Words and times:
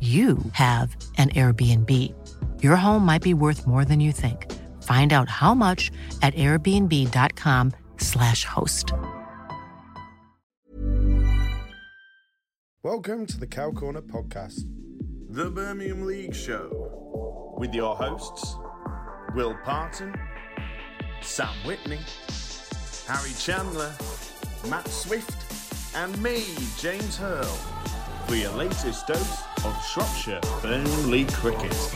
you 0.00 0.38
have 0.52 0.94
an 1.16 1.30
Airbnb. 1.30 1.92
Your 2.62 2.76
home 2.76 3.04
might 3.04 3.22
be 3.22 3.34
worth 3.34 3.66
more 3.66 3.84
than 3.84 3.98
you 3.98 4.12
think. 4.12 4.46
Find 4.84 5.12
out 5.12 5.28
how 5.28 5.54
much 5.54 5.90
at 6.22 6.34
airbnb.com/slash 6.36 8.44
host. 8.44 8.92
Welcome 12.84 13.26
to 13.26 13.36
the 13.38 13.46
Cow 13.48 13.72
Corner 13.72 14.02
podcast, 14.02 14.60
The 15.30 15.50
Birmingham 15.50 16.06
League 16.06 16.32
Show, 16.34 17.54
with 17.58 17.74
your 17.74 17.96
hosts, 17.96 18.54
Will 19.34 19.56
Parton, 19.64 20.14
Sam 21.20 21.52
Whitney, 21.64 21.98
Harry 23.08 23.32
Chandler, 23.38 23.92
Matt 24.70 24.86
Swift, 24.88 25.34
and 25.96 26.16
me, 26.22 26.44
James 26.78 27.16
Hurl, 27.16 27.58
for 28.28 28.34
your 28.34 28.52
latest 28.52 29.06
dose 29.06 29.42
of 29.64 29.86
Shropshire 29.86 30.40
League 31.06 31.32
cricket. 31.32 31.72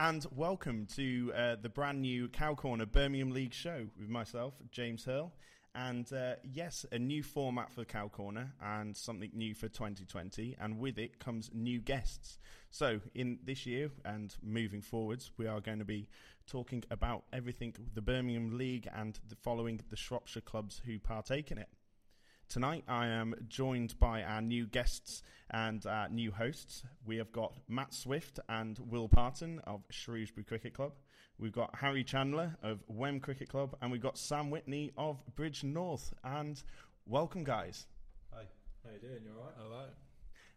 and 0.00 0.26
welcome 0.34 0.84
to 0.96 1.32
uh, 1.32 1.54
the 1.62 1.68
brand 1.68 2.02
new 2.02 2.26
Cow 2.26 2.56
Corner 2.56 2.86
Birmingham 2.86 3.30
League 3.30 3.54
show 3.54 3.86
with 4.00 4.08
myself, 4.08 4.54
James 4.72 5.04
Hurl. 5.04 5.32
And 5.76 6.12
uh, 6.12 6.34
yes, 6.42 6.86
a 6.90 6.98
new 6.98 7.22
format 7.22 7.72
for 7.72 7.84
Cow 7.84 8.08
Corner 8.08 8.52
and 8.60 8.96
something 8.96 9.30
new 9.32 9.54
for 9.54 9.68
2020. 9.68 10.56
And 10.60 10.80
with 10.80 10.98
it 10.98 11.20
comes 11.20 11.48
new 11.54 11.78
guests. 11.78 12.40
So, 12.72 12.98
in 13.14 13.38
this 13.44 13.64
year 13.64 13.90
and 14.04 14.34
moving 14.42 14.80
forwards, 14.80 15.30
we 15.36 15.46
are 15.46 15.60
going 15.60 15.78
to 15.78 15.84
be 15.84 16.08
talking 16.48 16.82
about 16.90 17.22
everything 17.32 17.76
the 17.94 18.02
Birmingham 18.02 18.58
League 18.58 18.88
and 18.92 19.20
the 19.28 19.36
following 19.36 19.80
the 19.88 19.96
Shropshire 19.96 20.42
clubs 20.42 20.82
who 20.84 20.98
partake 20.98 21.52
in 21.52 21.58
it. 21.58 21.68
Tonight, 22.48 22.84
I 22.86 23.08
am 23.08 23.34
joined 23.48 23.98
by 23.98 24.22
our 24.22 24.40
new 24.40 24.66
guests 24.66 25.22
and 25.50 25.84
uh, 25.84 26.06
new 26.08 26.30
hosts. 26.30 26.84
We 27.04 27.16
have 27.16 27.32
got 27.32 27.52
Matt 27.68 27.92
Swift 27.92 28.38
and 28.48 28.78
Will 28.78 29.08
Parton 29.08 29.60
of 29.66 29.82
Shrewsbury 29.90 30.44
Cricket 30.44 30.72
Club. 30.72 30.92
We've 31.38 31.52
got 31.52 31.74
Harry 31.74 32.04
Chandler 32.04 32.56
of 32.62 32.82
Wem 32.86 33.18
Cricket 33.18 33.48
Club, 33.48 33.76
and 33.82 33.90
we've 33.90 34.00
got 34.00 34.16
Sam 34.16 34.50
Whitney 34.50 34.92
of 34.96 35.20
Bridgnorth. 35.34 36.12
And 36.22 36.62
welcome, 37.04 37.42
guys. 37.42 37.86
Hi, 38.32 38.44
how 38.84 38.90
are 38.90 38.92
you 38.94 39.00
doing? 39.00 39.22
You 39.24 39.32
all 39.36 39.44
right? 39.44 39.54
Hello. 39.58 39.84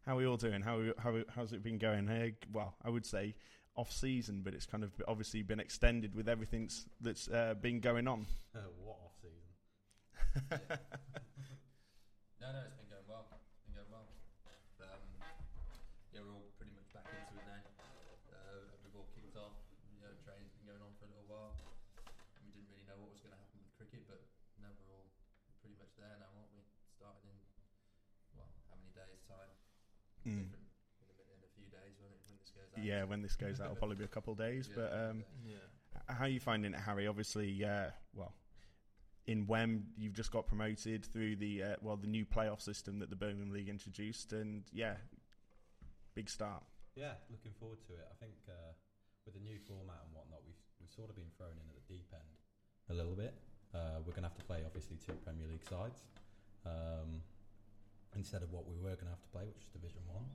How 0.05 0.13
are 0.13 0.17
we 0.17 0.27
all 0.27 0.37
doing? 0.37 0.61
How, 0.61 0.81
how 0.99 1.15
how's 1.35 1.53
it 1.53 1.63
been 1.63 1.79
going? 1.79 2.07
Hey, 2.07 2.35
well, 2.53 2.75
I 2.85 2.91
would 2.91 3.05
say 3.05 3.35
off 3.75 3.91
season, 3.91 4.41
but 4.43 4.53
it's 4.53 4.67
kind 4.67 4.83
of 4.83 4.91
obviously 5.07 5.41
been 5.41 5.59
extended 5.59 6.13
with 6.13 6.29
everything 6.29 6.69
that's 7.01 7.27
uh, 7.29 7.55
been 7.59 7.79
going 7.79 8.07
on. 8.07 8.27
Uh, 8.55 8.59
what 8.83 8.97
off 9.03 9.15
season? 9.21 10.77
No, 12.39 12.55
no, 12.55 12.63
it's 12.63 12.79
been 12.79 12.87
going 12.87 13.03
well. 13.03 13.27
It's 13.35 13.59
been 13.67 13.75
going 13.75 13.91
well. 13.91 14.07
Um, 14.79 15.03
yeah, 16.15 16.23
we're 16.23 16.31
all 16.31 16.47
pretty 16.55 16.71
much 16.71 16.87
back 16.95 17.03
into 17.11 17.35
it 17.35 17.43
now. 17.43 17.67
Uh, 18.31 18.63
we've 18.79 18.95
all 18.95 19.11
kicked 19.11 19.35
off. 19.35 19.59
You 19.91 19.99
know, 19.99 20.07
training's 20.23 20.55
been 20.55 20.71
going 20.71 20.79
on 20.79 20.95
for 20.95 21.03
a 21.03 21.11
little 21.11 21.27
while. 21.27 21.59
We 22.39 22.55
didn't 22.55 22.71
really 22.71 22.87
know 22.87 22.95
what 22.95 23.11
was 23.11 23.19
going 23.19 23.35
to 23.35 23.41
happen 23.43 23.59
with 23.59 23.75
cricket, 23.75 24.07
but 24.07 24.23
now 24.55 24.71
we're 24.71 24.87
all 24.87 25.11
pretty 25.59 25.75
much 25.83 25.91
there 25.99 26.15
now, 26.15 26.31
aren't 26.31 26.55
we? 26.55 26.63
Started 26.95 27.27
in 27.27 27.35
well, 28.39 28.47
how 28.71 28.79
many 28.79 28.95
days' 28.95 29.19
time? 29.27 29.51
Mm. 30.23 30.47
Different 30.47 30.71
in 31.03 31.11
a, 31.11 31.15
in 31.35 31.39
a 31.43 31.51
few 31.59 31.67
days 31.67 31.99
when, 31.99 32.15
it, 32.15 32.23
when 32.23 32.39
this 32.39 32.55
goes 32.55 32.71
out. 32.71 32.79
Yeah, 32.87 33.03
when 33.03 33.19
this 33.19 33.35
goes 33.35 33.59
out, 33.59 33.75
it'll 33.75 33.81
probably 33.83 33.99
be 33.99 34.07
a 34.07 34.15
couple 34.15 34.31
of 34.31 34.39
days. 34.39 34.71
Yeah, 34.71 34.79
but 34.79 34.89
um, 34.95 35.27
yeah. 35.43 35.67
how 36.07 36.23
are 36.23 36.31
you 36.31 36.39
finding 36.39 36.71
it, 36.71 36.79
Harry? 36.87 37.03
Obviously, 37.03 37.51
uh, 37.67 37.91
well, 38.15 38.31
in 39.29 39.45
Wem, 39.45 39.85
you've 39.93 40.17
just 40.17 40.33
got 40.33 40.47
promoted 40.49 41.05
through 41.05 41.35
the 41.37 41.61
uh, 41.61 41.75
well 41.85 41.95
the 41.95 42.09
new 42.09 42.25
playoff 42.25 42.61
system 42.65 42.97
that 42.97 43.11
the 43.11 43.15
Birmingham 43.15 43.53
League 43.53 43.69
introduced, 43.69 44.33
and 44.33 44.65
yeah, 44.73 44.97
big 46.15 46.27
start. 46.27 46.63
Yeah, 46.97 47.13
looking 47.29 47.53
forward 47.61 47.77
to 47.85 47.93
it. 47.93 48.09
I 48.09 48.17
think 48.17 48.33
uh, 48.49 48.73
with 49.25 49.37
the 49.37 49.45
new 49.45 49.61
format 49.69 50.01
and 50.01 50.17
whatnot, 50.17 50.41
we've 50.49 50.57
we've 50.81 50.89
sort 50.89 51.13
of 51.13 51.15
been 51.15 51.29
thrown 51.37 51.53
in 51.53 51.65
at 51.69 51.77
the 51.77 51.85
deep 51.85 52.09
end 52.09 52.33
a 52.89 52.95
little 52.97 53.13
bit. 53.13 53.37
Uh, 53.69 54.01
we're 54.01 54.17
going 54.17 54.25
to 54.25 54.33
have 54.33 54.41
to 54.41 54.49
play 54.49 54.65
obviously 54.65 54.97
two 54.97 55.13
Premier 55.21 55.45
League 55.45 55.61
sides 55.69 56.09
um, 56.65 57.21
instead 58.17 58.41
of 58.41 58.49
what 58.49 58.65
we 58.65 58.81
were 58.81 58.97
going 58.97 59.05
to 59.05 59.13
have 59.13 59.21
to 59.21 59.29
play, 59.29 59.45
which 59.45 59.61
is 59.61 59.69
Division 59.69 60.01
One. 60.09 60.25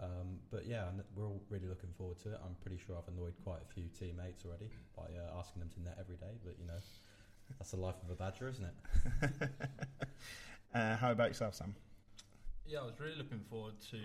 Um, 0.00 0.40
but 0.48 0.64
yeah, 0.64 0.88
we're 1.12 1.28
all 1.28 1.44
really 1.52 1.68
looking 1.68 1.92
forward 2.00 2.16
to 2.24 2.32
it. 2.32 2.40
I'm 2.40 2.56
pretty 2.64 2.80
sure 2.80 2.96
I've 2.96 3.12
annoyed 3.12 3.36
quite 3.44 3.60
a 3.60 3.68
few 3.68 3.92
teammates 3.92 4.48
already 4.48 4.72
by 4.96 5.12
uh, 5.12 5.36
asking 5.36 5.60
them 5.60 5.68
to 5.76 5.84
net 5.84 6.00
every 6.00 6.16
day, 6.16 6.40
but 6.40 6.56
you 6.56 6.64
know. 6.64 6.80
That's 7.58 7.70
the 7.70 7.76
life 7.76 7.96
of 8.04 8.10
a 8.10 8.14
badger, 8.14 8.48
isn't 8.48 8.64
it? 8.64 9.32
uh, 10.74 10.96
how 10.96 11.12
about 11.12 11.28
yourself, 11.28 11.54
Sam? 11.54 11.74
Yeah, 12.66 12.80
I 12.80 12.84
was 12.84 12.98
really 13.00 13.16
looking 13.16 13.40
forward 13.50 13.74
to 13.90 13.98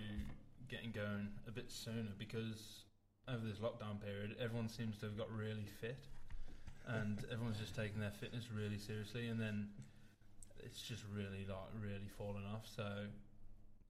getting 0.68 0.92
going 0.92 1.30
a 1.48 1.52
bit 1.52 1.72
sooner 1.72 2.12
because 2.18 2.84
over 3.28 3.46
this 3.46 3.60
lockdown 3.60 4.02
period, 4.02 4.36
everyone 4.40 4.70
seems 4.70 4.98
to 5.00 5.06
have 5.06 5.18
got 5.18 5.32
really 5.32 5.66
fit, 5.82 6.08
and 6.88 7.26
everyone's 7.32 7.60
just 7.60 7.76
taking 7.76 8.00
their 8.00 8.12
fitness 8.12 8.46
really 8.54 8.78
seriously, 8.78 9.28
and 9.28 9.40
then 9.40 9.70
it's 10.60 10.82
just 10.82 11.04
really 11.14 11.46
like 11.48 11.70
really 11.82 12.10
fallen 12.18 12.44
off. 12.54 12.68
So 12.74 12.84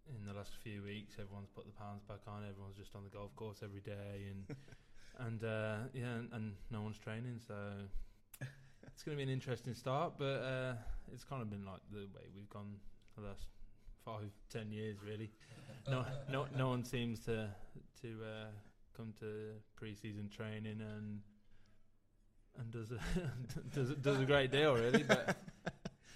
in 0.09 0.25
the 0.25 0.33
last 0.33 0.51
few 0.63 0.83
weeks, 0.83 1.15
everyone's 1.19 1.49
put 1.49 1.65
the 1.65 1.73
pounds 1.73 2.03
back 2.07 2.21
on. 2.27 2.43
Everyone's 2.49 2.77
just 2.77 2.95
on 2.95 3.03
the 3.03 3.09
golf 3.09 3.35
course 3.35 3.59
every 3.63 3.81
day, 3.81 4.31
and 4.31 4.55
and 5.27 5.43
uh, 5.43 5.77
yeah, 5.93 6.15
and, 6.17 6.29
and 6.33 6.53
no 6.71 6.81
one's 6.81 6.97
training. 6.97 7.39
So 7.45 7.53
it's 8.97 9.03
going 9.03 9.13
to 9.13 9.23
be 9.23 9.29
an 9.29 9.31
interesting 9.31 9.75
start, 9.75 10.13
but 10.17 10.41
uh, 10.41 10.73
it's 11.13 11.23
kind 11.23 11.43
of 11.43 11.51
been 11.51 11.63
like 11.63 11.85
the 11.93 12.09
way 12.17 12.25
we've 12.33 12.49
gone 12.49 12.81
for 13.13 13.21
the 13.21 13.27
last 13.27 13.45
five, 14.03 14.33
ten 14.49 14.71
years, 14.71 14.97
really. 15.05 15.29
No, 15.87 16.03
no, 16.27 16.47
no 16.57 16.67
one 16.67 16.83
seems 16.83 17.21
to 17.31 17.47
to 18.01 18.09
uh, 18.19 18.51
come 18.91 19.13
to 19.21 19.55
pre-season 19.77 20.27
training 20.27 20.83
and 20.83 21.21
and 22.59 22.67
does 22.73 22.91
a 22.91 22.99
does 23.73 23.95
does 24.03 24.19
a 24.19 24.25
great 24.25 24.51
deal, 24.51 24.73
really. 24.75 25.03
But 25.03 25.37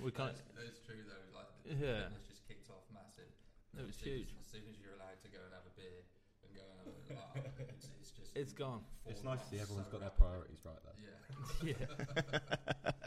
we 0.04 0.12
can't. 0.18 0.36
That's, 0.36 0.44
that's 0.60 0.80
true 0.84 1.00
though. 1.08 1.40
Like 1.40 1.48
yeah, 1.80 2.12
it's 2.12 2.28
just 2.28 2.44
kicked 2.50 2.68
off 2.68 2.84
massive. 2.92 3.32
It 3.80 3.88
was 3.88 3.96
as 3.96 4.04
huge. 4.04 4.36
As 4.44 4.52
soon 4.52 4.68
as 4.68 4.76
you're 4.76 4.92
allowed 5.00 5.24
to 5.24 5.30
go 5.32 5.40
and 5.40 5.54
have 5.56 5.64
a 5.64 5.72
beer 5.80 6.04
and 6.46 6.54
go 6.56 6.62
and 6.62 6.78
have 6.80 6.88
a, 6.88 7.48
like, 7.60 7.70
it's, 7.70 7.90
it's 8.00 8.12
just 8.12 8.32
it's 8.36 8.54
gone. 8.54 8.82
It's 9.08 9.24
nice 9.24 9.42
to 9.42 9.48
see 9.48 9.60
everyone's 9.60 9.88
so 9.88 9.92
got 9.92 10.02
their 10.02 10.10
priorities 10.12 10.60
right 10.66 10.80
there. 10.84 10.96
Yeah. 11.64 11.74
yeah. 11.74 12.40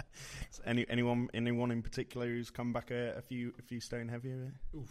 so 0.50 0.62
any 0.66 0.86
anyone 0.88 1.28
anyone 1.34 1.70
in 1.70 1.82
particular 1.82 2.26
who's 2.26 2.50
come 2.50 2.72
back 2.72 2.90
a, 2.90 3.14
a 3.16 3.22
few 3.22 3.52
a 3.58 3.62
few 3.62 3.80
stone 3.80 4.08
heavier? 4.08 4.52
Oof. 4.74 4.90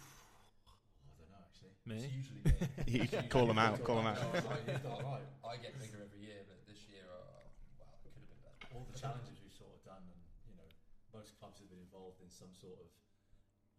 I 1.04 1.12
don't 1.20 1.30
know 1.30 1.40
actually. 1.44 1.74
Me? 1.86 1.96
It's 1.96 2.14
usually 2.14 2.42
me. 2.44 2.52
You 2.86 3.02
It's 3.02 3.10
can 3.10 3.24
usually 3.24 3.28
call 3.28 3.48
'em 3.50 3.56
me. 3.56 3.62
out, 3.62 3.82
call 3.84 3.98
'em 4.00 4.06
out. 4.06 4.18
No, 4.20 4.28
it's 4.34 4.46
like, 4.46 4.64
you've 4.66 4.86
I, 4.86 5.02
right. 5.02 5.26
I 5.44 5.54
get 5.60 5.78
bigger 5.78 6.00
every 6.04 6.20
year, 6.24 6.40
but 6.48 6.58
this 6.68 6.80
year, 6.88 7.04
uh, 7.04 7.44
well, 7.80 7.88
it 7.92 8.00
could 8.02 8.12
have 8.16 8.28
been 8.28 8.42
better. 8.44 8.74
All 8.74 8.86
the 8.90 8.96
challenges 8.98 9.36
we've 9.42 9.54
sort 9.56 9.72
of 9.76 9.80
done, 9.84 10.02
and 10.08 10.20
you 10.50 10.54
know, 10.56 10.68
most 11.14 11.36
clubs 11.38 11.60
have 11.60 11.68
been 11.70 11.80
involved 11.82 12.20
in 12.24 12.28
some 12.32 12.52
sort 12.56 12.76
of, 12.80 12.88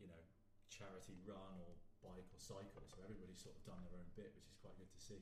you 0.01 0.07
know, 0.07 0.21
charity 0.69 1.18
run 1.25 1.56
or 1.65 1.71
bike 2.03 2.27
or 2.33 2.39
cycle. 2.41 2.85
So 2.91 3.01
everybody's 3.06 3.41
sort 3.41 3.56
of 3.57 3.63
done 3.65 3.81
their 3.85 3.95
own 3.97 4.09
bit, 4.18 4.33
which 4.38 4.50
is 4.51 4.55
quite 4.65 4.77
good 4.81 4.89
to 4.89 5.01
see. 5.01 5.21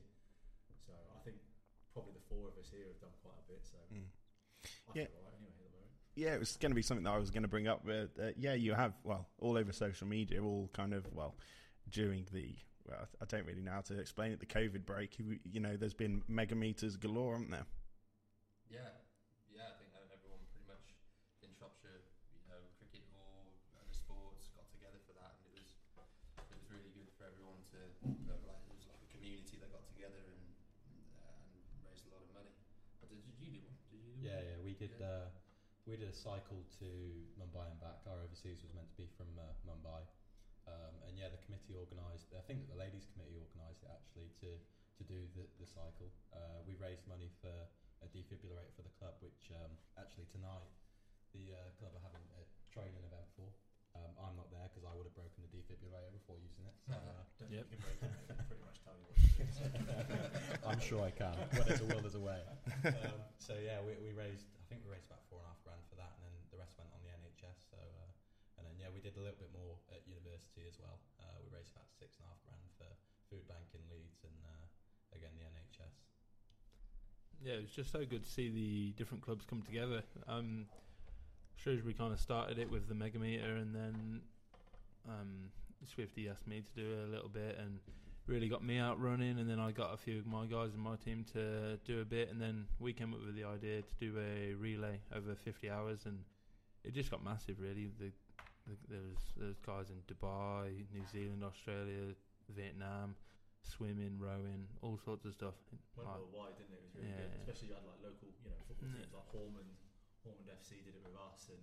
So 0.88 0.92
I 0.96 1.20
think 1.20 1.36
probably 1.92 2.16
the 2.16 2.24
four 2.32 2.48
of 2.48 2.56
us 2.56 2.72
here 2.72 2.88
have 2.88 3.00
done 3.04 3.12
quite 3.20 3.36
a 3.36 3.46
bit. 3.52 3.60
So 3.68 3.76
Mm. 3.92 4.08
I 4.88 4.92
Yeah. 4.96 5.08
alright 5.12 5.36
anyway 5.36 5.52
at 5.60 5.70
the 5.70 5.76
moment. 5.76 5.92
Yeah, 6.16 6.32
it 6.34 6.40
was 6.40 6.56
going 6.56 6.72
to 6.72 6.78
be 6.78 6.82
something 6.82 7.04
that 7.04 7.12
I 7.12 7.18
was 7.18 7.30
going 7.30 7.42
to 7.44 7.52
bring 7.52 7.68
up. 7.68 7.84
But 7.84 8.16
uh, 8.18 8.32
yeah, 8.36 8.54
you 8.54 8.72
have 8.72 8.94
well 9.04 9.28
all 9.38 9.56
over 9.58 9.72
social 9.72 10.06
media, 10.08 10.42
all 10.42 10.68
kind 10.72 10.94
of 10.94 11.04
well 11.12 11.36
during 11.90 12.24
the. 12.32 12.56
Well, 12.88 13.08
I 13.20 13.24
don't 13.24 13.46
really 13.46 13.62
know 13.64 13.72
how 13.72 13.80
to 13.88 13.98
explain 13.98 14.32
it. 14.32 14.40
The 14.40 14.46
COVID 14.46 14.84
break, 14.84 15.18
you, 15.18 15.40
you 15.48 15.58
know, 15.60 15.74
there's 15.76 15.94
been 15.96 16.20
mega 16.28 16.54
meters 16.54 16.96
galore, 17.00 17.32
haven't 17.32 17.50
there? 17.50 17.64
Yeah. 18.68 18.92
I 19.56 19.72
think 19.80 19.88
that 19.96 20.04
everyone 20.12 20.44
pretty 20.52 20.68
much 20.68 20.92
in 21.40 21.48
Shropshire, 21.56 22.04
you 22.36 22.44
know, 22.52 22.60
cricket 22.76 23.08
or 23.16 23.48
other 23.80 23.88
sports 23.96 24.52
got 24.52 24.68
together 24.68 25.00
for 25.08 25.16
that, 25.16 25.32
and 25.40 25.48
it 25.48 25.54
was 25.56 25.72
it 26.44 26.56
was 26.60 26.68
really 26.68 26.92
good 26.92 27.08
for 27.16 27.24
everyone 27.24 27.64
to 27.72 27.80
uh, 28.04 28.36
like 28.44 28.60
it 28.68 28.76
was 28.76 28.84
like 28.84 29.00
a 29.00 29.08
community 29.16 29.56
that 29.64 29.72
got 29.72 29.88
together 29.88 30.20
and 30.28 30.44
uh, 31.16 31.40
and 31.40 31.56
raised 31.88 32.04
a 32.04 32.12
lot 32.12 32.20
of 32.20 32.28
money. 32.36 32.52
But 33.00 33.08
did, 33.08 33.24
did 33.24 33.36
you 33.40 33.48
do 33.48 33.60
one? 33.64 33.76
Did 33.88 33.96
you 34.04 34.12
do 34.12 34.20
Yeah, 34.28 34.36
one? 34.36 34.44
yeah, 34.44 34.56
we 34.60 34.72
did. 34.76 34.92
Yeah. 35.00 35.08
Uh, 35.08 35.26
we 35.84 35.96
did 36.00 36.08
a 36.08 36.16
cycle 36.16 36.64
to 36.80 36.88
Mumbai 37.36 37.68
and 37.68 37.78
back. 37.80 38.00
Our 38.08 38.24
overseas 38.24 38.64
was 38.64 38.72
meant 38.72 38.88
to 38.88 38.96
be 38.96 39.08
from 39.16 39.28
uh, 39.36 39.52
Mumbai, 39.68 40.00
um, 40.64 40.94
and 41.04 41.12
yeah, 41.16 41.28
the 41.28 41.40
committee 41.44 41.76
organised. 41.76 42.32
I 42.32 42.40
think 42.48 42.64
that 42.64 42.72
the 42.72 42.80
ladies' 42.80 43.04
committee 43.12 43.36
organised 43.36 43.84
it 43.84 43.92
actually 43.92 44.32
to 44.44 44.56
to 44.56 45.02
do 45.04 45.28
the 45.36 45.44
the 45.60 45.68
cycle. 45.68 46.08
Uh, 46.32 46.64
we 46.64 46.74
raised 46.80 47.04
money 47.04 47.28
for 47.44 47.52
a 48.00 48.08
defibrillator 48.12 48.72
for 48.76 48.84
the 48.84 48.94
club, 48.96 49.16
which 49.20 49.52
um, 49.60 49.72
actually 50.00 50.24
tonight 50.32 50.68
the 51.36 51.52
uh, 51.52 51.68
club 51.76 51.92
are 51.96 52.04
having 52.04 52.24
a 52.40 52.42
training 52.72 53.04
event 53.04 53.28
for. 53.36 53.48
Um, 53.94 54.10
I'm 54.18 54.34
not 54.34 54.50
there 54.50 54.66
because 54.66 54.82
I 54.82 54.90
would 54.90 55.06
have 55.06 55.14
broken 55.14 55.38
the 55.46 55.50
defibrillator 55.54 56.10
before 56.10 56.34
using 56.42 56.66
it. 56.66 56.74
So, 56.82 56.98
uh, 56.98 57.22
Don't 57.38 57.54
Yep. 57.54 57.70
think 57.70 57.78
you 57.78 57.94
can 57.94 58.10
break 58.10 58.26
it. 58.26 58.34
I 58.34 58.34
can 58.34 58.46
pretty 58.50 58.64
much 58.66 58.78
tell 58.82 58.96
you 58.98 59.06
what 59.06 59.14
to 59.22 59.30
do. 59.38 59.46
So. 59.54 59.62
I'm 60.66 60.82
sure 60.82 60.98
I 61.06 61.14
can. 61.14 61.30
Where 61.54 61.62
there's 61.62 61.78
a 61.78 61.86
will, 61.86 62.02
there's 62.02 62.18
a 62.18 62.24
way. 62.24 62.42
Um, 62.84 63.22
so 63.38 63.54
yeah, 63.62 63.78
we, 63.80 63.94
we 64.02 64.10
raised. 64.12 64.50
I 64.60 64.64
think 64.68 64.82
we 64.84 64.90
raised 64.92 65.06
about 65.08 65.22
four 65.30 65.38
and 65.40 65.46
a 65.46 65.50
half 65.54 65.62
grand 65.64 65.80
for 65.88 65.94
that, 65.96 66.10
and 66.18 66.26
then 66.26 66.34
the 66.52 66.58
rest 66.58 66.74
went 66.76 66.90
on 66.92 67.00
the 67.06 67.12
NHS. 67.14 67.70
So 67.70 67.78
uh, 67.78 68.10
and 68.60 68.66
then 68.66 68.74
yeah, 68.82 68.90
we 68.92 68.93
did 69.04 69.20
a 69.20 69.20
little 69.20 69.36
bit 69.36 69.52
more 69.52 69.76
at 69.92 70.00
university 70.08 70.64
as 70.64 70.80
well. 70.80 70.96
Uh, 71.20 71.36
we 71.44 71.52
raised 71.52 71.68
about 71.76 71.92
six 71.92 72.16
and 72.16 72.24
a 72.24 72.32
half 72.32 72.40
grand 72.40 72.64
for 72.80 72.88
food 73.28 73.44
bank 73.44 73.68
in 73.76 73.84
Leeds, 73.92 74.24
and 74.24 74.32
uh, 74.48 74.64
again 75.12 75.36
the 75.36 75.44
NHS. 75.44 75.92
Yeah, 77.44 77.60
it 77.60 77.68
was 77.68 77.76
just 77.76 77.92
so 77.92 78.00
good 78.08 78.24
to 78.24 78.30
see 78.30 78.48
the 78.48 78.96
different 78.96 79.20
clubs 79.20 79.44
come 79.44 79.60
together. 79.60 80.00
Um, 80.24 80.72
Shrewsbury 81.60 81.92
kind 81.92 82.16
of 82.16 82.18
started 82.18 82.58
it 82.58 82.70
with 82.70 82.88
the 82.88 82.96
megameter, 82.96 83.60
and 83.60 83.76
then 83.76 84.24
um, 85.04 85.52
Swifty 85.84 86.32
asked 86.32 86.48
me 86.48 86.64
to 86.64 86.72
do 86.72 86.88
a 87.04 87.08
little 87.12 87.28
bit, 87.28 87.60
and 87.60 87.80
really 88.26 88.48
got 88.48 88.64
me 88.64 88.78
out 88.78 88.98
running. 88.98 89.38
And 89.38 89.44
then 89.44 89.60
I 89.60 89.70
got 89.70 89.92
a 89.92 89.98
few 89.98 90.18
of 90.18 90.24
my 90.24 90.46
guys 90.46 90.72
in 90.72 90.80
my 90.80 90.96
team 90.96 91.26
to 91.34 91.76
do 91.84 92.00
a 92.00 92.06
bit, 92.06 92.30
and 92.32 92.40
then 92.40 92.64
we 92.80 92.94
came 92.94 93.12
up 93.12 93.20
with 93.20 93.36
the 93.36 93.44
idea 93.44 93.82
to 93.82 93.94
do 94.00 94.16
a 94.18 94.54
relay 94.54 95.00
over 95.14 95.34
50 95.34 95.68
hours, 95.68 96.06
and 96.06 96.20
it 96.82 96.94
just 96.94 97.10
got 97.10 97.22
massive. 97.22 97.60
Really, 97.60 97.90
the, 98.00 98.10
there 98.88 99.04
was 99.04 99.20
there's 99.36 99.60
guys 99.60 99.92
in 99.92 100.00
Dubai, 100.08 100.72
New 100.92 101.04
Zealand, 101.12 101.44
Australia, 101.44 102.16
Vietnam, 102.48 103.14
swimming, 103.60 104.16
rowing, 104.16 104.64
all 104.80 104.96
sorts 105.04 105.24
of 105.24 105.32
stuff. 105.36 105.54
Went 105.96 106.08
Like- 106.08 106.18
worldwide, 106.20 106.56
didn't 106.56 106.74
it? 106.74 106.80
It 106.80 106.84
was 106.84 106.94
really 106.96 107.08
Yeah. 107.12 107.28
good. 107.28 107.40
Especially 107.44 107.68
you 107.68 107.74
had 107.74 107.84
like 107.84 108.00
local, 108.00 108.28
you 108.44 108.50
know, 108.50 108.60
football 108.68 108.88
mm. 108.88 108.96
teams 108.96 109.12
like 109.12 109.28
Haughmond. 109.32 109.72
Haughmond 110.24 110.48
FC 110.48 110.80
did 110.80 110.96
it 110.96 111.04
with 111.04 111.16
us, 111.16 111.48
and 111.52 111.60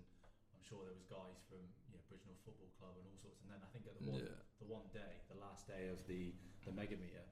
I'm 0.54 0.62
sure 0.62 0.86
there 0.86 0.94
was 0.94 1.06
guys 1.10 1.42
from 1.50 1.62
you 1.90 1.94
know 1.98 2.02
Bridgnorth 2.10 2.42
Football 2.46 2.70
Club 2.78 2.94
and 2.98 3.06
all 3.10 3.18
sorts. 3.18 3.42
And 3.42 3.50
then 3.50 3.62
I 3.66 3.70
think 3.74 3.88
at 3.90 3.98
the 3.98 4.06
one 4.10 4.22
Yeah. 4.22 4.38
the 4.62 4.66
one 4.70 4.88
day, 4.94 5.22
the 5.28 5.36
last 5.42 5.66
day 5.68 5.90
of 5.90 6.06
the 6.06 6.34
the 6.66 6.72
mega 6.72 6.98
meter, 6.98 7.26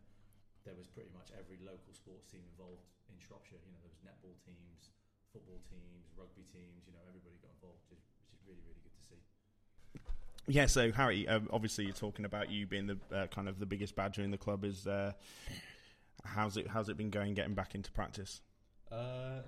there 0.66 0.74
was 0.76 0.88
pretty 0.90 1.10
much 1.14 1.30
every 1.32 1.58
local 1.62 1.94
sports 1.94 2.26
team 2.26 2.42
involved 2.50 2.90
in 3.10 3.18
Shropshire. 3.20 3.62
You 3.62 3.72
know, 3.72 3.80
there 3.86 3.90
was 3.94 4.02
netball 4.02 4.34
teams, 4.42 4.90
football 5.32 5.62
teams, 5.70 6.10
rugby 6.18 6.44
teams. 6.44 6.88
You 6.88 6.94
know, 6.94 7.06
everybody 7.08 7.38
got 7.38 7.52
involved, 7.54 7.86
which 7.90 8.00
is, 8.00 8.10
which 8.26 8.34
is 8.34 8.42
really 8.46 8.62
really 8.66 8.82
good 8.82 8.94
to 8.98 9.02
see. 9.06 9.22
Yeah, 10.50 10.66
so 10.66 10.92
Harry, 10.92 11.28
um, 11.28 11.48
obviously 11.54 11.86
you're 11.86 11.94
talking 11.94 12.26
about 12.26 12.50
you 12.50 12.66
being 12.66 12.88
the 12.88 12.98
uh, 13.14 13.28
kind 13.28 13.48
of 13.48 13.60
the 13.60 13.68
biggest 13.68 13.96
badger 13.96 14.24
in 14.24 14.32
the 14.32 14.38
club. 14.38 14.66
Is 14.66 14.88
uh, 14.88 15.14
how's 16.26 16.58
it 16.58 16.68
how's 16.68 16.90
it 16.90 16.98
been 16.98 17.12
going 17.12 17.36
getting 17.36 17.54
back 17.54 17.76
into 17.76 17.92
practice? 17.92 18.42
Uh, 18.92 19.46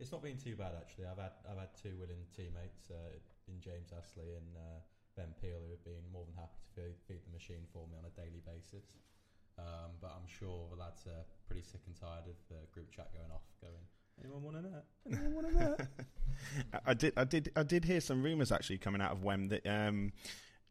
it's 0.00 0.10
not 0.10 0.22
been 0.22 0.38
too 0.38 0.56
bad 0.56 0.72
actually. 0.80 1.04
I've 1.04 1.20
had 1.20 1.36
I've 1.44 1.58
had 1.58 1.76
two 1.76 1.92
willing 2.00 2.24
teammates 2.34 2.88
uh, 2.90 3.12
in 3.46 3.60
James 3.60 3.92
Astley 3.92 4.32
and 4.40 4.56
uh, 4.56 4.80
Ben 5.20 5.36
Peel 5.36 5.60
who 5.60 5.70
have 5.76 5.84
been 5.84 6.08
more 6.10 6.24
than 6.24 6.34
happy 6.40 6.56
to 6.64 6.68
feed, 6.72 6.96
feed 7.04 7.20
the 7.28 7.32
machine 7.36 7.68
for 7.68 7.84
me 7.92 8.00
on 8.00 8.08
a 8.08 8.14
daily 8.16 8.40
basis. 8.40 8.88
Um, 9.58 10.00
but 10.00 10.16
I'm 10.16 10.24
sure 10.24 10.64
the 10.70 10.80
lads 10.80 11.04
are 11.10 11.28
pretty 11.44 11.66
sick 11.66 11.82
and 11.84 11.92
tired 11.92 12.24
of 12.24 12.38
the 12.48 12.64
group 12.72 12.88
chat 12.88 13.12
going 13.12 13.28
off, 13.34 13.44
going, 13.60 13.84
"Anyone 14.22 14.42
want 14.42 14.56
to 14.56 14.62
know? 14.62 14.82
Anyone 15.06 15.34
want 15.34 15.46
a 15.48 15.52
nut?" 15.52 15.88
I 16.86 16.94
did, 16.94 17.12
I 17.16 17.24
did, 17.24 17.50
I 17.56 17.62
did 17.62 17.84
hear 17.84 18.00
some 18.00 18.22
rumours 18.22 18.52
actually 18.52 18.78
coming 18.78 19.00
out 19.00 19.12
of 19.12 19.24
Wem 19.24 19.48
that, 19.48 19.66
um, 19.66 20.12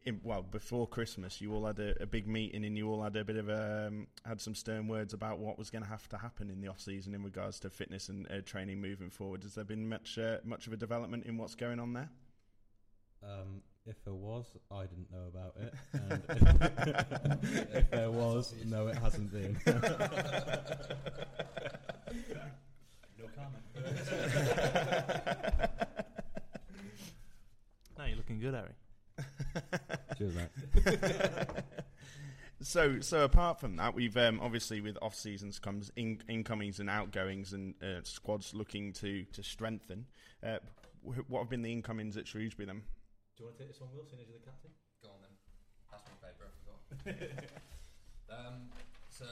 in, 0.05 0.21
well, 0.23 0.41
before 0.41 0.87
Christmas, 0.87 1.41
you 1.41 1.53
all 1.53 1.65
had 1.65 1.79
a, 1.79 2.01
a 2.01 2.05
big 2.05 2.27
meeting 2.27 2.63
and 2.63 2.77
you 2.77 2.89
all 2.89 3.03
had 3.03 3.15
a 3.17 3.25
bit 3.25 3.35
of 3.35 3.49
um, 3.49 4.07
had 4.25 4.39
some 4.39 4.55
stern 4.55 4.87
words 4.87 5.13
about 5.13 5.39
what 5.39 5.57
was 5.57 5.69
going 5.69 5.83
to 5.83 5.89
have 5.89 6.07
to 6.09 6.17
happen 6.17 6.49
in 6.49 6.61
the 6.61 6.67
off 6.69 6.79
season 6.79 7.13
in 7.13 7.23
regards 7.23 7.59
to 7.59 7.69
fitness 7.69 8.07
and 8.07 8.25
uh, 8.31 8.41
training 8.45 8.79
moving 8.79 9.09
forward. 9.09 9.43
Has 9.43 9.55
there 9.55 9.65
been 9.65 9.89
much, 9.89 10.17
uh, 10.17 10.37
much 10.45 10.67
of 10.67 10.73
a 10.73 10.77
development 10.77 11.25
in 11.25 11.37
what's 11.37 11.55
going 11.55 11.79
on 11.79 11.93
there? 11.93 12.09
Um, 13.23 13.61
if 13.85 14.03
there 14.03 14.13
was, 14.13 14.45
I 14.71 14.83
didn't 14.83 15.11
know 15.11 15.27
about 15.27 15.55
it. 15.59 15.73
And 15.93 16.23
if, 17.49 17.75
if 17.75 17.91
there 17.91 18.11
was, 18.11 18.53
no, 18.65 18.87
it 18.87 18.97
hasn't 18.97 19.31
been. 19.31 19.57
No 23.19 23.25
comment. 23.35 23.63
Now 27.97 28.05
you're 28.05 28.17
looking 28.17 28.39
good, 28.39 28.53
Harry. 28.53 28.75
Cheers, 30.19 30.35
mate. 30.35 30.49
So, 32.61 33.01
so 33.01 33.23
apart 33.23 33.59
from 33.59 33.75
that, 33.75 33.93
we've 33.93 34.17
um, 34.17 34.39
obviously 34.41 34.81
with 34.81 34.97
off 34.99 35.13
seasons 35.13 35.59
comes 35.59 35.91
in, 35.95 36.23
incomings 36.27 36.79
and 36.79 36.89
outgoings, 36.89 37.53
and 37.53 37.75
uh, 37.83 38.01
squads 38.01 38.55
looking 38.55 38.93
to 38.93 39.25
to 39.33 39.43
strengthen. 39.43 40.07
Uh, 40.43 40.57
wh- 41.05 41.29
what 41.29 41.41
have 41.41 41.49
been 41.49 41.61
the 41.61 41.71
incomings 41.71 42.17
at 42.17 42.27
Shrewsbury 42.27 42.65
then? 42.65 42.81
Do 43.37 43.43
you 43.43 43.45
want 43.45 43.57
to 43.57 43.63
take 43.63 43.71
this 43.71 43.79
one, 43.79 43.91
Wilson, 43.93 44.17
as 44.19 44.27
you're 44.27 44.39
the 44.39 44.45
captain? 44.45 44.71
Go 45.03 45.09
on 45.09 45.21
then. 45.21 45.37
Pass 45.91 46.01
me 46.09 46.17
paper. 46.17 46.49
I 46.49 46.51
forgot. 46.57 46.81
um, 48.33 48.73
so 49.09 49.25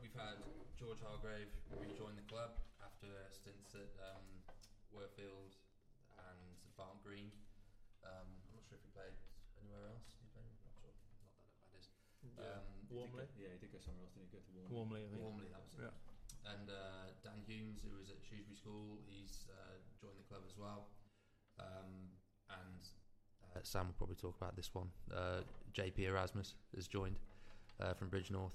we've 0.00 0.16
had 0.16 0.40
George 0.80 1.04
Hargrave 1.04 1.52
rejoin 1.76 2.16
the 2.16 2.24
club 2.32 2.56
after 3.02 3.34
stints 3.34 3.74
at 3.74 3.90
um, 3.98 4.22
Worfield 4.94 5.58
and 6.30 6.54
Barnt 6.78 7.02
Green. 7.02 7.34
Um, 8.06 8.30
I'm 8.46 8.54
not 8.54 8.62
sure 8.70 8.78
if 8.78 8.86
he 8.86 8.94
played 8.94 9.14
anywhere 9.58 9.90
else. 9.90 10.14
He 10.22 10.30
played, 10.30 10.46
I'm 10.46 10.54
not 10.62 10.74
sure. 10.78 10.94
Not 11.18 11.34
that 11.42 11.50
that 11.58 11.70
is. 11.74 11.86
Um, 12.38 12.62
Warmly. 12.94 13.26
Yeah, 13.34 13.50
he 13.50 13.58
did 13.58 13.74
go 13.74 13.82
somewhere 13.82 14.06
else. 14.06 14.14
Didn't 14.14 14.30
he 14.30 14.38
go 14.38 14.38
to 14.38 14.50
Warmley? 14.54 14.70
Warmly, 14.70 15.02
I 15.02 15.10
think. 15.10 15.18
Warmly, 15.18 15.46
that 15.50 15.62
was 15.66 15.74
it. 15.74 15.82
Yeah. 15.82 16.50
And 16.54 16.66
uh, 16.70 17.10
Dan 17.26 17.42
Humes, 17.42 17.82
who 17.82 17.90
was 17.98 18.06
at 18.14 18.22
Shrewsbury 18.22 18.54
School, 18.54 19.02
he's 19.10 19.50
uh, 19.50 19.82
joined 19.98 20.22
the 20.22 20.26
club 20.30 20.46
as 20.46 20.54
well. 20.54 20.86
Um, 21.58 22.06
and 22.54 22.82
uh, 23.50 23.66
Sam 23.66 23.90
will 23.90 23.98
probably 23.98 24.18
talk 24.18 24.38
about 24.38 24.54
this 24.54 24.70
one. 24.70 24.94
Uh, 25.10 25.42
JP 25.74 26.06
Erasmus 26.06 26.54
has 26.78 26.86
joined 26.86 27.18
uh, 27.82 27.98
from 27.98 28.14
Bridgnorth. 28.14 28.54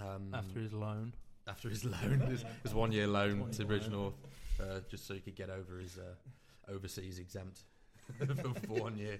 Um, 0.00 0.32
After 0.32 0.64
his 0.64 0.72
loan. 0.72 1.12
After 1.46 1.68
his 1.68 1.84
loan, 1.84 2.20
his, 2.28 2.44
his 2.62 2.74
one 2.74 2.92
year 2.92 3.06
loan 3.06 3.50
to 3.50 3.62
year 3.62 3.68
loan. 3.68 3.80
Bridgnorth, 3.80 4.14
uh, 4.60 4.80
just 4.90 5.06
so 5.06 5.14
he 5.14 5.20
could 5.20 5.36
get 5.36 5.50
over 5.50 5.78
his 5.78 5.98
uh, 5.98 6.72
overseas 6.72 7.18
exempt 7.18 7.60
for, 8.18 8.26
for 8.66 8.74
one 8.80 8.96
year, 8.96 9.18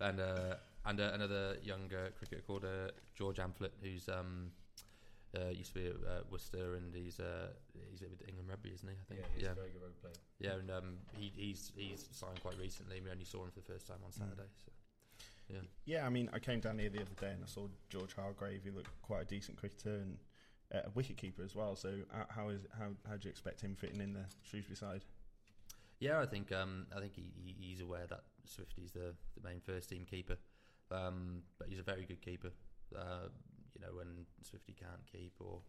and 0.00 0.20
uh, 0.20 0.54
and 0.84 1.00
uh, 1.00 1.10
another 1.14 1.56
younger 1.62 2.12
cricketer 2.18 2.42
called 2.46 2.64
uh, 2.64 2.90
George 3.14 3.38
Amphlett, 3.38 3.72
who's 3.82 4.08
um, 4.08 4.50
uh, 5.36 5.48
used 5.48 5.72
to 5.74 5.80
be 5.80 5.86
at 5.86 5.94
uh, 5.94 6.22
Worcester, 6.30 6.74
and 6.74 6.94
he's 6.94 7.20
uh, 7.20 7.48
he's 7.90 8.00
with 8.02 8.28
England 8.28 8.48
Rugby, 8.48 8.70
isn't 8.74 8.88
he? 8.88 8.94
I 8.94 9.04
think. 9.08 9.20
Yeah, 9.20 9.26
he's 9.34 9.44
yeah, 9.44 9.52
a 9.52 9.54
very 9.54 9.70
good 9.70 9.82
road 9.82 10.00
player. 10.00 10.14
yeah, 10.40 10.58
and 10.58 10.70
um, 10.70 10.98
he, 11.18 11.32
he's 11.34 11.72
he's 11.76 12.08
signed 12.12 12.40
quite 12.42 12.58
recently. 12.58 13.00
We 13.00 13.10
only 13.10 13.24
saw 13.24 13.42
him 13.42 13.50
for 13.50 13.60
the 13.60 13.72
first 13.72 13.86
time 13.86 13.98
on 14.04 14.12
Saturday. 14.12 14.48
So. 14.64 14.72
Yeah. 15.48 15.60
Yeah, 15.84 16.06
I 16.06 16.08
mean, 16.08 16.30
I 16.32 16.38
came 16.38 16.60
down 16.60 16.78
here 16.78 16.88
the 16.88 17.02
other 17.02 17.14
day 17.20 17.30
and 17.30 17.44
I 17.44 17.46
saw 17.46 17.66
George 17.90 18.14
Hargrave. 18.14 18.62
He 18.64 18.70
looked 18.70 18.88
quite 19.02 19.22
a 19.22 19.24
decent 19.26 19.58
cricketer 19.58 19.96
and 19.96 20.16
uh, 20.72 20.80
a 20.86 20.90
wicket 20.94 21.16
keeper 21.16 21.42
as 21.42 21.54
well. 21.54 21.74
So, 21.76 21.90
uh, 22.12 22.24
how 22.28 22.48
is 22.50 22.66
how 22.78 22.90
how 23.08 23.16
do 23.16 23.24
you 23.24 23.30
expect 23.30 23.60
him 23.60 23.74
fitting 23.74 24.00
in 24.00 24.12
the 24.12 24.24
Shrewsbury 24.42 24.76
side? 24.76 25.04
Yeah, 26.00 26.20
I 26.20 26.26
think 26.26 26.52
um, 26.52 26.86
I 26.94 27.00
think 27.00 27.14
he, 27.14 27.32
he, 27.36 27.54
he's 27.58 27.80
aware 27.80 28.06
that 28.08 28.24
Swifty's 28.44 28.92
the, 28.92 29.14
the 29.36 29.48
main 29.48 29.60
first 29.60 29.88
team 29.88 30.04
keeper, 30.08 30.36
um, 30.90 31.42
but 31.58 31.68
he's 31.68 31.78
a 31.78 31.82
very 31.82 32.04
good 32.04 32.20
keeper. 32.20 32.50
Uh, 32.94 33.28
you 33.74 33.80
know, 33.80 33.94
when 33.96 34.26
Swifty 34.42 34.74
can't 34.78 35.04
keep 35.10 35.32
or 35.40 35.60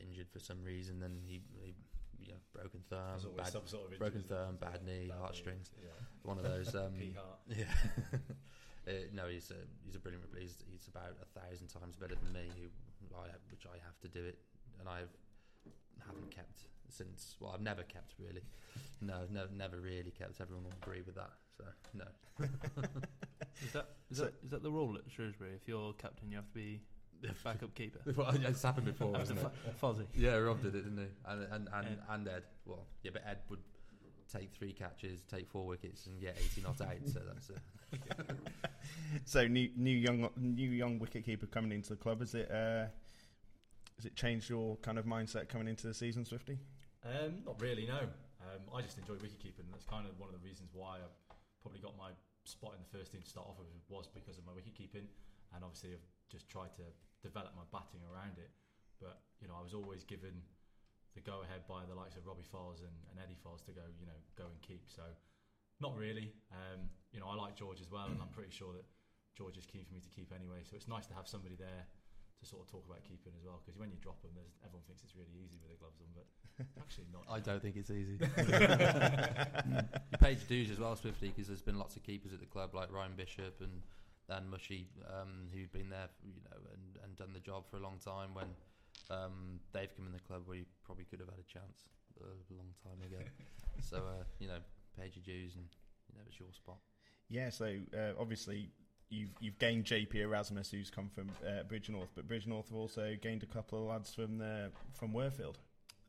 injured 0.00 0.28
for 0.30 0.38
some 0.38 0.62
reason, 0.62 1.00
then 1.00 1.18
he, 1.24 1.42
he 1.62 1.74
you 2.18 2.32
know, 2.32 2.38
broken 2.52 2.80
thumb, 2.88 3.32
bad, 3.36 3.46
some 3.46 3.66
sort 3.66 3.92
of 3.92 3.98
broken 3.98 4.22
thumb, 4.22 4.56
bad 4.60 4.84
knee, 4.84 5.08
bad 5.08 5.16
knee, 5.16 5.20
heartstrings. 5.20 5.70
yeah. 5.80 5.90
One 6.22 6.38
of 6.38 6.44
those. 6.44 6.74
Um, 6.74 6.92
Yeah. 7.48 7.64
uh, 8.88 8.92
no, 9.12 9.26
he's 9.26 9.50
a 9.50 9.60
he's 9.84 9.94
a 9.94 9.98
brilliant. 9.98 10.24
He's 10.38 10.56
he's 10.70 10.86
about 10.88 11.16
a 11.20 11.40
thousand 11.40 11.68
times 11.68 11.96
better 11.96 12.14
than 12.14 12.32
me, 12.32 12.50
who 12.60 12.68
I 13.14 13.28
which 13.50 13.66
I 13.66 13.76
have 13.84 13.98
to 14.00 14.08
do 14.08 14.24
it, 14.24 14.38
and 14.78 14.88
I've 14.88 15.10
haven't 16.06 16.30
kept 16.30 16.64
since. 16.88 17.36
Well, 17.40 17.52
I've 17.54 17.60
never 17.60 17.82
kept 17.82 18.14
really. 18.18 18.42
No, 19.00 19.26
no, 19.30 19.46
never 19.56 19.78
really 19.78 20.10
kept. 20.10 20.40
Everyone 20.40 20.64
will 20.64 20.74
agree 20.82 21.02
with 21.02 21.14
that. 21.16 21.30
So 21.56 21.64
no. 21.94 22.04
Is 23.62 23.72
that 23.72 23.88
is 24.10 24.18
that 24.18 24.32
is 24.42 24.50
that 24.50 24.62
the 24.62 24.70
rule 24.70 24.96
at 24.96 25.02
Shrewsbury? 25.10 25.50
If 25.54 25.68
you're 25.68 25.92
captain, 25.94 26.30
you 26.30 26.36
have 26.36 26.46
to 26.46 26.54
be 26.54 26.80
the 27.20 27.28
backup 27.44 27.74
keeper. 27.74 27.98
well, 28.16 28.30
it's 28.34 28.62
happened 28.62 28.86
before, 28.86 29.14
hasn't 29.18 29.38
it? 29.38 29.46
Fozzie. 29.80 30.06
Yeah, 30.14 30.36
Rob 30.36 30.62
did 30.62 30.74
it, 30.74 30.84
didn't 30.84 30.96
he? 30.98 31.08
And 31.26 31.42
and 31.52 31.68
and 31.74 31.86
Ed. 31.86 31.98
and 32.08 32.28
Ed. 32.28 32.42
Well, 32.64 32.86
yeah, 33.02 33.10
but 33.12 33.22
Ed 33.26 33.38
would 33.50 33.58
take 34.32 34.52
three 34.52 34.72
catches, 34.72 35.22
take 35.24 35.48
four 35.48 35.66
wickets, 35.66 36.06
and 36.06 36.20
get 36.20 36.36
eighty 36.38 36.62
not 36.62 36.80
out. 36.80 36.96
So 37.06 37.20
that's 37.26 37.50
it. 37.50 37.58
so 39.24 39.46
new 39.46 39.70
new 39.76 39.96
young 39.96 40.28
new 40.36 40.70
young 40.70 40.98
wicketkeeper 40.98 41.50
coming 41.50 41.72
into 41.72 41.90
the 41.90 41.96
club. 41.96 42.22
Is 42.22 42.34
it 42.34 42.50
uh, 42.50 42.86
has 43.96 44.06
it 44.06 44.16
changed 44.16 44.48
your 44.48 44.76
kind 44.76 44.98
of 44.98 45.04
mindset 45.04 45.48
coming 45.48 45.68
into 45.68 45.86
the 45.86 45.94
season, 45.94 46.24
Swifty? 46.24 46.58
Um, 47.04 47.42
not 47.44 47.60
really, 47.60 47.86
no. 47.86 48.00
Um, 48.40 48.60
I 48.74 48.80
just 48.80 48.98
enjoy 48.98 49.14
wicketkeeping. 49.14 49.68
That's 49.70 49.84
kind 49.84 50.06
of 50.06 50.18
one 50.18 50.28
of 50.28 50.34
the 50.40 50.46
reasons 50.46 50.70
why 50.72 50.96
I 50.96 51.34
probably 51.62 51.80
got 51.80 51.96
my 51.96 52.10
spot 52.44 52.72
in 52.76 52.80
the 52.80 52.98
first 52.98 53.12
team 53.12 53.20
to 53.22 53.28
start 53.28 53.46
off 53.46 53.58
with 53.58 53.68
was 53.88 54.08
because 54.08 54.38
of 54.38 54.44
my 54.46 54.52
wicketkeeping, 54.52 55.04
and 55.54 55.60
obviously 55.64 55.90
I've 55.92 56.08
just 56.30 56.48
tried 56.48 56.72
to 56.76 56.86
develop 57.22 57.52
my 57.56 57.66
batting 57.72 58.00
around 58.08 58.38
it. 58.38 58.50
But 59.00 59.20
you 59.40 59.48
know, 59.48 59.54
I 59.58 59.62
was 59.62 59.74
always 59.74 60.04
given 60.04 60.32
the 61.14 61.20
go 61.20 61.42
ahead 61.42 61.66
by 61.66 61.82
the 61.88 61.94
likes 61.94 62.14
of 62.16 62.26
Robbie 62.26 62.46
Falls 62.46 62.80
and, 62.80 62.94
and 63.10 63.18
Eddie 63.18 63.38
Falls 63.42 63.62
to 63.66 63.72
go, 63.72 63.82
you 63.98 64.06
know, 64.06 64.18
go 64.38 64.46
and 64.46 64.58
keep. 64.62 64.86
So 64.86 65.02
not 65.80 65.96
really. 65.96 66.32
Um, 66.52 66.86
you 67.12 67.18
know, 67.18 67.26
I 67.26 67.34
like 67.34 67.56
George 67.56 67.80
as 67.80 67.90
well, 67.90 68.06
and 68.06 68.20
I'm 68.20 68.30
pretty 68.30 68.52
sure 68.52 68.72
that 68.72 68.84
George 69.34 69.56
is 69.56 69.66
keen 69.66 69.84
for 69.84 69.94
me 69.94 70.00
to 70.00 70.12
keep 70.12 70.30
anyway. 70.30 70.62
So 70.62 70.76
it's 70.76 70.86
nice 70.88 71.06
to 71.08 71.14
have 71.14 71.26
somebody 71.26 71.56
there 71.56 71.88
to 72.40 72.44
sort 72.46 72.62
of 72.62 72.70
talk 72.70 72.84
about 72.86 73.02
keeping 73.02 73.32
as 73.36 73.44
well. 73.44 73.60
Because 73.64 73.78
when 73.78 73.90
you 73.90 73.98
drop 74.00 74.22
them, 74.22 74.30
there's, 74.34 74.54
everyone 74.64 74.84
thinks 74.86 75.02
it's 75.02 75.16
really 75.16 75.34
easy 75.36 75.58
with 75.60 75.72
the 75.72 75.80
gloves 75.80 76.00
on, 76.00 76.10
but 76.14 76.26
actually 76.82 77.08
not. 77.12 77.24
I 77.28 77.40
don't 77.40 77.60
think 77.60 77.76
it's 77.76 77.90
easy. 77.90 78.16
you 78.20 80.18
pay 80.20 80.38
your 80.38 80.48
dues 80.48 80.70
as 80.70 80.78
well, 80.78 80.94
Swifty, 80.96 81.28
because 81.28 81.48
there's 81.48 81.64
been 81.64 81.78
lots 81.78 81.96
of 81.96 82.02
keepers 82.02 82.32
at 82.32 82.40
the 82.40 82.46
club 82.48 82.74
like 82.74 82.92
Ryan 82.92 83.12
Bishop 83.16 83.60
and 83.60 83.82
Dan 84.28 84.48
Mushy, 84.48 84.88
um, 85.08 85.50
who've 85.52 85.72
been 85.72 85.90
there, 85.90 86.08
you 86.22 86.40
know, 86.48 86.56
and, 86.72 87.02
and 87.04 87.16
done 87.16 87.32
the 87.32 87.40
job 87.40 87.64
for 87.68 87.76
a 87.76 87.80
long 87.80 87.98
time. 87.98 88.34
When 88.34 88.46
um, 89.10 89.60
they've 89.72 89.94
come 89.96 90.06
in 90.06 90.12
the 90.12 90.20
club, 90.20 90.42
where 90.46 90.58
you 90.58 90.64
probably 90.84 91.04
could 91.04 91.20
have 91.20 91.28
had 91.28 91.38
a 91.38 91.52
chance 91.52 91.84
a 92.20 92.54
long 92.54 92.68
time 92.82 93.00
ago. 93.06 93.22
so 93.80 93.96
uh, 93.98 94.24
you 94.38 94.48
know, 94.48 94.58
paid 94.98 95.12
your 95.14 95.24
dues, 95.24 95.54
and 95.56 95.64
you 96.08 96.18
know, 96.18 96.24
it's 96.28 96.38
your 96.38 96.52
spot. 96.52 96.78
Yeah, 97.28 97.50
so 97.50 97.76
uh, 97.96 98.12
obviously 98.18 98.70
you've 99.10 99.30
you've 99.40 99.58
gained 99.58 99.84
JP 99.84 100.14
Erasmus, 100.14 100.70
who's 100.70 100.90
come 100.90 101.08
from 101.08 101.30
uh, 101.46 101.62
Bridgnorth, 101.64 102.08
but 102.14 102.26
Bridgnorth 102.26 102.68
have 102.68 102.76
also 102.76 103.14
gained 103.20 103.42
a 103.42 103.46
couple 103.46 103.82
of 103.82 103.88
lads 103.88 104.14
from 104.14 104.38
the, 104.38 104.70
from 104.92 105.12
Worfield. 105.12 105.56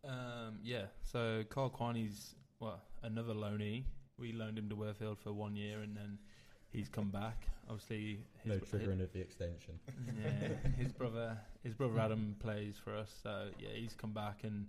Um, 0.03 0.59
yeah, 0.63 0.85
so 1.03 1.43
Carl 1.49 1.69
Quiney's 1.69 2.35
well 2.59 2.81
another 3.03 3.33
loanee. 3.33 3.83
We 4.17 4.33
loaned 4.33 4.57
him 4.57 4.69
to 4.69 4.75
Worfield 4.75 5.19
for 5.19 5.33
one 5.33 5.55
year, 5.55 5.81
and 5.81 5.95
then 5.95 6.19
he's 6.71 6.89
come 6.89 7.09
back. 7.09 7.47
Obviously, 7.69 8.19
his 8.43 8.53
No 8.53 8.59
triggering 8.59 9.01
of 9.01 9.13
the 9.13 9.19
extension. 9.21 9.79
yeah, 10.23 10.49
his 10.77 10.91
brother, 10.91 11.37
his 11.63 11.73
brother 11.73 11.99
Adam 11.99 12.35
plays 12.39 12.75
for 12.83 12.95
us. 12.95 13.13
So 13.23 13.49
yeah, 13.59 13.69
he's 13.75 13.93
come 13.93 14.11
back, 14.11 14.39
and 14.43 14.65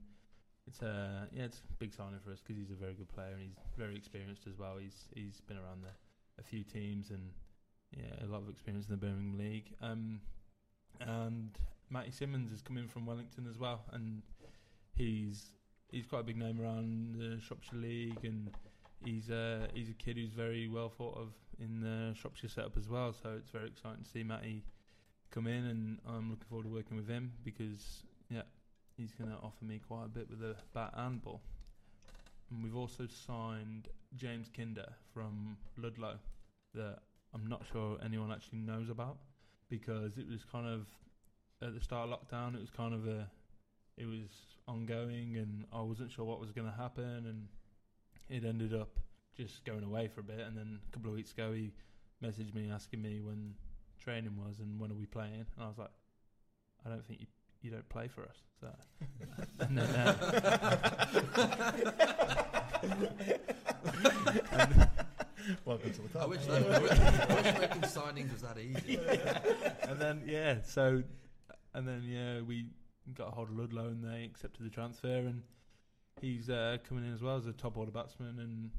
it's 0.66 0.82
a 0.82 1.28
yeah, 1.32 1.44
it's 1.44 1.59
a 1.59 1.73
big 1.78 1.92
signing 1.92 2.21
for 2.25 2.32
us 2.32 2.40
because 2.40 2.56
he's 2.56 2.71
a 2.71 2.75
very 2.75 2.94
good 2.94 3.09
player 3.09 3.32
and 3.32 3.40
he's 3.40 3.56
very 3.76 3.97
experienced 3.97 4.47
as 4.47 4.59
well. 4.59 4.76
He's 4.80 5.06
he's 5.14 5.40
been 5.40 5.56
around 5.56 5.82
the, 5.82 5.90
a 6.40 6.44
few 6.44 6.62
teams 6.62 7.11
and 7.11 7.30
yeah, 7.97 8.25
a 8.25 8.26
lot 8.26 8.42
of 8.42 8.49
experience 8.49 8.87
in 8.87 8.92
the 8.92 8.97
Birmingham 8.97 9.38
League. 9.38 9.75
Um, 9.82 10.21
and 11.00 11.50
Matty 11.90 12.11
Simmons 12.11 12.50
has 12.50 12.62
come 12.62 12.78
in 12.78 12.88
from 12.88 13.06
Wellington 13.06 13.47
as 13.50 13.59
well, 13.59 13.82
and 13.92 14.23
he's 14.94 15.52
he's 15.90 16.06
quite 16.06 16.21
a 16.21 16.25
big 16.25 16.37
name 16.37 16.61
around 16.61 17.16
the 17.18 17.40
Shropshire 17.40 17.78
League, 17.78 18.25
and 18.25 18.50
he's 19.04 19.30
uh, 19.30 19.66
he's 19.75 19.90
a 19.90 19.94
kid 19.94 20.16
who's 20.16 20.32
very 20.32 20.68
well 20.68 20.88
thought 20.88 21.16
of 21.16 21.28
in 21.59 21.80
the 21.80 22.14
Shropshire 22.18 22.49
setup 22.49 22.76
as 22.76 22.88
well. 22.88 23.12
So 23.12 23.30
it's 23.38 23.50
very 23.50 23.68
exciting 23.68 24.04
to 24.04 24.11
see 24.11 24.23
Matty 24.23 24.64
come 25.30 25.47
in, 25.47 25.66
and 25.66 25.99
I'm 26.06 26.30
looking 26.30 26.47
forward 26.49 26.64
to 26.64 26.71
working 26.71 26.97
with 26.97 27.09
him 27.09 27.32
because 27.44 28.04
yeah, 28.30 28.42
he's 28.97 29.14
going 29.14 29.30
to 29.30 29.37
offer 29.37 29.64
me 29.64 29.80
quite 29.87 30.06
a 30.06 30.09
bit 30.09 30.28
with 30.30 30.40
the 30.40 30.56
bat 30.75 30.92
and 30.97 31.23
ball. 31.23 31.40
And 32.50 32.62
we've 32.62 32.76
also 32.76 33.06
signed 33.06 33.88
James 34.14 34.49
Kinder 34.54 34.92
from 35.14 35.56
Ludlow, 35.78 36.18
that 36.75 36.99
I'm 37.35 37.47
not 37.47 37.62
sure 37.71 37.99
anyone 38.04 38.30
actually 38.30 38.59
knows 38.59 38.90
about 38.90 39.16
because 39.68 40.18
it 40.18 40.28
was 40.28 40.44
kind 40.44 40.66
of 40.66 40.87
at 41.66 41.75
the 41.75 41.80
start 41.80 42.11
of 42.11 42.18
lockdown. 42.18 42.54
It 42.54 42.61
was 42.61 42.71
kind 42.71 42.94
of 42.94 43.06
a 43.06 43.30
it 43.97 44.06
was 44.06 44.30
ongoing, 44.66 45.37
and 45.37 45.64
I 45.73 45.82
wasn't 45.82 46.11
sure 46.11 46.25
what 46.25 46.40
was 46.40 46.50
going 46.50 46.66
to 46.66 46.76
happen, 46.76 47.04
and 47.26 47.49
it 48.28 48.47
ended 48.47 48.75
up 48.75 48.99
just 49.36 49.64
going 49.64 49.84
away 49.84 50.08
for 50.08 50.20
a 50.20 50.24
bit. 50.24 50.40
And 50.40 50.56
then 50.56 50.78
a 50.86 50.92
couple 50.92 51.10
of 51.10 51.16
weeks 51.16 51.32
ago, 51.32 51.52
he 51.52 51.72
messaged 52.22 52.54
me 52.54 52.70
asking 52.70 53.02
me 53.02 53.20
when 53.20 53.54
training 54.02 54.36
was 54.36 54.58
and 54.60 54.80
when 54.80 54.90
are 54.90 54.94
we 54.94 55.06
playing, 55.06 55.34
and 55.34 55.46
I 55.60 55.66
was 55.66 55.78
like, 55.78 55.90
I 56.84 56.88
don't 56.88 57.04
think 57.06 57.20
you 57.20 57.26
you 57.62 57.70
don't 57.70 57.88
play 57.88 58.08
for 58.08 58.22
us. 58.24 58.36
So, 58.60 58.68
and 59.60 59.78
then, 59.78 59.88
uh, 59.94 60.16
Welcome 65.64 65.92
to 65.92 66.02
the 66.02 66.08
club. 66.08 66.24
I 66.24 66.26
wish, 66.26 66.46
that, 66.46 66.70
I 66.70 66.78
wish, 66.78 66.90
I 66.92 67.34
wish 67.34 67.60
making 67.60 67.82
signings 67.82 68.32
was 68.32 68.42
that 68.42 68.58
easy. 68.58 68.98
and 69.88 70.00
then 70.00 70.22
yeah, 70.26 70.58
so 70.64 71.02
and 71.74 71.86
then 71.86 72.02
yeah, 72.06 72.40
we 72.40 72.66
got 73.14 73.28
a 73.28 73.30
hold 73.30 73.48
of 73.50 73.56
Ludlow 73.56 73.86
and 73.86 74.04
they 74.04 74.24
accepted 74.24 74.64
the 74.64 74.70
transfer, 74.70 75.08
and 75.08 75.42
he's 76.20 76.50
uh, 76.50 76.78
coming 76.88 77.04
in 77.04 77.12
as 77.12 77.22
well 77.22 77.36
as 77.36 77.46
a 77.46 77.52
top 77.52 77.76
order 77.76 77.90
batsman, 77.90 78.38
and 78.38 78.70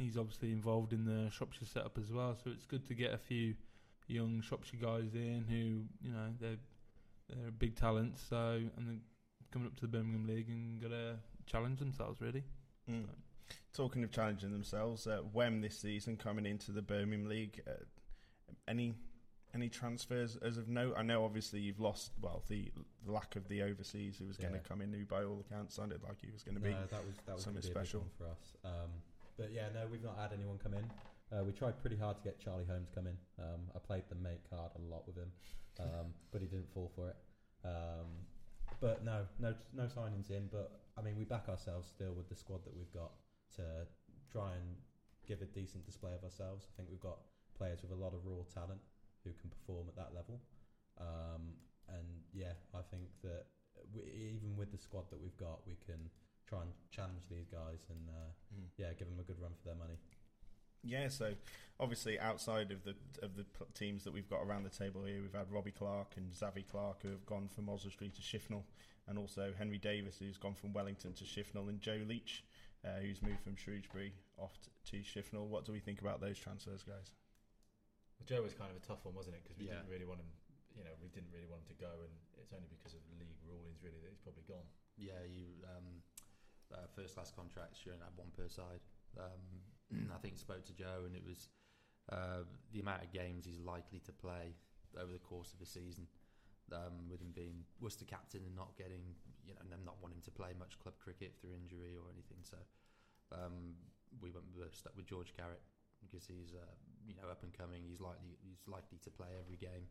he's 0.00 0.16
obviously 0.16 0.50
involved 0.52 0.92
in 0.92 1.04
the 1.04 1.30
Shropshire 1.30 1.66
setup 1.66 1.98
as 1.98 2.10
well. 2.10 2.36
So 2.42 2.50
it's 2.50 2.64
good 2.64 2.86
to 2.88 2.94
get 2.94 3.12
a 3.12 3.18
few 3.18 3.54
young 4.06 4.40
Shropshire 4.40 4.80
guys 4.80 5.14
in 5.14 5.44
who 5.48 6.06
you 6.06 6.12
know 6.12 6.28
they're 6.40 6.58
they're 7.28 7.50
big 7.50 7.76
talents. 7.76 8.22
So 8.28 8.60
and 8.76 8.88
they're 8.88 9.04
coming 9.52 9.68
up 9.68 9.76
to 9.76 9.82
the 9.82 9.88
Birmingham 9.88 10.26
League 10.26 10.48
and 10.48 10.80
got 10.80 10.88
to 10.88 11.16
challenge 11.46 11.78
themselves 11.78 12.20
really. 12.20 12.44
Mm. 12.90 13.04
Talking 13.72 14.04
of 14.04 14.10
challenging 14.10 14.52
themselves, 14.52 15.06
uh, 15.06 15.20
Wem 15.32 15.60
this 15.60 15.78
season 15.78 16.16
coming 16.16 16.46
into 16.46 16.72
the 16.72 16.82
Birmingham 16.82 17.28
League. 17.28 17.60
Uh, 17.66 17.84
any 18.66 18.94
any 19.52 19.68
transfers 19.68 20.36
as 20.36 20.56
of 20.56 20.68
note? 20.68 20.94
I 20.96 21.02
know 21.02 21.24
obviously 21.24 21.60
you've 21.60 21.80
lost. 21.80 22.12
Well, 22.20 22.42
the, 22.48 22.70
the 23.04 23.12
lack 23.12 23.36
of 23.36 23.48
the 23.48 23.62
overseas 23.62 24.16
who 24.18 24.26
was 24.26 24.36
going 24.36 24.52
to 24.52 24.60
come 24.60 24.80
in, 24.80 24.92
who 24.92 25.04
by 25.04 25.24
all 25.24 25.44
accounts 25.48 25.74
sounded 25.74 26.02
like 26.02 26.20
he 26.20 26.30
was 26.30 26.42
going 26.42 26.54
to 26.54 26.60
be 26.60 26.70
that 26.70 27.04
was 27.04 27.16
that 27.26 27.34
was 27.34 27.44
something 27.44 27.60
gonna 27.60 27.74
be 27.74 27.78
a 27.78 27.80
big 27.80 27.86
special. 27.86 28.00
one 28.00 28.10
for 28.16 28.24
us. 28.24 28.54
Um, 28.64 28.90
but 29.40 29.56
yeah, 29.56 29.72
no, 29.72 29.88
we've 29.88 30.04
not 30.04 30.20
had 30.20 30.36
anyone 30.36 30.60
come 30.60 30.76
in. 30.76 30.84
Uh, 31.32 31.40
we 31.40 31.52
tried 31.56 31.80
pretty 31.80 31.96
hard 31.96 32.20
to 32.20 32.22
get 32.22 32.36
Charlie 32.36 32.68
Holmes 32.68 32.92
come 32.92 33.08
in. 33.08 33.16
Um, 33.40 33.72
I 33.74 33.80
played 33.80 34.04
the 34.12 34.20
mate 34.20 34.44
card 34.52 34.68
a 34.76 34.82
lot 34.84 35.08
with 35.08 35.16
him, 35.16 35.32
um, 35.80 36.12
but 36.30 36.44
he 36.44 36.46
didn't 36.46 36.68
fall 36.76 36.92
for 36.92 37.08
it. 37.08 37.16
Um, 37.64 38.28
but 38.84 39.00
no, 39.02 39.24
no, 39.40 39.54
no 39.72 39.88
signings 39.88 40.28
in. 40.28 40.52
But 40.52 40.84
I 40.98 41.00
mean, 41.00 41.16
we 41.16 41.24
back 41.24 41.48
ourselves 41.48 41.88
still 41.88 42.12
with 42.12 42.28
the 42.28 42.36
squad 42.36 42.60
that 42.68 42.76
we've 42.76 42.92
got 42.92 43.16
to 43.56 43.88
try 44.30 44.52
and 44.52 44.76
give 45.26 45.40
a 45.40 45.48
decent 45.48 45.86
display 45.86 46.12
of 46.12 46.22
ourselves. 46.22 46.68
I 46.68 46.76
think 46.76 46.90
we've 46.92 47.00
got 47.00 47.24
players 47.56 47.80
with 47.80 47.92
a 47.92 48.00
lot 48.00 48.12
of 48.12 48.20
raw 48.28 48.44
talent 48.52 48.80
who 49.24 49.32
can 49.40 49.48
perform 49.48 49.88
at 49.88 49.96
that 49.96 50.12
level. 50.12 50.36
Um, 51.00 51.56
and 51.88 52.04
yeah, 52.34 52.60
I 52.76 52.84
think 52.92 53.08
that 53.24 53.48
we, 53.94 54.04
even 54.36 54.52
with 54.56 54.70
the 54.70 54.78
squad 54.78 55.08
that 55.08 55.20
we've 55.20 55.36
got, 55.40 55.64
we 55.66 55.80
can 55.86 56.12
try 56.50 56.62
and 56.62 56.72
challenge 56.90 57.22
these 57.30 57.46
guys 57.46 57.86
and 57.88 58.08
uh, 58.10 58.30
Mm. 58.52 58.66
yeah, 58.76 58.92
give 58.98 59.08
them 59.08 59.20
a 59.20 59.22
good 59.22 59.38
run 59.40 59.52
for 59.54 59.64
their 59.70 59.76
money. 59.78 59.96
Yeah, 60.82 61.08
so 61.08 61.34
obviously 61.78 62.18
outside 62.18 62.72
of 62.72 62.82
the 62.82 62.96
of 63.22 63.36
the 63.36 63.46
teams 63.74 64.02
that 64.04 64.12
we've 64.12 64.28
got 64.28 64.42
around 64.42 64.64
the 64.64 64.70
table 64.74 65.04
here, 65.04 65.20
we've 65.22 65.32
had 65.34 65.50
Robbie 65.52 65.70
Clark 65.70 66.16
and 66.16 66.32
Zavi 66.32 66.66
Clark 66.66 67.02
who 67.02 67.10
have 67.10 67.24
gone 67.26 67.48
from 67.48 67.68
Oswestry 67.68 68.10
to 68.10 68.20
Shifnal, 68.22 68.64
and 69.06 69.16
also 69.18 69.52
Henry 69.56 69.78
Davis 69.78 70.16
who's 70.18 70.36
gone 70.38 70.54
from 70.54 70.72
Wellington 70.72 71.12
to 71.14 71.24
Shifnal, 71.24 71.68
and 71.68 71.80
Joe 71.80 72.00
Leach 72.08 72.42
uh, 72.84 72.98
who's 73.00 73.22
moved 73.22 73.40
from 73.44 73.54
Shrewsbury 73.56 74.12
off 74.36 74.58
to 74.90 74.96
Shifnal. 75.04 75.46
What 75.46 75.64
do 75.64 75.70
we 75.72 75.78
think 75.80 76.00
about 76.00 76.20
those 76.20 76.38
transfers, 76.38 76.82
guys? 76.82 77.12
Well, 78.18 78.26
Joe 78.26 78.42
was 78.42 78.54
kind 78.54 78.70
of 78.72 78.76
a 78.76 78.84
tough 78.84 79.04
one, 79.04 79.14
wasn't 79.14 79.36
it? 79.36 79.44
Because 79.44 79.58
we 79.58 79.66
Yeah. 79.68 79.76
didn't 79.84 79.90
really 79.90 80.06
want 80.06 80.20
him. 80.20 80.32
You 80.74 80.84
know, 80.84 80.94
we 81.02 81.08
didn't 81.08 81.30
really 81.30 81.46
want 81.46 81.62
him 81.62 81.76
to 81.76 81.80
go, 81.82 81.92
and 82.02 82.12
it's 82.40 82.52
only 82.56 82.68
because 82.72 82.94
of 82.94 83.00
league 83.20 83.36
rulings 83.46 83.82
really 83.84 84.00
that 84.00 84.08
he's 84.10 84.20
probably 84.24 84.44
gone. 84.48 84.64
Yeah, 84.96 85.20
you 85.28 85.60
um, 85.76 86.00
uh, 86.72 86.86
first 86.94 87.14
class 87.14 87.32
contracts. 87.34 87.80
You 87.84 87.92
only 87.92 88.04
have 88.04 88.16
one 88.16 88.30
per 88.36 88.48
side. 88.48 88.82
Um, 89.18 90.10
I 90.14 90.18
think 90.18 90.38
spoke 90.38 90.64
to 90.66 90.74
Joe, 90.74 91.06
and 91.06 91.14
it 91.14 91.22
was 91.26 91.48
uh, 92.10 92.46
the 92.72 92.80
amount 92.80 93.02
of 93.02 93.12
games 93.12 93.44
he's 93.44 93.60
likely 93.60 94.00
to 94.06 94.12
play 94.12 94.54
over 94.98 95.12
the 95.12 95.22
course 95.22 95.52
of 95.52 95.58
the 95.58 95.66
season. 95.66 96.06
Um, 96.70 97.10
with 97.10 97.18
him 97.18 97.34
being 97.34 97.66
Worcester 97.82 98.06
captain 98.06 98.46
and 98.46 98.54
not 98.54 98.78
getting, 98.78 99.02
you 99.42 99.58
know, 99.58 99.66
them 99.66 99.82
not 99.82 99.98
wanting 99.98 100.22
to 100.22 100.30
play 100.30 100.54
much 100.54 100.78
club 100.78 100.94
cricket 101.02 101.34
through 101.34 101.50
injury 101.50 101.98
or 101.98 102.06
anything. 102.14 102.46
So 102.46 102.62
um, 103.34 103.74
we 104.22 104.30
went 104.30 104.46
we 104.54 104.62
stuck 104.70 104.94
with 104.94 105.10
George 105.10 105.34
Garrett 105.34 105.66
because 105.98 106.30
he's, 106.30 106.54
uh, 106.54 106.74
you 107.02 107.18
know, 107.18 107.26
up 107.26 107.42
and 107.42 107.50
coming. 107.50 107.82
He's 107.82 107.98
likely 107.98 108.38
he's 108.46 108.62
likely 108.70 109.02
to 109.02 109.10
play 109.10 109.34
every 109.34 109.58
game, 109.58 109.90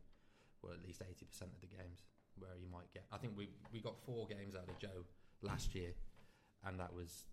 or 0.64 0.72
at 0.72 0.80
least 0.80 1.04
eighty 1.04 1.28
percent 1.28 1.52
of 1.52 1.60
the 1.60 1.68
games. 1.68 2.00
Where 2.40 2.56
he 2.56 2.64
might 2.64 2.88
get, 2.96 3.04
I 3.12 3.20
think 3.20 3.36
we 3.36 3.52
we 3.72 3.84
got 3.84 4.00
four 4.00 4.24
games 4.24 4.56
out 4.56 4.64
of 4.64 4.80
Joe 4.80 5.04
last 5.42 5.74
year, 5.74 5.92
and 6.66 6.78
that 6.80 6.92
was 6.94 7.24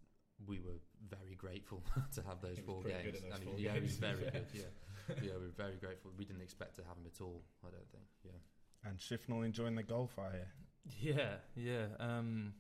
we 0.48 0.60
were 0.60 0.79
very 1.10 1.36
grateful 1.36 1.81
to 2.13 2.22
have 2.24 2.41
those 2.41 2.60
four 2.60 2.81
pretty 2.81 3.03
good 3.03 3.13
games. 3.13 3.24
in 3.24 3.29
those 3.29 3.39
and 3.39 3.48
four 3.50 3.57
he, 3.57 3.63
yeah, 3.65 3.74
he 3.74 3.79
was 3.81 3.96
games, 3.96 3.96
to 3.96 4.01
be 4.01 4.07
very 4.07 4.31
fair. 4.31 4.41
good. 4.41 4.48
Yeah, 4.53 5.15
yeah, 5.24 5.31
we 5.39 5.46
were 5.46 5.53
very 5.57 5.75
grateful. 5.77 6.12
We 6.17 6.25
didn't 6.25 6.41
expect 6.43 6.75
to 6.75 6.84
have 6.84 6.98
him 6.98 7.05
at 7.13 7.22
all. 7.22 7.41
I 7.65 7.69
don't 7.72 7.89
think. 7.91 8.03
Yeah. 8.24 8.89
And 8.89 8.98
Shifnal 9.00 9.43
enjoying 9.46 9.75
the 9.75 9.84
golf, 9.84 10.17
I 10.19 10.31
hear. 11.01 11.15
Yeah, 11.15 11.34
yeah. 11.55 11.86
Um, 12.00 12.53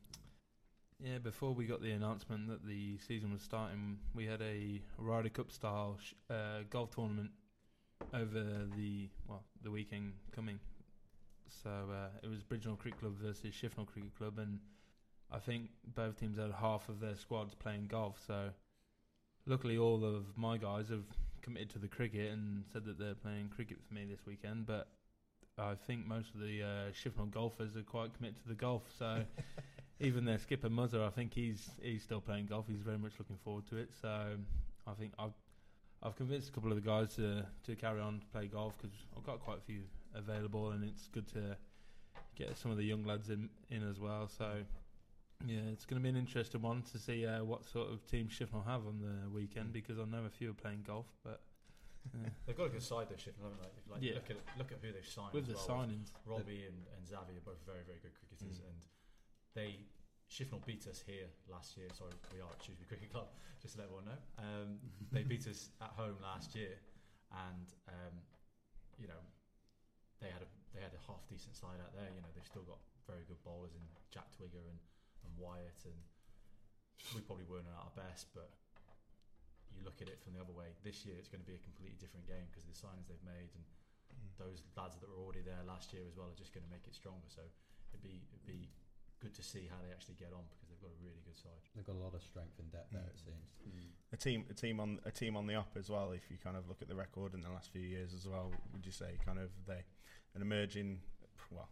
yeah, 0.99 1.19
before 1.19 1.53
we 1.53 1.65
got 1.65 1.81
the 1.81 1.91
announcement 1.91 2.47
that 2.49 2.65
the 2.65 2.97
season 2.97 3.31
was 3.31 3.41
starting, 3.43 3.99
we 4.15 4.25
had 4.25 4.41
a 4.41 4.81
Ryder 4.97 5.29
Cup 5.29 5.51
style 5.51 5.97
sh- 6.01 6.13
uh, 6.29 6.63
golf 6.69 6.95
tournament 6.95 7.29
over 8.13 8.43
the 8.75 9.09
well 9.27 9.43
the 9.63 9.69
weekend 9.71 10.13
coming. 10.35 10.59
So 11.63 11.69
uh, 11.69 12.09
it 12.23 12.27
was 12.27 12.43
Bridgnorth 12.43 12.79
Cricket 12.79 12.99
Club 12.99 13.13
versus 13.21 13.53
Shifnal 13.53 13.85
Cricket 13.85 14.17
Club, 14.17 14.39
and 14.39 14.59
I 15.31 15.39
think 15.39 15.69
both 15.95 16.19
teams 16.19 16.37
had 16.37 16.51
half 16.51 16.87
of 16.89 16.99
their 16.99 17.15
squads 17.15 17.53
playing 17.53 17.87
golf. 17.87 18.15
So 18.25 18.49
luckily, 19.45 19.77
all 19.77 20.03
of 20.05 20.37
my 20.37 20.57
guys 20.57 20.89
have 20.89 21.05
committed 21.41 21.69
to 21.71 21.79
the 21.79 21.87
cricket 21.87 22.31
and 22.31 22.63
said 22.71 22.85
that 22.85 22.97
they're 22.97 23.15
playing 23.15 23.49
cricket 23.49 23.77
for 23.87 23.93
me 23.93 24.05
this 24.05 24.25
weekend. 24.25 24.65
But 24.65 24.87
I 25.57 25.75
think 25.75 26.05
most 26.05 26.33
of 26.33 26.39
the 26.39 26.63
uh, 26.63 26.91
Shifnal 26.91 27.31
golfers 27.31 27.75
are 27.75 27.81
quite 27.81 28.13
committed 28.15 28.41
to 28.43 28.47
the 28.47 28.55
golf. 28.55 28.83
So 28.97 29.23
even 29.99 30.23
their 30.23 30.37
skipper 30.37 30.69
Muzzer, 30.69 31.05
I 31.05 31.09
think 31.09 31.33
he's 31.33 31.69
he's 31.81 32.03
still 32.03 32.21
playing 32.21 32.45
golf. 32.45 32.65
He's 32.67 32.81
very 32.81 32.97
much 32.97 33.13
looking 33.19 33.37
forward 33.43 33.67
to 33.69 33.77
it. 33.77 33.89
So 34.01 34.09
I 34.85 34.93
think 34.93 35.13
I've 35.19 35.35
I've 36.03 36.15
convinced 36.15 36.49
a 36.49 36.51
couple 36.51 36.71
of 36.71 36.81
the 36.81 36.87
guys 36.87 37.15
to 37.15 37.45
to 37.65 37.75
carry 37.75 37.99
on 37.99 38.19
to 38.19 38.25
play 38.27 38.47
golf 38.47 38.75
because 38.77 38.95
I've 39.15 39.25
got 39.25 39.41
quite 39.41 39.57
a 39.57 39.61
few 39.61 39.81
available, 40.15 40.71
and 40.71 40.83
it's 40.85 41.09
good 41.09 41.27
to 41.33 41.57
get 42.35 42.55
some 42.57 42.71
of 42.71 42.77
the 42.77 42.83
young 42.83 43.03
lads 43.03 43.29
in 43.29 43.49
in 43.69 43.87
as 43.87 43.99
well. 43.99 44.29
So. 44.29 44.63
Yeah, 45.45 45.69
it's 45.71 45.85
going 45.85 46.01
to 46.01 46.03
be 46.03 46.09
an 46.09 46.17
interesting 46.17 46.61
one 46.61 46.81
to 46.91 46.97
see 46.97 47.25
uh, 47.25 47.43
what 47.43 47.63
sort 47.65 47.91
of 47.91 48.05
team 48.07 48.27
Shifnal 48.27 48.65
have 48.65 48.87
on 48.87 48.97
the 48.99 49.29
weekend 49.29 49.71
because 49.71 49.99
I 49.99 50.05
know 50.05 50.25
a 50.25 50.29
few 50.33 50.49
are 50.49 50.57
playing 50.57 50.81
golf, 50.85 51.05
but 51.23 51.41
uh, 52.15 52.25
They've 52.47 52.57
got 52.57 52.67
a 52.67 52.73
good 52.73 52.81
side 52.83 53.07
though, 53.09 53.21
Shifnal, 53.21 53.53
haven't 53.53 53.61
they? 53.61 53.73
Like, 53.93 54.01
Yeah. 54.01 54.15
look 54.17 54.29
at 54.33 54.37
look 54.57 54.71
at 54.73 54.79
who 54.81 54.91
they've 54.91 55.05
signed. 55.05 55.33
with 55.37 55.45
as 55.45 55.53
the 55.53 55.61
well. 55.61 55.85
signings, 55.85 56.09
Robbie 56.25 56.65
and, 56.65 56.77
and 56.97 57.05
Xavi 57.05 57.37
are 57.37 57.45
both 57.45 57.61
very, 57.69 57.85
very 57.85 57.99
good 58.01 58.17
cricketers, 58.17 58.57
Mm. 58.59 58.69
and 58.73 58.79
they 59.53 59.69
Shifnal 60.27 60.59
beat 60.65 60.87
us 60.89 60.99
here 61.05 61.29
last 61.47 61.77
year. 61.77 61.87
Sorry, 61.93 62.11
we 62.33 62.41
are 62.41 62.49
at 62.51 62.59
Shrewsbury 62.59 62.87
Cricket 62.89 63.11
Club. 63.13 63.29
Just 63.61 63.75
to 63.75 63.79
let 63.79 63.87
everyone 63.93 64.05
know, 64.11 64.21
um, 64.43 64.81
they 65.13 65.23
beat 65.23 65.47
us 65.47 65.69
at 65.85 65.93
home 65.95 66.17
last 66.21 66.55
year, 66.57 66.75
and 67.31 67.67
um, 67.87 68.15
you 68.97 69.07
know 69.07 69.21
they 70.19 70.27
had 70.33 70.41
a 70.41 70.49
they 70.73 70.81
had 70.81 70.91
a 70.97 71.01
half 71.05 71.21
decent 71.29 71.55
side 71.55 71.77
out 71.79 71.93
there. 71.93 72.09
You 72.09 72.19
know 72.25 72.31
they've 72.33 72.43
still 72.49 72.65
got 72.65 72.81
very 73.05 73.23
good 73.29 73.37
bowlers 73.45 73.71
in 73.77 73.85
Jack 74.11 74.27
Twigger 74.35 74.65
and, 74.65 74.81
and 75.27 75.35
Wyatt, 75.35 75.83
and 75.83 75.99
we 77.11 77.19
probably 77.21 77.45
weren't 77.45 77.67
at 77.67 77.75
our 77.75 77.93
best, 77.95 78.31
but. 78.31 78.49
You 79.75 79.85
look 79.85 80.01
at 80.01 80.09
it 80.09 80.17
from 80.25 80.33
the 80.33 80.41
other 80.41 80.57
way. 80.57 80.73
This 80.81 81.05
year, 81.05 81.13
it's 81.21 81.29
going 81.29 81.43
to 81.43 81.45
be 81.45 81.53
a 81.53 81.61
completely 81.61 82.01
different 82.01 82.25
game 82.25 82.49
because 82.49 82.65
of 82.65 82.73
the 82.73 82.79
signings 82.81 83.05
they've 83.05 83.21
made, 83.21 83.53
and 83.53 83.61
those 84.37 84.65
lads 84.77 84.97
that 85.01 85.09
were 85.09 85.21
already 85.21 85.41
there 85.41 85.61
last 85.65 85.93
year 85.93 86.05
as 86.05 86.17
well 86.17 86.29
are 86.29 86.39
just 86.39 86.53
going 86.53 86.65
to 86.65 86.71
make 86.73 86.85
it 86.89 86.97
stronger. 86.97 87.29
So 87.29 87.45
it'd 87.93 88.01
be 88.01 88.25
it'd 88.33 88.49
be 88.49 88.69
good 89.19 89.33
to 89.33 89.43
see 89.43 89.65
how 89.69 89.77
they 89.81 89.89
actually 89.89 90.17
get 90.17 90.29
on 90.29 90.45
because 90.49 90.69
they've 90.69 90.81
got 90.81 90.93
a 90.93 91.01
really 91.01 91.21
good 91.25 91.37
side. 91.37 91.61
They've 91.73 91.85
got 91.85 91.97
a 91.97 92.03
lot 92.03 92.13
of 92.13 92.21
strength 92.21 92.57
and 92.61 92.69
depth 92.69 92.93
there. 92.93 93.01
Mm. 93.01 93.13
It 93.13 93.21
seems. 93.21 93.45
A 94.13 94.17
team, 94.17 94.45
a 94.49 94.53
team 94.53 94.79
on 94.79 94.99
a 95.05 95.11
team 95.11 95.35
on 95.35 95.45
the 95.47 95.55
up 95.55 95.73
as 95.77 95.89
well. 95.89 96.13
If 96.13 96.29
you 96.29 96.37
kind 96.41 96.55
of 96.55 96.69
look 96.69 96.81
at 96.81 96.87
the 96.87 96.95
record 96.95 97.33
in 97.33 97.41
the 97.41 97.49
last 97.49 97.73
few 97.73 97.81
years 97.81 98.13
as 98.13 98.27
well, 98.27 98.53
would 98.73 98.85
you 98.85 98.91
say 98.91 99.17
kind 99.25 99.39
of 99.39 99.49
they 99.65 99.83
an 100.35 100.41
emerging, 100.41 101.01
well, 101.51 101.69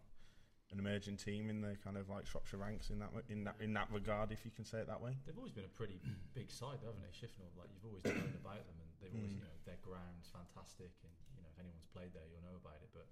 an 0.73 0.79
emerging 0.79 1.17
team 1.17 1.49
in 1.49 1.61
the 1.61 1.77
kind 1.83 1.95
of 1.97 2.09
like 2.09 2.25
Shropshire 2.25 2.57
ranks 2.57 2.89
in 2.89 2.99
that 2.99 3.11
in 3.29 3.43
that 3.45 3.55
in 3.61 3.73
that 3.73 3.87
regard, 3.91 4.31
if 4.31 4.43
you 4.45 4.51
can 4.51 4.65
say 4.65 4.79
it 4.79 4.87
that 4.87 4.99
way? 5.01 5.13
They've 5.25 5.37
always 5.37 5.53
been 5.53 5.65
a 5.65 5.75
pretty 5.77 6.01
big 6.33 6.49
side, 6.49 6.81
though, 6.81 6.89
haven't 6.93 7.05
they? 7.05 7.13
Shifnal, 7.13 7.49
like 7.57 7.69
you've 7.73 7.85
always 7.85 8.03
known 8.05 8.33
about 8.41 8.65
them, 8.65 8.77
and 8.81 8.89
they've 9.01 9.13
always, 9.13 9.31
Mm. 9.31 9.39
you 9.39 9.45
know, 9.45 9.55
their 9.65 9.77
ground's 9.85 10.27
fantastic, 10.33 10.91
and 11.05 11.13
you 11.37 11.41
know 11.45 11.49
if 11.53 11.57
anyone's 11.61 11.85
played 11.93 12.11
there, 12.17 12.25
you'll 12.27 12.41
know 12.43 12.57
about 12.57 12.81
it. 12.81 12.89
But 12.93 13.07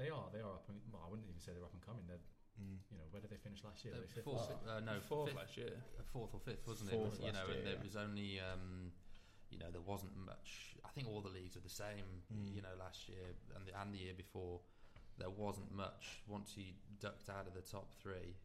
they 0.00 0.08
are 0.08 0.28
they 0.32 0.40
are 0.40 0.54
up. 0.56 0.68
And, 0.72 0.80
well, 0.92 1.02
I 1.04 1.08
wouldn't 1.10 1.28
even 1.28 1.40
say 1.40 1.52
they're 1.52 1.64
up 1.68 1.74
and 1.76 1.84
coming. 1.84 2.04
They're 2.08 2.22
Mm. 2.58 2.80
you 2.90 2.98
know 2.98 3.04
where 3.14 3.20
did 3.22 3.30
they 3.30 3.36
finish 3.38 3.62
last 3.62 3.84
year? 3.84 3.94
Uh, 3.94 4.00
They 4.02 4.06
fifth 4.18 4.24
fourth, 4.24 4.50
last- 4.50 4.66
uh, 4.66 4.80
no, 4.80 4.98
fourth 5.00 5.28
fifth, 5.30 5.36
last 5.38 5.56
year. 5.56 5.78
uh, 5.94 6.02
fourth 6.10 6.34
or 6.34 6.40
fifth, 6.40 6.66
wasn't 6.66 6.90
Fourth 6.90 7.20
it? 7.20 7.26
You 7.26 7.32
know, 7.32 7.46
year, 7.46 7.56
and 7.56 7.66
there 7.66 7.74
yeah. 7.78 7.82
was 7.86 7.94
only, 7.94 8.40
um, 8.40 8.90
you 9.50 9.58
know, 9.58 9.70
there 9.70 9.80
wasn't 9.80 10.16
much. 10.16 10.74
I 10.84 10.88
think 10.90 11.06
all 11.06 11.20
the 11.20 11.28
leagues 11.30 11.54
are 11.56 11.60
the 11.60 11.68
same. 11.70 12.24
Mm. 12.34 12.56
You 12.56 12.62
know, 12.62 12.74
last 12.76 13.08
year 13.08 13.36
and 13.54 13.64
the, 13.64 13.80
and 13.80 13.94
the 13.94 13.98
year 13.98 14.12
before, 14.14 14.60
there 15.18 15.30
wasn't 15.30 15.74
much. 15.74 16.22
Once 16.26 16.54
you 16.56 16.72
ducked 17.00 17.28
out 17.28 17.46
of 17.46 17.54
the 17.54 17.62
top 17.62 17.92
three, 18.00 18.36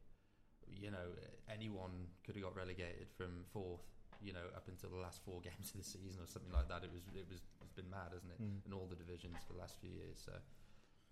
you 0.68 0.92
know, 0.92 1.14
anyone 1.52 2.10
could 2.26 2.36
have 2.36 2.44
got 2.44 2.56
relegated 2.56 3.08
from 3.16 3.46
fourth. 3.52 3.86
You 4.22 4.32
know, 4.32 4.48
up 4.56 4.70
until 4.70 4.90
the 4.90 5.04
last 5.04 5.20
four 5.26 5.42
games 5.44 5.72
of 5.76 5.84
the 5.84 5.84
season 5.84 6.24
or 6.24 6.28
something 6.28 6.54
like 6.54 6.70
that. 6.70 6.84
It 6.84 6.92
was, 6.94 7.04
it 7.14 7.28
was, 7.30 7.42
it's 7.62 7.74
been 7.74 7.90
mad, 7.90 8.16
hasn't 8.16 8.32
it? 8.32 8.42
Mm. 8.42 8.66
In 8.68 8.74
all 8.74 8.88
the 8.90 8.96
divisions 8.96 9.36
for 9.46 9.54
the 9.54 9.60
last 9.60 9.76
few 9.82 9.92
years. 9.92 10.24
So, 10.24 10.32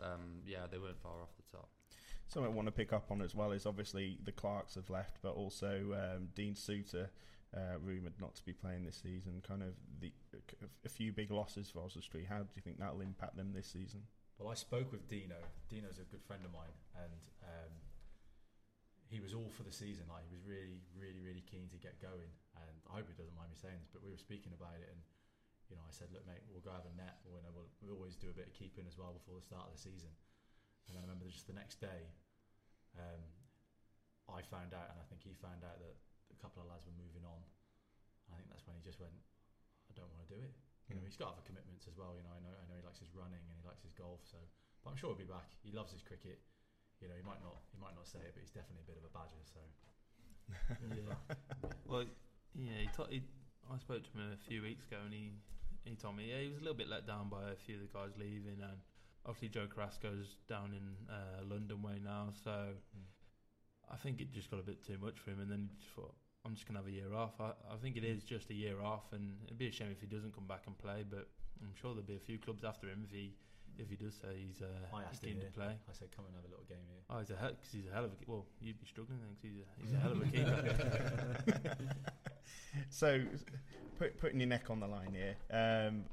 um, 0.02 0.40
yeah, 0.48 0.64
they 0.72 0.78
weren't 0.78 1.02
far 1.02 1.20
off 1.22 1.36
the 1.36 1.58
top. 1.58 1.68
Something 2.30 2.54
I 2.54 2.56
want 2.56 2.68
to 2.68 2.72
pick 2.72 2.94
up 2.94 3.12
on 3.12 3.22
as 3.22 3.36
well 3.36 3.52
is 3.52 3.66
obviously 3.66 4.18
the 4.24 4.32
Clarks 4.32 4.76
have 4.76 4.90
left, 4.90 5.18
but 5.22 5.36
also 5.36 5.92
um, 5.92 6.30
Dean 6.34 6.56
Suter, 6.56 7.10
uh, 7.54 7.78
rumoured 7.84 8.14
not 8.20 8.36
to 8.36 8.46
be 8.46 8.54
playing 8.54 8.86
this 8.86 9.02
season. 9.02 9.42
Kind 9.46 9.62
of 9.62 9.74
the 10.00 10.12
a 10.86 10.90
few 10.90 11.12
big 11.12 11.32
losses 11.32 11.70
for 11.70 11.82
Oswestry. 11.82 12.26
How 12.28 12.40
do 12.40 12.48
you 12.56 12.62
think 12.62 12.80
that'll 12.80 13.02
impact 13.02 13.36
them 13.36 13.52
this 13.54 13.68
season? 13.68 14.04
Well, 14.42 14.50
I 14.50 14.58
spoke 14.58 14.90
with 14.90 15.06
Dino. 15.06 15.38
Dino's 15.70 16.02
a 16.02 16.08
good 16.10 16.26
friend 16.26 16.42
of 16.42 16.50
mine, 16.50 16.74
and 16.98 17.22
um, 17.46 17.74
he 19.06 19.22
was 19.22 19.38
all 19.38 19.54
for 19.54 19.62
the 19.62 19.70
season. 19.70 20.10
Like 20.10 20.26
he 20.26 20.34
was 20.34 20.42
really, 20.42 20.82
really, 20.98 21.22
really 21.22 21.46
keen 21.46 21.70
to 21.70 21.78
get 21.78 22.02
going. 22.02 22.34
And 22.58 22.74
I 22.90 22.98
hope 22.98 23.06
he 23.06 23.14
doesn't 23.14 23.38
mind 23.38 23.54
me 23.54 23.58
saying 23.62 23.78
this, 23.78 23.94
but 23.94 24.02
we 24.02 24.10
were 24.10 24.18
speaking 24.18 24.50
about 24.58 24.82
it, 24.82 24.90
and 24.90 24.98
you 25.70 25.78
know, 25.78 25.86
I 25.86 25.94
said, 25.94 26.10
"Look, 26.10 26.26
mate, 26.26 26.42
we'll 26.50 26.66
go 26.66 26.74
have 26.74 26.90
a 26.90 26.96
net. 26.98 27.22
We'll, 27.22 27.38
we'll, 27.54 27.70
we 27.86 27.94
always 27.94 28.18
do 28.18 28.34
a 28.34 28.36
bit 28.36 28.50
of 28.50 28.58
keeping 28.58 28.90
as 28.90 28.98
well 28.98 29.14
before 29.14 29.38
the 29.38 29.46
start 29.46 29.70
of 29.70 29.78
the 29.78 29.84
season." 29.86 30.10
And 30.90 30.98
I 30.98 31.06
remember 31.06 31.30
just 31.30 31.46
the 31.46 31.54
next 31.54 31.78
day, 31.78 32.10
um, 32.98 33.22
I 34.26 34.42
found 34.42 34.74
out, 34.74 34.90
and 34.90 34.98
I 34.98 35.06
think 35.06 35.22
he 35.22 35.38
found 35.38 35.62
out 35.62 35.78
that 35.78 35.94
a 36.34 36.38
couple 36.42 36.66
of 36.66 36.68
lads 36.74 36.90
were 36.90 36.98
moving 36.98 37.30
on. 37.30 37.46
I 38.34 38.42
think 38.42 38.50
that's 38.50 38.66
when 38.66 38.74
he 38.74 38.82
just 38.82 38.98
went, 38.98 39.14
"I 39.86 39.94
don't 39.94 40.10
want 40.10 40.26
to 40.26 40.34
do 40.34 40.42
it." 40.42 40.58
You 40.92 41.00
know, 41.00 41.02
Mm. 41.02 41.08
he's 41.08 41.16
got 41.18 41.34
other 41.34 41.46
commitments 41.48 41.88
as 41.88 41.96
well. 41.96 42.14
You 42.20 42.24
know, 42.28 42.36
I 42.36 42.42
know, 42.44 42.52
I 42.52 42.64
know 42.68 42.76
he 42.76 42.84
likes 42.84 43.00
his 43.00 43.16
running 43.16 43.40
and 43.40 43.56
he 43.56 43.64
likes 43.64 43.82
his 43.82 43.96
golf. 43.96 44.20
So, 44.28 44.38
but 44.84 44.92
I'm 44.92 45.00
sure 45.00 45.16
he'll 45.16 45.24
be 45.24 45.30
back. 45.32 45.48
He 45.64 45.72
loves 45.72 45.92
his 45.96 46.04
cricket. 46.04 46.44
You 47.00 47.08
know, 47.10 47.16
he 47.18 47.24
might 47.26 47.40
not, 47.42 47.64
he 47.72 47.80
might 47.82 47.96
not 47.96 48.06
say 48.06 48.20
it, 48.22 48.36
but 48.36 48.44
he's 48.44 48.54
definitely 48.54 48.84
a 48.86 48.90
bit 48.92 49.00
of 49.00 49.06
a 49.08 49.14
badger. 49.16 49.42
So, 49.48 49.62
yeah. 51.00 51.16
Well, 51.88 52.06
yeah, 52.54 52.86
he, 52.86 52.90
he 53.10 53.20
I 53.72 53.78
spoke 53.80 54.04
to 54.04 54.12
him 54.12 54.36
a 54.36 54.40
few 54.50 54.62
weeks 54.62 54.84
ago, 54.86 55.00
and 55.06 55.14
he 55.14 55.32
he 55.84 55.96
told 55.96 56.16
me 56.16 56.30
yeah 56.30 56.42
he 56.42 56.50
was 56.50 56.58
a 56.58 56.62
little 56.62 56.78
bit 56.78 56.90
let 56.90 57.08
down 57.08 57.30
by 57.30 57.50
a 57.52 57.56
few 57.56 57.76
of 57.76 57.82
the 57.82 57.90
guys 57.90 58.12
leaving, 58.20 58.60
and 58.62 58.78
obviously 59.26 59.50
Joe 59.50 59.68
Carrasco's 59.68 60.38
down 60.48 60.74
in 60.76 60.86
uh, 61.10 61.42
London 61.48 61.82
way 61.82 61.98
now, 62.04 62.30
so 62.44 62.76
I 63.90 63.96
think 63.98 64.22
it 64.22 64.32
just 64.32 64.50
got 64.52 64.60
a 64.60 64.64
bit 64.64 64.84
too 64.86 64.98
much 65.02 65.20
for 65.20 65.32
him, 65.32 65.40
and 65.40 65.50
then 65.52 65.70
he 65.72 65.78
just 65.80 65.94
thought 65.96 66.16
I'm 66.46 66.56
just 66.56 66.68
gonna 66.68 66.80
have 66.80 66.88
a 66.88 66.92
year 66.92 67.14
off. 67.14 67.40
I, 67.40 67.52
I 67.72 67.78
think 67.82 67.98
it 67.98 68.04
is 68.04 68.24
just 68.24 68.50
a 68.50 68.54
year 68.54 68.82
off, 68.82 69.14
and 69.14 69.36
it'd 69.46 69.58
be 69.60 69.68
a 69.68 69.72
shame 69.72 69.90
if 69.92 70.02
he 70.02 70.08
doesn't 70.08 70.34
come 70.34 70.46
back 70.48 70.64
and 70.68 70.78
play, 70.78 71.04
but 71.08 71.28
I'm 71.62 71.74
sure 71.80 71.92
there'll 71.94 72.04
be 72.08 72.16
a 72.16 72.20
few 72.20 72.40
clubs 72.40 72.64
after 72.64 72.88
him 72.88 73.06
if 73.06 73.12
he 73.16 73.34
if 73.78 73.90
he 73.90 73.96
does 73.96 74.16
say 74.16 74.28
he's 74.48 74.62
uh, 74.62 74.66
I 74.94 74.98
he's 75.00 75.08
asked 75.14 75.24
him 75.24 75.32
keen 75.34 75.40
to 75.42 75.52
play. 75.52 75.66
I 75.68 75.94
said, 75.94 76.10
"Come 76.16 76.26
and 76.26 76.36
have 76.36 76.46
a 76.46 76.50
little 76.50 76.66
game 76.68 76.84
here." 76.90 77.02
Oh, 77.10 77.20
he's 77.20 77.30
a 77.30 77.36
hell, 77.36 77.50
cause 77.52 77.72
he's 77.72 77.86
a 77.90 77.94
hell 77.94 78.06
of 78.06 78.12
a 78.12 78.16
well. 78.26 78.46
You'd 78.60 78.80
be 78.80 78.88
struggling 78.88 79.20
then, 79.22 79.36
'cause 79.38 79.52
he's 79.54 79.62
a 79.62 79.66
he's 79.82 79.94
a 79.94 80.00
hell 80.00 80.12
of 80.12 80.22
a 80.22 80.26
keeper. 81.54 81.78
So, 82.90 83.22
put, 84.00 84.18
putting 84.18 84.40
your 84.40 84.48
neck 84.48 84.70
on 84.70 84.80
the 84.80 84.88
line 84.88 85.14
here, 85.14 85.36
um, 85.52 86.06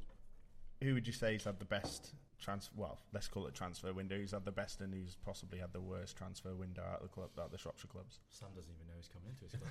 who 0.83 0.95
would 0.95 1.07
you 1.07 1.13
say 1.13 1.33
has 1.35 1.45
had 1.45 1.59
the 1.61 1.65
best 1.65 2.15
transfer? 2.39 2.73
Well, 2.77 2.99
let's 3.13 3.29
call 3.29 3.47
it 3.47 3.55
transfer 3.55 3.93
window. 3.93 4.19
He's 4.19 4.31
had 4.33 4.45
the 4.45 4.53
best 4.53 4.81
and 4.81 4.93
he's 4.95 5.17
possibly 5.25 5.59
had 5.59 5.73
the 5.73 5.81
worst 5.81 6.17
transfer 6.17 6.55
window 6.55 6.83
out 6.83 6.97
of 7.03 7.03
the 7.03 7.09
club, 7.09 7.31
out 7.39 7.47
of 7.47 7.53
the 7.53 7.59
Shropshire 7.59 7.89
clubs? 7.89 8.21
Sam 8.31 8.49
doesn't 8.55 8.73
even 8.73 8.87
know 8.87 8.95
he's 8.97 9.09
coming 9.09 9.29
into 9.31 9.45
his 9.45 9.55
club. 9.59 9.71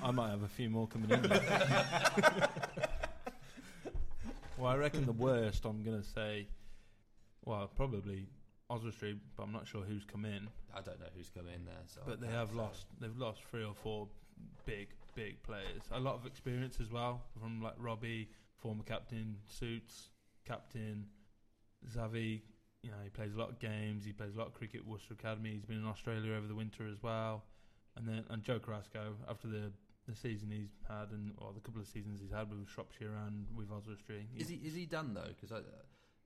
I 0.02 0.10
might 0.10 0.30
have 0.30 0.42
a 0.42 0.48
few 0.48 0.68
more 0.70 0.86
coming 0.86 1.10
in. 1.10 1.22
well, 4.58 4.72
I 4.72 4.76
reckon 4.76 5.06
the 5.06 5.12
worst. 5.12 5.64
I'm 5.64 5.82
gonna 5.82 6.02
say, 6.02 6.48
well, 7.44 7.70
probably 7.76 8.26
Oswestry, 8.70 9.16
but 9.36 9.44
I'm 9.44 9.52
not 9.52 9.66
sure 9.66 9.82
who's 9.82 10.04
come 10.04 10.24
in. 10.24 10.48
I 10.74 10.80
don't 10.82 11.00
know 11.00 11.06
who's 11.16 11.30
come 11.30 11.46
in 11.46 11.64
there. 11.64 11.74
So 11.86 12.00
I 12.04 12.08
But 12.10 12.20
they 12.20 12.26
have 12.28 12.50
say. 12.50 12.56
lost. 12.56 12.86
They've 13.00 13.16
lost 13.16 13.42
three 13.50 13.64
or 13.64 13.74
four 13.82 14.08
big, 14.66 14.88
big 15.14 15.42
players. 15.42 15.82
A 15.92 16.00
lot 16.00 16.14
of 16.14 16.26
experience 16.26 16.78
as 16.80 16.90
well 16.90 17.22
from 17.40 17.62
like 17.62 17.74
Robbie, 17.78 18.28
former 18.56 18.82
captain, 18.82 19.36
Suits, 19.46 20.10
captain. 20.48 21.06
Zavi, 21.94 22.42
you 22.82 22.90
know, 22.90 22.96
he 23.04 23.10
plays 23.10 23.34
a 23.34 23.38
lot 23.38 23.50
of 23.50 23.58
games. 23.58 24.04
He 24.04 24.12
plays 24.12 24.34
a 24.34 24.38
lot 24.38 24.48
of 24.48 24.54
cricket. 24.54 24.80
at 24.80 24.86
Worcester 24.86 25.14
Academy. 25.14 25.50
He's 25.52 25.64
been 25.64 25.78
in 25.78 25.86
Australia 25.86 26.32
over 26.34 26.46
the 26.46 26.54
winter 26.54 26.86
as 26.90 27.02
well. 27.02 27.44
And 27.96 28.06
then 28.08 28.24
and 28.30 28.42
Joe 28.42 28.58
Carrasco 28.58 29.14
after 29.28 29.48
the 29.48 29.72
the 30.08 30.16
season 30.16 30.50
he's 30.50 30.72
had 30.88 31.10
and 31.10 31.32
or 31.36 31.52
the 31.52 31.60
couple 31.60 31.82
of 31.82 31.86
seasons 31.86 32.18
he's 32.20 32.30
had 32.32 32.48
with 32.48 32.66
Shropshire 32.68 33.12
and 33.26 33.44
with 33.54 33.70
Oswestry. 33.70 34.26
Is 34.36 34.48
he 34.48 34.56
is 34.56 34.74
he 34.74 34.86
done 34.86 35.12
though? 35.14 35.28
Because 35.28 35.52
I, 35.52 35.60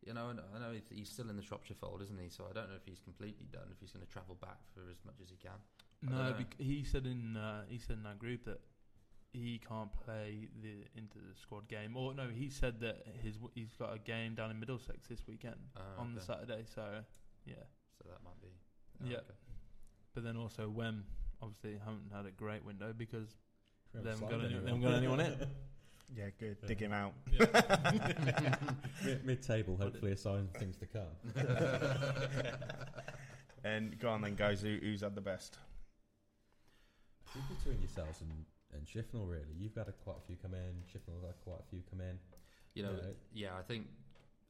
you 0.07 0.15
know, 0.15 0.33
I 0.55 0.59
know- 0.59 0.71
he's- 0.73 0.91
he's 0.99 1.09
still 1.09 1.29
in 1.31 1.37
the 1.37 1.43
Shropshire 1.43 1.75
fold, 1.81 2.01
isn't 2.03 2.21
he? 2.21 2.29
So 2.29 2.47
I 2.49 2.53
don't 2.53 2.69
know 2.71 2.77
if 2.77 2.85
he's 2.87 3.01
completely 3.01 3.47
done. 3.53 3.67
If 3.73 3.81
he's 3.81 3.91
going 3.93 4.05
to 4.07 4.13
travel 4.13 4.37
back 4.37 4.59
for 4.75 4.83
as 4.91 4.99
much 5.05 5.17
as 5.23 5.31
he 5.31 5.37
can. 5.37 5.59
I 6.07 6.11
No, 6.11 6.17
don't 6.17 6.31
know. 6.31 6.37
bec- 6.45 6.61
he 6.61 6.85
said 6.85 7.07
in 7.07 7.37
uh, 7.37 7.65
he 7.69 7.79
said 7.79 7.97
in 7.97 8.03
that 8.05 8.19
group 8.21 8.45
that 8.45 8.61
he 9.33 9.59
can't 9.67 9.91
play 10.05 10.49
the 10.63 10.85
into 10.97 11.17
the 11.19 11.35
squad 11.41 11.67
game. 11.69 11.97
Or 11.97 12.15
no, 12.15 12.29
he 12.33 12.51
said 12.51 12.81
that 12.81 13.05
his 13.23 13.37
he's 13.55 13.73
got 13.79 13.95
a 13.95 13.99
game 13.99 14.35
down 14.35 14.51
in 14.51 14.61
Middlesex 14.61 15.09
this 15.09 15.27
weekend 15.27 15.57
Ah, 15.77 15.81
on 15.99 16.15
the. 16.15 16.21
Saturday. 16.21 16.65
So 16.75 16.85
yeah, 17.47 17.55
So 17.99 18.09
that 18.11 18.23
might 18.25 18.41
be. 18.41 18.49
Yeah. 19.11 19.17
okay. 19.19 19.27
but 20.15 20.23
then 20.25 20.37
also 20.37 20.69
Wem 20.69 21.05
obviously 21.41 21.79
haven't 21.85 22.11
had 22.15 22.27
a 22.27 22.31
great 22.31 22.65
window 22.65 22.93
because 22.97 23.29
We 23.95 24.01
they 24.03 24.11
haven't 24.11 24.29
haven't 24.31 24.39
got, 24.39 24.49
signed 24.51 24.53
any, 24.53 24.61
they 24.65 24.71
haven't 24.71 24.83
got 24.83 24.95
anyone 24.95 25.21
in. 25.21 25.35
Yeah, 26.15 26.27
good. 26.39 26.59
Yeah. 26.61 26.69
Dig 26.69 26.79
him 26.81 26.93
out. 26.93 27.15
Mid- 29.03 29.25
Mid-table, 29.25 29.79
hopefully 29.81 30.13
a 30.13 30.17
sign 30.19 30.41
of 30.41 30.51
things 30.61 30.77
to 30.77 30.87
come. 30.87 31.09
And 33.65 33.99
go 33.99 34.11
on 34.11 34.21
then, 34.23 34.35
guys. 34.35 34.61
Who, 34.61 34.77
who's 34.83 35.01
had 35.03 35.15
the 35.15 35.21
best? 35.21 35.57
Between 37.49 37.79
yourselves 37.81 38.21
and, 38.21 38.31
and 38.73 38.87
Shifnal, 38.87 39.29
really, 39.29 39.55
you've 39.59 39.75
got 39.75 39.89
a, 39.89 39.93
quite 39.93 40.17
a 40.23 40.27
few 40.27 40.37
come 40.37 40.55
in. 40.55 40.83
Shifnal's 40.91 41.25
had 41.25 41.39
quite 41.45 41.61
a 41.61 41.69
few 41.71 41.83
come 41.91 42.01
in. 42.01 42.19
You 42.75 42.85
know, 42.85 42.93
Yeah. 43.33 43.49
yeah, 43.51 43.59
I 43.59 43.63
think 43.63 43.87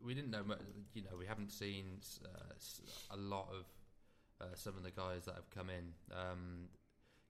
we 0.00 0.14
didn't 0.14 0.30
know. 0.30 0.44
mu- 0.44 0.54
You 0.94 1.02
know, 1.02 1.16
we 1.18 1.26
haven't 1.26 1.50
seen 1.50 2.00
uh, 2.24 2.54
s- 2.54 2.80
a 3.10 3.16
lot 3.16 3.48
of 3.50 3.64
uh, 4.40 4.54
some 4.54 4.76
of 4.76 4.82
the 4.82 4.90
guys 4.90 5.24
that 5.26 5.34
have 5.34 5.50
come 5.50 5.70
in. 5.70 5.92
Um, 6.12 6.68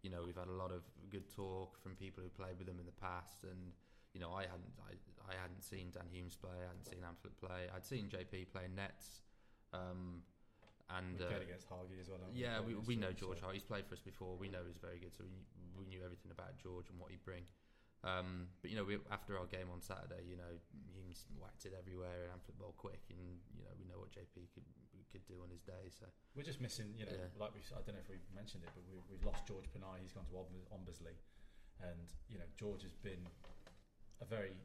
you 0.03 0.11
know, 0.11 0.23
we've 0.25 0.37
had 0.37 0.49
a 0.49 0.53
lot 0.53 0.71
of 0.73 0.83
good 1.11 1.29
talk 1.35 1.79
from 1.83 1.95
people 1.95 2.23
who 2.23 2.29
played 2.31 2.59
with 2.59 2.67
them 2.67 2.79
in 2.81 2.87
the 2.87 2.93
past, 3.01 3.45
and 3.45 3.73
you 4.15 4.21
know, 4.21 4.33
I 4.33 4.43
hadn't, 4.43 4.73
I, 4.85 4.93
I 5.33 5.35
hadn't 5.41 5.63
seen 5.63 5.91
Dan 5.93 6.05
Humes 6.11 6.37
play, 6.37 6.53
I 6.59 6.67
hadn't 6.69 6.85
seen 6.87 7.01
Amphlett 7.01 7.37
play, 7.41 7.69
I'd 7.75 7.85
seen 7.87 8.09
JP 8.09 8.51
play 8.53 8.69
nets, 8.75 9.23
um, 9.73 10.21
and 10.91 11.17
we 11.19 11.25
uh, 11.25 11.29
played 11.29 11.43
against 11.43 11.69
Hargy 11.71 11.97
as 12.01 12.09
well. 12.11 12.19
yeah, 12.35 12.61
we, 12.61 12.75
Played 12.75 12.87
we 12.89 12.97
know 12.97 13.13
George, 13.13 13.21
George 13.21 13.39
so- 13.39 13.45
Hart. 13.45 13.55
He's 13.55 13.63
played 13.65 13.87
for 13.87 13.95
us 13.95 14.01
before. 14.03 14.37
We 14.37 14.49
know 14.49 14.61
he's 14.67 14.77
very 14.77 14.99
good, 14.99 15.15
so 15.17 15.25
we, 15.25 15.31
we 15.79 15.87
knew 15.87 16.03
everything 16.05 16.31
about 16.31 16.57
George 16.59 16.91
and 16.91 16.99
what 16.99 17.11
he'd 17.11 17.25
bring. 17.25 17.45
Um, 18.03 18.51
but 18.61 18.71
you 18.71 18.77
know, 18.77 18.83
we, 18.83 18.99
after 19.15 19.39
our 19.39 19.47
game 19.47 19.71
on 19.71 19.79
Saturday, 19.81 20.27
you 20.27 20.35
know, 20.35 20.51
Humes 20.91 21.23
whacked 21.39 21.65
it 21.71 21.75
everywhere 21.79 22.27
and 22.27 22.35
Amphlett 22.35 22.59
ball 22.59 22.75
quick, 22.75 22.99
and 23.15 23.39
you 23.55 23.63
know, 23.63 23.71
we 23.79 23.87
know 23.87 24.03
what 24.03 24.11
JP 24.11 24.51
could 24.55 24.67
could 25.13 25.23
do 25.29 25.45
on 25.45 25.53
his 25.53 25.61
day. 25.61 25.93
So 25.93 26.09
We're 26.35 26.43
just 26.49 26.59
missing, 26.65 26.89
you 26.97 27.05
know, 27.05 27.13
Yeah. 27.13 27.29
like 27.37 27.53
we 27.53 27.61
I 27.77 27.85
don't 27.85 27.95
know 27.95 28.03
if 28.03 28.09
we 28.09 28.17
mentioned 28.35 28.65
it, 28.65 28.73
but 28.75 28.81
we, 28.89 28.97
we've 29.13 29.23
lost 29.29 29.45
George 29.47 29.69
Panay. 29.71 30.01
He's 30.03 30.17
gone 30.17 30.25
to 30.33 30.37
Omb- 30.41 30.67
Ombersley, 30.73 31.15
and 31.85 32.09
you 32.33 32.41
know 32.41 32.49
George 32.59 32.81
has 32.83 32.97
been 33.05 33.23
a 34.19 34.27
very, 34.27 34.57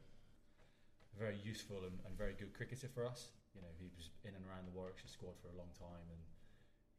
very 1.18 1.38
useful 1.44 1.84
and, 1.84 1.98
and 2.06 2.16
very 2.16 2.32
good 2.34 2.54
cricketer 2.54 2.88
for 2.88 3.04
us. 3.06 3.30
You 3.54 3.60
know, 3.62 3.70
he 3.78 3.90
was 3.96 4.10
in 4.24 4.34
and 4.34 4.44
around 4.46 4.66
the 4.66 4.74
Warwickshire 4.74 5.10
squad 5.12 5.36
for 5.42 5.48
a 5.52 5.56
long 5.58 5.70
time, 5.78 6.06
and 6.10 6.22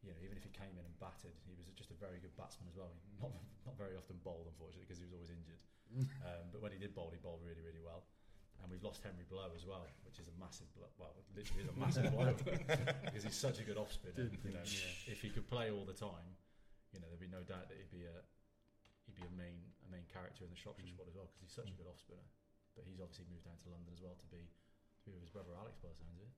you 0.00 0.08
know, 0.08 0.18
even 0.24 0.36
if 0.40 0.44
he 0.44 0.52
came 0.52 0.72
in 0.80 0.84
and 0.84 0.96
batted, 0.96 1.36
he 1.44 1.52
was 1.52 1.68
just 1.76 1.92
a 1.92 1.98
very 2.00 2.16
good 2.20 2.32
batsman 2.40 2.68
as 2.72 2.76
well. 2.76 2.88
He 2.92 3.00
not 3.20 3.32
not 3.68 3.76
very 3.76 3.96
often 3.96 4.16
bowled, 4.24 4.48
unfortunately, 4.48 4.88
because 4.88 5.00
he 5.00 5.04
was 5.04 5.12
always 5.12 5.32
injured. 5.32 5.60
Mm. 5.90 6.06
um, 6.24 6.44
but 6.54 6.62
when 6.62 6.72
he 6.72 6.78
did 6.80 6.94
bowl, 6.94 7.10
he 7.10 7.20
bowled 7.20 7.44
really, 7.44 7.60
really 7.60 7.82
well. 7.82 8.06
And 8.60 8.68
we've 8.68 8.84
lost 8.84 9.00
Henry 9.00 9.24
Blow 9.24 9.48
as 9.56 9.64
well, 9.64 9.88
which 10.04 10.20
is 10.20 10.28
a 10.28 10.36
massive 10.36 10.68
blow. 10.76 10.92
Well, 11.00 11.16
literally 11.32 11.64
is 11.64 11.72
a 11.72 11.78
massive 11.80 12.12
blow 12.12 12.36
because 13.08 13.24
he's 13.24 13.40
such 13.40 13.56
a 13.56 13.64
good 13.64 13.80
off 13.80 13.88
spinner. 13.88 14.28
You 14.28 14.52
know, 14.52 14.64
if 15.08 15.24
he 15.24 15.32
could 15.32 15.48
play 15.48 15.72
all 15.72 15.88
the 15.88 15.96
time, 15.96 16.36
you 16.92 17.00
know, 17.00 17.08
there'd 17.08 17.24
be 17.24 17.32
no 17.32 17.40
doubt 17.40 17.72
that 17.72 17.80
he'd 17.80 17.88
be 17.88 18.04
a 18.04 18.16
he'd 19.08 19.16
be 19.16 19.24
a 19.24 19.32
main 19.32 19.56
a 19.80 19.88
main 19.88 20.04
character 20.12 20.44
in 20.44 20.52
the 20.52 20.60
Shropshire 20.60 20.84
mm. 20.84 20.92
squad 20.92 21.08
as 21.08 21.16
well 21.16 21.24
because 21.32 21.40
he's 21.40 21.56
such 21.56 21.72
a 21.72 21.74
mm. 21.74 21.80
good 21.80 21.88
off 21.88 21.96
spinner. 21.96 22.28
But 22.76 22.84
he's 22.84 23.00
obviously 23.00 23.24
moved 23.32 23.48
down 23.48 23.56
to 23.64 23.72
London 23.72 23.96
as 23.96 24.04
well 24.04 24.14
to 24.14 24.28
be 24.28 24.44
to 24.44 25.02
be 25.08 25.16
with 25.16 25.24
his 25.24 25.32
brother 25.32 25.56
Alex 25.56 25.80
by 25.80 25.88
the 25.88 25.96
sounds 25.96 26.20
of 26.20 26.28
it. 26.28 26.34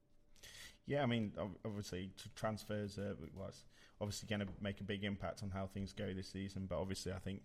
Yeah, 0.87 1.03
I 1.03 1.07
mean, 1.07 1.33
obviously 1.65 2.11
transfers 2.35 2.99
uh, 2.99 3.15
was 3.37 3.65
obviously 4.01 4.29
going 4.29 4.41
to 4.41 4.53
make 4.61 4.81
a 4.81 4.85
big 4.85 5.05
impact 5.05 5.43
on 5.43 5.51
how 5.51 5.67
things 5.67 5.93
go 5.93 6.13
this 6.13 6.29
season. 6.29 6.67
But 6.69 6.81
obviously, 6.81 7.13
I 7.13 7.19
think 7.19 7.43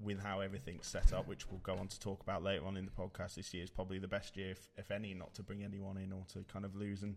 with 0.00 0.22
how 0.22 0.40
everything's 0.40 0.86
set 0.86 1.12
up, 1.12 1.26
which 1.26 1.48
we'll 1.50 1.60
go 1.60 1.74
on 1.74 1.88
to 1.88 1.98
talk 1.98 2.22
about 2.22 2.42
later 2.42 2.66
on 2.66 2.76
in 2.76 2.84
the 2.84 2.90
podcast, 2.90 3.34
this 3.34 3.52
year 3.54 3.64
is 3.64 3.70
probably 3.70 3.98
the 3.98 4.08
best 4.08 4.36
year, 4.36 4.50
if, 4.50 4.68
if 4.76 4.90
any, 4.90 5.14
not 5.14 5.34
to 5.34 5.42
bring 5.42 5.64
anyone 5.64 5.96
in 5.96 6.12
or 6.12 6.24
to 6.32 6.44
kind 6.52 6.64
of 6.64 6.76
lose. 6.76 7.02
And 7.02 7.16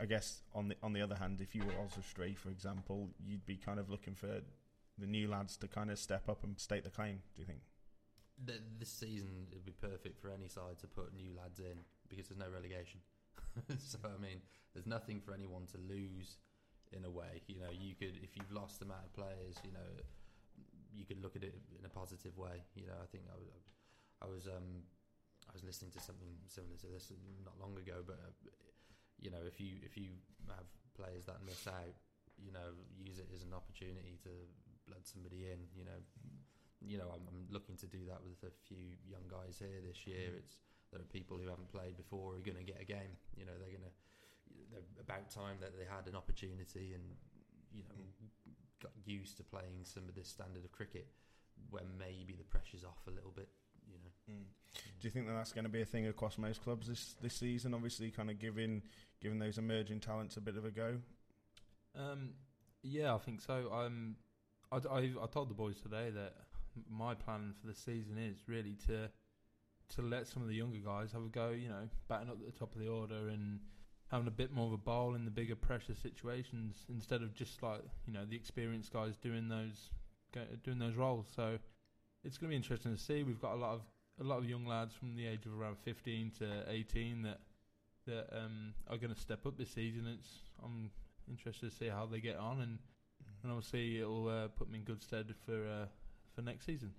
I 0.00 0.06
guess 0.06 0.42
on 0.54 0.68
the 0.68 0.76
on 0.82 0.92
the 0.92 1.02
other 1.02 1.14
hand, 1.14 1.40
if 1.40 1.54
you 1.54 1.62
were 1.64 1.72
Oswestry, 1.84 2.34
for 2.34 2.50
example, 2.50 3.08
you'd 3.24 3.46
be 3.46 3.56
kind 3.56 3.78
of 3.78 3.90
looking 3.90 4.14
for 4.14 4.42
the 4.98 5.06
new 5.06 5.28
lads 5.28 5.56
to 5.58 5.68
kind 5.68 5.90
of 5.90 5.98
step 5.98 6.28
up 6.28 6.44
and 6.44 6.58
state 6.58 6.84
the 6.84 6.90
claim. 6.90 7.20
Do 7.34 7.40
you 7.40 7.46
think? 7.46 7.60
this 8.78 8.88
season 8.88 9.46
it'd 9.50 9.66
be 9.66 9.72
perfect 9.72 10.18
for 10.18 10.30
any 10.30 10.48
side 10.48 10.78
to 10.80 10.86
put 10.86 11.14
new 11.14 11.30
lads 11.36 11.58
in 11.58 11.76
because 12.08 12.28
there's 12.28 12.40
no 12.40 12.48
relegation. 12.48 13.00
so 13.78 13.98
I 14.04 14.20
mean, 14.20 14.40
there's 14.74 14.86
nothing 14.86 15.20
for 15.20 15.34
anyone 15.34 15.66
to 15.72 15.78
lose 15.78 16.38
in 16.92 17.04
a 17.04 17.10
way. 17.10 17.42
You 17.46 17.60
know, 17.60 17.70
you 17.70 17.94
could 17.94 18.18
if 18.22 18.36
you've 18.36 18.50
lost 18.50 18.82
amount 18.82 19.06
of 19.06 19.12
players, 19.14 19.56
you 19.64 19.72
know, 19.72 19.88
you 20.92 21.04
could 21.04 21.22
look 21.22 21.36
at 21.36 21.42
it 21.42 21.54
in 21.78 21.84
a 21.84 21.92
positive 21.92 22.36
way. 22.36 22.62
You 22.74 22.86
know, 22.86 22.98
I 22.98 23.06
think 23.10 23.24
I 23.30 23.38
was, 23.38 23.64
I 24.22 24.26
was, 24.26 24.46
um, 24.46 24.84
I 25.48 25.52
was 25.54 25.62
listening 25.62 25.90
to 25.94 26.00
something 26.02 26.30
similar 26.46 26.76
to 26.82 26.88
this 26.90 27.12
not 27.44 27.54
long 27.58 27.78
ago, 27.78 28.02
but 28.06 28.18
uh, 28.18 28.34
you 29.18 29.30
know, 29.30 29.42
if 29.46 29.60
you 29.60 29.78
if 29.82 29.96
you 29.96 30.18
have 30.48 30.66
players 30.98 31.26
that 31.26 31.38
miss 31.46 31.66
out, 31.66 31.94
you 32.38 32.52
know, 32.52 32.74
use 32.98 33.18
it 33.18 33.28
as 33.34 33.42
an 33.42 33.54
opportunity 33.54 34.18
to 34.26 34.32
blood 34.88 35.06
somebody 35.06 35.50
in. 35.50 35.70
You 35.76 35.86
know, 35.86 36.00
you 36.82 36.98
know, 36.98 37.12
I'm, 37.12 37.22
I'm 37.28 37.46
looking 37.52 37.76
to 37.84 37.86
do 37.86 38.02
that 38.08 38.20
with 38.24 38.42
a 38.42 38.52
few 38.66 38.98
young 39.06 39.24
guys 39.28 39.60
here 39.60 39.78
this 39.84 40.06
year. 40.06 40.40
It's 40.40 40.58
there 40.92 41.00
are 41.00 41.12
people 41.12 41.38
who 41.38 41.48
haven't 41.48 41.70
played 41.70 41.96
before 41.96 42.32
who 42.32 42.38
are 42.38 42.46
going 42.46 42.58
to 42.58 42.66
get 42.66 42.80
a 42.80 42.84
game. 42.84 43.14
You 43.36 43.46
know, 43.46 43.52
they're 43.58 43.70
going 43.70 43.86
to. 43.86 43.94
They're 44.70 44.86
about 45.02 45.30
time 45.30 45.56
that 45.60 45.74
they 45.78 45.84
had 45.84 46.06
an 46.06 46.14
opportunity 46.14 46.94
and 46.94 47.02
you 47.72 47.82
know 47.82 47.94
got 48.82 48.92
used 49.04 49.36
to 49.36 49.42
playing 49.42 49.84
some 49.84 50.04
of 50.08 50.14
this 50.14 50.28
standard 50.28 50.64
of 50.64 50.72
cricket 50.72 51.08
where 51.70 51.82
maybe 51.98 52.34
the 52.36 52.44
pressure's 52.44 52.84
off 52.84 52.98
a 53.06 53.10
little 53.10 53.32
bit. 53.34 53.48
You 53.86 53.98
know. 53.98 54.44
Do 55.00 55.06
you 55.06 55.10
think 55.10 55.26
that 55.26 55.34
that's 55.34 55.52
going 55.52 55.64
to 55.64 55.70
be 55.70 55.82
a 55.82 55.86
thing 55.86 56.06
across 56.06 56.38
most 56.38 56.62
clubs 56.62 56.88
this 56.88 57.14
this 57.20 57.34
season? 57.34 57.74
Obviously, 57.74 58.10
kind 58.10 58.30
of 58.30 58.38
giving 58.38 58.82
giving 59.20 59.38
those 59.38 59.58
emerging 59.58 60.00
talents 60.00 60.36
a 60.36 60.40
bit 60.40 60.56
of 60.56 60.64
a 60.64 60.70
go. 60.70 60.96
Um, 61.96 62.30
yeah, 62.82 63.14
I 63.14 63.18
think 63.18 63.40
so. 63.40 63.70
Um, 63.72 64.16
I, 64.72 64.76
I, 64.76 64.98
I 65.22 65.26
told 65.30 65.50
the 65.50 65.54
boys 65.54 65.80
today 65.80 66.10
that 66.10 66.34
my 66.88 67.14
plan 67.14 67.54
for 67.60 67.66
the 67.66 67.74
season 67.74 68.16
is 68.18 68.38
really 68.46 68.76
to 68.86 69.10
to 69.90 70.02
let 70.02 70.26
some 70.26 70.42
of 70.42 70.48
the 70.48 70.54
younger 70.54 70.78
guys 70.78 71.12
have 71.12 71.22
a 71.22 71.28
go. 71.28 71.50
You 71.50 71.68
know, 71.68 71.88
batting 72.08 72.28
up 72.28 72.38
at 72.40 72.52
the 72.52 72.58
top 72.58 72.74
of 72.74 72.80
the 72.80 72.88
order 72.88 73.28
and 73.28 73.60
having 74.10 74.26
a 74.26 74.32
bit 74.32 74.52
more 74.52 74.66
of 74.66 74.72
a 74.72 74.78
bowl 74.78 75.14
in 75.14 75.24
the 75.24 75.30
bigger 75.30 75.54
pressure 75.54 75.94
situations 75.94 76.84
instead 76.88 77.22
of 77.22 77.34
just 77.34 77.62
like 77.62 77.82
you 78.06 78.12
know 78.12 78.24
the 78.28 78.36
experienced 78.36 78.92
guys 78.92 79.16
doing 79.16 79.48
those 79.48 79.90
doing 80.64 80.78
those 80.78 80.96
roles. 80.96 81.26
So 81.34 81.58
it's 82.24 82.38
going 82.38 82.48
to 82.48 82.52
be 82.52 82.56
interesting 82.56 82.94
to 82.94 83.00
see. 83.00 83.22
We've 83.22 83.40
got 83.40 83.54
a 83.54 83.56
lot 83.56 83.74
of 83.74 83.82
a 84.20 84.24
lot 84.24 84.38
of 84.38 84.48
young 84.48 84.66
lads 84.66 84.94
from 84.94 85.16
the 85.16 85.26
age 85.26 85.46
of 85.46 85.58
around 85.58 85.78
15 85.78 86.32
to 86.38 86.64
18 86.68 87.22
that 87.22 87.40
that 88.06 88.28
um, 88.36 88.74
are 88.88 88.96
going 88.96 89.14
to 89.14 89.20
step 89.20 89.46
up 89.46 89.56
this 89.56 89.70
season. 89.70 90.06
It's 90.06 90.28
I'm 90.62 90.90
interested 91.28 91.70
to 91.70 91.76
see 91.76 91.88
how 91.88 92.06
they 92.06 92.20
get 92.20 92.36
on, 92.36 92.60
and 92.60 92.78
and 93.42 93.52
obviously 93.52 94.00
it'll 94.00 94.28
uh, 94.28 94.48
put 94.48 94.70
me 94.70 94.78
in 94.78 94.84
good 94.84 95.02
stead 95.02 95.32
for 95.46 95.54
uh, 95.54 95.86
for 96.34 96.42
next 96.42 96.66
season. 96.66 96.92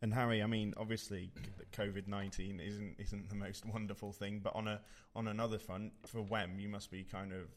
And 0.00 0.14
Harry, 0.14 0.42
I 0.42 0.46
mean, 0.46 0.74
obviously, 0.76 1.30
COVID 1.72 2.06
nineteen 2.06 2.60
isn't 2.60 2.96
isn't 2.98 3.28
the 3.28 3.34
most 3.34 3.64
wonderful 3.72 4.12
thing, 4.12 4.40
but 4.42 4.54
on 4.54 4.68
a 4.68 4.80
on 5.16 5.28
another 5.28 5.58
front, 5.58 5.92
for 6.06 6.22
Wem, 6.22 6.58
you 6.58 6.68
must 6.68 6.90
be 6.90 7.02
kind 7.02 7.32
of, 7.32 7.48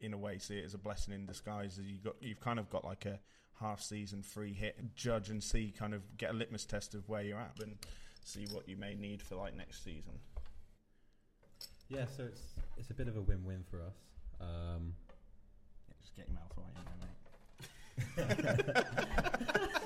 in 0.00 0.12
a 0.14 0.18
way, 0.18 0.38
see 0.38 0.58
it 0.58 0.64
as 0.64 0.74
a 0.74 0.78
blessing 0.78 1.12
in 1.14 1.26
disguise. 1.26 1.78
As 1.78 1.86
you 1.86 1.98
got, 1.98 2.14
you've 2.20 2.40
kind 2.40 2.58
of 2.58 2.70
got 2.70 2.84
like 2.84 3.04
a 3.06 3.18
half 3.60 3.80
season 3.80 4.22
free 4.22 4.52
hit, 4.52 4.94
judge 4.94 5.30
and 5.30 5.42
see, 5.42 5.74
kind 5.76 5.92
of 5.92 6.16
get 6.16 6.30
a 6.30 6.34
litmus 6.34 6.64
test 6.64 6.94
of 6.94 7.08
where 7.08 7.22
you're 7.22 7.40
at, 7.40 7.58
and 7.60 7.76
see 8.24 8.46
what 8.52 8.68
you 8.68 8.76
may 8.76 8.94
need 8.94 9.20
for 9.20 9.34
like 9.34 9.56
next 9.56 9.82
season. 9.82 10.12
Yeah, 11.88 12.04
so 12.16 12.24
it's 12.24 12.42
it's 12.76 12.90
a 12.90 12.94
bit 12.94 13.08
of 13.08 13.16
a 13.16 13.20
win-win 13.22 13.64
for 13.68 13.82
us. 13.82 13.96
Um, 14.40 14.94
Yeah, 15.88 15.94
just 16.00 16.14
get 16.14 16.28
your 16.28 16.36
mouth 16.36 16.52
right 16.56 16.72
in 18.16 18.26
there, 18.26 19.56
mate. 19.56 19.74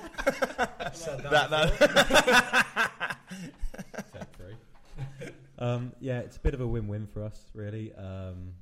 Said 0.93 1.19
That- 1.23 1.49
that 1.49 3.17
Take 4.13 4.35
three. 4.37 4.55
um, 5.59 5.93
yeah, 5.99 6.19
it's 6.19 6.37
a 6.37 6.39
bit 6.39 6.53
of 6.53 6.61
a 6.61 6.67
win-win 6.67 7.07
for 7.07 7.23
us, 7.23 7.51
really. 7.53 7.93
Um, 7.95 8.53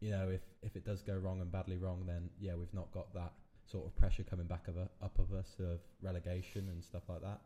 you 0.00 0.10
know, 0.10 0.28
if 0.28 0.42
if 0.62 0.76
it 0.76 0.84
does 0.84 1.02
go 1.02 1.14
wrong 1.14 1.40
and 1.40 1.50
badly 1.50 1.76
wrong, 1.78 2.04
then 2.06 2.28
yeah, 2.40 2.54
we've 2.54 2.72
not 2.74 2.90
got 2.92 3.12
that 3.14 3.32
sort 3.64 3.86
of 3.86 3.96
pressure 3.96 4.22
coming 4.22 4.46
back 4.46 4.68
of, 4.68 4.76
a, 4.76 4.88
up 5.02 5.18
of 5.18 5.32
us 5.32 5.56
of 5.58 5.80
relegation 6.02 6.68
and 6.68 6.84
stuff 6.84 7.02
like 7.08 7.22
that. 7.22 7.40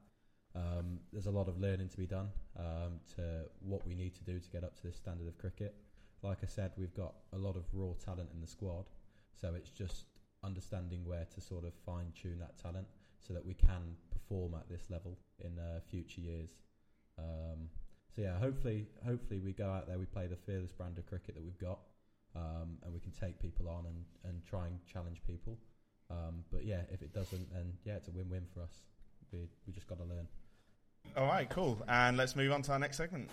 Um, 0.56 0.98
there's 1.12 1.26
a 1.26 1.30
lot 1.30 1.48
of 1.48 1.60
learning 1.60 1.88
to 1.90 1.96
be 1.96 2.06
done 2.06 2.28
um, 2.58 3.00
to 3.14 3.44
what 3.60 3.86
we 3.86 3.94
need 3.94 4.14
to 4.16 4.24
do 4.24 4.40
to 4.40 4.50
get 4.50 4.64
up 4.64 4.74
to 4.76 4.82
this 4.82 4.96
standard 4.96 5.28
of 5.28 5.38
cricket. 5.38 5.74
like 6.22 6.38
I 6.42 6.46
said, 6.46 6.72
we've 6.76 6.94
got 6.94 7.14
a 7.32 7.38
lot 7.38 7.54
of 7.56 7.64
raw 7.72 7.92
talent 8.04 8.30
in 8.34 8.40
the 8.40 8.46
squad, 8.46 8.86
so 9.40 9.54
it's 9.54 9.70
just 9.70 10.06
understanding 10.42 11.04
where 11.04 11.26
to 11.34 11.40
sort 11.40 11.64
of 11.64 11.72
fine 11.86 12.12
tune 12.20 12.38
that 12.40 12.58
talent 12.60 12.86
so 13.26 13.34
that 13.34 13.44
we 13.44 13.54
can 13.54 13.96
perform 14.10 14.54
at 14.54 14.68
this 14.68 14.82
level 14.88 15.16
in 15.40 15.58
uh, 15.58 15.80
future 15.90 16.20
years. 16.20 16.50
Um, 17.18 17.68
so 18.14 18.22
yeah, 18.22 18.38
hopefully, 18.38 18.86
hopefully 19.06 19.40
we 19.40 19.52
go 19.52 19.70
out 19.70 19.86
there, 19.86 19.98
we 19.98 20.06
play 20.06 20.26
the 20.26 20.36
fearless 20.36 20.72
brand 20.72 20.98
of 20.98 21.06
cricket 21.06 21.34
that 21.34 21.42
we've 21.42 21.58
got, 21.58 21.80
um, 22.34 22.78
and 22.84 22.92
we 22.92 23.00
can 23.00 23.12
take 23.12 23.40
people 23.40 23.68
on 23.68 23.86
and, 23.86 24.04
and 24.24 24.44
try 24.44 24.66
and 24.66 24.78
challenge 24.86 25.20
people. 25.26 25.58
Um, 26.10 26.44
but 26.50 26.64
yeah, 26.64 26.82
if 26.90 27.02
it 27.02 27.12
doesn't, 27.12 27.52
then 27.52 27.72
yeah, 27.84 27.94
it's 27.94 28.08
a 28.08 28.12
win-win 28.12 28.46
for 28.54 28.62
us. 28.62 28.82
We 29.32 29.40
we 29.66 29.72
just 29.72 29.86
got 29.86 29.98
to 29.98 30.04
learn. 30.04 30.26
All 31.16 31.26
right, 31.26 31.48
cool. 31.50 31.78
And 31.88 32.16
let's 32.16 32.34
move 32.34 32.52
on 32.52 32.62
to 32.62 32.72
our 32.72 32.78
next 32.78 32.96
segment. 32.96 33.28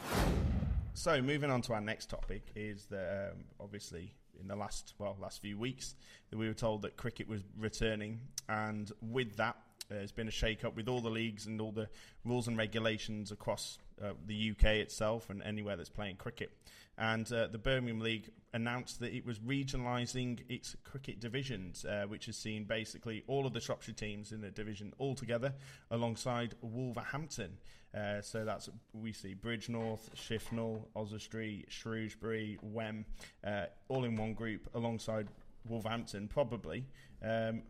So, 0.94 1.22
moving 1.22 1.52
on 1.52 1.62
to 1.64 1.74
our 1.74 1.82
next 1.82 2.10
topic 2.10 2.52
is 2.56 2.86
that 2.86 3.32
um, 3.32 3.44
obviously 3.60 4.14
in 4.40 4.48
the 4.48 4.56
last 4.56 4.94
well 4.98 5.18
last 5.22 5.42
few 5.42 5.58
weeks 5.58 5.96
that 6.30 6.38
we 6.38 6.48
were 6.48 6.54
told 6.54 6.82
that 6.84 6.98
cricket 6.98 7.28
was 7.28 7.42
returning, 7.58 8.20
and 8.50 8.92
with 9.02 9.36
that, 9.38 9.58
there's 9.90 10.12
been 10.12 10.28
a 10.28 10.32
shake-up 10.32 10.76
with 10.76 10.88
all 10.88 11.02
the 11.02 11.10
leagues 11.10 11.46
and 11.46 11.62
all 11.62 11.72
the 11.72 11.90
rules 12.24 12.48
and 12.48 12.58
regulations 12.58 13.32
across 13.32 13.78
uh, 14.04 14.14
the 14.26 14.52
UK 14.52 14.66
itself 14.76 15.30
and 15.30 15.42
anywhere 15.44 15.76
that's 15.76 15.90
playing 15.90 16.16
cricket. 16.16 16.52
And 16.98 17.30
uh, 17.32 17.48
the 17.48 17.58
Birmingham 17.58 18.00
League 18.00 18.30
announced 18.54 19.02
that 19.02 19.14
it 19.14 19.26
was 19.26 19.40
regionalising 19.40 20.40
its 20.48 20.76
cricket 20.86 21.20
divisions, 21.20 21.84
uh, 21.84 22.06
which 22.08 22.26
has 22.28 22.38
seen 22.38 22.64
basically 22.64 23.24
all 23.28 23.46
of 23.46 23.54
the 23.54 23.60
Shropshire 23.60 23.94
teams 23.94 24.32
in 24.32 24.40
the 24.40 24.50
division 24.50 24.94
all 24.98 25.14
together 25.14 25.54
alongside 25.92 26.56
Wolverhampton. 26.62 27.58
Uh, 27.94 28.22
so 28.22 28.44
that's 28.44 28.70
we 28.94 29.12
see 29.14 29.36
Bridgnorth, 29.36 30.10
Shifnal, 30.16 30.86
Oswestry, 30.96 31.66
Shrewsbury, 31.70 32.58
Wem, 32.62 33.06
uh, 33.46 33.66
all 33.88 34.04
in 34.04 34.16
one 34.16 34.34
group 34.34 34.70
alongside 34.74 35.28
Wolverhampton. 35.68 36.28
Probably 36.28 36.86
um, 37.24 37.62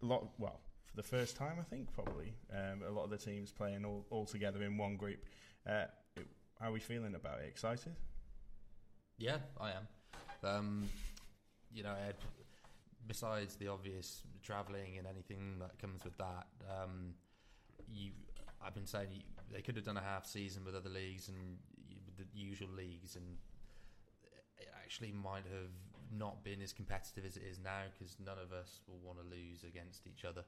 lot. 0.00 0.28
Well, 0.38 0.60
for 0.94 1.02
the 1.02 1.08
first 1.08 1.36
time, 1.36 1.56
I 1.58 1.64
think 1.64 1.92
probably 1.92 2.32
um, 2.52 2.82
a 2.86 2.90
lot 2.90 3.04
of 3.04 3.10
the 3.10 3.18
teams 3.18 3.50
playing 3.50 3.84
all, 3.84 4.06
all 4.10 4.24
together 4.24 4.62
in 4.62 4.76
one 4.78 4.96
group. 4.96 5.18
Uh, 5.68 5.86
it, 6.16 6.26
how 6.60 6.68
are 6.68 6.72
we 6.72 6.78
feeling 6.78 7.16
about 7.16 7.40
it? 7.40 7.48
Excited? 7.48 7.92
Yeah, 9.18 9.38
I 9.60 9.70
am. 9.70 9.88
Um, 10.44 10.88
you 11.72 11.82
know, 11.82 11.94
Ed, 12.08 12.14
besides 13.08 13.56
the 13.56 13.68
obvious 13.68 14.22
travelling 14.42 14.98
and 14.98 15.06
anything 15.06 15.56
that 15.58 15.76
comes 15.80 16.04
with 16.04 16.16
that, 16.18 16.46
um, 16.70 17.14
you, 17.92 18.12
I've 18.64 18.74
been 18.74 18.86
saying 18.86 19.08
you, 19.12 19.22
they 19.52 19.62
could 19.62 19.74
have 19.74 19.84
done 19.84 19.96
a 19.96 20.02
half 20.02 20.26
season 20.26 20.64
with 20.64 20.76
other 20.76 20.90
leagues 20.90 21.28
and 21.28 21.58
you, 21.88 21.96
the 22.16 22.24
usual 22.32 22.68
leagues, 22.76 23.16
and 23.16 23.24
it 24.58 24.68
actually 24.80 25.10
might 25.10 25.44
have 25.50 25.72
not 26.16 26.44
been 26.44 26.62
as 26.62 26.72
competitive 26.72 27.24
as 27.26 27.36
it 27.36 27.42
is 27.50 27.58
now 27.58 27.82
because 27.98 28.16
none 28.24 28.38
of 28.38 28.52
us 28.52 28.78
will 28.86 29.00
want 29.02 29.18
to 29.18 29.24
lose 29.24 29.64
against 29.64 30.06
each 30.06 30.24
other. 30.24 30.44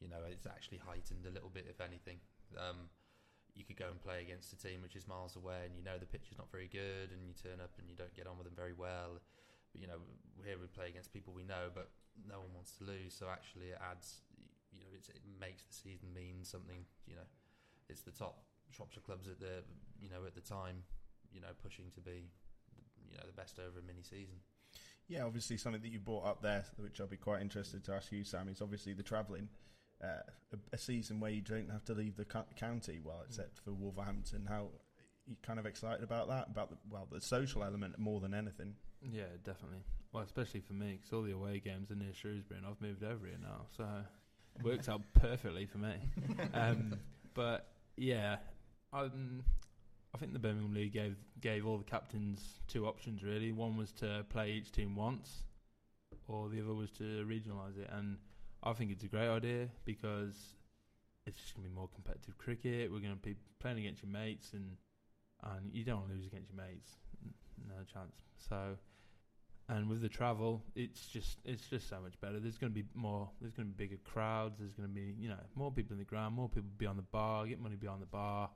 You 0.00 0.08
know, 0.08 0.20
it's 0.28 0.46
actually 0.46 0.78
heightened 0.78 1.26
a 1.26 1.32
little 1.32 1.48
bit, 1.48 1.66
if 1.68 1.80
anything. 1.80 2.18
Um, 2.56 2.88
you 3.56 3.64
could 3.64 3.76
go 3.76 3.88
and 3.88 3.96
play 4.00 4.20
against 4.20 4.52
a 4.52 4.58
team 4.60 4.84
which 4.84 4.94
is 4.94 5.08
miles 5.08 5.34
away 5.34 5.64
and 5.64 5.72
you 5.72 5.82
know 5.82 5.96
the 5.96 6.04
pitch 6.04 6.28
is 6.30 6.36
not 6.36 6.52
very 6.52 6.68
good 6.68 7.08
and 7.08 7.24
you 7.24 7.32
turn 7.32 7.56
up 7.56 7.72
and 7.80 7.88
you 7.88 7.96
don't 7.96 8.12
get 8.12 8.28
on 8.28 8.36
with 8.36 8.44
them 8.44 8.54
very 8.54 8.76
well. 8.76 9.16
But, 9.72 9.80
you 9.80 9.88
know, 9.88 9.96
here 10.44 10.60
we 10.60 10.68
play 10.68 10.88
against 10.88 11.12
people 11.12 11.32
we 11.32 11.42
know, 11.42 11.72
but 11.74 11.88
no 12.28 12.40
one 12.40 12.52
wants 12.54 12.76
to 12.78 12.84
lose. 12.84 13.16
So 13.16 13.26
actually, 13.32 13.72
it 13.72 13.80
adds, 13.80 14.20
you 14.72 14.84
know, 14.84 14.92
it 14.92 15.24
makes 15.40 15.64
the 15.64 15.74
season 15.74 16.12
mean 16.14 16.44
something. 16.44 16.84
You 17.08 17.16
know, 17.16 17.28
it's 17.88 18.02
the 18.02 18.12
top 18.12 18.44
Shropshire 18.70 19.02
clubs 19.02 19.28
at 19.28 19.40
the, 19.40 19.64
you 20.00 20.08
know, 20.08 20.24
at 20.26 20.34
the 20.34 20.44
time, 20.44 20.84
you 21.32 21.40
know, 21.40 21.52
pushing 21.62 21.90
to 21.94 22.00
be, 22.00 22.28
you 23.08 23.16
know, 23.16 23.24
the 23.26 23.36
best 23.36 23.58
over 23.58 23.80
a 23.80 23.82
mini 23.82 24.02
season. 24.02 24.36
Yeah, 25.08 25.24
obviously 25.24 25.56
something 25.56 25.82
that 25.82 25.92
you 25.92 26.00
brought 26.00 26.26
up 26.26 26.42
there, 26.42 26.64
which 26.76 27.00
I'll 27.00 27.06
be 27.06 27.16
quite 27.16 27.40
interested 27.40 27.84
to 27.84 27.92
ask 27.92 28.10
you, 28.10 28.24
Sam, 28.24 28.48
is 28.48 28.60
obviously 28.60 28.92
the 28.92 29.04
travelling 29.04 29.48
uh, 30.02 30.22
a, 30.52 30.74
a, 30.74 30.78
season 30.78 31.20
where 31.20 31.30
you 31.30 31.40
don't 31.40 31.70
have 31.70 31.84
to 31.86 31.94
leave 31.94 32.16
the 32.16 32.24
county, 32.24 33.00
well, 33.02 33.22
except 33.26 33.58
for 33.64 33.72
Wolverhampton. 33.72 34.46
How 34.48 34.68
you 35.26 35.36
kind 35.42 35.58
of 35.58 35.66
excited 35.66 36.02
about 36.02 36.28
that? 36.28 36.48
About 36.48 36.70
the 36.70 36.76
well, 36.90 37.08
the 37.10 37.20
social 37.20 37.64
element 37.64 37.98
more 37.98 38.20
than 38.20 38.34
anything. 38.34 38.74
Yeah, 39.02 39.24
definitely. 39.44 39.84
Well, 40.12 40.22
especially 40.22 40.60
for 40.60 40.72
me, 40.72 40.98
because 40.98 41.12
all 41.12 41.22
the 41.22 41.32
away 41.32 41.60
games 41.60 41.90
are 41.90 41.94
near 41.94 42.12
Shrewsbury, 42.12 42.58
and 42.58 42.66
I've 42.66 42.80
moved 42.80 43.02
over 43.02 43.26
here 43.26 43.38
now, 43.42 43.66
so 43.76 43.84
it 44.58 44.64
works 44.64 44.88
out 44.88 45.02
perfectly 45.14 45.66
for 45.66 45.78
me. 45.78 45.94
Um, 46.54 46.98
but 47.34 47.68
yeah, 47.96 48.36
um, 48.92 49.42
I 50.14 50.18
think 50.18 50.32
the 50.32 50.38
Birmingham 50.38 50.74
League 50.74 50.92
gave 50.92 51.16
gave 51.40 51.66
all 51.66 51.78
the 51.78 51.84
captains 51.84 52.60
two 52.68 52.86
options 52.86 53.22
really. 53.22 53.52
One 53.52 53.76
was 53.76 53.92
to 53.92 54.24
play 54.30 54.52
each 54.52 54.72
team 54.72 54.96
once, 54.96 55.42
or 56.28 56.48
the 56.48 56.60
other 56.62 56.72
was 56.72 56.90
to 56.92 57.26
regionalise 57.26 57.78
it, 57.78 57.90
and 57.92 58.16
I 58.66 58.72
think 58.72 58.90
it's 58.90 59.04
a 59.04 59.08
great 59.08 59.28
idea 59.28 59.68
because 59.84 60.34
it's 61.24 61.40
just 61.40 61.54
going 61.54 61.64
to 61.64 61.70
be 61.70 61.74
more 61.74 61.88
competitive 61.94 62.36
cricket. 62.36 62.90
We're 62.90 62.98
going 62.98 63.14
to 63.14 63.22
be 63.22 63.36
playing 63.60 63.78
against 63.78 64.02
your 64.02 64.10
mates, 64.10 64.52
and 64.54 64.76
and 65.44 65.72
you 65.72 65.84
don't 65.84 65.98
want 65.98 66.08
to 66.08 66.14
lose 66.16 66.26
against 66.26 66.50
your 66.50 66.64
mates, 66.64 66.90
no 67.68 67.76
chance. 67.92 68.16
So, 68.48 68.76
and 69.68 69.88
with 69.88 70.02
the 70.02 70.08
travel, 70.08 70.64
it's 70.74 71.06
just 71.06 71.38
it's 71.44 71.68
just 71.68 71.88
so 71.88 72.00
much 72.00 72.20
better. 72.20 72.40
There's 72.40 72.58
going 72.58 72.72
to 72.72 72.82
be 72.82 72.88
more. 72.94 73.30
There's 73.40 73.54
to 73.54 73.62
be 73.62 73.86
bigger 73.86 74.00
crowds. 74.04 74.58
There's 74.58 74.74
going 74.74 74.88
to 74.88 74.94
be 74.94 75.14
you 75.16 75.28
know 75.28 75.38
more 75.54 75.70
people 75.70 75.92
in 75.92 75.98
the 75.98 76.04
ground, 76.04 76.34
more 76.34 76.48
people 76.48 76.70
beyond 76.76 76.98
the 76.98 77.02
bar, 77.12 77.46
get 77.46 77.60
money 77.60 77.76
behind 77.76 78.02
the 78.02 78.06
bar, 78.06 78.50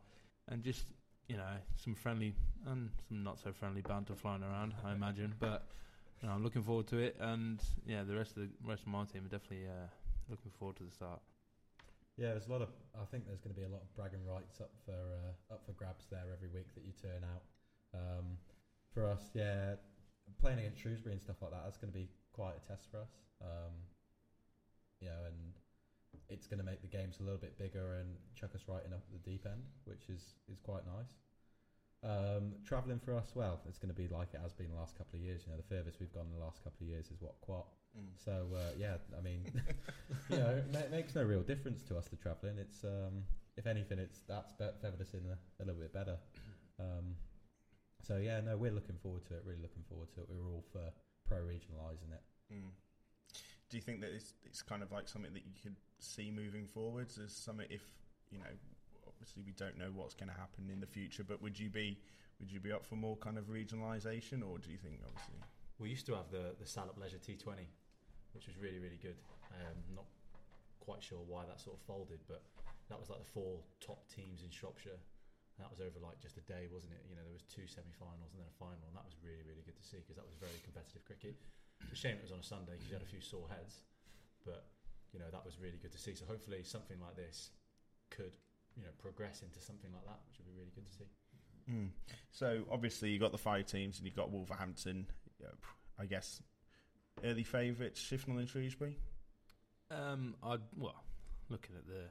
and 0.49 0.65
just 0.65 0.87
you 1.29 1.37
know 1.37 1.55
some 1.77 1.95
friendly 1.95 2.35
and 2.67 2.91
some 3.09 3.23
not 3.23 3.39
so 3.39 3.53
friendly 3.53 3.83
banter 3.83 4.17
flying 4.17 4.43
around. 4.43 4.75
I 4.85 4.93
imagine, 4.93 5.35
but. 5.39 5.69
I'm 6.23 6.45
looking 6.45 6.63
forward 6.63 6.87
to 6.89 6.99
it, 6.99 7.17
and 7.19 7.59
yeah, 7.87 8.03
the 8.05 8.15
rest 8.15 8.37
of 8.37 8.43
the 8.43 8.51
rest 8.63 8.83
of 8.83 8.89
my 8.89 9.05
team 9.05 9.25
are 9.25 9.29
definitely 9.29 9.67
uh, 9.67 9.89
looking 10.31 10.51
forward 10.59 10.77
to 10.79 10.85
the 10.85 10.95
start. 10.95 11.21
Yeah, 12.17 12.37
there's 12.37 12.47
a 12.47 12.53
lot 12.53 12.63
of. 12.63 12.69
I 12.95 13.05
think 13.11 13.27
there's 13.27 13.41
going 13.41 13.55
to 13.55 13.61
be 13.61 13.67
a 13.67 13.73
lot 13.73 13.83
of 13.83 13.91
bragging 13.97 14.25
rights 14.27 14.61
up 14.61 14.71
for 14.85 14.95
uh, 14.95 15.55
up 15.55 15.65
for 15.65 15.73
grabs 15.73 16.07
there 16.11 16.29
every 16.33 16.49
week 16.49 16.75
that 16.75 16.85
you 16.85 16.93
turn 16.93 17.25
out. 17.25 17.43
Um, 17.95 18.37
for 18.93 19.07
us, 19.07 19.31
yeah, 19.35 19.81
playing 20.41 20.59
against 20.61 20.83
Shrewsbury 20.83 21.15
and 21.15 21.23
stuff 21.23 21.37
like 21.41 21.51
that, 21.51 21.63
that's 21.65 21.79
going 21.79 21.93
to 21.93 21.99
be 21.99 22.09
quite 22.33 22.55
a 22.55 22.63
test 22.69 22.91
for 22.91 22.99
us. 23.01 23.15
Um, 23.41 23.73
you 25.01 25.09
know, 25.09 25.27
and 25.27 25.57
it's 26.29 26.47
going 26.47 26.59
to 26.59 26.67
make 26.67 26.83
the 26.83 26.93
games 26.93 27.19
a 27.21 27.23
little 27.23 27.41
bit 27.41 27.57
bigger 27.59 27.97
and 27.99 28.15
chuck 28.35 28.51
us 28.55 28.63
right 28.69 28.85
in 28.85 28.93
up 28.93 29.03
at 29.09 29.13
the 29.17 29.25
deep 29.25 29.47
end, 29.47 29.63
which 29.85 30.09
is 30.09 30.37
is 30.51 30.61
quite 30.61 30.85
nice. 30.87 31.17
Um, 32.03 32.53
traveling 32.65 32.99
for 32.99 33.15
us, 33.15 33.33
well, 33.35 33.61
it's 33.69 33.79
going 33.79 33.93
to 33.95 34.01
be 34.01 34.09
like 34.09 34.29
it 34.33 34.41
has 34.43 34.55
been 34.55 34.71
the 34.71 34.77
last 34.77 34.97
couple 34.97 35.19
of 35.19 35.25
years. 35.25 35.43
You 35.47 35.53
know, 35.53 35.59
the 35.59 35.75
furthest 35.75 36.01
we've 36.01 36.13
gone 36.13 36.27
in 36.33 36.39
the 36.39 36.45
last 36.45 36.65
couple 36.65 36.83
of 36.83 36.89
years 36.89 37.07
is 37.11 37.21
what 37.21 37.35
Quatt 37.43 37.67
Mm. 37.97 38.25
So 38.25 38.47
uh, 38.55 38.73
yeah, 38.79 38.97
I 39.17 39.21
mean, 39.21 39.45
you 40.31 40.37
know, 40.37 40.51
it 40.51 40.67
ma- 40.73 40.97
makes 40.97 41.15
no 41.15 41.23
real 41.23 41.43
difference 41.43 41.83
to 41.85 41.97
us 41.97 42.07
the 42.09 42.17
travelling. 42.17 42.59
It's 42.59 42.85
um, 42.85 43.25
if 43.57 43.67
anything, 43.67 43.99
it's 43.99 44.21
that's 44.29 44.53
be- 44.53 44.77
feathered 44.81 45.01
us 45.01 45.15
in 45.15 45.21
a, 45.27 45.63
a 45.63 45.65
little 45.65 45.81
bit 45.81 45.93
better. 45.93 46.17
Um, 46.79 47.17
so 48.03 48.17
yeah, 48.17 48.41
no, 48.41 48.57
we're 48.57 48.73
looking 48.73 48.97
forward 49.03 49.25
to 49.27 49.35
it. 49.35 49.43
Really 49.45 49.63
looking 49.63 49.83
forward 49.89 50.09
to 50.15 50.21
it. 50.21 50.27
We're 50.29 50.49
all 50.49 50.65
for 50.73 50.93
pro 51.27 51.39
regionalising 51.39 52.13
it. 52.13 52.23
Mm. 52.53 52.71
Do 53.69 53.77
you 53.77 53.83
think 53.83 54.01
that 54.01 54.11
it's, 54.11 54.35
it's 54.45 54.63
kind 54.63 54.83
of 54.83 54.91
like 54.91 55.09
something 55.09 55.33
that 55.33 55.45
you 55.47 55.53
could 55.63 55.77
see 56.01 56.31
moving 56.31 56.67
forwards 56.67 57.19
as 57.19 57.33
something 57.33 57.67
if 57.71 57.83
you 58.31 58.39
know 58.39 58.51
obviously 59.21 59.43
we 59.45 59.53
don't 59.53 59.77
know 59.77 59.93
what's 59.93 60.15
going 60.15 60.31
to 60.31 60.39
happen 60.39 60.71
in 60.73 60.81
the 60.81 60.87
future 60.87 61.23
but 61.23 61.41
would 61.43 61.59
you 61.59 61.69
be 61.69 61.99
would 62.41 62.51
you 62.51 62.59
be 62.59 62.73
up 62.73 62.87
for 62.87 62.97
more 62.97 63.17
kind 63.17 63.37
of 63.37 63.45
regionalisation 63.53 64.41
or 64.41 64.59
do 64.59 64.73
you 64.73 64.79
think 64.79 64.97
obviously 65.05 65.37
we 65.79 65.89
used 65.91 66.07
to 66.07 66.15
have 66.15 66.31
the 66.31 66.57
the 66.59 66.67
Salop 66.67 66.97
Leisure 66.99 67.19
T20 67.19 67.69
which 68.35 68.47
was 68.47 68.57
really 68.59 68.79
really 68.79 68.99
good. 69.01 69.19
Um, 69.51 69.79
not 69.95 70.07
quite 70.79 71.03
sure 71.03 71.21
why 71.27 71.47
that 71.47 71.61
sort 71.61 71.77
of 71.77 71.83
folded, 71.83 72.23
but 72.31 72.43
that 72.89 72.99
was 72.99 73.11
like 73.11 73.23
the 73.23 73.31
four 73.31 73.63
top 73.83 74.07
teams 74.11 74.43
in 74.43 74.51
Shropshire. 74.51 74.99
And 74.99 75.61
that 75.61 75.71
was 75.71 75.83
over 75.83 76.01
like 76.01 76.23
just 76.23 76.39
a 76.41 76.45
day, 76.47 76.71
wasn't 76.73 76.97
it? 76.97 77.05
You 77.11 77.19
know, 77.19 77.27
there 77.27 77.37
was 77.37 77.45
two 77.51 77.69
semi-finals 77.69 78.33
and 78.33 78.41
then 78.41 78.49
a 78.49 78.57
final, 78.57 78.81
and 78.89 78.97
that 78.97 79.05
was 79.05 79.19
really 79.21 79.45
really 79.45 79.67
good 79.67 79.77
to 79.77 79.87
see 79.87 80.01
because 80.01 80.17
that 80.17 80.27
was 80.27 80.39
very 80.39 80.57
competitive 80.63 81.05
cricket. 81.05 81.37
It's 81.85 81.97
a 81.97 82.01
shame 82.01 82.17
it 82.17 82.25
was 82.25 82.33
on 82.33 82.41
a 82.41 82.47
Sunday 82.47 82.79
because 82.79 82.89
you 82.89 82.97
had 82.97 83.05
a 83.05 83.11
few 83.11 83.21
sore 83.21 83.49
heads, 83.51 83.83
but 84.47 84.71
you 85.13 85.19
know 85.19 85.29
that 85.29 85.45
was 85.45 85.59
really 85.59 85.79
good 85.79 85.93
to 85.93 86.01
see. 86.01 86.15
So 86.15 86.25
hopefully 86.25 86.63
something 86.63 86.99
like 87.03 87.19
this 87.19 87.51
could 88.09 88.35
you 88.77 88.83
know 88.83 88.91
progress 88.99 89.43
into 89.43 89.61
something 89.61 89.91
like 89.93 90.05
that, 90.07 90.21
which 90.29 90.39
would 90.39 90.47
be 90.47 90.59
really 90.59 90.73
good 90.75 90.87
to 90.87 90.93
see. 90.93 91.05
Mm. 91.71 91.91
So 92.31 92.65
obviously 92.71 93.11
you've 93.11 93.21
got 93.21 93.33
the 93.33 93.39
five 93.39 93.67
teams 93.67 93.99
and 93.99 94.07
you've 94.07 94.17
got 94.17 94.31
Wolverhampton. 94.31 95.07
I 95.99 96.07
guess 96.07 96.43
early 97.25 97.43
favourites, 97.45 98.01
Shifnal 98.01 98.39
and 98.39 98.49
Shrewsbury? 98.49 98.97
Um, 99.91 100.35
I'd 100.43 100.61
well, 100.77 101.03
looking 101.49 101.77
at 101.77 101.87
the 101.87 102.05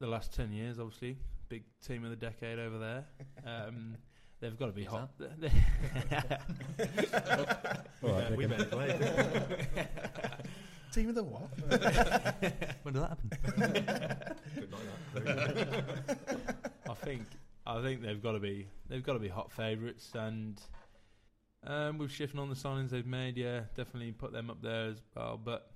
the 0.00 0.06
last 0.06 0.34
ten 0.34 0.52
years, 0.52 0.78
obviously, 0.78 1.18
big 1.48 1.64
team 1.86 2.04
of 2.04 2.10
the 2.10 2.16
decade 2.16 2.58
over 2.58 2.78
there. 2.78 3.04
Um, 3.46 3.96
they've 4.40 4.58
got 4.58 4.66
to 4.66 4.72
be 4.72 4.84
hot. 4.84 5.10
All 8.02 8.10
right, 8.10 8.36
we 8.36 8.46
better 8.46 8.64
play. 8.64 8.98
Team 10.94 11.08
of 11.08 11.16
the 11.16 11.24
what? 11.24 11.50
when 12.84 12.94
did 12.94 13.02
that 13.02 13.08
happen? 13.08 13.30
Good 14.54 14.70
that. 14.70 16.66
I 16.88 16.94
think 16.94 17.22
I 17.66 17.82
think 17.82 18.00
they've 18.00 18.22
got 18.22 18.32
to 18.32 18.38
be 18.38 18.68
they've 18.88 19.02
got 19.02 19.14
to 19.14 19.18
be 19.18 19.26
hot 19.26 19.50
favourites, 19.50 20.12
and 20.14 20.60
Um, 21.66 21.98
with 21.98 22.12
shifting 22.12 22.38
on 22.38 22.48
the 22.48 22.54
signings 22.54 22.90
they've 22.90 23.04
made, 23.06 23.36
yeah, 23.36 23.62
definitely 23.74 24.12
put 24.12 24.32
them 24.32 24.50
up 24.50 24.62
there 24.62 24.86
as 24.90 25.00
well. 25.16 25.40
But 25.42 25.72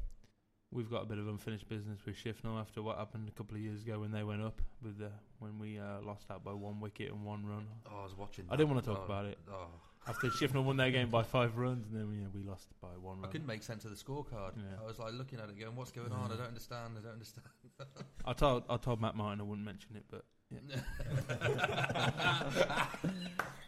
we've 0.70 0.90
got 0.90 1.02
a 1.02 1.06
bit 1.06 1.18
of 1.18 1.26
unfinished 1.26 1.68
business 1.68 1.98
with 2.06 2.14
Shifnal 2.14 2.60
after 2.60 2.82
what 2.82 2.98
happened 2.98 3.28
a 3.28 3.32
couple 3.32 3.56
of 3.56 3.62
years 3.62 3.82
ago 3.82 3.98
when 4.00 4.12
they 4.12 4.22
went 4.22 4.42
up 4.42 4.60
with 4.82 4.98
the 4.98 5.10
when 5.40 5.58
we 5.58 5.80
uh, 5.80 6.00
lost 6.02 6.30
out 6.30 6.44
by 6.44 6.52
one 6.52 6.78
wicket 6.78 7.10
and 7.10 7.24
one 7.24 7.44
run. 7.44 7.66
Oh, 7.90 8.00
I 8.00 8.04
was 8.04 8.16
watching. 8.16 8.44
I 8.50 8.54
didn't 8.56 8.72
want 8.72 8.84
to 8.84 8.94
talk 8.94 9.04
about 9.04 9.24
it. 9.24 9.38
Oh. 9.50 9.66
After 10.06 10.28
Shifnal 10.28 10.64
won 10.64 10.78
their 10.78 10.90
game 10.90 11.10
by 11.10 11.22
five 11.22 11.58
runs, 11.58 11.86
and 11.86 11.94
then 12.00 12.10
you 12.16 12.22
know, 12.22 12.30
we 12.34 12.42
lost 12.42 12.68
by 12.80 12.88
one 12.88 13.16
run. 13.16 13.18
I 13.18 13.22
run. 13.24 13.32
couldn't 13.32 13.46
make 13.46 13.62
sense 13.62 13.84
of 13.84 13.90
the 13.90 13.96
scorecard. 13.96 14.52
Yeah. 14.56 14.62
I 14.82 14.86
was 14.86 14.98
like 14.98 15.12
looking 15.12 15.38
at 15.38 15.50
it, 15.50 15.58
going, 15.58 15.76
"What's 15.76 15.92
going 15.92 16.12
on? 16.12 16.32
I 16.32 16.36
don't 16.36 16.46
understand. 16.48 16.94
I 16.98 17.02
don't 17.02 17.12
understand." 17.12 17.46
I 18.24 18.32
told 18.32 18.64
I 18.70 18.76
told 18.78 19.00
Matt 19.00 19.16
Martin 19.16 19.40
I 19.40 19.44
wouldn't 19.44 19.66
mention 19.66 19.96
it, 19.96 20.04
but 20.10 20.24
yeah. 20.50 20.58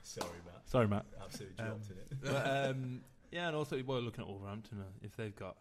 Sorry, 0.03 0.39
Matt. 0.47 0.63
sorry, 0.69 0.89
Matt. 0.89 1.05
Absolutely 1.23 1.59
Um, 1.59 1.67
dropped 1.69 1.91
in 1.91 1.97
it. 1.99 2.13
But 2.23 2.71
um, 2.71 3.01
yeah, 3.31 3.49
and 3.49 3.57
also 3.57 3.81
well, 3.87 4.01
looking 4.01 4.23
at 4.23 4.29
Wolverhampton, 4.29 4.79
uh, 4.81 4.85
if 5.03 5.15
they've 5.17 5.37
got 5.37 5.57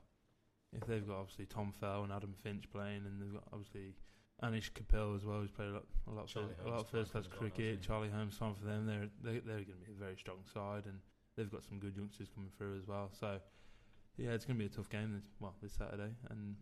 if 0.73 0.86
they've 0.88 1.05
got 1.05 1.17
obviously 1.17 1.45
Tom 1.45 1.73
Fell 1.79 2.03
and 2.03 2.12
Adam 2.13 2.34
Finch 2.41 2.69
playing, 2.71 3.03
and 3.05 3.21
they've 3.21 3.34
got 3.34 3.43
obviously 3.51 3.95
Aneesh 4.43 4.71
Kapil 4.71 5.15
as 5.15 5.25
well, 5.25 5.39
who's 5.39 5.52
played 5.52 5.69
a 5.69 5.73
lot 5.73 5.86
a 6.08 6.12
lot, 6.12 6.30
first, 6.30 6.38
a 6.65 6.69
lot 6.69 6.80
of 6.80 6.89
first 6.89 7.12
class 7.12 7.12
playing 7.12 7.12
for 7.12 7.12
them 7.12 7.12
as 7.12 7.30
well, 7.30 7.39
cricket. 7.39 7.82
Charlie 7.82 8.10
Holmes, 8.10 8.38
time 8.38 8.56
for 8.56 8.65
them. 8.65 8.86
They're 8.86 9.10
they, 9.23 9.39
they're 9.39 9.65
going 9.65 9.80
to 9.80 9.86
be 9.86 9.91
a 9.95 9.99
very 9.99 10.15
strong 10.17 10.38
side, 10.54 10.86
and 10.86 10.99
they've 11.36 11.52
got 11.52 11.63
some 11.63 11.80
good 11.80 11.95
youngsters 11.95 12.30
coming 12.34 12.52
through 12.58 12.78
as 12.78 12.88
well. 12.88 13.12
So 13.19 13.39
yeah, 14.17 14.32
it's 14.32 14.45
going 14.45 14.58
to 14.58 14.60
be 14.60 14.71
a 14.71 14.75
tough 14.75 14.89
game. 14.89 15.13
This, 15.13 15.30
well, 15.39 15.56
this 15.62 15.73
Saturday, 15.73 16.13
and 16.30 16.56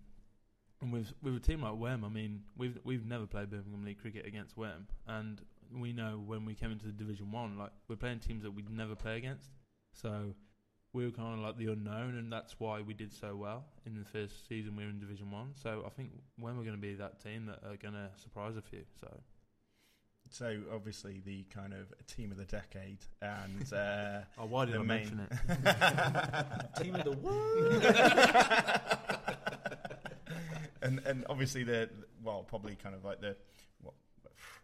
and 0.82 0.92
with 0.92 1.13
with 1.22 1.36
a 1.36 1.40
team 1.40 1.62
like 1.62 1.78
Wem, 1.78 2.04
I 2.04 2.10
mean, 2.10 2.42
we've 2.56 2.78
we've 2.84 3.06
never 3.06 3.26
played 3.26 3.50
Birmingham 3.50 3.84
League 3.84 4.00
cricket 4.00 4.26
against 4.26 4.58
Wem, 4.58 4.88
and 5.08 5.42
we 5.74 5.94
know 5.94 6.22
when 6.26 6.46
we 6.46 6.56
came 6.56 6.72
into 6.72 6.86
the 6.86 6.92
Division 6.92 7.32
One, 7.32 7.58
like 7.58 7.72
we're 7.88 7.96
playing 7.96 8.20
teams 8.20 8.44
that 8.44 8.52
we'd 8.52 8.70
never 8.70 8.96
play 8.96 9.18
against. 9.18 9.52
So 9.94 10.34
we 10.98 11.06
were 11.06 11.12
kind 11.12 11.36
of 11.36 11.40
like 11.40 11.58
the 11.58 11.72
unknown, 11.72 12.18
and 12.18 12.34
that's 12.34 12.60
why 12.60 12.82
we 12.82 12.96
did 12.96 13.14
so 13.14 13.36
well 13.36 13.64
in 13.86 13.94
the 13.94 14.04
first 14.04 14.48
season 14.50 14.76
we 14.76 14.84
were 14.84 14.90
in 14.90 15.00
Division 15.00 15.30
One. 15.30 15.52
So 15.56 15.84
I 15.86 15.90
think 15.90 16.10
when 16.40 16.58
we're 16.58 16.64
going 16.64 16.76
to 16.76 16.82
be 16.82 16.96
that 16.96 17.22
team 17.24 17.46
that 17.46 17.60
are 17.64 17.78
going 17.78 17.94
to 17.94 18.10
surprise 18.16 18.58
a 18.58 18.62
few. 18.62 18.84
So 19.00 19.08
So 20.30 20.58
obviously 20.74 21.22
the 21.24 21.44
kind 21.54 21.74
of 21.74 21.94
team 22.08 22.32
of 22.32 22.38
the 22.38 22.46
decade 22.46 23.00
and 23.22 23.72
uh, 23.74 24.22
oh, 24.40 24.46
why 24.46 24.66
did 24.66 24.76
I 24.76 24.80
main 24.80 24.88
mention 24.88 25.20
it? 25.20 25.32
Team 26.84 26.96
of 26.96 27.04
the 27.04 27.12
world. 27.12 27.84
and 30.82 31.00
and 31.06 31.26
obviously 31.30 31.64
the 31.64 31.90
well 32.24 32.44
probably 32.44 32.76
kind 32.76 32.96
of 32.96 33.04
like 33.06 33.22
the 33.22 33.36
what 33.82 33.94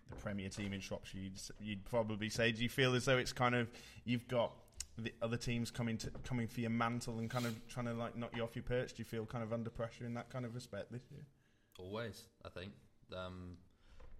the 0.09 0.15
premier 0.17 0.49
team 0.49 0.73
in 0.73 0.79
Shropshire 0.79 1.21
you'd, 1.21 1.39
you'd 1.59 1.85
probably 1.85 2.29
say 2.29 2.51
do 2.51 2.61
you 2.63 2.69
feel 2.69 2.95
as 2.95 3.05
though 3.05 3.17
it's 3.17 3.33
kind 3.33 3.55
of 3.55 3.69
you've 4.05 4.27
got 4.27 4.53
the 4.97 5.13
other 5.21 5.37
teams 5.37 5.71
coming 5.71 5.97
to 5.97 6.09
coming 6.23 6.47
for 6.47 6.61
your 6.61 6.69
mantle 6.69 7.17
and 7.19 7.29
kind 7.29 7.45
of 7.45 7.55
trying 7.67 7.85
to 7.87 7.93
like 7.93 8.15
knock 8.15 8.31
you 8.35 8.43
off 8.43 8.55
your 8.55 8.63
perch 8.63 8.89
do 8.93 8.95
you 8.99 9.05
feel 9.05 9.25
kind 9.25 9.43
of 9.43 9.51
under 9.51 9.69
pressure 9.69 10.05
in 10.05 10.13
that 10.13 10.29
kind 10.29 10.45
of 10.45 10.53
respect 10.53 10.91
this 10.91 11.09
year 11.11 11.21
Always, 11.79 12.23
I 12.45 12.49
think. 12.49 12.71
Um, 13.15 13.57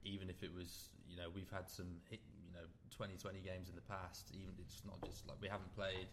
even 0.04 0.30
if 0.30 0.42
it 0.44 0.54
was, 0.54 0.90
you 1.08 1.16
know, 1.18 1.30
we've 1.34 1.52
had 1.52 1.70
some, 1.70 2.02
hit, 2.10 2.20
you 2.44 2.52
know, 2.52 2.66
2020 2.90 3.40
games 3.42 3.70
in 3.70 3.76
the 3.76 3.82
past. 3.82 4.32
Even 4.34 4.54
it's 4.60 4.82
not 4.86 5.02
just 5.06 5.28
like 5.28 5.38
we 5.42 5.48
haven't 5.48 5.74
played. 5.76 6.08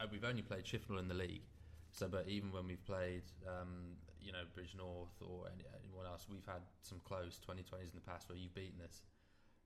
uh, 0.00 0.06
We've 0.10 0.24
only 0.24 0.42
played 0.42 0.64
Shifnal 0.64 0.98
in 0.98 1.08
the 1.08 1.14
league. 1.14 1.44
So, 1.92 2.08
but 2.08 2.28
even 2.28 2.50
when 2.50 2.66
we've 2.66 2.84
played, 2.84 3.22
um, 3.46 3.94
you 4.20 4.32
know, 4.32 4.42
Bridgnorth 4.56 5.20
or 5.20 5.46
anyone 5.78 6.06
else, 6.06 6.26
we've 6.28 6.46
had 6.46 6.62
some 6.82 7.00
close 7.04 7.38
2020s 7.46 7.92
in 7.92 7.94
the 7.94 8.00
past 8.00 8.28
where 8.28 8.38
you've 8.38 8.54
beaten 8.54 8.80
us. 8.82 9.02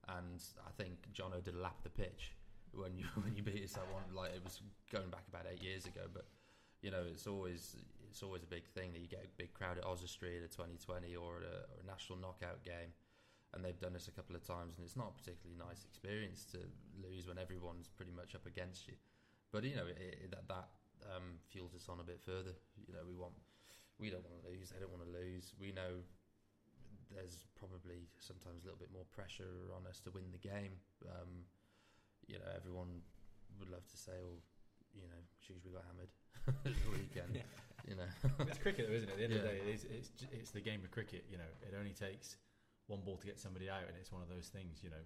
And 0.09 0.43
I 0.67 0.71
think 0.83 1.09
Jono 1.15 1.43
did 1.43 1.55
a 1.55 1.59
lap 1.61 1.79
of 1.79 1.85
the 1.85 1.91
pitch 1.91 2.33
when 2.73 2.97
you 2.97 3.05
when 3.23 3.35
you 3.35 3.43
beat 3.43 3.65
us 3.65 3.73
that 3.73 3.89
one. 3.93 4.05
Like 4.13 4.35
it 4.35 4.43
was 4.43 4.61
going 4.93 5.11
back 5.11 5.25
about 5.29 5.47
eight 5.51 5.63
years 5.63 5.87
ago, 5.87 6.07
but 6.13 6.27
you 6.83 6.91
know, 6.91 7.03
it's 7.07 7.27
always 7.27 7.77
it's 8.09 8.23
always 8.23 8.43
a 8.43 8.51
big 8.51 8.65
thing 8.73 8.93
that 8.93 9.01
you 9.01 9.09
get 9.09 9.25
a 9.25 9.31
big 9.37 9.53
crowd 9.53 9.79
at 9.79 9.85
Oswestry 9.85 10.39
at 10.39 10.45
a 10.45 10.49
2020 10.49 11.15
or 11.17 11.45
a, 11.45 11.69
or 11.71 11.79
a 11.83 11.87
national 11.87 12.19
knockout 12.19 12.65
game, 12.65 12.91
and 13.53 13.65
they've 13.65 13.79
done 13.79 13.93
this 13.93 14.09
a 14.09 14.15
couple 14.15 14.35
of 14.35 14.43
times, 14.47 14.79
and 14.79 14.85
it's 14.85 14.97
not 14.97 15.13
a 15.13 15.15
particularly 15.19 15.59
nice 15.59 15.85
experience 15.85 16.47
to 16.53 16.59
lose 16.97 17.29
when 17.29 17.39
everyone's 17.39 17.89
pretty 17.89 18.13
much 18.13 18.35
up 18.35 18.47
against 18.47 18.89
you. 18.89 18.95
But 19.53 19.65
you 19.65 19.77
know, 19.77 19.87
it, 19.89 19.99
it, 19.99 20.31
that 20.31 20.49
that 20.49 20.69
um, 21.15 21.41
fuels 21.49 21.75
us 21.75 21.89
on 21.89 22.01
a 22.01 22.07
bit 22.07 22.21
further. 22.21 22.57
You 22.87 22.95
know, 22.95 23.05
we 23.07 23.15
want 23.15 23.35
we 23.99 24.11
don't 24.11 24.25
want 24.25 24.39
to 24.41 24.49
lose, 24.49 24.71
they 24.71 24.79
don't 24.79 24.95
want 24.95 25.05
to 25.05 25.13
lose. 25.13 25.53
We 25.59 25.73
know 25.73 26.01
there's 27.11 27.49
probably 27.57 28.07
sometimes 28.21 28.63
a 28.63 28.71
little 28.71 28.79
bit 28.79 28.93
more 28.93 29.09
pressure 29.11 29.73
on 29.75 29.89
us 29.89 30.01
to 30.05 30.11
win 30.13 30.29
the 30.31 30.41
game. 30.41 30.77
Um, 31.09 31.49
you 32.29 32.39
know, 32.39 32.51
everyone 32.55 33.03
would 33.59 33.73
love 33.73 33.89
to 33.89 33.97
say, 33.97 34.15
"Oh, 34.21 34.39
you 34.95 35.09
know, 35.09 35.21
Shrewsbury 35.41 35.75
got 35.75 35.85
hammered 35.89 36.13
the 36.65 36.93
weekend." 36.93 37.41
You 37.89 37.97
know, 37.97 38.11
it's 38.47 38.61
cricket, 38.61 38.87
though, 38.87 38.95
isn't 39.01 39.09
it? 39.09 39.17
At 39.17 39.19
the 39.19 39.25
end 39.25 39.33
of 39.33 39.43
the 39.43 39.49
day, 39.49 39.59
it 39.65 39.69
is, 39.73 39.83
it's 39.89 40.11
it's 40.31 40.51
the 40.53 40.61
game 40.61 40.85
of 40.85 40.93
cricket. 40.93 41.25
You 41.33 41.41
know, 41.41 41.51
it 41.65 41.73
only 41.73 41.97
takes 41.97 42.37
one 42.87 43.01
ball 43.01 43.17
to 43.17 43.27
get 43.27 43.41
somebody 43.41 43.73
out, 43.73 43.89
and 43.89 43.97
it's 43.97 44.13
one 44.13 44.21
of 44.21 44.29
those 44.29 44.53
things. 44.53 44.85
You 44.85 44.93
know, 44.93 45.05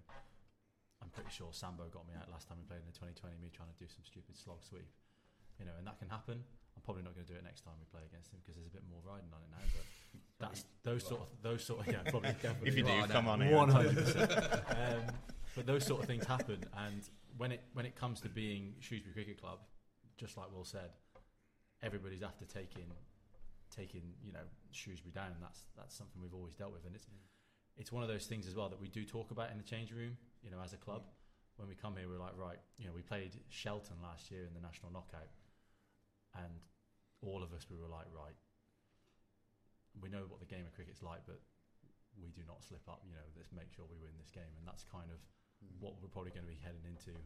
I'm 1.00 1.10
pretty 1.14 1.30
sure 1.30 1.54
Sambo 1.54 1.86
got 1.94 2.10
me 2.10 2.18
out 2.18 2.26
last 2.30 2.50
time 2.50 2.58
we 2.58 2.66
played 2.66 2.82
in 2.82 2.90
the 2.90 2.98
2020. 2.98 3.38
Me 3.38 3.54
trying 3.54 3.70
to 3.70 3.78
do 3.78 3.86
some 3.86 4.02
stupid 4.02 4.34
slog 4.34 4.66
sweep. 4.66 4.90
You 5.62 5.66
know, 5.70 5.78
and 5.78 5.86
that 5.86 6.02
can 6.02 6.10
happen. 6.10 6.42
I'm 6.74 6.82
probably 6.82 7.06
not 7.06 7.14
going 7.14 7.26
to 7.26 7.32
do 7.32 7.38
it 7.38 7.44
next 7.44 7.62
time 7.62 7.78
we 7.78 7.86
play 7.92 8.02
against 8.02 8.32
him 8.32 8.40
because 8.42 8.56
there's 8.56 8.66
a 8.66 8.74
bit 8.74 8.82
more 8.90 8.98
riding 9.06 9.30
on 9.30 9.42
it 9.46 9.50
now. 9.54 9.62
But 9.70 9.86
that's 10.42 10.66
those 10.82 11.06
sort 11.06 11.22
of 11.22 11.28
those 11.42 11.62
sort 11.62 11.86
of 11.86 11.92
yeah, 11.92 12.02
probably 12.10 12.34
if 12.66 12.74
you 12.74 12.82
do 12.82 12.90
Well, 12.90 13.06
come 13.06 13.28
on 13.28 13.40
here 13.42 13.54
One 13.54 13.68
hundred 13.70 13.94
percent. 13.94 14.32
Um, 14.74 15.14
But 15.54 15.66
those 15.66 15.84
sort 15.84 16.00
of 16.00 16.06
things 16.06 16.24
happen, 16.24 16.64
and 16.88 17.02
when 17.36 17.52
it 17.52 17.62
when 17.74 17.84
it 17.84 17.94
comes 17.94 18.20
to 18.22 18.28
being 18.28 18.74
Shrewsbury 18.80 19.12
Cricket 19.12 19.40
Club, 19.40 19.58
just 20.16 20.36
like 20.36 20.50
Will 20.52 20.64
said, 20.64 20.90
everybody's 21.82 22.22
after 22.22 22.44
taking 22.44 22.86
taking 23.74 24.02
you 24.24 24.32
know 24.32 24.46
Shrewsbury 24.70 25.12
down. 25.12 25.32
and 25.32 25.42
That's 25.42 25.64
that's 25.76 25.94
something 25.94 26.20
we've 26.22 26.34
always 26.34 26.54
dealt 26.54 26.72
with, 26.72 26.86
and 26.86 26.94
it's 26.94 27.06
it's 27.76 27.92
one 27.92 28.02
of 28.02 28.08
those 28.08 28.26
things 28.26 28.46
as 28.46 28.54
well 28.54 28.68
that 28.68 28.80
we 28.80 28.88
do 28.88 29.04
talk 29.04 29.30
about 29.30 29.50
in 29.50 29.58
the 29.58 29.64
change 29.64 29.92
room. 29.92 30.16
You 30.42 30.50
know, 30.50 30.58
as 30.64 30.72
a 30.72 30.76
club, 30.76 31.02
when 31.56 31.68
we 31.68 31.74
come 31.74 31.96
here, 31.96 32.08
we're 32.08 32.18
like, 32.18 32.36
right, 32.36 32.58
you 32.78 32.86
know, 32.86 32.92
we 32.94 33.02
played 33.02 33.36
Shelton 33.48 33.96
last 34.02 34.30
year 34.30 34.44
in 34.46 34.54
the 34.54 34.60
national 34.60 34.90
knockout, 34.92 35.30
and 36.34 36.60
all 37.22 37.42
of 37.42 37.52
us 37.52 37.66
we 37.70 37.76
were 37.78 37.88
like, 37.88 38.06
right, 38.12 38.36
we 40.00 40.08
know 40.08 40.24
what 40.28 40.40
the 40.40 40.46
game 40.46 40.64
of 40.66 40.74
cricket's 40.74 41.02
like, 41.02 41.20
but 41.26 41.40
we 42.20 42.32
do 42.32 42.44
not 42.44 42.60
slip 42.64 42.84
up. 42.88 43.04
You 43.04 43.16
know, 43.16 43.26
let's 43.36 43.52
make 43.52 43.72
sure 43.72 43.88
we 43.88 44.00
win 44.00 44.16
this 44.20 44.32
game, 44.32 44.52
and 44.58 44.64
that's 44.64 44.84
kind 44.84 45.08
of 45.08 45.20
hmm. 45.60 45.76
what 45.80 45.96
we're 46.00 46.12
probably 46.12 46.32
going 46.32 46.48
to 46.48 46.52
be 46.52 46.60
heading 46.60 46.84
into 46.84 47.16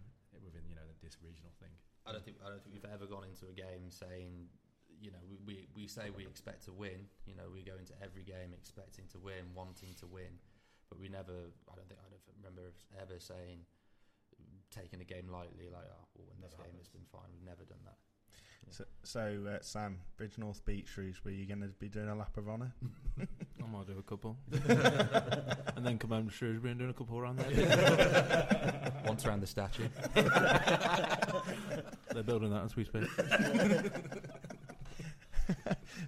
within 0.44 0.66
you 0.68 0.76
know 0.76 0.86
this 1.00 1.16
regional 1.22 1.52
thing. 1.58 1.72
I 2.06 2.12
don't 2.14 2.22
think 2.22 2.38
I 2.44 2.52
don't 2.52 2.62
think 2.62 2.76
we've 2.76 2.90
ever 2.90 3.08
gone 3.08 3.26
into 3.26 3.50
a 3.50 3.56
game 3.56 3.90
saying, 3.90 4.46
you 5.00 5.10
know, 5.10 5.22
we, 5.26 5.36
we, 5.42 5.54
we 5.74 5.84
say 5.90 6.14
we 6.14 6.22
expect 6.22 6.64
to 6.70 6.72
win. 6.72 7.10
You 7.26 7.34
know, 7.34 7.50
we 7.50 7.66
go 7.66 7.74
into 7.74 7.96
every 7.98 8.22
game 8.22 8.54
expecting 8.54 9.10
to 9.14 9.18
win, 9.18 9.50
wanting 9.56 9.96
to 10.02 10.06
win, 10.06 10.38
but 10.88 11.02
we 11.02 11.10
never. 11.10 11.50
I 11.66 11.74
don't 11.74 11.88
think 11.88 11.98
I 12.00 12.08
don't 12.10 12.22
remember 12.38 12.70
ever 12.94 13.18
saying 13.18 13.66
taking 14.70 15.00
a 15.00 15.08
game 15.08 15.28
lightly. 15.30 15.70
Like, 15.70 15.86
oh, 15.88 16.04
we'll 16.14 16.28
win 16.28 16.38
this 16.40 16.52
Never 16.54 16.68
game. 16.68 16.78
happens. 16.78 16.86
It's 16.86 16.94
been 16.94 17.08
fine. 17.10 17.28
We've 17.32 17.46
never 17.46 17.64
done 17.64 17.82
that. 17.86 17.98
So, 18.70 18.84
so 19.04 19.44
uh, 19.48 19.58
Sam 19.60 19.98
Bridgnorth 20.18 20.64
beat 20.64 20.88
Shrewsbury 20.88 21.36
you're 21.36 21.46
going 21.46 21.60
to 21.60 21.74
be 21.78 21.88
doing 21.88 22.08
a 22.08 22.14
lap 22.14 22.36
of 22.36 22.48
honour 22.48 22.72
I 23.66 23.68
might 23.68 23.86
do 23.86 23.98
a 23.98 24.02
couple, 24.02 24.36
and 25.76 25.84
then 25.84 25.98
come 25.98 26.10
home 26.10 26.28
to 26.28 26.32
Shrewsbury 26.32 26.70
and 26.72 26.80
do 26.80 26.88
a 26.88 26.92
couple 26.92 27.18
around 27.18 27.38
there. 27.38 28.92
Once 29.06 29.26
around 29.26 29.40
the 29.40 29.46
statue. 29.46 29.88
They're 32.12 32.22
building 32.22 32.50
that 32.50 32.64
as 32.64 32.76
we 32.76 32.84
speak. 32.84 33.08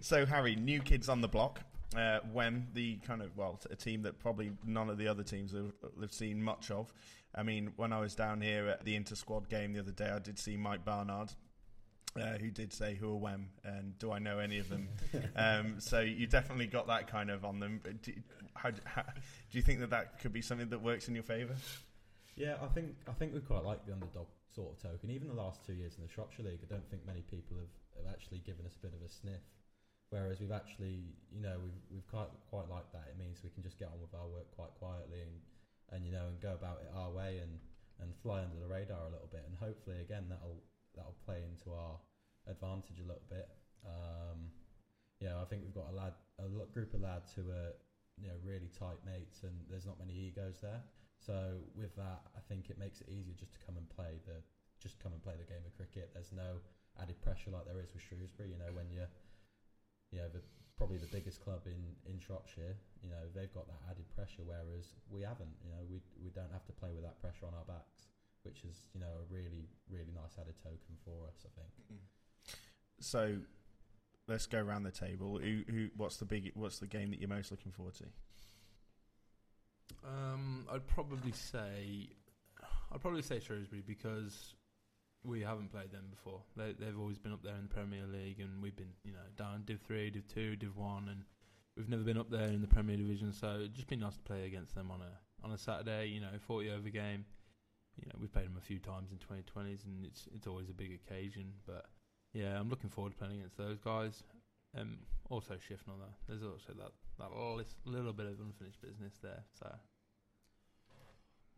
so 0.00 0.24
Harry, 0.24 0.54
new 0.54 0.80
kids 0.80 1.08
on 1.08 1.20
the 1.20 1.28
block. 1.28 1.60
Uh, 1.96 2.20
when 2.32 2.66
the 2.74 2.96
kind 2.98 3.22
of 3.22 3.34
well, 3.36 3.58
a 3.70 3.76
team 3.76 4.02
that 4.02 4.18
probably 4.18 4.52
none 4.64 4.90
of 4.90 4.98
the 4.98 5.08
other 5.08 5.22
teams 5.22 5.52
have, 5.52 5.72
have 6.00 6.12
seen 6.12 6.42
much 6.42 6.70
of. 6.70 6.92
I 7.34 7.42
mean, 7.42 7.72
when 7.76 7.92
I 7.92 8.00
was 8.00 8.14
down 8.14 8.40
here 8.40 8.68
at 8.68 8.84
the 8.84 8.94
inter 8.94 9.14
squad 9.14 9.48
game 9.48 9.72
the 9.72 9.80
other 9.80 9.92
day, 9.92 10.10
I 10.10 10.18
did 10.18 10.38
see 10.38 10.56
Mike 10.56 10.84
Barnard, 10.84 11.32
uh, 12.16 12.38
who 12.38 12.50
did 12.50 12.72
say 12.72 12.94
who 12.94 13.12
are 13.12 13.16
Wem 13.16 13.48
and 13.64 13.98
do 13.98 14.12
I 14.12 14.18
know 14.18 14.38
any 14.38 14.58
of 14.58 14.68
them? 14.68 14.88
um, 15.36 15.76
so 15.78 16.00
you 16.00 16.26
definitely 16.26 16.66
got 16.66 16.86
that 16.88 17.10
kind 17.10 17.30
of 17.30 17.44
on 17.44 17.60
them. 17.60 17.80
But 17.82 18.02
Do, 18.02 18.12
how, 18.54 18.70
how, 18.84 19.02
do 19.02 19.58
you 19.58 19.62
think 19.62 19.80
that 19.80 19.90
that 19.90 20.20
could 20.20 20.32
be 20.32 20.42
something 20.42 20.68
that 20.70 20.82
works 20.82 21.08
in 21.08 21.14
your 21.14 21.24
favour? 21.24 21.54
Yeah, 22.36 22.56
I 22.62 22.66
think 22.66 22.94
I 23.08 23.12
think 23.12 23.34
we 23.34 23.40
quite 23.40 23.64
like 23.64 23.84
the 23.84 23.92
underdog 23.92 24.26
sort 24.54 24.70
of 24.72 24.82
token. 24.82 25.10
Even 25.10 25.28
the 25.28 25.34
last 25.34 25.66
two 25.66 25.74
years 25.74 25.96
in 25.98 26.02
the 26.06 26.10
Shropshire 26.10 26.44
League, 26.44 26.60
I 26.62 26.70
don't 26.70 26.88
think 26.90 27.06
many 27.06 27.22
people 27.22 27.58
have, 27.58 27.74
have 27.98 28.14
actually 28.14 28.38
given 28.46 28.64
us 28.64 28.78
a 28.78 28.82
bit 28.86 28.94
of 28.94 29.02
a 29.02 29.10
sniff. 29.10 29.42
Whereas 30.10 30.40
we've 30.40 30.54
actually, 30.54 31.04
you 31.34 31.42
know, 31.42 31.58
we've 31.60 31.82
we've 31.90 32.06
quite 32.08 32.30
quite 32.48 32.70
like 32.70 32.90
that. 32.92 33.10
It 33.10 33.18
means 33.18 33.42
we 33.42 33.50
can 33.50 33.62
just 33.62 33.78
get 33.78 33.90
on 33.92 34.00
with 34.00 34.14
our 34.14 34.26
work 34.26 34.48
quite 34.56 34.72
quietly 34.78 35.20
and 35.20 35.34
and 35.92 36.06
you 36.06 36.12
know 36.12 36.30
and 36.30 36.40
go 36.40 36.54
about 36.54 36.80
it 36.80 36.88
our 36.94 37.10
way 37.10 37.42
and 37.42 37.58
and 38.00 38.14
fly 38.22 38.40
under 38.40 38.56
the 38.56 38.70
radar 38.70 39.10
a 39.10 39.12
little 39.12 39.28
bit. 39.30 39.44
And 39.44 39.58
hopefully, 39.58 40.00
again, 40.00 40.30
that'll 40.30 40.62
that'll 40.98 41.22
play 41.24 41.46
into 41.46 41.70
our 41.70 41.96
advantage 42.50 42.98
a 42.98 43.06
little 43.06 43.28
bit. 43.30 43.48
Um, 43.86 44.50
yeah, 45.22 45.38
I 45.40 45.46
think 45.46 45.62
we've 45.62 45.74
got 45.74 45.90
a 45.90 45.96
lad, 45.96 46.14
a 46.42 46.50
group 46.74 46.94
of 46.94 47.00
lads 47.00 47.32
who 47.34 47.46
are 47.50 47.72
you 48.18 48.28
know 48.28 48.38
really 48.42 48.70
tight 48.74 48.98
mates, 49.06 49.46
and 49.46 49.54
there's 49.70 49.86
not 49.86 49.98
many 49.98 50.14
egos 50.14 50.58
there. 50.60 50.82
So 51.18 51.58
with 51.74 51.94
that, 51.96 52.22
I 52.34 52.40
think 52.46 52.70
it 52.70 52.78
makes 52.78 53.00
it 53.00 53.08
easier 53.10 53.34
just 53.34 53.54
to 53.54 53.60
come 53.66 53.78
and 53.78 53.86
play 53.90 54.18
the 54.26 54.42
just 54.78 55.02
come 55.02 55.10
and 55.12 55.22
play 55.22 55.34
the 55.34 55.46
game 55.46 55.62
of 55.66 55.74
cricket. 55.74 56.10
There's 56.14 56.30
no 56.30 56.62
added 57.02 57.18
pressure 57.22 57.50
like 57.50 57.66
there 57.66 57.82
is 57.82 57.90
with 57.94 58.02
Shrewsbury. 58.06 58.54
You 58.54 58.58
know, 58.58 58.70
when 58.70 58.86
you're, 58.90 59.10
you 60.14 60.22
know, 60.22 60.30
the, 60.30 60.42
probably 60.78 60.98
the 60.98 61.10
biggest 61.10 61.42
club 61.42 61.66
in, 61.66 61.98
in 62.06 62.22
Shropshire, 62.22 62.78
you 63.02 63.10
know, 63.10 63.26
they've 63.34 63.50
got 63.50 63.66
that 63.66 63.82
added 63.90 64.06
pressure, 64.14 64.46
whereas 64.46 64.94
we 65.10 65.26
haven't. 65.26 65.50
You 65.66 65.74
know, 65.74 65.82
we 65.90 65.98
we 66.22 66.30
don't 66.30 66.54
have 66.54 66.66
to 66.70 66.74
play 66.78 66.94
with 66.94 67.02
that 67.02 67.18
pressure 67.18 67.46
on 67.46 67.54
our 67.58 67.66
backs, 67.66 68.06
which 68.48 68.64
is 68.64 68.80
you 68.94 69.00
know 69.00 69.12
a 69.20 69.26
really 69.28 69.68
really 69.90 70.12
nice 70.14 70.40
added 70.40 70.56
token 70.64 70.96
for 71.04 71.28
us. 71.28 71.44
I 71.44 71.52
think. 71.52 72.00
So, 73.00 73.36
let's 74.26 74.46
go 74.46 74.58
around 74.58 74.82
the 74.82 74.90
table. 74.90 75.38
Who, 75.38 75.62
who, 75.68 75.88
what's 75.96 76.16
the 76.16 76.24
big, 76.24 76.50
what's 76.54 76.78
the 76.78 76.86
game 76.86 77.10
that 77.10 77.20
you're 77.20 77.28
most 77.28 77.50
looking 77.50 77.72
forward 77.72 77.94
to? 77.94 78.04
Um, 80.06 80.66
I'd 80.70 80.86
probably 80.86 81.32
say, 81.32 82.10
I'd 82.92 83.00
probably 83.00 83.22
say 83.22 83.40
Shrewsbury 83.40 83.82
because 83.86 84.54
we 85.24 85.40
haven't 85.40 85.72
played 85.72 85.90
them 85.90 86.06
before. 86.10 86.42
They, 86.56 86.74
they've 86.78 86.98
always 86.98 87.18
been 87.18 87.32
up 87.32 87.42
there 87.42 87.54
in 87.54 87.62
the 87.62 87.74
Premier 87.74 88.06
League, 88.06 88.40
and 88.40 88.62
we've 88.62 88.76
been, 88.76 88.92
you 89.04 89.12
know, 89.12 89.18
down 89.36 89.62
Div 89.64 89.80
Three, 89.86 90.10
Div 90.10 90.26
Two, 90.26 90.56
Div 90.56 90.76
One, 90.76 91.08
and 91.08 91.22
we've 91.76 91.88
never 91.88 92.02
been 92.02 92.18
up 92.18 92.30
there 92.30 92.48
in 92.48 92.60
the 92.60 92.68
Premier 92.68 92.96
Division. 92.96 93.32
So 93.32 93.54
it'd 93.56 93.74
just 93.74 93.88
be 93.88 93.96
nice 93.96 94.16
to 94.16 94.22
play 94.22 94.46
against 94.46 94.74
them 94.74 94.90
on 94.90 95.00
a 95.00 95.46
on 95.46 95.52
a 95.52 95.58
Saturday. 95.58 96.08
You 96.08 96.20
know, 96.20 96.30
forty 96.46 96.70
over 96.70 96.88
game. 96.88 97.24
You 98.00 98.06
know, 98.06 98.14
we've 98.20 98.32
played 98.32 98.46
them 98.46 98.56
a 98.56 98.60
few 98.60 98.78
times 98.78 99.10
in 99.12 99.18
2020s, 99.18 99.84
and 99.84 100.04
it's 100.04 100.28
it's 100.34 100.46
always 100.46 100.68
a 100.70 100.74
big 100.74 100.92
occasion. 100.92 101.52
But 101.66 101.86
yeah, 102.32 102.58
I'm 102.58 102.68
looking 102.68 102.90
forward 102.90 103.12
to 103.12 103.18
playing 103.18 103.38
against 103.38 103.56
those 103.56 103.78
guys. 103.78 104.22
Um, 104.78 104.98
also 105.30 105.54
Shifnal, 105.54 105.96
there's 106.28 106.42
also 106.42 106.72
that 106.78 106.92
that 107.18 107.30
lis- 107.56 107.74
little 107.84 108.12
bit 108.12 108.26
of 108.26 108.38
unfinished 108.40 108.80
business 108.80 109.14
there. 109.22 109.42
So 109.58 109.74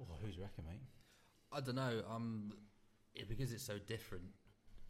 Oh, 0.00 0.16
who's 0.24 0.36
you 0.36 0.42
reckon, 0.42 0.64
mate? 0.64 0.80
I 1.52 1.60
don't 1.60 1.74
know. 1.76 2.02
Um, 2.10 2.52
yeah, 3.14 3.24
because 3.28 3.52
it's 3.52 3.64
so 3.64 3.78
different. 3.78 4.24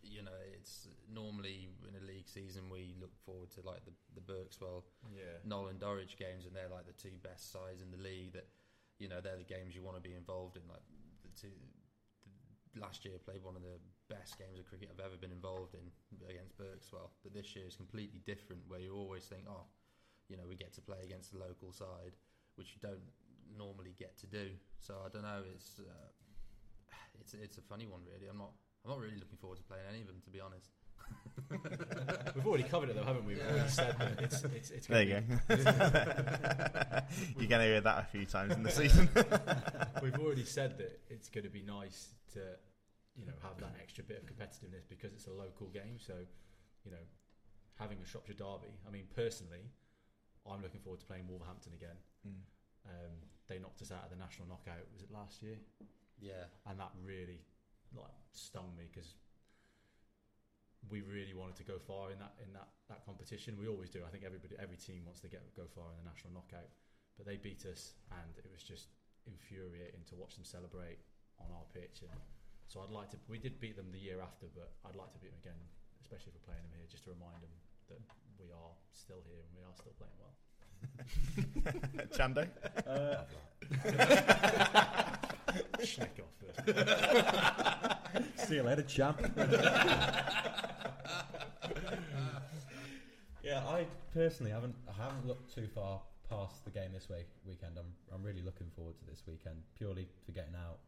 You 0.02 0.22
know, 0.22 0.38
it's 0.56 0.88
normally 1.12 1.68
in 1.88 1.94
a 1.94 2.06
league 2.06 2.28
season 2.28 2.70
we 2.70 2.94
look 3.00 3.12
forward 3.26 3.50
to 3.52 3.60
like 3.66 3.84
the 3.84 3.92
the 4.14 4.20
Berkswell, 4.20 4.84
Yeah. 5.12 5.40
Knowle 5.46 5.68
and 5.68 5.80
Dorridge 5.80 6.16
games, 6.16 6.46
and 6.46 6.54
they're 6.54 6.70
like 6.70 6.86
the 6.86 6.92
two 6.92 7.16
best 7.22 7.52
sides 7.52 7.82
in 7.82 7.90
the 7.90 7.98
league. 8.02 8.32
That 8.32 8.46
you 8.98 9.08
know 9.08 9.20
they're 9.20 9.36
the 9.36 9.44
games 9.44 9.74
you 9.74 9.82
want 9.82 9.96
to 9.96 10.02
be 10.02 10.14
involved 10.14 10.56
in. 10.56 10.62
Like 10.68 10.82
last 12.78 13.04
year 13.04 13.18
played 13.18 13.42
one 13.42 13.56
of 13.56 13.62
the 13.62 13.78
best 14.08 14.38
games 14.38 14.58
of 14.58 14.66
cricket 14.66 14.90
I've 14.92 15.04
ever 15.04 15.16
been 15.16 15.32
involved 15.32 15.74
in 15.74 15.86
against 16.28 16.58
Berkswell, 16.58 17.10
but 17.22 17.34
this 17.34 17.54
year 17.56 17.66
is 17.66 17.76
completely 17.76 18.20
different. 18.26 18.62
Where 18.68 18.80
you 18.80 18.94
always 18.94 19.24
think, 19.24 19.42
oh, 19.48 19.66
you 20.28 20.36
know, 20.36 20.46
we 20.46 20.54
get 20.54 20.72
to 20.74 20.82
play 20.82 20.98
against 21.02 21.32
the 21.32 21.38
local 21.38 21.72
side, 21.72 22.14
which 22.56 22.74
you 22.74 22.80
don't 22.82 23.02
normally 23.56 23.94
get 23.98 24.16
to 24.18 24.26
do. 24.26 24.50
So 24.78 24.94
I 25.04 25.08
don't 25.08 25.22
know. 25.22 25.42
It's 25.54 25.80
uh, 25.80 26.08
it's 27.20 27.34
it's 27.34 27.58
a 27.58 27.62
funny 27.62 27.86
one, 27.86 28.02
really. 28.06 28.28
I'm 28.28 28.38
not 28.38 28.52
I'm 28.84 28.90
not 28.90 29.00
really 29.00 29.18
looking 29.18 29.38
forward 29.38 29.58
to 29.58 29.64
playing 29.64 29.86
any 29.88 30.00
of 30.00 30.06
them, 30.06 30.20
to 30.24 30.30
be 30.30 30.40
honest. 30.40 30.70
We've 32.34 32.46
already 32.46 32.62
covered 32.64 32.90
it 32.90 32.96
though, 32.96 33.04
haven't 33.04 33.26
we? 33.26 33.34
We've 33.34 33.42
already 33.42 33.68
said 33.68 33.96
that 33.98 34.20
it's 34.22 34.44
it's 34.44 34.70
it's. 34.70 34.86
There 34.86 35.04
gonna 35.04 35.24
you 35.48 35.56
be- 35.56 35.64
go. 35.64 37.00
You're 37.40 37.48
going 37.48 37.62
to 37.62 37.66
hear 37.66 37.80
that 37.80 37.98
a 37.98 38.06
few 38.10 38.24
times 38.24 38.54
in 38.54 38.62
the 38.62 38.70
season. 38.80 39.08
We've 40.02 40.18
already 40.18 40.44
said 40.44 40.78
that 40.78 41.00
it's 41.08 41.28
going 41.28 41.44
to 41.44 41.50
be 41.50 41.62
nice 41.62 42.14
to, 42.34 42.40
you 43.16 43.26
know, 43.26 43.32
have 43.42 43.58
that 43.58 43.74
extra 43.82 44.04
bit 44.04 44.22
of 44.22 44.26
competitiveness 44.30 44.86
because 44.88 45.12
it's 45.12 45.26
a 45.26 45.32
local 45.32 45.66
game. 45.68 45.98
So, 45.98 46.14
you 46.84 46.92
know, 46.92 47.02
having 47.78 47.98
a 48.02 48.06
Shropshire 48.06 48.34
derby. 48.34 48.70
I 48.86 48.90
mean, 48.92 49.04
personally, 49.16 49.66
I'm 50.48 50.62
looking 50.62 50.80
forward 50.80 51.00
to 51.00 51.06
playing 51.06 51.26
Wolverhampton 51.26 51.72
again. 51.74 51.96
Mm. 52.26 52.44
Um, 52.86 53.12
they 53.48 53.58
knocked 53.58 53.82
us 53.82 53.90
out 53.90 54.04
of 54.04 54.10
the 54.10 54.16
national 54.16 54.46
knockout. 54.46 54.86
Was 54.92 55.02
it 55.02 55.10
last 55.10 55.42
year? 55.42 55.56
Yeah, 56.20 56.46
and 56.68 56.78
that 56.78 56.92
really 57.02 57.40
like 57.96 58.14
stung 58.32 58.70
me 58.78 58.84
because 58.92 59.14
we 60.88 61.02
really 61.04 61.34
wanted 61.36 61.56
to 61.60 61.64
go 61.64 61.76
far 61.76 62.10
in 62.10 62.18
that 62.18 62.32
in 62.40 62.52
that 62.56 62.68
that 62.88 63.04
competition. 63.04 63.58
We 63.60 63.68
always 63.68 63.90
do. 63.90 64.00
I 64.06 64.10
think 64.10 64.24
everybody, 64.24 64.56
every 64.56 64.80
team 64.80 65.04
wants 65.04 65.20
to 65.20 65.28
get 65.28 65.44
go 65.52 65.68
far 65.68 65.92
in 65.92 66.00
the 66.00 66.08
national 66.08 66.32
knockout, 66.32 66.72
but 67.20 67.26
they 67.26 67.36
beat 67.36 67.66
us, 67.68 68.00
and 68.10 68.32
it 68.40 68.48
was 68.48 68.64
just 68.64 68.88
infuriating 69.28 70.00
to 70.08 70.16
watch 70.16 70.34
them 70.40 70.44
celebrate 70.44 71.04
on 71.36 71.52
our 71.52 71.66
pitch. 71.76 72.00
And 72.00 72.16
so 72.68 72.80
I'd 72.80 72.94
like 72.94 73.10
to. 73.12 73.18
We 73.28 73.36
did 73.36 73.60
beat 73.60 73.76
them 73.76 73.92
the 73.92 74.00
year 74.00 74.24
after, 74.24 74.48
but 74.56 74.72
I'd 74.88 74.96
like 74.96 75.12
to 75.12 75.20
beat 75.20 75.36
them 75.36 75.42
again, 75.44 75.60
especially 76.00 76.32
if 76.32 76.40
we're 76.40 76.48
playing 76.48 76.64
them 76.64 76.72
here, 76.80 76.88
just 76.88 77.04
to 77.04 77.12
remind 77.12 77.44
them 77.44 77.52
that 77.92 78.00
we 78.40 78.48
are 78.48 78.72
still 78.96 79.20
here 79.28 79.44
and 79.44 79.52
we 79.52 79.62
are 79.66 79.76
still 79.76 79.92
playing 80.00 80.16
well. 80.16 80.32
Chando? 82.16 82.48
Uh, 82.88 83.28
Schneck 85.80 86.20
off 86.20 86.32
first. 86.40 86.60
See 88.48 88.56
you 88.56 88.62
later, 88.62 88.82
champ. 88.82 89.20
Yeah, 93.42 93.60
I 93.66 93.86
personally 94.12 94.52
haven't 94.52 94.74
I 94.88 95.02
haven't 95.02 95.26
looked 95.26 95.54
too 95.54 95.66
far 95.74 96.00
past 96.28 96.64
the 96.64 96.70
game 96.70 96.92
this 96.92 97.08
week 97.08 97.26
weekend. 97.46 97.78
I'm 97.78 97.92
I'm 98.14 98.22
really 98.22 98.42
looking 98.42 98.68
forward 98.76 98.98
to 98.98 99.06
this 99.06 99.22
weekend 99.26 99.56
purely 99.76 100.08
for 100.26 100.32
getting 100.32 100.54
out 100.54 100.78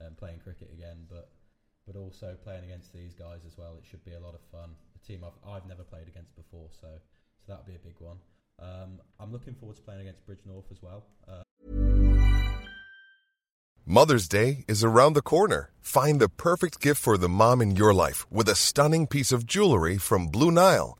and 0.00 0.16
playing 0.16 0.40
cricket 0.42 0.70
again, 0.72 1.06
but 1.08 1.30
but 1.86 1.96
also 1.96 2.36
playing 2.44 2.64
against 2.64 2.92
these 2.92 3.14
guys 3.14 3.40
as 3.46 3.56
well. 3.56 3.76
It 3.78 3.84
should 3.88 4.04
be 4.04 4.14
a 4.14 4.20
lot 4.20 4.34
of 4.34 4.40
fun. 4.50 4.70
A 4.96 5.06
team 5.06 5.24
I've 5.24 5.38
I've 5.48 5.66
never 5.66 5.84
played 5.84 6.08
against 6.08 6.34
before, 6.34 6.68
so 6.80 6.88
so 7.38 7.46
that'll 7.46 7.64
be 7.64 7.76
a 7.76 7.78
big 7.78 7.96
one. 7.98 8.18
Um, 8.58 9.00
I'm 9.18 9.32
looking 9.32 9.54
forward 9.54 9.76
to 9.76 9.82
playing 9.82 10.02
against 10.02 10.26
Bridgnorth 10.26 10.70
as 10.70 10.82
well. 10.82 11.04
Uh, 11.26 11.42
Mother's 13.86 14.28
Day 14.28 14.64
is 14.68 14.84
around 14.84 15.14
the 15.14 15.22
corner. 15.22 15.72
Find 15.80 16.20
the 16.20 16.28
perfect 16.28 16.80
gift 16.80 17.00
for 17.00 17.16
the 17.16 17.28
mom 17.28 17.62
in 17.62 17.74
your 17.74 17.94
life 17.94 18.30
with 18.30 18.48
a 18.48 18.54
stunning 18.54 19.06
piece 19.06 19.32
of 19.32 19.46
jewelry 19.46 19.96
from 19.96 20.28
Blue 20.28 20.50
Nile. 20.50 20.99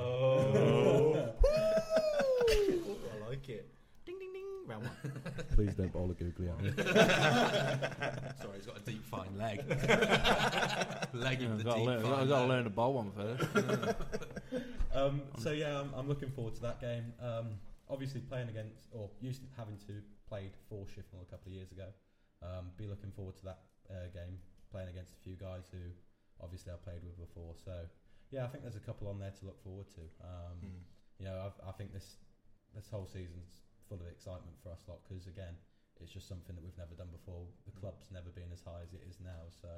Sambo. 0.00 1.34
I 1.50 3.28
like 3.28 3.48
it. 3.48 3.68
Ding 4.06 4.18
ding 4.18 4.32
ding. 4.32 4.44
Round 4.66 4.84
one. 4.84 5.12
please 5.54 5.74
don't 5.74 5.92
bowl 5.92 6.10
a 6.10 6.14
googly 6.14 6.48
eye. 6.48 6.52
sorry, 8.42 8.56
he's 8.56 8.66
got 8.66 8.78
a 8.78 8.80
deep 8.84 9.04
fine 9.04 9.36
leg. 9.36 9.58
leg 9.68 11.40
Yeah, 11.40 11.46
of 11.46 11.52
I've 11.52 11.58
the 11.58 11.64
got 11.64 11.74
to 11.74 11.78
deep 11.80 11.86
learn, 11.86 12.02
fine 12.02 12.12
I've 12.12 12.28
got 12.28 12.36
to 12.36 12.40
leg. 12.42 12.48
learn 12.48 12.64
to 12.64 12.70
bowl 12.70 12.92
one 12.94 13.10
first. 13.12 13.44
um, 14.94 15.22
so 15.38 15.50
yeah, 15.52 15.80
I'm, 15.80 15.90
I'm 15.96 16.08
looking 16.08 16.30
forward 16.30 16.54
to 16.56 16.62
that 16.62 16.80
game. 16.80 17.12
Um, 17.22 17.46
obviously, 17.88 18.20
playing 18.20 18.48
against 18.48 18.88
or 18.92 19.10
used 19.20 19.42
to 19.42 19.48
having 19.56 19.76
to 19.86 20.02
played 20.28 20.52
for 20.68 20.84
Shifnal 20.86 21.22
a 21.22 21.30
couple 21.30 21.48
of 21.50 21.52
years 21.54 21.72
ago. 21.72 21.86
Um, 22.42 22.70
be 22.78 22.86
looking 22.86 23.10
forward 23.10 23.36
to 23.38 23.44
that 23.44 23.58
uh, 23.90 24.06
game, 24.14 24.38
playing 24.70 24.88
against 24.88 25.12
a 25.12 25.16
few 25.24 25.34
guys 25.34 25.64
who 25.70 25.78
obviously 26.40 26.72
I 26.72 26.76
played 26.76 27.02
with 27.04 27.18
before. 27.18 27.54
So 27.64 27.72
yeah, 28.30 28.44
I 28.44 28.48
think 28.48 28.62
there's 28.62 28.76
a 28.76 28.86
couple 28.86 29.08
on 29.08 29.18
there 29.18 29.32
to 29.32 29.44
look 29.46 29.62
forward 29.62 29.86
to. 29.94 30.02
Um, 30.22 30.58
Mm. 30.62 30.82
You 31.20 31.26
know, 31.26 31.36
I've, 31.44 31.68
I 31.68 31.72
think 31.72 31.92
this 31.92 32.16
this 32.74 32.88
whole 32.88 33.04
season's 33.06 33.60
full 33.88 34.00
of 34.00 34.06
excitement 34.08 34.56
for 34.62 34.70
us 34.70 34.80
lot 34.88 35.00
because 35.06 35.26
again, 35.26 35.52
it's 36.00 36.10
just 36.10 36.26
something 36.26 36.56
that 36.56 36.64
we've 36.64 36.78
never 36.78 36.94
done 36.94 37.12
before. 37.12 37.44
The 37.66 37.78
club's 37.78 38.08
never 38.10 38.30
been 38.30 38.48
as 38.52 38.62
high 38.62 38.80
as 38.82 38.94
it 38.94 39.02
is 39.08 39.20
now, 39.20 39.50
so 39.50 39.68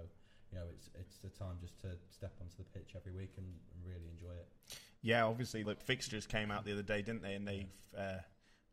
you 0.53 0.59
know, 0.59 0.67
it's 0.71 0.91
it's 0.95 1.17
the 1.19 1.31
time 1.31 1.57
just 1.61 1.81
to 1.81 1.89
step 2.11 2.33
onto 2.41 2.57
the 2.59 2.65
pitch 2.79 2.95
every 2.95 3.13
week 3.13 3.33
and, 3.39 3.47
and 3.47 3.85
really 3.85 4.07
enjoy 4.11 4.33
it. 4.39 4.49
Yeah, 5.01 5.25
obviously, 5.25 5.65
look, 5.65 5.81
fixtures 5.81 6.27
came 6.27 6.51
out 6.51 6.65
the 6.65 6.73
other 6.73 6.83
day, 6.83 7.03
didn't 7.03 7.23
they? 7.23 7.35
And 7.35 7.49
they, 7.49 7.67
uh, 7.99 8.23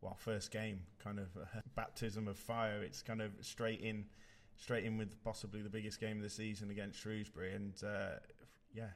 well, 0.00 0.14
first 0.14 0.52
game, 0.52 0.82
kind 1.02 1.18
of 1.18 1.36
uh, 1.36 1.60
baptism 1.74 2.28
of 2.28 2.36
fire. 2.38 2.82
It's 2.82 3.02
kind 3.02 3.20
of 3.20 3.32
straight 3.40 3.80
in, 3.80 4.04
straight 4.56 4.84
in 4.84 4.96
with 4.96 5.20
possibly 5.24 5.60
the 5.60 5.70
biggest 5.70 5.98
game 5.98 6.18
of 6.18 6.22
the 6.22 6.30
season 6.30 6.70
against 6.70 7.00
Shrewsbury, 7.00 7.54
and 7.54 7.74
uh, 7.82 8.20
yeah, 8.74 8.90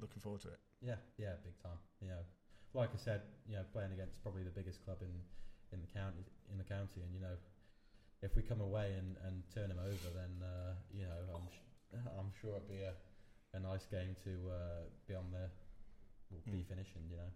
looking 0.00 0.20
forward 0.20 0.40
to 0.42 0.48
it. 0.48 0.60
Yeah, 0.80 0.96
yeah, 1.18 1.34
big 1.44 1.56
time. 1.62 1.78
You 2.00 2.08
know, 2.08 2.22
like 2.74 2.90
I 2.94 2.98
said, 2.98 3.22
you 3.48 3.56
know, 3.56 3.62
playing 3.72 3.92
against 3.92 4.20
probably 4.22 4.42
the 4.42 4.50
biggest 4.50 4.84
club 4.84 4.98
in 5.02 5.12
in 5.72 5.80
the 5.80 5.86
county 5.92 6.24
in 6.52 6.58
the 6.58 6.64
county, 6.64 7.00
and 7.02 7.12
you 7.14 7.20
know, 7.20 7.36
if 8.22 8.36
we 8.36 8.42
come 8.42 8.60
away 8.60 8.94
and, 8.98 9.16
and 9.26 9.42
turn 9.54 9.68
them 9.68 9.78
over, 9.78 10.08
then 10.14 10.42
uh, 10.42 10.74
you 10.92 11.02
know, 11.02 11.18
I'm 11.34 11.46
sh- 11.50 11.96
I'm 12.18 12.30
sure 12.40 12.56
it'd 12.56 12.68
be 12.68 12.82
a, 12.82 12.92
a 13.56 13.60
nice 13.60 13.86
game 13.86 14.14
to 14.24 14.30
uh, 14.50 14.82
be 15.08 15.14
on 15.14 15.30
the 15.32 15.48
well, 16.30 16.40
be 16.46 16.58
Mm. 16.58 16.66
finishing. 16.68 17.02
You 17.10 17.16
know, 17.16 17.30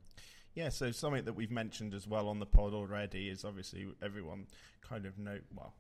Yeah, 0.55 0.68
so 0.70 0.91
something 0.91 1.24
that 1.24 1.34
we've 1.34 1.51
mentioned 1.51 1.95
as 1.95 2.07
well 2.07 2.28
on 2.28 2.39
the 2.41 2.47
pod 2.47 2.74
already 2.74 3.28
is 3.28 3.45
obviously 3.45 3.86
everyone 4.03 4.47
kind 4.82 5.07
of 5.07 5.18
know 5.18 5.39
well. 5.55 5.74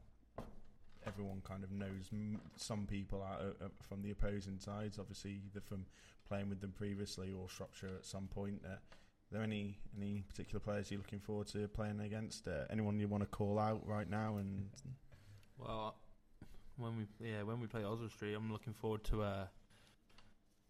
Everyone 1.08 1.40
kind 1.42 1.64
of 1.64 1.70
knows 1.70 2.10
m- 2.12 2.40
some 2.56 2.86
people 2.86 3.22
out 3.22 3.40
uh, 3.40 3.64
uh, 3.64 3.68
from 3.88 4.02
the 4.02 4.10
opposing 4.10 4.58
sides, 4.58 4.98
obviously 4.98 5.40
either 5.46 5.60
from 5.60 5.86
playing 6.28 6.48
with 6.48 6.60
them 6.60 6.72
previously 6.76 7.32
or 7.32 7.48
Shropshire 7.48 7.94
at 7.96 8.04
some 8.04 8.28
point. 8.28 8.60
Uh, 8.64 8.74
are 8.74 8.80
there 9.32 9.42
any 9.42 9.78
any 9.96 10.24
particular 10.28 10.60
players 10.60 10.90
you're 10.90 10.98
looking 10.98 11.20
forward 11.20 11.46
to 11.48 11.68
playing 11.68 12.00
against? 12.00 12.48
Uh, 12.48 12.64
anyone 12.70 12.98
you 12.98 13.08
want 13.08 13.22
to 13.22 13.28
call 13.28 13.58
out 13.58 13.86
right 13.86 14.08
now? 14.08 14.36
And 14.38 14.68
Well, 15.58 15.96
when 16.76 16.96
we 16.96 17.06
yeah 17.20 17.42
when 17.42 17.60
we 17.60 17.66
play 17.66 17.82
Oswestry, 17.84 18.34
I'm 18.34 18.52
looking 18.52 18.72
forward 18.72 19.04
to 19.04 19.22
uh, 19.22 19.46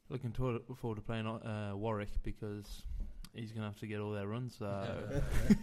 looking 0.09 0.33
to, 0.33 0.63
forward 0.77 0.97
to 0.97 1.03
playing 1.03 1.27
uh, 1.27 1.73
Warwick 1.75 2.23
because 2.23 2.83
he's 3.35 3.53
gonna 3.53 3.67
have 3.67 3.79
to 3.81 3.87
get 3.87 4.01
all 4.01 4.13
their 4.13 4.27
runs. 4.27 4.57
So 4.59 4.67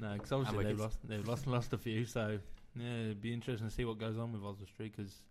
no, 0.00 0.12
because 0.14 0.32
obviously 0.32 0.64
they've 0.64 0.80
lost 0.80 0.98
they've 1.04 1.28
lost 1.28 1.46
lost 1.46 1.72
a 1.72 1.78
few. 1.78 2.04
So 2.04 2.38
yeah, 2.74 3.00
it'd 3.04 3.20
be 3.20 3.32
interesting 3.32 3.68
to 3.68 3.74
see 3.74 3.84
what 3.84 3.98
goes 3.98 4.18
on 4.18 4.32
with 4.32 4.42
Oswestry 4.42 4.92
because 4.94 5.22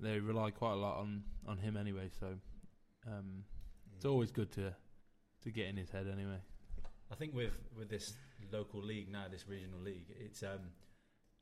they 0.00 0.18
rely 0.18 0.50
quite 0.50 0.72
a 0.72 0.76
lot 0.76 0.98
on 0.98 1.24
on 1.46 1.58
him 1.58 1.76
anyway. 1.76 2.10
So 2.18 2.26
um, 3.06 3.44
it's 3.96 4.04
always 4.04 4.30
good 4.30 4.52
to 4.52 4.74
to 5.42 5.50
get 5.50 5.66
in 5.66 5.76
his 5.76 5.90
head 5.90 6.06
anyway. 6.12 6.38
I 7.10 7.14
think 7.16 7.34
with 7.34 7.52
with 7.76 7.88
this 7.88 8.14
local 8.52 8.80
league 8.80 9.10
now, 9.10 9.24
this 9.30 9.46
regional 9.48 9.80
league, 9.80 10.06
it's 10.18 10.42
um, 10.42 10.70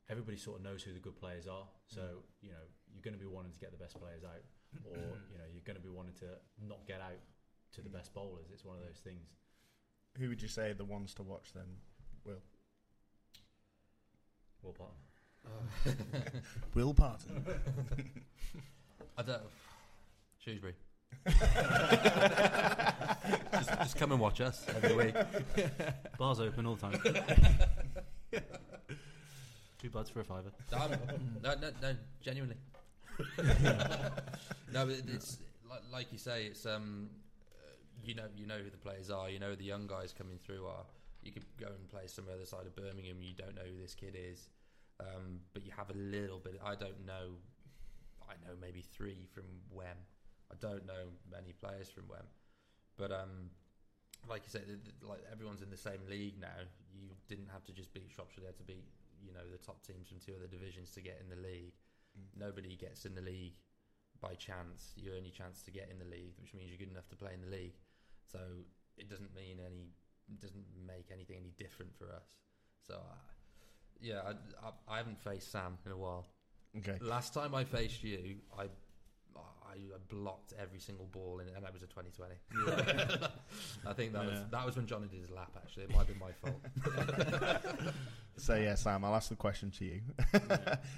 everybody 0.09 0.37
sort 0.37 0.57
of 0.57 0.63
knows 0.63 0.81
who 0.81 0.93
the 0.93 0.99
good 0.99 1.15
players 1.15 1.47
are. 1.47 1.67
So 1.87 2.01
you 2.41 2.49
know 2.49 2.65
you're 2.91 3.03
going 3.03 3.17
to 3.17 3.19
be 3.19 3.27
wanting 3.27 3.51
to 3.51 3.59
get 3.59 3.71
the 3.71 3.77
best 3.77 3.99
players 3.99 4.23
out, 4.23 4.43
or 4.85 4.97
you 5.31 5.37
know 5.37 5.45
you're 5.53 5.65
going 5.65 5.77
to 5.77 5.83
be 5.83 5.93
wanting 5.93 6.15
to 6.19 6.25
not 6.67 6.87
get 6.87 7.01
out 7.01 7.19
to 7.73 7.81
the 7.81 7.89
best 7.89 8.13
bowlers. 8.13 8.47
It's 8.51 8.65
one 8.65 8.77
of 8.77 8.83
those 8.83 8.99
things. 9.03 9.29
who 10.17 10.27
would 10.29 10.41
you 10.41 10.47
say 10.47 10.73
the 10.73 10.85
ones 10.85 11.13
to 11.15 11.23
watch 11.23 11.53
then? 11.53 11.77
Will 12.25 12.41
Will 14.63 14.73
Parton. 14.73 14.97
Will 16.73 16.93
Parton. 16.93 17.43
I 19.17 19.21
don't. 19.21 19.41
Shrewsbury. 20.39 20.75
just, 23.51 23.69
just 23.69 23.97
come 23.97 24.11
and 24.11 24.19
watch 24.19 24.41
us 24.41 24.65
every 24.75 24.95
week. 24.95 25.15
Bars 26.17 26.39
open 26.39 26.65
all 26.65 26.75
the 26.75 26.81
time. 26.81 26.99
Two 29.81 29.89
buds 29.89 30.09
for 30.09 30.19
a 30.21 30.23
fiver. 30.23 30.51
Um, 30.73 30.91
no, 31.41 31.55
no, 31.61 31.69
no, 31.81 31.95
genuinely. 32.21 32.57
no, 33.37 34.85
but 34.85 35.01
it's 35.07 35.37
like, 35.69 35.81
like 35.91 36.11
you 36.11 36.17
say. 36.17 36.45
It's 36.45 36.65
um, 36.65 37.09
uh, 37.51 37.75
you 38.03 38.15
know, 38.15 38.25
you 38.35 38.45
know 38.45 38.57
who 38.57 38.69
the 38.69 38.77
players 38.77 39.09
are. 39.09 39.29
You 39.29 39.39
know 39.39 39.51
who 39.51 39.55
the 39.55 39.63
young 39.63 39.87
guys 39.87 40.13
coming 40.17 40.37
through 40.45 40.65
are. 40.67 40.85
You 41.23 41.31
could 41.31 41.45
go 41.59 41.67
and 41.67 41.89
play 41.89 42.07
somewhere 42.07 42.35
other 42.35 42.45
side 42.45 42.65
of 42.65 42.75
Birmingham. 42.75 43.17
You 43.21 43.33
don't 43.37 43.55
know 43.55 43.61
who 43.63 43.81
this 43.81 43.93
kid 43.93 44.17
is, 44.17 44.49
um, 44.99 45.39
but 45.53 45.65
you 45.65 45.71
have 45.75 45.89
a 45.89 45.97
little 45.97 46.39
bit. 46.39 46.59
I 46.63 46.75
don't 46.75 47.05
know. 47.05 47.39
I 48.27 48.33
know 48.45 48.55
maybe 48.59 48.81
three 48.81 49.27
from 49.33 49.45
Wem. 49.71 49.97
I 50.51 50.55
don't 50.59 50.85
know 50.85 51.13
many 51.31 51.53
players 51.53 51.89
from 51.89 52.07
Wem, 52.07 52.25
but 52.97 53.11
um, 53.11 53.49
like 54.27 54.43
you 54.45 54.49
said, 54.49 54.65
like 55.01 55.23
everyone's 55.31 55.61
in 55.61 55.69
the 55.69 55.77
same 55.77 56.01
league 56.09 56.39
now. 56.39 56.67
You 56.93 57.09
didn't 57.27 57.49
have 57.51 57.63
to 57.65 57.71
just 57.71 57.93
beat 57.93 58.09
Shropshire 58.13 58.41
there 58.41 58.53
to 58.53 58.63
beat 58.63 58.85
you 59.23 59.33
know 59.33 59.45
the 59.51 59.57
top 59.57 59.83
teams 59.85 60.07
from 60.07 60.19
two 60.19 60.33
other 60.35 60.47
divisions 60.47 60.91
to 60.91 61.01
get 61.01 61.21
in 61.21 61.29
the 61.29 61.41
league. 61.41 61.73
Nobody 62.37 62.75
gets 62.75 63.05
in 63.05 63.15
the 63.15 63.21
league 63.21 63.55
by 64.21 64.35
chance. 64.35 64.93
Your 64.95 65.15
only 65.15 65.31
chance 65.31 65.61
to 65.63 65.71
get 65.71 65.89
in 65.91 65.99
the 65.99 66.09
league, 66.09 66.35
which 66.41 66.53
means 66.53 66.69
you're 66.69 66.79
good 66.79 66.91
enough 66.91 67.07
to 67.09 67.15
play 67.15 67.31
in 67.33 67.41
the 67.41 67.51
league. 67.55 67.77
So 68.27 68.39
it 68.97 69.09
doesn't 69.09 69.33
mean 69.33 69.59
any, 69.63 69.89
it 70.27 70.41
doesn't 70.41 70.65
make 70.85 71.07
anything 71.11 71.37
any 71.39 71.53
different 71.57 71.95
for 71.95 72.11
us. 72.11 72.27
So 72.85 72.99
yeah, 74.01 74.21
I, 74.25 74.67
I, 74.67 74.95
I 74.95 74.97
haven't 74.97 75.19
faced 75.19 75.51
Sam 75.51 75.77
in 75.85 75.91
a 75.91 75.97
while. 75.97 76.25
Okay. 76.77 76.97
Last 77.01 77.33
time 77.33 77.55
I 77.55 77.63
faced 77.63 78.03
you, 78.03 78.37
I 78.57 78.67
I 79.69 79.77
blocked 80.09 80.53
every 80.59 80.79
single 80.79 81.05
ball, 81.05 81.39
in, 81.39 81.47
and 81.55 81.63
that 81.63 81.73
was 81.73 81.83
a 81.83 81.87
2020. 81.87 83.21
I 83.87 83.93
think 83.93 84.13
that 84.13 84.25
was 84.25 84.39
that 84.51 84.65
was 84.65 84.75
when 84.75 84.87
Johnny 84.87 85.07
did 85.07 85.21
his 85.21 85.29
lap. 85.29 85.51
Actually, 85.57 85.83
it 85.83 85.91
might 85.91 85.99
have 85.99 86.07
been 86.07 86.19
my 86.19 86.31
fault. 86.31 87.93
So 88.37 88.55
yeah, 88.55 88.75
Sam, 88.75 89.03
I'll 89.03 89.15
ask 89.15 89.27
the 89.27 89.35
question 89.35 89.69
to 89.71 89.85
you. 89.85 90.01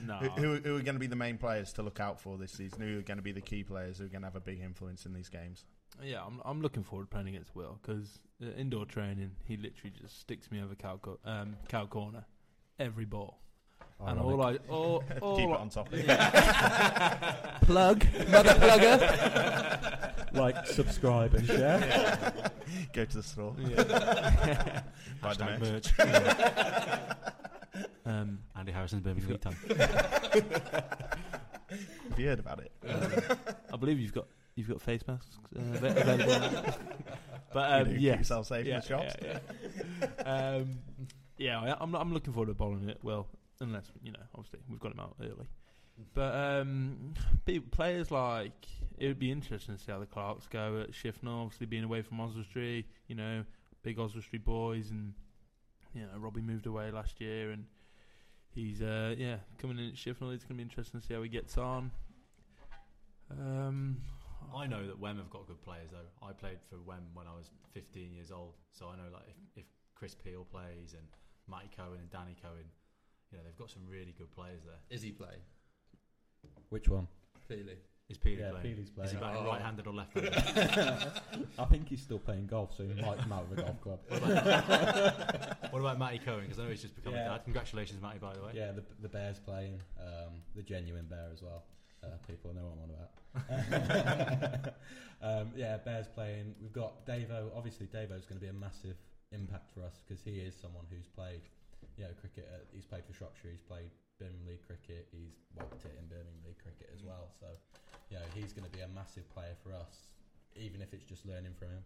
No. 0.05 0.17
who, 0.17 0.29
who, 0.29 0.55
who 0.57 0.77
are 0.77 0.81
going 0.81 0.93
to 0.93 0.99
be 0.99 1.07
the 1.07 1.15
main 1.15 1.39
players 1.39 1.73
to 1.73 1.81
look 1.81 1.99
out 1.99 2.19
for 2.19 2.37
this 2.37 2.51
season? 2.51 2.81
Who 2.81 2.99
are 2.99 3.01
going 3.01 3.17
to 3.17 3.23
be 3.23 3.31
the 3.31 3.41
key 3.41 3.63
players 3.63 3.97
who 3.97 4.05
are 4.05 4.09
going 4.09 4.21
to 4.21 4.27
have 4.27 4.35
a 4.35 4.39
big 4.41 4.61
influence 4.61 5.07
in 5.07 5.13
these 5.13 5.27
games? 5.27 5.65
Yeah, 6.03 6.23
I'm 6.23 6.39
I'm 6.45 6.61
looking 6.61 6.83
forward 6.83 7.05
to 7.05 7.09
playing 7.09 7.29
against 7.29 7.55
Will 7.55 7.79
because 7.81 8.19
uh, 8.43 8.51
indoor 8.57 8.85
training, 8.85 9.31
he 9.43 9.57
literally 9.57 9.91
just 9.99 10.19
sticks 10.19 10.51
me 10.51 10.61
over 10.61 10.75
cow, 10.75 10.99
co- 11.01 11.17
um, 11.25 11.55
cow 11.67 11.87
corner 11.87 12.25
every 12.79 13.05
ball. 13.05 13.37
And 14.05 14.19
all 14.19 14.41
I 14.41 14.55
all, 14.67 15.03
all 15.21 15.37
Keep 15.37 15.49
it 15.49 15.57
on 15.57 15.69
top. 15.69 15.89
Yeah. 15.93 17.57
Plug, 17.61 18.03
mother 18.29 18.53
plugger. 18.55 20.33
like, 20.33 20.65
subscribe, 20.65 21.35
and 21.35 21.45
share. 21.45 22.33
Go 22.93 23.05
to 23.05 23.17
the 23.17 23.23
store. 23.23 23.55
Yeah. 23.59 24.81
Buy 25.21 25.33
the 25.35 25.43
Hashtag 25.43 25.59
merch. 25.59 25.93
Yeah. 25.99 27.13
um, 28.05 28.39
Andy 28.55 28.71
Harrison's 28.71 29.01
Birmingham 29.03 29.29
League 29.31 29.41
time. 29.41 29.55
Have 32.09 32.19
you 32.19 32.27
heard 32.27 32.39
about 32.39 32.59
it? 32.59 32.71
um, 32.89 33.37
I 33.73 33.77
believe 33.77 33.99
you've 33.99 34.13
got 34.13 34.25
you've 34.55 34.67
got 34.67 34.81
face 34.81 35.01
masks 35.07 35.37
uh, 35.55 35.61
available. 35.77 36.73
but 37.53 37.71
um, 37.71 37.87
You 37.87 37.93
do, 37.99 38.09
keep 38.09 38.17
yourself 38.19 38.47
safe 38.47 38.65
in 38.65 38.75
the 38.75 38.81
shops. 38.81 39.15
Yeah, 39.21 39.39
yeah. 40.19 40.55
um, 40.57 40.79
yeah, 41.41 41.59
I- 41.59 41.77
I'm 41.83 41.93
I'm 41.95 42.13
looking 42.13 42.33
forward 42.33 42.47
to 42.47 42.53
bowling 42.53 42.89
it. 42.89 42.99
Well, 43.03 43.27
unless 43.59 43.91
you 44.03 44.11
know, 44.11 44.19
obviously 44.35 44.59
we've 44.69 44.79
got 44.79 44.91
him 44.93 44.99
out 44.99 45.15
early. 45.21 45.47
But 46.13 46.33
um, 46.61 47.13
players 47.71 48.09
like 48.11 48.65
it 48.97 49.07
would 49.07 49.19
be 49.19 49.31
interesting 49.31 49.75
to 49.75 49.81
see 49.81 49.91
how 49.91 49.99
the 49.99 50.05
Clarks 50.05 50.47
go 50.47 50.81
at 50.81 50.91
Shifnal. 50.91 51.43
Obviously, 51.43 51.67
being 51.67 51.83
away 51.83 52.01
from 52.01 52.19
Oswestry, 52.19 52.85
you 53.07 53.15
know, 53.15 53.43
big 53.83 53.99
Oswestry 53.99 54.39
boys, 54.39 54.89
and 54.89 55.13
you 55.93 56.01
know, 56.01 56.17
Robbie 56.17 56.41
moved 56.41 56.65
away 56.65 56.89
last 56.91 57.19
year, 57.21 57.51
and 57.51 57.65
he's 58.49 58.81
uh, 58.81 59.15
yeah 59.17 59.37
coming 59.57 59.77
in 59.79 59.89
at 59.89 59.95
Shifnal. 59.95 60.33
It's 60.33 60.43
going 60.43 60.49
to 60.49 60.53
be 60.55 60.61
interesting 60.63 61.01
to 61.01 61.05
see 61.05 61.13
how 61.13 61.21
he 61.21 61.29
gets 61.29 61.57
on. 61.57 61.91
Um, 63.29 63.97
I 64.55 64.67
know 64.67 64.85
that 64.87 64.99
Wem 64.99 65.17
have 65.17 65.29
got 65.29 65.47
good 65.47 65.61
players 65.63 65.91
though. 65.91 66.25
I 66.27 66.31
played 66.33 66.57
for 66.69 66.77
Wem 66.85 67.03
when 67.13 67.27
I 67.27 67.31
was 67.35 67.51
15 67.73 68.11
years 68.13 68.31
old, 68.31 68.53
so 68.71 68.87
I 68.87 68.95
know 68.95 69.09
like 69.13 69.23
if, 69.27 69.63
if 69.63 69.65
Chris 69.95 70.15
Peel 70.15 70.45
plays 70.51 70.93
and 70.97 71.07
Matty 71.51 71.69
Cohen 71.75 71.99
and 71.99 72.09
Danny 72.09 72.35
Cohen, 72.41 72.65
you 73.31 73.37
know 73.37 73.43
they've 73.43 73.57
got 73.57 73.69
some 73.69 73.83
really 73.89 74.15
good 74.17 74.31
players 74.33 74.61
there. 74.65 74.79
Is 74.89 75.01
he 75.03 75.11
playing? 75.11 75.41
Which 76.69 76.87
one? 76.89 77.07
Clearly. 77.47 77.75
Is 78.09 78.17
Peely 78.17 78.39
Yeah, 78.39 78.51
playing? 78.51 78.75
Peely's 78.77 78.89
Is 79.05 79.11
he 79.11 79.17
batting 79.17 79.43
Oh. 79.43 79.47
right-handed 79.47 79.87
or 79.87 79.93
left-handed? 79.93 80.33
I 81.59 81.65
think 81.65 81.87
he's 81.87 82.01
still 82.01 82.19
playing 82.19 82.47
golf, 82.47 82.75
so 82.75 82.83
he 82.83 83.01
might 83.01 83.19
come 83.19 83.31
out 83.31 83.47
with 83.49 83.59
a 83.59 83.61
golf 83.63 83.81
club. 83.81 83.99
what 85.71 85.79
about 85.79 85.97
Matty 86.03 86.19
Cohen? 86.19 86.41
Because 86.43 86.59
I 86.59 86.63
know 86.63 86.69
he's 86.71 86.81
just 86.81 86.95
become 86.95 87.13
Yeah. 87.13 87.27
a 87.27 87.29
dad. 87.37 87.43
Congratulations, 87.45 88.01
Matty, 88.01 88.19
by 88.19 88.33
the 88.33 88.41
way. 88.43 88.51
Yeah, 88.55 88.71
the 88.73 88.83
the 89.01 89.07
bear's 89.09 89.39
playing, 89.39 89.79
um, 89.99 90.41
the 90.55 90.61
genuine 90.63 91.05
bear 91.09 91.29
as 91.31 91.41
well. 91.41 91.63
Uh, 92.03 92.07
people 92.27 92.51
know 92.53 92.63
what 92.65 92.73
I'm 92.73 92.81
on 92.83 92.89
about. 92.97 94.73
um, 95.21 95.51
yeah, 95.55 95.77
bear's 95.77 96.07
playing. 96.07 96.55
We've 96.61 96.73
got 96.73 97.05
Davo. 97.05 97.49
Obviously, 97.55 97.85
Davo's 97.87 98.25
going 98.25 98.39
to 98.39 98.41
be 98.41 98.47
a 98.47 98.53
massive 98.53 98.97
impact 99.31 99.71
for 99.73 99.83
us 99.83 99.99
because 100.03 100.21
he 100.23 100.43
is 100.43 100.55
someone 100.55 100.85
who's 100.91 101.07
played, 101.07 101.43
you 101.97 102.03
know, 102.03 102.13
cricket. 102.19 102.47
At, 102.51 102.67
he's 102.75 102.85
played 102.85 103.03
for 103.07 103.15
Shropshire. 103.15 103.51
He's 103.51 103.63
played 103.63 103.91
Birmingham 104.19 104.47
League 104.47 104.63
cricket. 104.67 105.07
He's 105.11 105.39
whacked 105.55 105.83
it 105.87 105.95
in 105.97 106.05
Birmingham 106.07 106.43
League 106.45 106.59
cricket 106.61 106.91
as 106.93 107.01
well. 107.01 107.31
So, 107.39 107.47
you 108.11 108.19
know, 108.19 108.27
he's 108.35 108.51
going 108.53 108.67
to 108.67 108.73
be 108.75 108.83
a 108.83 108.91
massive 108.91 109.25
player 109.31 109.55
for 109.63 109.73
us, 109.73 110.11
even 110.55 110.83
if 110.83 110.93
it's 110.93 111.07
just 111.07 111.25
learning 111.25 111.55
from 111.55 111.71
him. 111.79 111.83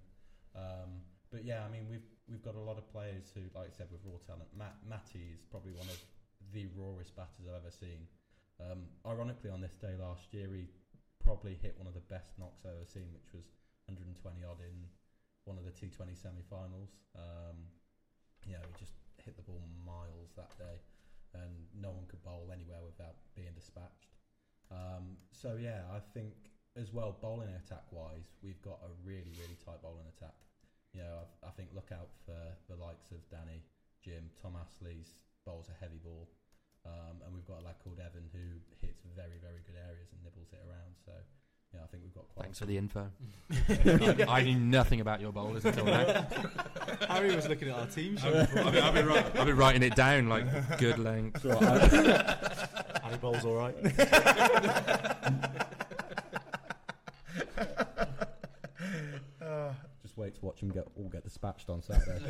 Um, 0.57 0.91
but 1.31 1.45
yeah, 1.45 1.63
I 1.65 1.69
mean, 1.69 1.85
we've 1.89 2.05
we've 2.29 2.43
got 2.43 2.55
a 2.55 2.63
lot 2.63 2.77
of 2.77 2.85
players 2.89 3.29
who, 3.33 3.45
like 3.53 3.69
I 3.69 3.73
said, 3.73 3.87
with 3.91 4.01
raw 4.05 4.17
talent. 4.25 4.49
Matt 4.55 4.77
Matty 4.87 5.35
is 5.35 5.41
probably 5.51 5.73
one 5.73 5.89
of 5.89 5.99
the 6.53 6.65
rawest 6.77 7.15
batters 7.15 7.45
I've 7.45 7.59
ever 7.59 7.73
seen. 7.73 8.07
Um, 8.55 8.87
ironically, 9.03 9.51
on 9.51 9.59
this 9.59 9.75
day 9.75 9.99
last 9.99 10.31
year, 10.31 10.47
he 10.53 10.71
probably 11.19 11.59
hit 11.59 11.75
one 11.75 11.87
of 11.87 11.93
the 11.93 12.05
best 12.07 12.31
knocks 12.39 12.63
I've 12.63 12.79
ever 12.79 12.87
seen, 12.87 13.11
which 13.11 13.35
was 13.35 13.43
120 13.91 14.15
odd 14.47 14.61
in 14.63 14.87
one 15.45 15.57
of 15.57 15.65
the 15.65 15.71
T20 15.71 16.17
semi-finals. 16.17 16.89
Um, 17.15 17.69
yeah, 18.45 18.57
he 18.61 18.73
just 18.77 18.93
hit 19.23 19.35
the 19.37 19.43
ball 19.43 19.61
miles 19.85 20.33
that 20.37 20.53
day. 20.57 20.77
and 21.33 21.67
no 21.75 21.91
one 21.91 22.05
could 22.07 22.23
bowl 22.23 22.47
anywhere 22.53 22.79
without 22.85 23.15
being 23.35 23.51
dispatched. 23.55 24.15
Um, 24.71 25.19
so 25.31 25.57
yeah, 25.59 25.83
I 25.91 25.99
think 26.13 26.33
as 26.79 26.91
well 26.91 27.17
bowling 27.21 27.51
attack 27.55 27.83
wise, 27.91 28.35
we've 28.41 28.61
got 28.61 28.79
a 28.83 28.91
really 29.03 29.31
really 29.39 29.57
tight 29.59 29.81
bowling 29.81 30.07
attack. 30.07 30.35
You 30.95 31.03
know, 31.03 31.27
I've, 31.27 31.33
I 31.43 31.51
think 31.59 31.75
look 31.75 31.91
out 31.91 32.09
for 32.25 32.39
the 32.71 32.79
likes 32.79 33.11
of 33.11 33.19
Danny, 33.27 33.67
Jim, 33.99 34.31
Tom 34.39 34.55
Astley's 34.55 35.11
bowls 35.45 35.67
a 35.69 35.75
heavy 35.77 35.99
ball, 35.99 36.31
um, 36.87 37.19
and 37.25 37.35
we've 37.35 37.45
got 37.45 37.59
a 37.61 37.65
lad 37.67 37.77
called 37.83 37.99
Evan 37.99 38.31
who 38.31 38.63
hits 38.79 39.03
very 39.11 39.37
very 39.43 39.61
good 39.67 39.77
areas 39.77 40.09
and 40.15 40.23
nibbles 40.23 40.55
it 40.55 40.63
around. 40.63 40.95
So 41.03 41.11
yeah, 41.75 41.83
I 41.83 41.87
think 41.87 42.03
we've 42.03 42.13
got 42.13 42.27
quite. 42.33 42.43
Thanks 42.43 42.59
for 42.59 42.65
the 42.65 42.77
info. 42.77 43.09
I, 43.67 44.25
I 44.39 44.43
knew 44.43 44.57
nothing 44.57 45.01
about 45.01 45.21
your 45.21 45.31
bowlers 45.31 45.65
until 45.65 45.85
now. 45.85 46.27
Harry 47.09 47.35
was 47.35 47.47
looking 47.47 47.69
at 47.69 47.75
our 47.75 47.87
team 47.87 48.17
sheet. 48.17 48.33
I've 48.33 48.53
been, 48.53 48.83
I've, 48.83 48.93
been 48.93 49.05
wri- 49.07 49.39
I've 49.39 49.45
been 49.45 49.57
writing 49.57 49.83
it 49.83 49.95
down 49.95 50.29
like 50.29 50.45
good 50.77 50.97
length. 50.99 51.43
Harry 51.43 53.17
bowls 53.17 53.45
all 53.45 53.55
right. 53.55 53.75
Just 60.01 60.17
wait 60.17 60.35
to 60.35 60.45
watch 60.45 60.61
him 60.61 60.69
get 60.69 60.87
all 60.95 61.09
get 61.09 61.23
dispatched 61.23 61.69
on 61.69 61.81
Saturday. 61.81 62.21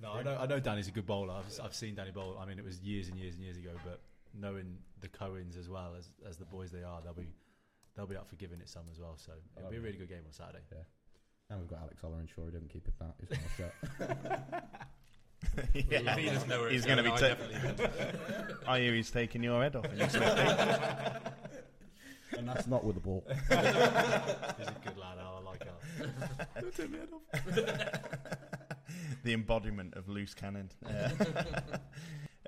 No, 0.00 0.12
I 0.12 0.22
know, 0.22 0.38
I 0.38 0.46
know 0.46 0.60
Danny's 0.60 0.86
a 0.86 0.92
good 0.92 1.06
bowler. 1.06 1.34
I've, 1.34 1.60
I've 1.64 1.74
seen 1.74 1.96
Danny 1.96 2.12
bowl. 2.12 2.38
I 2.40 2.46
mean, 2.46 2.56
it 2.58 2.64
was 2.64 2.78
years 2.80 3.08
and 3.08 3.18
years 3.18 3.34
and 3.34 3.42
years 3.42 3.56
ago, 3.56 3.70
but 3.84 4.00
knowing 4.38 4.78
the 5.00 5.08
Cohens 5.08 5.56
as 5.58 5.68
well 5.68 5.94
as, 5.98 6.10
as 6.28 6.36
the 6.36 6.44
boys 6.44 6.70
they 6.70 6.82
are, 6.82 7.00
they'll 7.02 7.12
be 7.12 7.26
they'll 7.96 8.06
be 8.06 8.16
up 8.16 8.28
for 8.28 8.36
giving 8.36 8.60
it 8.60 8.68
some 8.68 8.84
as 8.90 8.98
well. 8.98 9.16
So 9.16 9.32
it'll 9.56 9.70
be 9.70 9.76
a 9.76 9.80
really 9.80 9.98
good 9.98 10.08
game 10.08 10.22
on 10.26 10.32
Saturday. 10.32 10.62
Yeah. 10.72 10.78
And 11.50 11.60
we've 11.60 11.68
got 11.68 11.80
Alex 11.80 12.02
Ollerenshaw 12.02 12.44
who 12.44 12.50
didn't 12.50 12.68
keep 12.68 12.86
it 12.86 12.98
back. 12.98 13.14
His 13.20 13.30
mouth 13.30 13.56
shut. 13.56 13.74
yeah. 15.90 16.16
He 16.16 16.26
doesn't 16.26 16.48
know 16.48 16.60
where 16.60 16.70
he's 16.70 16.84
going 16.84 16.98
to 16.98 17.02
be. 17.04 17.08
going, 17.10 17.24
I 17.24 17.34
Ta- 17.72 17.88
I 18.66 18.80
hear 18.80 18.92
he's 18.94 19.10
taking 19.10 19.42
your 19.42 19.62
head 19.62 19.74
off. 19.76 19.84
and 19.86 19.98
you're 19.98 20.08
and 22.38 22.46
that's 22.48 22.66
not 22.66 22.84
with 22.84 22.96
the 22.96 23.00
ball. 23.00 23.24
He's 23.26 23.38
a 23.50 24.74
good 24.84 24.98
lad. 24.98 25.16
Al. 25.18 25.38
I 25.38 25.40
like 25.50 25.62
Al. 25.66 25.80
Don't 26.60 26.76
take 26.76 26.90
my 26.90 26.98
head 26.98 27.08
off. 27.14 27.22
the 29.24 29.32
embodiment 29.32 29.94
of 29.94 30.06
loose 30.08 30.34
cannon. 30.34 30.70
Uh, 30.86 31.08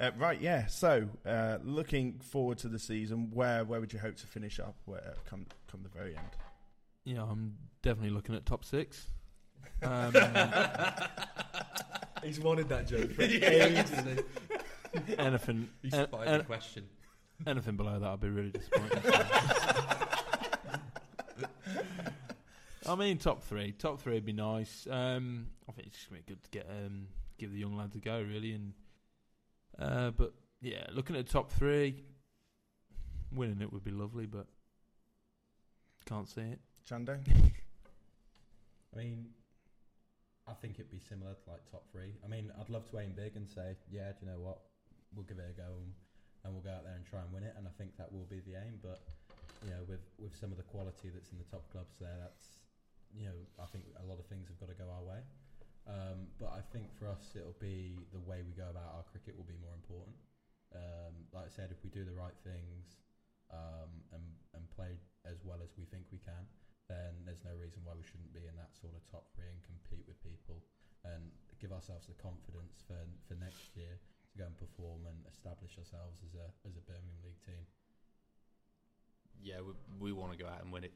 uh, 0.01 0.11
right, 0.19 0.41
yeah. 0.41 0.67
So, 0.67 1.09
uh, 1.27 1.59
looking 1.63 2.19
forward 2.21 2.59
to 2.59 2.69
the 2.69 2.79
season, 2.79 3.31
where 3.33 3.65
where 3.65 3.81
would 3.81 3.93
you 3.93 3.99
hope 3.99 4.17
to 4.17 4.27
finish 4.27 4.59
up? 4.59 4.77
Where 4.87 5.15
come 5.27 5.47
come 5.71 5.83
the 5.83 5.89
very 5.89 6.17
end? 6.17 6.27
Yeah, 7.05 7.23
I'm 7.23 7.57
definitely 7.83 8.11
looking 8.11 8.35
at 8.35 8.47
top 8.47 8.65
six. 8.65 9.07
Um, 9.83 10.13
He's 12.23 12.39
wanted 12.39 12.69
that 12.69 12.87
joke 12.87 13.13
for 13.13 13.23
ages. 13.23 13.91
anything, 15.19 15.69
He 15.83 15.89
an- 15.97 16.07
spotted 16.07 16.29
an- 16.29 16.39
the 16.39 16.45
question. 16.45 16.85
anything 17.47 17.77
below 17.77 17.99
that, 17.99 18.07
I'd 18.07 18.21
be 18.21 18.29
really 18.29 18.51
disappointed. 18.51 19.03
I 22.87 22.95
mean, 22.97 23.19
top 23.19 23.43
three. 23.45 23.73
Top 23.73 24.01
three 24.01 24.15
would 24.15 24.25
be 24.27 24.33
nice. 24.33 24.87
Um, 24.91 25.47
I 25.69 25.73
think 25.73 25.89
it's 25.89 25.97
just 25.99 26.11
gonna 26.11 26.23
be 26.27 26.33
good 26.35 26.43
to 26.43 26.51
get 26.51 26.67
um, 26.69 27.07
give 27.39 27.53
the 27.53 27.59
young 27.59 27.77
lads 27.77 27.95
a 27.97 28.01
go, 28.01 28.21
really. 28.23 28.53
And 28.53 28.73
uh, 29.81 30.11
but 30.11 30.35
yeah, 30.61 30.87
looking 30.93 31.17
at 31.17 31.27
the 31.27 31.33
top 31.33 31.51
three, 31.51 32.05
winning 33.33 33.61
it 33.61 33.73
would 33.73 33.85
be 33.85 33.91
lovely, 33.91 34.27
but 34.27 34.47
can't 36.07 36.29
see 36.29 36.43
it. 36.43 36.61
Chando? 36.85 37.19
I 38.93 38.99
mean, 38.99 39.27
I 40.49 40.53
think 40.55 40.75
it'd 40.75 40.91
be 40.91 40.99
similar 40.99 41.33
to 41.33 41.51
like 41.51 41.63
top 41.71 41.87
three. 41.93 42.19
I 42.25 42.29
mean, 42.29 42.51
I'd 42.59 42.69
love 42.69 42.91
to 42.91 42.99
aim 42.99 43.15
big 43.15 43.37
and 43.37 43.49
say, 43.49 43.77
yeah, 43.91 44.11
do 44.19 44.27
you 44.27 44.33
know 44.33 44.41
what? 44.43 44.59
We'll 45.15 45.27
give 45.27 45.39
it 45.39 45.47
a 45.47 45.55
go 45.55 45.71
and, 45.79 45.95
and 46.45 46.53
we'll 46.53 46.67
go 46.67 46.75
out 46.75 46.83
there 46.83 46.95
and 46.95 47.07
try 47.07 47.23
and 47.23 47.31
win 47.33 47.45
it. 47.47 47.55
And 47.57 47.67
I 47.67 47.73
think 47.79 47.97
that 47.99 48.11
will 48.11 48.27
be 48.27 48.43
the 48.43 48.59
aim. 48.59 48.83
But 48.83 49.01
you 49.65 49.71
know, 49.71 49.83
with 49.87 50.03
with 50.19 50.35
some 50.35 50.51
of 50.51 50.59
the 50.59 50.67
quality 50.67 51.15
that's 51.15 51.31
in 51.31 51.39
the 51.39 51.47
top 51.47 51.63
clubs 51.71 51.95
there, 52.01 52.19
that's 52.19 52.67
you 53.15 53.27
know, 53.27 53.39
I 53.63 53.67
think 53.71 53.85
a 53.99 54.07
lot 54.07 54.19
of 54.19 54.27
things 54.27 54.49
have 54.51 54.59
got 54.59 54.71
to 54.71 54.79
go 54.79 54.91
our 54.91 55.03
way. 55.03 55.23
Um, 55.89 56.31
but 56.39 56.53
I 56.53 56.63
think 56.73 56.93
for 56.95 57.09
us, 57.09 57.35
it'll 57.35 57.57
be 57.59 57.99
the 58.13 58.23
way 58.23 58.45
we 58.45 58.53
go 58.53 58.69
about 58.69 58.95
our 58.95 59.07
cricket 59.11 59.35
will 59.35 59.49
be 59.49 59.59
more 59.59 59.75
important. 59.75 60.17
Um, 60.71 61.27
like 61.35 61.51
I 61.51 61.53
said, 61.53 61.75
if 61.75 61.83
we 61.83 61.91
do 61.91 62.07
the 62.07 62.15
right 62.15 62.37
things 62.47 63.03
um, 63.51 63.91
and 64.15 64.23
and 64.55 64.63
play 64.71 64.95
as 65.27 65.43
well 65.43 65.59
as 65.65 65.75
we 65.75 65.85
think 65.91 66.07
we 66.15 66.23
can, 66.23 66.47
then 66.87 67.27
there's 67.27 67.43
no 67.43 67.55
reason 67.59 67.83
why 67.83 67.99
we 67.99 68.07
shouldn't 68.07 68.31
be 68.31 68.47
in 68.47 68.55
that 68.55 68.71
sort 68.79 68.95
of 68.95 69.03
top 69.11 69.27
three 69.35 69.51
and 69.51 69.59
compete 69.67 70.07
with 70.07 70.19
people 70.23 70.63
and 71.03 71.33
give 71.59 71.75
ourselves 71.75 72.07
the 72.07 72.17
confidence 72.23 72.85
for 72.87 73.01
for 73.27 73.35
next 73.41 73.75
year 73.75 73.99
to 74.31 74.35
go 74.39 74.47
and 74.47 74.55
perform 74.55 75.11
and 75.11 75.27
establish 75.27 75.75
ourselves 75.75 76.23
as 76.23 76.39
a 76.39 76.47
as 76.63 76.79
a 76.79 76.83
Birmingham 76.87 77.19
League 77.27 77.43
team. 77.43 77.65
Yeah, 79.43 79.65
we, 79.65 79.73
we 79.99 80.11
want 80.13 80.37
to 80.37 80.39
go 80.39 80.47
out 80.47 80.63
and 80.63 80.71
win 80.71 80.85
it. 80.85 80.95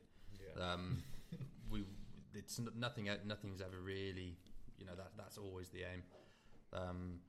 Um, 0.61 1.03
we 1.71 1.83
it's 2.35 2.61
nothing. 2.77 3.09
Nothing's 3.27 3.61
ever 3.61 3.81
really, 3.81 4.37
you 4.79 4.87
know, 4.87 4.95
that 4.97 5.13
that's 5.17 5.39
always 5.39 5.69
the 5.71 5.81
aim. 5.81 6.03
Um, 6.73 7.21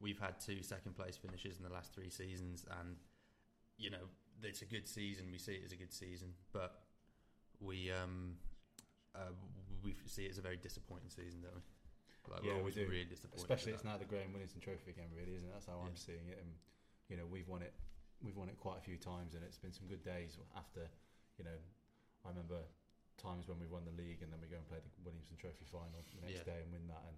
we've 0.00 0.18
had 0.18 0.38
two 0.40 0.62
second 0.62 0.94
place 0.96 1.16
finishes 1.16 1.56
in 1.58 1.64
the 1.64 1.72
last 1.72 1.92
three 1.94 2.10
seasons, 2.10 2.64
and 2.80 2.96
you 3.78 3.90
know, 3.90 4.06
it's 4.42 4.62
a 4.62 4.66
good 4.66 4.88
season. 4.88 5.26
We 5.30 5.38
see 5.38 5.52
it 5.52 5.62
as 5.64 5.72
a 5.72 5.76
good 5.76 5.92
season, 5.92 6.28
but 6.52 6.82
we 7.60 7.90
um, 7.90 8.36
uh, 9.14 9.32
we 9.82 9.96
see 10.06 10.24
it 10.26 10.30
as 10.30 10.38
a 10.38 10.42
very 10.42 10.56
disappointing 10.56 11.10
season, 11.10 11.40
don't 11.42 11.54
we? 11.54 11.62
Like, 12.28 12.42
Yeah, 12.44 12.58
we're 12.58 12.64
we 12.64 12.72
do. 12.72 12.86
really 12.90 13.04
disappointed. 13.04 13.42
Especially 13.42 13.72
it's 13.72 13.84
now 13.84 13.96
the 13.96 14.04
Graham 14.04 14.32
Winnington 14.34 14.60
Trophy 14.60 14.90
again, 14.90 15.06
really, 15.14 15.36
isn't 15.36 15.46
it? 15.48 15.52
That's 15.52 15.66
how 15.66 15.78
I'm 15.86 15.94
seeing 15.96 16.26
it. 16.28 16.38
And 16.42 16.50
you 17.08 17.16
know, 17.16 17.22
we've 17.30 17.46
won 17.48 17.62
it. 17.62 17.72
We've 18.22 18.36
won 18.36 18.48
it 18.48 18.58
quite 18.58 18.78
a 18.78 18.80
few 18.80 18.96
times, 18.96 19.34
and 19.34 19.44
it's 19.44 19.58
been 19.58 19.72
some 19.72 19.86
good 19.86 20.02
days 20.02 20.36
after. 20.56 20.88
You 21.38 21.44
know, 21.44 21.58
I 22.24 22.28
remember 22.30 22.58
times 23.16 23.48
when 23.48 23.58
we've 23.58 23.70
won 23.72 23.84
the 23.84 23.96
league, 23.96 24.20
and 24.22 24.32
then 24.32 24.40
we 24.40 24.48
go 24.48 24.56
and 24.60 24.66
play 24.68 24.78
the 24.80 24.90
Williamson 25.04 25.36
Trophy 25.36 25.64
final 25.64 26.04
the 26.14 26.20
next 26.26 26.44
Yeah. 26.46 26.52
day 26.52 26.58
and 26.62 26.70
win 26.72 26.86
that. 26.88 27.04
And 27.08 27.16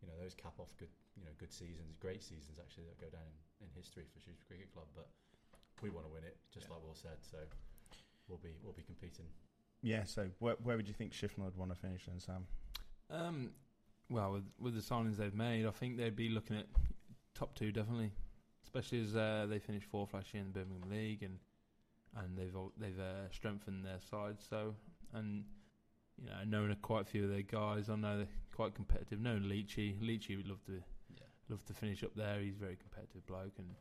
you 0.00 0.06
know, 0.06 0.14
those 0.20 0.34
cap 0.34 0.54
off 0.60 0.70
good, 0.78 0.92
you 1.16 1.24
know, 1.24 1.34
good 1.38 1.52
seasons, 1.52 1.96
great 1.98 2.22
seasons 2.22 2.58
actually 2.62 2.84
that 2.86 3.00
go 3.00 3.08
down 3.10 3.26
in, 3.26 3.66
in 3.66 3.68
history 3.74 4.04
for 4.06 4.20
Shrewsbury 4.20 4.46
Cricket 4.62 4.70
Club. 4.72 4.86
But 4.94 5.08
we 5.82 5.90
want 5.90 6.06
to 6.06 6.12
win 6.12 6.22
it, 6.22 6.36
just 6.54 6.70
like 6.70 6.78
Will 6.84 6.94
said. 6.94 7.18
So 7.20 7.38
we'll 8.28 8.38
be 8.38 8.54
we'll 8.62 8.72
be 8.76 8.82
competing. 8.86 9.26
Yeah. 9.82 10.04
So, 10.04 10.30
where 10.38 10.54
where 10.62 10.76
would 10.76 10.86
you 10.88 10.94
think 10.94 11.12
Shifnal 11.12 11.44
would 11.46 11.56
want 11.56 11.70
to 11.70 11.76
finish 11.76 12.06
then, 12.06 12.20
Sam? 12.20 12.46
Um, 13.10 13.50
well, 14.10 14.32
with 14.32 14.44
with 14.58 14.74
the 14.74 14.80
signings 14.82 15.16
they've 15.16 15.34
made, 15.34 15.66
I 15.66 15.70
think 15.70 15.96
they'd 15.96 16.14
be 16.16 16.28
looking 16.28 16.56
at 16.56 16.66
top 17.34 17.54
two 17.54 17.72
definitely, 17.72 18.12
especially 18.62 19.00
as 19.02 19.16
uh, 19.16 19.46
they 19.48 19.58
finished 19.58 19.86
fourth 19.86 20.14
last 20.14 20.32
year 20.34 20.42
in 20.42 20.52
the 20.52 20.58
Birmingham 20.60 20.90
League, 20.90 21.22
and 21.22 21.38
and 22.16 22.36
they've 22.36 22.54
al- 22.54 22.72
they've 22.78 22.98
uh, 22.98 23.30
strengthened 23.32 23.84
their 23.84 24.00
side. 24.10 24.36
So 24.48 24.74
and 25.12 25.44
you 26.20 26.26
know, 26.28 26.36
knowing 26.46 26.74
quite 26.82 27.02
a 27.02 27.04
few 27.04 27.24
of 27.24 27.30
their 27.30 27.42
guys, 27.42 27.88
I 27.88 27.96
know 27.96 28.18
they're 28.18 28.26
quite 28.54 28.74
competitive. 28.74 29.20
Knowing 29.20 29.42
Leachy, 29.44 29.96
Leachy 30.00 30.36
would 30.36 30.48
love 30.48 30.64
to 30.66 30.72
Yeah. 31.16 31.26
love 31.48 31.64
to 31.66 31.74
finish 31.74 32.02
up 32.02 32.14
there. 32.14 32.40
He's 32.40 32.56
a 32.56 32.58
very 32.58 32.76
competitive 32.76 33.24
bloke, 33.26 33.58
and 33.58 33.74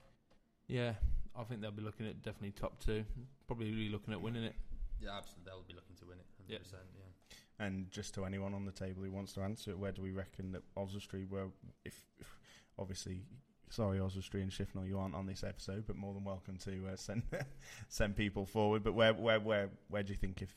yeah, 0.67 0.93
I 1.35 1.43
think 1.43 1.61
they'll 1.61 1.71
be 1.71 1.81
looking 1.81 2.07
at 2.07 2.21
definitely 2.21 2.51
top 2.51 2.79
two. 2.79 3.05
Probably 3.47 3.71
really 3.71 3.89
looking 3.89 4.13
at 4.13 4.21
winning 4.21 4.43
it. 4.43 4.55
Yeah, 4.99 5.17
absolutely. 5.17 5.43
They'll 5.45 5.63
be 5.67 5.73
looking 5.73 5.95
to 5.97 6.05
win 6.05 6.17
it. 6.19 6.25
100%, 6.47 6.49
Yep. 6.49 6.61
Yeah. 6.95 7.37
And 7.65 7.89
just 7.91 8.13
to 8.15 8.25
anyone 8.25 8.53
on 8.53 8.65
the 8.65 8.71
table 8.71 9.03
who 9.03 9.11
wants 9.11 9.33
to 9.33 9.41
answer 9.41 9.71
it, 9.71 9.79
where 9.79 9.91
do 9.91 10.01
we 10.03 10.11
reckon 10.11 10.51
that 10.51 10.63
Oswestry 10.75 11.25
were? 11.25 11.47
If, 11.85 12.03
if 12.19 12.37
obviously, 12.77 13.23
sorry, 13.69 13.99
Oswestry 13.99 14.41
and 14.43 14.51
Shifnal, 14.51 14.87
you 14.87 14.99
aren't 14.99 15.15
on 15.15 15.25
this 15.25 15.43
episode, 15.43 15.85
but 15.87 15.95
more 15.95 16.13
than 16.13 16.23
welcome 16.23 16.57
to 16.65 16.87
uh, 16.87 16.95
send 16.95 17.23
send 17.89 18.15
people 18.15 18.45
forward. 18.45 18.83
But 18.83 18.93
where 18.93 19.13
where 19.13 19.39
where 19.39 19.69
where 19.89 20.03
do 20.03 20.11
you 20.13 20.17
think 20.17 20.41
if 20.43 20.55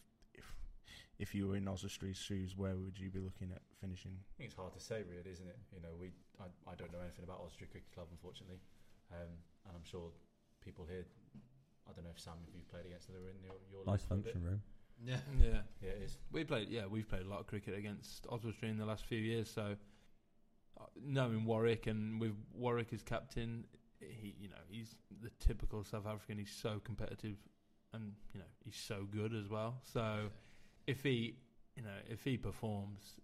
if 1.20 1.28
if 1.28 1.34
you 1.34 1.46
were 1.48 1.56
in 1.56 1.68
Oswestry's 1.68 2.16
shoes, 2.18 2.56
where 2.56 2.74
would 2.76 2.98
you 2.98 3.10
be 3.10 3.20
looking 3.20 3.50
at 3.52 3.62
finishing? 3.80 4.12
I 4.18 4.32
think 4.38 4.50
it's 4.50 4.56
hard 4.58 4.72
to 4.74 4.80
say, 4.80 5.02
really, 5.08 5.30
isn't 5.30 5.46
it? 5.46 5.58
You 5.74 5.80
know, 5.82 5.94
we 6.00 6.08
I, 6.40 6.46
I 6.70 6.74
don't 6.74 6.92
know 6.92 7.00
anything 7.00 7.24
about 7.24 7.40
Oswestry 7.40 7.68
Cricket 7.70 7.92
Club, 7.94 8.08
unfortunately, 8.10 8.58
um, 9.12 9.28
and 9.66 9.76
I'm 9.76 9.84
sure 9.84 10.10
people 10.64 10.84
here. 10.88 11.04
I 11.88 11.92
don't 11.92 12.04
know 12.04 12.10
if 12.14 12.20
Sam, 12.20 12.34
if 12.48 12.54
you've 12.54 12.68
played 12.70 12.86
against 12.86 13.08
them 13.08 13.16
in 13.16 13.42
your, 13.44 13.54
your 13.72 13.84
Nice 13.86 14.00
league 14.02 14.08
for 14.08 14.14
a 14.14 14.16
bit. 14.18 14.32
function 14.34 14.44
room. 14.50 14.62
Yeah. 15.04 15.16
Yeah. 15.40 15.60
Yeah, 15.82 15.90
it 15.90 16.02
is. 16.04 16.18
We 16.30 16.44
played, 16.44 16.68
yeah, 16.68 16.86
we've 16.86 17.08
played 17.08 17.22
a 17.22 17.28
lot 17.28 17.40
of 17.40 17.46
cricket 17.46 17.76
against 17.76 18.26
Oswestry 18.28 18.68
in 18.68 18.76
the 18.78 18.84
last 18.84 19.06
few 19.06 19.18
years. 19.18 19.50
So, 19.50 19.74
uh, 20.78 20.84
knowing 21.02 21.44
Warwick 21.46 21.86
and 21.86 22.20
with 22.20 22.32
Warwick 22.54 22.92
as 22.92 23.02
captain, 23.02 23.64
he, 23.98 24.34
you 24.38 24.48
know, 24.48 24.62
he's 24.68 24.94
the 25.22 25.30
typical 25.40 25.82
South 25.84 26.06
African. 26.06 26.38
He's 26.38 26.50
so 26.52 26.80
competitive, 26.84 27.36
and 27.92 28.12
you 28.32 28.40
know, 28.40 28.46
he's 28.64 28.76
so 28.76 29.06
good 29.10 29.34
as 29.34 29.48
well. 29.48 29.80
So, 29.92 30.28
if 30.90 31.02
he, 31.02 31.36
you 31.76 31.82
know, 31.82 31.88
if 32.08 32.24
he 32.24 32.36
performs, 32.36 33.14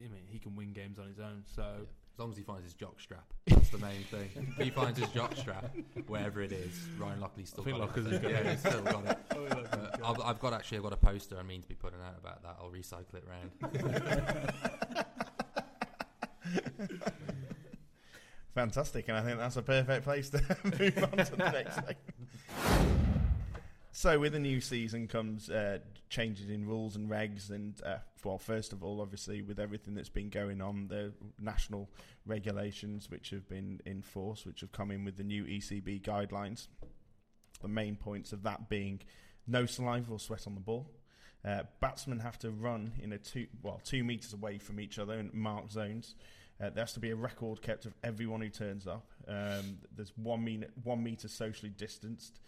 I 0.00 0.04
mean, 0.04 0.22
he 0.26 0.38
can 0.38 0.54
win 0.56 0.72
games 0.72 0.98
on 0.98 1.06
his 1.08 1.18
own. 1.18 1.42
So, 1.54 1.62
Yeah. 1.62 1.84
As 2.14 2.18
long 2.18 2.30
as 2.30 2.36
he 2.36 2.42
finds 2.42 2.64
his 2.64 2.74
jock 2.74 3.00
strap, 3.00 3.24
that's 3.46 3.70
the 3.70 3.78
main 3.78 4.02
thing. 4.10 4.28
if 4.36 4.64
he 4.64 4.68
finds 4.70 4.98
his 4.98 5.08
jock 5.08 5.34
strap, 5.34 5.74
wherever 6.06 6.42
it 6.42 6.52
is, 6.52 6.78
Ryan 6.98 7.20
Lockley's 7.20 7.48
still 7.48 7.62
I 7.62 7.64
think 7.64 7.78
got 7.78 7.88
Locker's 7.88 8.06
it. 8.12 8.20
got 8.22 8.30
yeah, 8.30 8.36
it. 8.38 8.46
he's 8.50 8.60
still 8.60 8.82
got 8.82 9.06
it. 9.06 9.18
Uh, 9.32 9.96
I've, 10.04 10.20
I've 10.20 10.38
got 10.38 10.52
actually, 10.52 10.76
I've 10.78 10.82
got 10.84 10.92
a 10.92 10.96
poster 10.98 11.38
I 11.38 11.42
mean 11.42 11.62
to 11.62 11.68
be 11.68 11.74
putting 11.74 12.00
out 12.00 12.16
about 12.18 12.42
that. 12.42 12.56
I'll 12.60 12.70
recycle 12.70 13.14
it 13.14 13.24
round. 13.26 13.50
Fantastic, 18.54 19.08
and 19.08 19.16
I 19.16 19.22
think 19.22 19.38
that's 19.38 19.56
a 19.56 19.62
perfect 19.62 20.04
place 20.04 20.28
to 20.30 20.42
move 20.64 20.98
on 21.02 21.24
to 21.24 21.36
the 21.36 21.50
next 21.50 21.76
thing. 21.80 21.96
So, 23.94 24.18
with 24.18 24.32
the 24.32 24.38
new 24.38 24.62
season 24.62 25.06
comes 25.06 25.50
uh, 25.50 25.80
changes 26.08 26.48
in 26.48 26.66
rules 26.66 26.96
and 26.96 27.10
regs, 27.10 27.50
and 27.50 27.78
uh, 27.84 27.98
well, 28.24 28.38
first 28.38 28.72
of 28.72 28.82
all, 28.82 29.02
obviously, 29.02 29.42
with 29.42 29.60
everything 29.60 29.94
that's 29.94 30.08
been 30.08 30.30
going 30.30 30.62
on, 30.62 30.88
the 30.88 31.12
national 31.38 31.90
regulations 32.24 33.10
which 33.10 33.28
have 33.30 33.46
been 33.50 33.82
in 33.84 34.00
force, 34.00 34.46
which 34.46 34.62
have 34.62 34.72
come 34.72 34.90
in 34.90 35.04
with 35.04 35.18
the 35.18 35.22
new 35.22 35.44
ECB 35.44 36.00
guidelines. 36.00 36.68
The 37.60 37.68
main 37.68 37.96
points 37.96 38.32
of 38.32 38.42
that 38.44 38.70
being 38.70 39.02
no 39.46 39.66
saliva 39.66 40.10
or 40.10 40.18
sweat 40.18 40.46
on 40.46 40.54
the 40.54 40.60
ball. 40.60 40.90
Uh, 41.44 41.64
batsmen 41.80 42.20
have 42.20 42.38
to 42.38 42.50
run 42.50 42.92
in 42.98 43.12
a 43.12 43.18
two 43.18 43.46
well 43.62 43.80
two 43.84 44.04
meters 44.04 44.32
away 44.32 44.56
from 44.56 44.80
each 44.80 44.98
other 44.98 45.18
in 45.18 45.30
marked 45.34 45.70
zones. 45.70 46.14
Uh, 46.58 46.70
there 46.70 46.82
has 46.82 46.94
to 46.94 47.00
be 47.00 47.10
a 47.10 47.16
record 47.16 47.60
kept 47.60 47.84
of 47.84 47.94
everyone 48.02 48.40
who 48.40 48.48
turns 48.48 48.86
up. 48.86 49.10
Um, 49.28 49.78
there's 49.94 50.12
one, 50.16 50.44
mean, 50.44 50.64
one 50.82 51.02
meter 51.02 51.28
socially 51.28 51.72
distanced. 51.76 52.40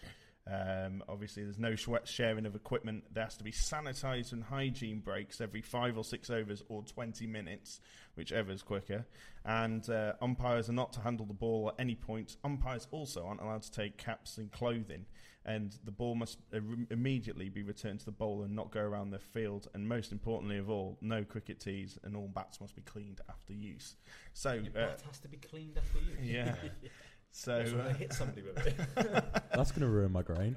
Um, 0.46 1.02
obviously, 1.08 1.42
there's 1.42 1.58
no 1.58 1.74
sh- 1.74 1.88
sharing 2.04 2.44
of 2.44 2.54
equipment. 2.54 3.04
There 3.12 3.24
has 3.24 3.36
to 3.38 3.44
be 3.44 3.52
sanitised 3.52 4.32
and 4.32 4.44
hygiene 4.44 5.00
breaks 5.00 5.40
every 5.40 5.62
five 5.62 5.96
or 5.96 6.04
six 6.04 6.28
overs 6.28 6.62
or 6.68 6.82
20 6.82 7.26
minutes, 7.26 7.80
whichever 8.14 8.52
is 8.52 8.62
quicker. 8.62 9.06
And 9.46 9.88
uh, 9.88 10.14
umpires 10.20 10.68
are 10.68 10.74
not 10.74 10.92
to 10.94 11.00
handle 11.00 11.24
the 11.26 11.34
ball 11.34 11.70
at 11.70 11.80
any 11.80 11.94
point. 11.94 12.36
Umpires 12.44 12.88
also 12.90 13.26
aren't 13.26 13.40
allowed 13.40 13.62
to 13.62 13.70
take 13.72 13.96
caps 13.96 14.36
and 14.36 14.52
clothing. 14.52 15.06
And 15.46 15.76
the 15.84 15.90
ball 15.90 16.14
must 16.14 16.38
uh, 16.54 16.58
immediately 16.90 17.50
be 17.50 17.62
returned 17.62 18.00
to 18.00 18.06
the 18.06 18.12
bowler 18.12 18.46
and 18.46 18.54
not 18.56 18.70
go 18.70 18.80
around 18.80 19.10
the 19.10 19.18
field. 19.18 19.68
And 19.74 19.86
most 19.88 20.12
importantly 20.12 20.58
of 20.58 20.68
all, 20.70 20.98
no 21.00 21.24
cricket 21.24 21.60
tees 21.60 21.98
and 22.02 22.16
all 22.16 22.28
bats 22.28 22.60
must 22.60 22.74
be 22.74 22.82
cleaned 22.82 23.20
after 23.28 23.52
use. 23.52 23.96
So, 24.34 24.54
Your 24.54 24.66
uh, 24.68 24.86
bat 24.88 25.02
has 25.06 25.18
to 25.20 25.28
be 25.28 25.36
cleaned 25.38 25.78
after 25.78 25.98
you. 25.98 26.16
yeah. 26.34 26.54
So 27.36 27.58
That's 27.58 27.72
when 27.72 27.80
uh, 27.80 27.94
hit 27.94 28.12
somebody 28.12 28.42
with 28.42 28.64
it. 28.64 28.76
That's 29.52 29.72
going 29.72 29.80
to 29.80 29.88
ruin 29.88 30.12
my 30.12 30.22
grain. 30.22 30.54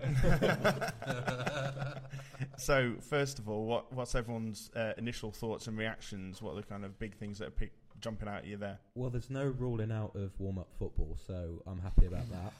so 2.57 2.93
first 3.01 3.39
of 3.39 3.49
all, 3.49 3.65
what 3.65 3.91
what's 3.91 4.13
everyone's 4.13 4.69
uh, 4.75 4.93
initial 4.99 5.32
thoughts 5.32 5.65
and 5.65 5.75
reactions? 5.75 6.39
What 6.39 6.51
are 6.51 6.57
the 6.57 6.67
kind 6.67 6.86
of 6.86 6.99
big 6.99 7.15
things 7.15 7.39
that 7.39 7.47
are 7.47 7.51
pick, 7.51 7.71
jumping 7.99 8.30
out 8.30 8.38
at 8.38 8.45
you 8.45 8.57
there? 8.57 8.78
Well, 8.93 9.09
there's 9.09 9.32
no 9.32 9.45
ruling 9.45 9.91
out 9.91 10.15
of 10.15 10.39
warm 10.39 10.59
up 10.59 10.67
football, 10.78 11.17
so 11.25 11.63
I'm 11.65 11.80
happy 11.80 12.05
about 12.05 12.30
that. 12.30 12.53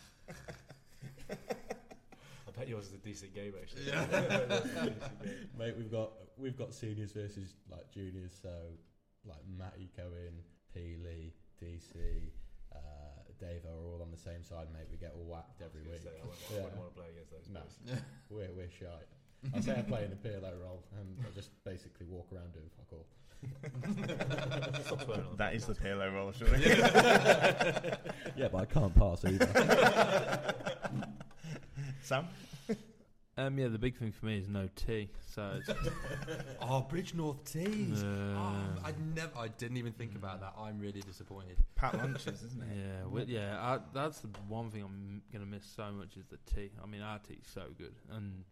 I 1.30 2.52
bet 2.58 2.68
yours 2.68 2.88
is 2.88 2.94
a 2.94 2.98
decent 2.98 3.36
game 3.36 3.54
actually. 3.62 3.84
Mate, 5.60 5.78
we've 5.78 5.92
got 5.92 6.14
we've 6.38 6.58
got 6.58 6.74
seniors 6.74 7.12
versus 7.12 7.54
like 7.70 7.92
juniors, 7.92 8.32
so 8.42 8.50
like 9.26 9.44
Matty 9.48 9.92
Cohen, 9.96 10.42
Peely, 10.76 11.34
DC, 11.62 12.32
Dave 13.40 13.66
are 13.66 13.78
all 13.86 14.02
on 14.02 14.10
the 14.12 14.18
same 14.18 14.44
side, 14.44 14.68
mate. 14.74 14.88
We 14.92 14.98
get 14.98 15.14
all 15.16 15.24
whacked 15.26 15.62
every 15.62 15.82
week. 15.82 16.02
say, 16.04 16.10
I 16.10 16.26
wouldn't, 16.26 16.42
Yeah. 16.50 16.58
I 16.60 16.64
wouldn't 16.64 16.80
want 16.82 16.90
to 16.94 17.00
play 17.00 17.10
against 17.14 17.32
those 17.32 17.50
No. 17.54 17.60
guys. 17.62 18.02
We're 18.30 18.52
we're 18.56 18.70
shy. 18.70 19.02
I 19.56 19.60
say 19.62 19.78
I 19.78 19.82
play 19.84 20.04
in 20.04 20.10
the 20.10 20.16
PLO 20.18 20.52
role, 20.62 20.84
and 21.00 21.18
I 21.26 21.30
just 21.36 21.52
basically 21.64 22.08
walk 22.08 22.28
around 22.34 22.54
doing 22.54 22.70
fuck 22.76 22.92
all. 22.92 23.06
Stop 24.84 25.04
swearing 25.04 25.26
on 25.30 25.38
That 25.38 25.54
is 25.54 25.66
the 25.66 25.76
PLO 25.76 26.12
role, 26.14 26.32
surely. 26.32 26.60
Yeah, 28.36 28.48
but 28.52 28.58
I 28.62 28.66
can't 28.66 28.94
pass 28.96 29.24
either. 29.26 29.48
Sam, 32.02 32.26
Um, 33.40 33.60
yeah, 33.60 33.68
the 33.68 33.78
big 33.78 33.96
thing 33.96 34.12
for 34.12 34.26
me 34.26 34.40
is 34.40 34.48
no 34.50 34.68
tea. 34.76 35.10
So 35.36 35.60
it's, 35.60 35.70
Oh, 36.62 36.88
Bridgnorth 36.92 37.44
Tees. 37.46 38.02
Uh, 38.04 38.34
oh, 38.36 38.82
I 38.84 38.94
never. 39.16 39.38
I 39.38 39.48
didn't 39.50 39.78
even 39.78 39.94
think 39.94 40.16
about 40.16 40.42
that. 40.42 40.56
I'm 40.60 40.80
really 40.80 41.02
disappointed. 41.02 41.58
Pat 41.76 41.96
lunches, 41.96 42.42
isn't 42.44 42.64
it? 42.64 42.76
yeah, 42.76 43.06
well, 43.08 43.26
yeah. 43.28 43.58
I, 43.62 43.80
that's 43.94 44.20
the 44.22 44.30
one 44.48 44.72
thing 44.72 44.82
I'm 44.82 45.22
gonna 45.32 45.46
miss 45.46 45.66
so 45.66 45.92
much 45.92 46.18
is 46.18 46.26
the 46.26 46.38
tea. 46.52 46.72
I 46.84 46.88
mean, 46.88 47.02
our 47.02 47.20
tea's 47.20 47.46
so 47.54 47.66
good, 47.78 47.94
and 48.12 48.44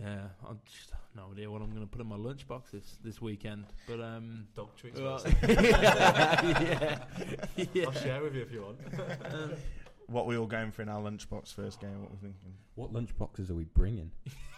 yeah, 0.00 0.24
I 0.44 0.54
just 0.64 0.90
have 0.90 1.00
no 1.14 1.30
idea 1.30 1.48
what 1.48 1.62
I'm 1.62 1.70
gonna 1.72 1.86
put 1.86 2.00
in 2.00 2.08
my 2.08 2.16
lunchbox 2.16 2.72
this 2.72 2.98
this 3.04 3.20
weekend. 3.22 3.66
But 3.86 4.00
um, 4.00 4.48
Dog 4.56 4.74
treats. 4.76 4.98
well, 4.98 5.18
first. 5.18 5.36
yeah, 5.48 6.98
yeah. 7.72 7.84
I'll 7.86 7.92
share 7.92 8.22
with 8.22 8.34
you 8.34 8.42
if 8.42 8.50
you 8.50 8.62
want. 8.62 8.78
Um, 9.32 9.52
What 10.06 10.26
we 10.26 10.36
all 10.36 10.46
going 10.46 10.70
for 10.70 10.82
in 10.82 10.88
our 10.88 11.00
lunchbox 11.00 11.54
first 11.54 11.80
game? 11.80 12.00
What 12.02 12.10
we're 12.10 12.18
thinking? 12.18 12.54
what 12.74 12.92
lunchboxes 12.92 13.50
are 13.50 13.54
we 13.54 13.64
bringing? 13.64 14.10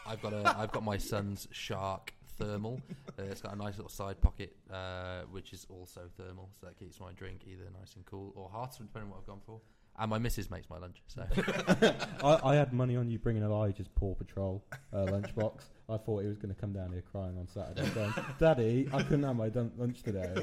I've 0.06 0.22
got 0.22 0.32
a. 0.32 0.56
I've 0.58 0.72
got 0.72 0.84
my 0.84 0.98
son's 0.98 1.48
Shark 1.50 2.14
thermal. 2.38 2.80
Uh, 3.18 3.22
it's 3.30 3.40
got 3.40 3.54
a 3.54 3.56
nice 3.56 3.76
little 3.78 3.88
side 3.88 4.20
pocket, 4.20 4.54
uh, 4.70 5.22
which 5.30 5.54
is 5.54 5.66
also 5.70 6.02
thermal, 6.18 6.50
so 6.60 6.66
that 6.66 6.78
keeps 6.78 7.00
my 7.00 7.10
drink 7.12 7.40
either 7.46 7.64
nice 7.80 7.94
and 7.96 8.04
cool 8.04 8.30
or 8.36 8.50
hot, 8.50 8.72
depending 8.78 9.04
on 9.04 9.08
what 9.08 9.20
I've 9.20 9.26
gone 9.26 9.40
for. 9.46 9.58
And 9.98 10.10
my 10.10 10.18
missus 10.18 10.50
makes 10.50 10.68
my 10.68 10.76
lunch, 10.76 11.02
so 11.06 11.24
I, 12.22 12.40
I 12.44 12.54
had 12.54 12.74
money 12.74 12.94
on 12.96 13.08
you 13.08 13.18
bringing 13.18 13.42
Elijah's 13.42 13.88
Paw 13.88 14.14
Patrol 14.14 14.62
uh, 14.92 15.06
lunchbox. 15.06 15.62
I 15.88 15.96
thought 15.96 16.20
he 16.20 16.28
was 16.28 16.36
going 16.36 16.54
to 16.54 16.60
come 16.60 16.74
down 16.74 16.92
here 16.92 17.02
crying 17.10 17.38
on 17.38 17.48
Saturday, 17.48 17.88
going, 17.94 18.12
"Daddy, 18.38 18.86
I 18.92 19.02
couldn't 19.02 19.22
have 19.22 19.36
my 19.36 19.48
dun- 19.48 19.72
lunch 19.78 20.02
today." 20.02 20.34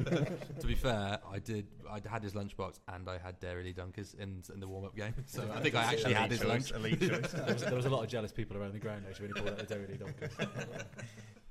to 0.60 0.66
be 0.66 0.74
fair, 0.74 1.20
I 1.32 1.38
did. 1.38 1.68
I 1.88 2.00
had 2.10 2.24
his 2.24 2.34
lunchbox 2.34 2.80
and 2.88 3.08
I 3.08 3.20
had 3.20 3.40
Dairy 3.40 3.72
Dunkers 3.72 4.18
in 4.18 4.42
in 4.52 4.60
the 4.60 4.68
warm 4.68 4.86
up 4.86 4.96
game, 4.96 5.14
so 5.28 5.48
I 5.54 5.60
think 5.60 5.76
I 5.76 5.84
actually 5.84 6.16
had 6.16 6.32
his 6.32 6.44
lunch. 6.44 6.72
elite 6.72 7.00
choice. 7.00 7.32
there, 7.34 7.54
was, 7.54 7.62
there 7.62 7.76
was 7.76 7.86
a 7.86 7.90
lot 7.90 8.02
of 8.04 8.10
jealous 8.10 8.32
people 8.32 8.58
around 8.58 8.74
the 8.74 8.80
ground 8.80 9.06
actually 9.08 9.28
when 9.28 9.36
he 9.36 9.42
pulled 9.44 9.60
out 9.60 9.68
the 9.68 9.76
Dairy 9.76 10.00
Dunkers. 10.00 10.86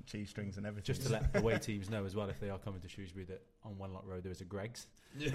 Cheese 0.05 0.29
strings 0.29 0.57
and 0.57 0.65
everything. 0.65 0.85
Just 0.85 1.05
to 1.07 1.11
let 1.11 1.31
the 1.31 1.39
away 1.39 1.57
teams 1.59 1.89
know 1.89 2.05
as 2.05 2.15
well 2.15 2.29
if 2.29 2.39
they 2.39 2.49
are 2.49 2.59
coming 2.59 2.81
to 2.81 2.87
Shrewsbury 2.87 3.25
that 3.25 3.41
on 3.63 3.77
One 3.77 3.93
Lock 3.93 4.03
Road 4.05 4.23
there 4.23 4.31
is 4.31 4.41
a 4.41 4.45
Greggs. 4.45 4.87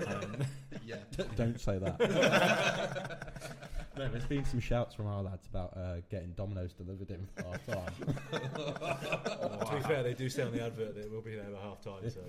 Um, 0.07 0.45
yeah. 0.87 0.97
Don't 1.37 1.61
say 1.61 1.79
that. 1.79 1.99
no, 3.97 4.09
there's 4.09 4.25
been 4.25 4.45
some 4.45 4.61
shouts 4.61 4.95
from 4.95 5.07
our 5.07 5.23
lads 5.23 5.47
about 5.47 5.77
uh, 5.77 5.97
getting 6.11 6.33
Domino's 6.33 6.73
delivered 6.73 7.11
in 7.11 7.29
for 7.37 7.45
half 7.45 7.67
time. 7.67 7.93
To 9.69 9.77
be 9.77 9.83
fair, 9.83 10.03
they 10.03 10.15
do 10.15 10.31
say 10.31 10.43
on 10.43 10.53
the 10.53 10.65
advert 10.65 10.95
that 10.95 11.11
we'll 11.11 11.21
be 11.21 11.35
there 11.35 11.45
at 11.45 11.63
half 11.63 11.83
time. 11.83 12.09
So 12.09 12.21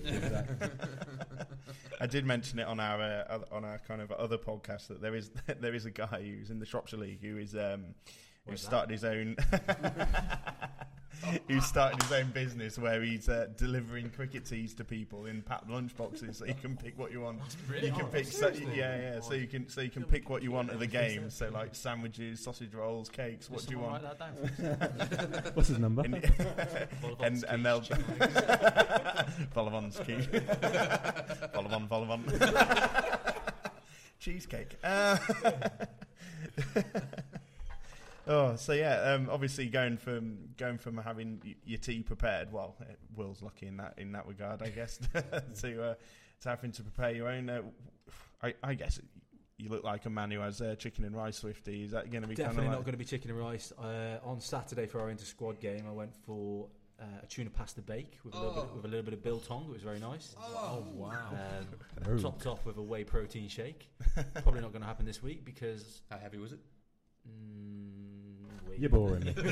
I 2.02 2.06
did 2.06 2.26
mention 2.26 2.60
it 2.60 2.68
on 2.68 2.82
our 2.82 3.02
uh, 3.02 3.40
on 3.50 3.64
our 3.64 3.80
kind 3.88 4.02
of 4.02 4.12
other 4.12 4.38
podcast 4.38 4.88
that 4.88 5.02
there 5.02 5.16
is 5.16 5.32
there 5.62 5.74
is 5.74 5.86
a 5.86 5.92
guy 5.92 6.22
who's 6.22 6.50
in 6.50 6.60
the 6.60 6.66
Shropshire 6.66 7.00
League 7.00 7.22
who 7.22 7.38
is 7.38 7.56
um, 7.56 7.96
who 8.48 8.58
started 8.58 8.92
his 8.92 9.04
own 9.04 9.36
who 11.48 11.62
started 11.62 12.02
his 12.04 12.12
own 12.12 12.28
business 12.32 12.78
where 12.78 13.02
he's 13.02 13.30
uh, 13.30 13.48
delivering 13.58 14.10
cricket 14.10 14.46
teas 14.46 14.74
to 14.74 14.84
people 14.84 15.26
in 15.26 15.42
packed 15.42 15.70
lunch 15.70 15.96
boxes 15.96 16.38
so 16.38 16.46
you 16.46 16.54
can 16.54 16.76
pick 16.78 16.98
what 16.98 17.12
you 17.12 17.22
want. 17.22 17.40
You 17.82 17.92
can 17.92 18.06
pick 18.08 18.26
so, 18.26 18.50
yeah 18.74 18.98
yeah 18.98 19.20
so 19.20 19.34
you 19.34 19.48
can 19.48 19.68
so 19.68 19.82
you 19.82 19.90
can 19.90 20.04
pick 20.04 20.30
what 20.30 20.44
you 20.44 20.52
want 20.52 20.72
at 20.72 20.80
the 20.80 20.88
game. 20.88 21.30
So 21.30 21.50
like 21.50 21.76
sandwiches, 21.76 22.40
sausage 22.40 22.74
rolls, 22.74 23.10
cakes. 23.10 23.50
What 23.50 23.66
do 23.66 23.74
you 23.74 23.80
want? 23.80 24.04
Write 24.04 24.18
that 24.18 24.20
down. 24.20 25.52
What's 25.54 25.70
his 25.70 25.80
number? 25.80 26.04
And, 26.04 26.16
and, 27.20 27.44
and 27.46 27.66
they'll 27.66 27.82
follow 29.52 29.74
on 29.74 29.92
ski. 29.92 30.22
follow 31.54 31.70
on, 31.70 31.88
follow 31.88 32.12
on. 32.12 32.24
Cheesecake. 34.20 34.78
Uh, 34.84 35.18
oh, 38.30 38.56
so 38.56 38.72
yeah. 38.74 39.02
Um, 39.14 39.28
obviously, 39.30 39.68
going 39.68 39.98
from 39.98 40.38
going 40.58 40.78
from 40.78 40.98
having 40.98 41.42
your 41.66 41.80
tea 41.80 42.02
prepared. 42.02 42.52
Well, 42.54 42.76
uh, 42.82 42.86
Will's 43.16 43.42
lucky 43.42 43.68
in 43.68 43.78
that 43.78 43.96
in 43.98 44.14
that 44.14 44.26
regard, 44.28 44.62
I 44.62 44.70
guess. 44.70 44.98
to 45.62 45.84
uh, 45.84 45.94
to 46.42 46.50
having 46.50 46.72
to 46.72 46.84
prepare 46.84 47.12
your 47.12 47.28
own. 47.28 47.50
Uh, 47.50 47.62
I, 48.42 48.54
I 48.64 48.74
guess 48.76 49.02
you 49.58 49.68
look 49.70 49.84
like 49.84 50.06
a 50.06 50.10
man 50.10 50.32
who 50.32 50.40
has 50.40 50.62
uh, 50.62 50.76
chicken 50.80 51.04
and 51.04 51.14
rice 51.14 51.38
swifty. 51.40 51.84
Is 51.84 51.92
that 51.92 52.10
going 52.10 52.22
to 52.22 52.28
be 52.30 52.36
Definitely 52.36 52.64
kind 52.68 52.72
not 52.72 52.84
going 52.86 52.94
to 52.94 52.98
be 52.98 53.04
chicken 53.04 53.30
and 53.32 53.40
rice. 53.40 53.74
Uh, 53.78 54.18
on 54.24 54.40
Saturday 54.40 54.86
for 54.86 55.02
our 55.02 55.10
inter 55.10 55.26
squad 55.26 55.60
game, 55.60 55.84
I 55.86 55.92
went 55.92 56.16
for 56.26 56.68
uh, 57.02 57.04
a 57.24 57.26
tuna 57.28 57.50
pasta 57.50 57.82
bake 57.82 58.18
with 58.24 58.34
a 58.36 58.38
little 58.38 58.54
bit 58.54 58.64
Oh. 58.72 58.76
with 58.76 58.86
a 58.86 58.88
little 58.88 59.04
bit 59.04 59.14
of 59.14 59.22
biltong. 59.24 59.66
It 59.70 59.74
was 59.74 59.82
very 59.84 60.00
nice. 60.00 60.34
Oh, 60.42 60.86
wow. 60.94 61.32
Um, 62.06 62.20
topped 62.20 62.46
off 62.48 62.66
with 62.66 62.78
a 62.78 62.82
whey 62.82 63.04
protein 63.04 63.50
shake. 63.50 63.90
Probably 64.44 64.62
not 64.62 64.72
going 64.72 64.82
to 64.82 64.88
happen 64.88 65.06
this 65.06 65.22
week 65.22 65.44
because 65.44 66.02
How 66.10 66.18
heavy 66.20 66.38
was 66.38 66.54
it? 66.54 66.60
mm, 67.28 67.92
wait. 68.08 68.09
You're 68.80 68.90
boring 68.90 69.26
me. 69.26 69.34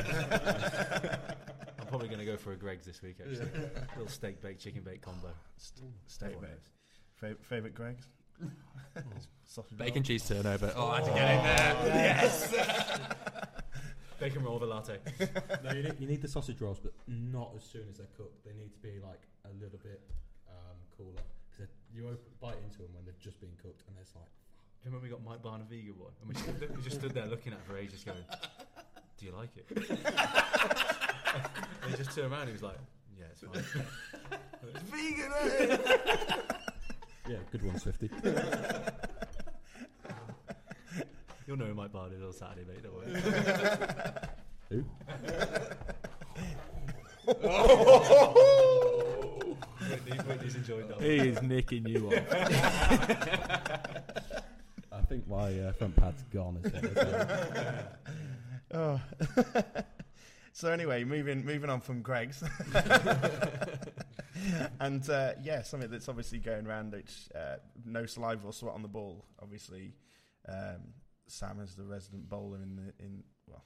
I'm 1.80 1.88
probably 1.88 2.08
going 2.08 2.20
to 2.20 2.26
go 2.26 2.38
for 2.38 2.54
a 2.54 2.56
Greggs 2.56 2.86
this 2.86 3.02
week. 3.02 3.18
Actually, 3.20 3.48
little 3.98 4.08
steak 4.08 4.42
baked, 4.42 4.62
chicken 4.62 4.84
baked 4.84 5.02
combo. 5.02 5.30
steak 6.08 6.40
baked. 6.40 6.70
Fav- 7.22 7.44
favorite 7.44 7.76
Greggs? 7.76 8.08
Sausage 9.46 9.78
Bacon 9.78 9.96
roll? 9.96 10.04
cheese 10.04 10.28
turnover. 10.28 10.72
Oh, 10.76 10.88
I 10.88 10.96
had 10.98 11.06
to 11.06 11.12
get 11.12 11.32
in 11.32 11.44
there. 11.44 11.96
Yes. 11.96 12.56
Bacon 14.20 14.44
roll 14.44 14.56
with 14.60 14.64
a 14.64 14.74
latte. 14.74 14.98
no, 15.64 15.72
you 15.74 15.84
need, 15.84 16.00
you 16.00 16.08
need 16.08 16.22
the 16.22 16.28
sausage 16.28 16.60
rolls, 16.62 16.80
but 16.80 16.94
not 17.08 17.52
as 17.56 17.64
soon 17.64 17.84
as 17.90 17.98
they're 17.98 18.08
cooked. 18.18 18.44
They 18.46 18.54
need 18.54 18.74
to 18.74 18.80
be 18.80 19.00
like 19.04 19.22
a 19.46 19.54
little 19.62 19.80
bit 19.84 20.02
um, 20.50 20.78
cooler 20.98 21.22
because 21.52 21.70
you 21.94 22.06
open, 22.06 22.18
bite 22.42 22.58
into 22.64 22.80
them 22.80 22.94
when 22.96 23.06
they've 23.06 23.20
just 23.20 23.40
been 23.40 23.54
cooked, 23.62 23.84
and 23.88 23.96
it's 24.02 24.16
like, 24.16 24.26
Do 24.26 24.90
you 24.90 24.96
remember 24.96 25.06
we 25.06 25.12
got 25.12 25.24
Mike 25.24 25.44
Barn 25.44 25.62
a 25.62 25.66
vegan 25.66 26.00
one? 26.00 26.14
And 26.22 26.30
we, 26.30 26.36
stood 26.42 26.60
there, 26.60 26.70
we 26.76 26.82
just 26.82 26.98
stood 26.98 27.14
there 27.14 27.28
looking 27.28 27.54
at 27.54 27.60
it 27.60 27.66
for 27.68 27.78
ages 27.78 28.04
going, 28.04 28.24
Do 29.18 29.26
you 29.26 29.32
like 29.32 29.49
it? 29.57 29.65
and 31.82 31.91
he 31.91 31.97
just 31.97 32.15
turned 32.15 32.32
around 32.32 32.41
and 32.41 32.49
he 32.49 32.53
was 32.53 32.61
like, 32.61 32.78
Yeah, 33.18 33.26
it's 33.32 33.41
fine. 33.41 33.63
it's 34.61 34.80
vegan, 34.91 35.32
eh? 35.41 35.78
yeah, 37.28 37.38
good 37.51 37.63
one, 37.65 37.80
Swifty. 37.80 38.11
You'll 41.47 41.57
know 41.57 41.74
Mike 41.74 41.91
Barney 41.91 42.18
on 42.24 42.32
Saturday, 42.32 42.65
mate. 42.68 42.84
Don't 42.84 42.93
worry. 42.93 43.09
Who? 44.70 44.86
Whitney, 49.89 50.18
Whitney's 50.28 50.55
enjoyed 50.55 50.89
that. 50.89 51.01
He 51.01 51.18
is 51.18 51.41
nicking 51.41 51.88
you 51.88 52.07
off. 52.07 52.13
I 54.91 55.01
think 55.07 55.28
my 55.28 55.57
uh, 55.59 55.72
front 55.72 55.95
pad's 55.95 56.22
gone. 56.34 56.59
As 56.63 56.72
oh. 56.74 56.80
well, 56.93 57.88
so 60.54 60.72
anyway, 60.72 61.04
moving 61.04 61.46
moving 61.46 61.70
on 61.70 61.82
from 61.82 62.02
Greggs, 62.02 62.44
and 64.80 65.10
uh, 65.10 65.32
yeah, 65.42 65.62
something 65.62 65.90
that's 65.90 66.10
obviously 66.10 66.40
going 66.40 66.68
around. 66.68 66.94
Which 66.94 67.30
uh, 67.36 67.58
no 67.86 68.06
saliva 68.06 68.48
or 68.48 68.54
sweat 68.54 68.74
on 68.74 68.82
the 68.82 68.88
ball. 68.88 69.26
Obviously, 69.42 69.94
um, 70.48 70.94
Sam 71.28 71.60
is 71.62 71.76
the 71.76 71.84
resident 71.84 72.30
bowler 72.30 72.62
in 72.62 72.76
the 72.76 72.94
in 73.04 73.24
well 73.48 73.64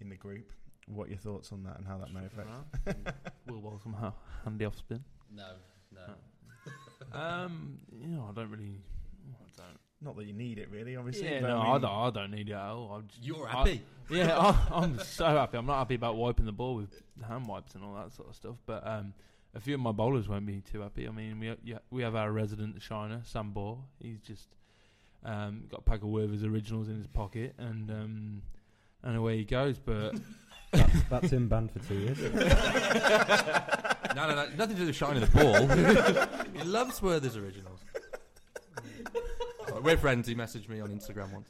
in 0.00 0.08
the 0.08 0.16
group. 0.16 0.50
What 0.86 1.06
are 1.06 1.10
your 1.10 1.18
thoughts 1.18 1.50
on 1.52 1.62
that 1.64 1.78
and 1.78 1.86
how 1.86 1.98
that 1.98 2.12
may 2.12 2.26
affect? 2.26 2.48
Will 3.48 3.60
Bowl 3.60 3.80
somehow 3.82 4.12
handy 4.44 4.66
off 4.66 4.76
spin. 4.76 5.02
No, 5.34 5.48
no. 5.92 6.02
Um, 7.12 7.78
you 7.92 8.08
know, 8.08 8.26
I 8.28 8.32
don't 8.32 8.50
really. 8.50 8.80
I 9.30 9.46
don't. 9.56 9.78
Not 10.04 10.16
that 10.16 10.26
you 10.26 10.32
need 10.34 10.58
it, 10.58 10.68
really. 10.70 10.96
Obviously, 10.96 11.28
Yeah, 11.30 11.40
no, 11.40 11.58
I 11.58 11.76
I, 11.76 11.78
don't, 11.78 11.90
I 11.90 12.10
don't 12.10 12.30
need 12.30 12.48
it 12.48 12.52
at 12.52 12.60
all. 12.60 12.92
I'm 12.94 13.08
just, 13.08 13.24
You're 13.24 13.46
I- 13.48 13.50
happy. 13.50 13.82
yeah, 14.10 14.36
I, 14.38 14.56
I'm 14.70 14.98
so 14.98 15.26
happy. 15.26 15.56
I'm 15.56 15.66
not 15.66 15.78
happy 15.78 15.94
about 15.94 16.16
wiping 16.16 16.44
the 16.46 16.52
ball 16.52 16.74
with 16.76 17.02
hand 17.26 17.46
wipes 17.48 17.74
and 17.74 17.82
all 17.84 17.94
that 17.94 18.12
sort 18.12 18.28
of 18.28 18.34
stuff. 18.36 18.56
But 18.66 18.86
um, 18.86 19.14
a 19.54 19.60
few 19.60 19.74
of 19.74 19.80
my 19.80 19.92
bowlers 19.92 20.28
won't 20.28 20.46
be 20.46 20.60
too 20.60 20.80
happy. 20.80 21.08
I 21.08 21.10
mean, 21.10 21.40
we 21.40 21.54
yeah, 21.64 21.78
we 21.90 22.02
have 22.02 22.14
our 22.14 22.30
resident 22.30 22.80
shiner, 22.82 23.22
Sam 23.24 23.52
Bohr. 23.56 23.78
He's 24.00 24.20
just 24.20 24.48
um, 25.24 25.64
got 25.70 25.80
a 25.80 25.82
pack 25.82 26.02
of 26.02 26.08
Werther's 26.08 26.44
originals 26.44 26.88
in 26.88 26.96
his 26.98 27.06
pocket, 27.06 27.54
and 27.56 27.90
um, 27.90 28.42
and 29.02 29.16
away 29.16 29.38
he 29.38 29.44
goes. 29.44 29.78
But 29.78 30.16
that's, 30.72 31.02
that's 31.08 31.30
him 31.32 31.48
banned 31.48 31.70
for 31.70 31.78
two 31.78 31.94
years. 31.94 32.18
no, 34.14 34.28
no, 34.28 34.34
no, 34.34 34.46
nothing 34.56 34.76
to 34.76 34.82
do 34.82 34.86
with 34.86 34.96
shining 34.96 35.20
the 35.24 35.30
ball. 35.30 35.66
he 36.56 36.62
loves 36.68 37.00
Werther's 37.00 37.36
originals. 37.36 37.73
We're 39.82 39.96
friends. 39.96 40.26
He 40.28 40.34
messaged 40.34 40.68
me 40.68 40.80
on 40.80 40.88
Instagram 40.90 41.32
once. 41.32 41.48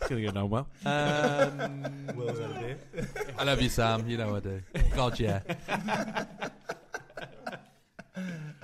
it's 0.00 0.08
gonna 0.08 0.22
go 0.22 0.30
down 0.30 0.50
well. 0.50 0.66
Um, 0.84 2.06
Will's 2.14 2.40
idea. 2.40 2.76
I 3.38 3.44
love 3.44 3.60
you, 3.62 3.68
Sam. 3.68 4.08
You 4.08 4.16
know 4.18 4.36
I 4.36 4.40
do. 4.40 4.62
God, 4.94 5.18
yeah. 5.18 5.40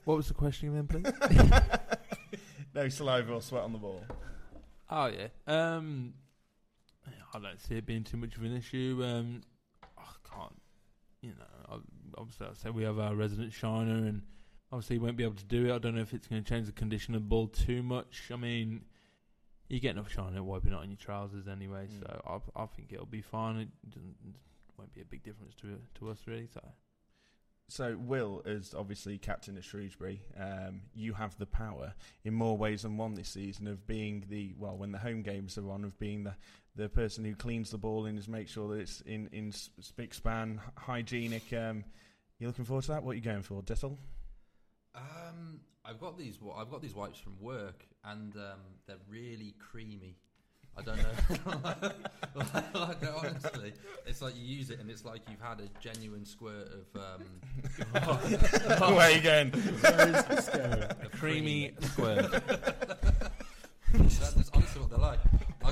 what 0.05 0.18
was 0.18 0.28
the 0.28 0.34
question 0.34 0.70
again, 0.78 0.88
please? 0.88 1.11
no 2.76 2.89
saliva 2.89 3.34
or 3.34 3.41
sweat 3.41 3.64
on 3.64 3.74
the 3.74 3.80
ball. 3.80 4.03
Oh 4.89 5.07
yeah. 5.07 5.28
Um, 5.47 6.14
yeah, 6.16 6.23
I 7.34 7.40
don't 7.40 7.60
see 7.60 7.76
it 7.76 7.86
being 7.86 8.04
too 8.04 8.18
much 8.18 8.36
of 8.36 8.44
an 8.44 8.56
issue. 8.56 9.02
Um, 9.04 9.42
I 9.98 10.04
can't, 10.30 10.56
you 11.22 11.30
know. 11.32 11.82
Obviously, 12.18 12.48
I 12.48 12.54
say 12.54 12.70
we 12.70 12.84
have 12.84 13.00
our 13.00 13.16
resident 13.16 13.54
shiner, 13.54 13.96
and 13.96 14.22
obviously 14.72 14.98
he 14.98 15.00
won't 15.00 15.18
be 15.18 15.24
able 15.24 15.36
to 15.36 15.46
do 15.46 15.66
it. 15.68 15.74
I 15.74 15.80
don't 15.80 15.96
know 15.96 16.02
if 16.02 16.14
it's 16.14 16.28
going 16.28 16.44
to 16.44 16.48
change 16.48 16.68
the 16.68 16.72
condition 16.74 17.16
of 17.16 17.22
the 17.24 17.28
ball 17.28 17.48
too 17.48 17.82
much. 17.82 18.30
I 18.32 18.36
mean, 18.36 18.82
you 19.68 19.80
get 19.80 19.92
enough 19.92 20.12
shiner 20.12 20.44
wiping 20.44 20.74
it 20.74 20.76
on 20.78 20.90
your 20.90 20.98
trousers 20.98 21.48
anyway, 21.48 21.88
Mm. 21.88 22.00
so 22.02 22.22
I, 22.56 22.64
I 22.64 22.66
think 22.68 22.94
it'll 22.94 23.06
be 23.08 23.22
fine. 23.22 23.58
It 23.58 23.70
doesn't, 23.90 24.16
won't 24.78 24.94
be 24.94 25.02
a 25.02 25.06
big 25.06 25.24
difference 25.24 25.56
to 25.56 25.80
to 25.96 26.10
us 26.12 26.20
really. 26.28 26.48
So 26.54 26.62
So, 27.70 27.98
Will, 27.98 28.44
as 28.46 28.76
obviously 28.76 29.18
captain 29.18 29.58
at 29.58 29.64
Shrewsbury, 29.64 30.22
um, 30.40 30.82
you 30.94 31.14
have 31.14 31.36
the 31.40 31.46
power 31.48 31.94
in 32.24 32.34
more 32.36 32.58
ways 32.58 32.84
than 32.84 32.98
one 32.98 33.16
this 33.16 33.30
season 33.30 33.68
of 33.68 33.88
being 33.88 34.26
the 34.30 34.54
well, 34.60 34.78
when 34.78 34.92
the 34.92 35.00
home 35.00 35.24
games 35.24 35.58
are 35.58 35.72
on, 35.72 35.84
of 35.84 35.98
being 35.98 36.24
the 36.26 36.36
the 36.76 36.90
person 36.90 37.24
who 37.24 37.36
cleans 37.36 37.70
the 37.72 37.78
ball 37.78 38.06
and 38.06 38.18
just 38.18 38.30
make 38.30 38.48
sure 38.48 38.68
that 38.70 38.82
it's 38.82 39.02
in 39.02 39.30
in 39.32 39.50
s- 39.50 39.70
spick 39.80 40.14
span, 40.14 40.60
hygienic. 40.78 41.54
Um, 41.54 41.84
you 42.40 42.48
looking 42.48 42.66
forward 42.66 42.84
to 42.86 42.92
that? 42.94 43.04
What 43.04 43.12
are 43.12 43.16
you 43.16 43.22
going 43.22 43.44
for, 43.44 43.62
Dittle? 43.62 43.98
Um, 44.96 45.60
I've 45.86 46.00
got 46.00 46.18
these. 46.18 46.38
I've 46.56 46.70
got 46.72 46.82
these 46.82 46.96
wipes 46.96 47.20
from 47.20 47.40
work, 47.40 47.86
and 48.04 48.36
um, 48.36 48.60
they're 48.88 48.98
really 49.10 49.54
creamy. 49.60 50.18
I 50.76 50.82
don't 50.82 50.98
know. 50.98 51.92
like, 52.74 53.02
no, 53.04 53.16
honestly, 53.18 53.74
it's 54.08 54.24
like 54.24 54.36
you 54.36 54.44
use 54.44 54.72
it, 54.72 54.80
and 54.80 54.90
it's 54.90 55.06
like 55.06 55.22
you've 55.30 55.40
had 55.42 55.60
a 55.62 55.70
genuine 55.80 56.26
squirt 56.26 56.70
of. 56.74 57.02
Um, 57.02 57.24
Where 58.96 59.00
are 59.00 59.12
you 59.12 59.22
going? 59.22 59.54
a 59.84 61.10
creamy 61.12 61.76
square. 61.82 62.24
That's 63.94 64.50
honestly 64.54 64.82
what 64.82 64.90
they're 64.90 64.98
like. 65.00 65.20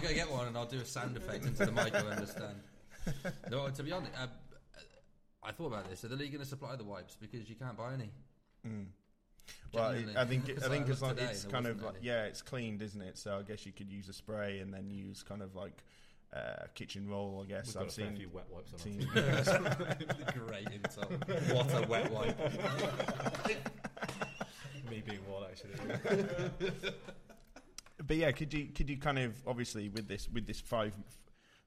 I'll 0.02 0.08
go 0.10 0.14
get 0.16 0.32
one 0.32 0.48
and 0.48 0.58
I'll 0.58 0.66
do 0.66 0.80
a 0.80 0.86
sound 0.86 1.16
effect 1.18 1.46
into 1.46 1.66
the 1.66 1.72
mic. 1.72 1.94
You'll 1.94 2.08
understand. 2.08 2.56
No, 3.50 3.68
to 3.70 3.84
be 3.84 3.92
honest, 3.92 4.12
uh, 4.20 4.28
I 5.44 5.52
thought 5.52 5.68
about 5.68 5.90
this. 5.90 6.04
Are 6.04 6.08
the 6.08 6.16
league 6.16 6.32
going 6.32 6.44
to 6.44 6.50
supply 6.50 6.76
the 6.76 6.84
wipes 6.84 7.16
because 7.20 7.50
you 7.50 7.56
can't 7.56 7.78
buy 7.78 7.94
any? 7.94 8.10
Mm. 8.68 8.86
Well, 9.74 9.92
it- 9.92 10.16
I 10.16 10.26
think 10.26 10.50
I 10.64 10.68
think 10.70 10.88
I 10.88 10.92
as 10.92 11.02
long 11.02 11.16
today 11.16 11.28
it's 11.32 11.46
kind 11.46 11.66
of 11.68 11.82
like 11.82 11.96
any. 11.98 12.06
yeah, 12.08 12.24
it's 12.26 12.42
cleaned, 12.42 12.82
isn't 12.82 13.02
it? 13.02 13.18
So 13.18 13.38
I 13.38 13.42
guess 13.42 13.66
you 13.66 13.72
could 13.72 13.92
use 13.92 14.08
a 14.10 14.14
spray 14.14 14.60
and 14.60 14.74
then 14.74 14.90
use 14.92 15.24
kind 15.24 15.42
of 15.42 15.56
like 15.56 15.84
uh, 16.34 16.68
kitchen 16.76 17.10
roll. 17.10 17.42
I 17.44 17.48
guess 17.50 17.68
We've 17.68 17.76
got 17.76 17.82
I've 17.84 17.90
a 17.90 17.92
fair 17.92 18.06
seen 18.08 18.16
few 18.18 18.30
wet 18.30 18.46
wipes 18.50 18.74
on 18.74 18.80
our 18.80 18.86
seen- 18.86 19.00
team. 19.00 19.10
Great 20.48 20.68
insult. 20.72 21.12
What 21.54 21.74
a 21.84 21.88
wet 21.88 22.12
wipe. 22.12 22.38
Me 24.90 25.02
being 25.06 25.20
one, 25.28 25.44
actually. 25.50 25.74
but 28.06 28.18
yeah, 28.18 28.32
could 28.32 28.54
you 28.54 28.68
could 28.68 28.90
you 28.90 28.98
kind 28.98 29.20
of 29.20 29.36
obviously 29.48 29.90
with 29.90 30.08
this 30.08 30.30
with 30.30 30.48
this 30.48 30.60
five 30.60 30.94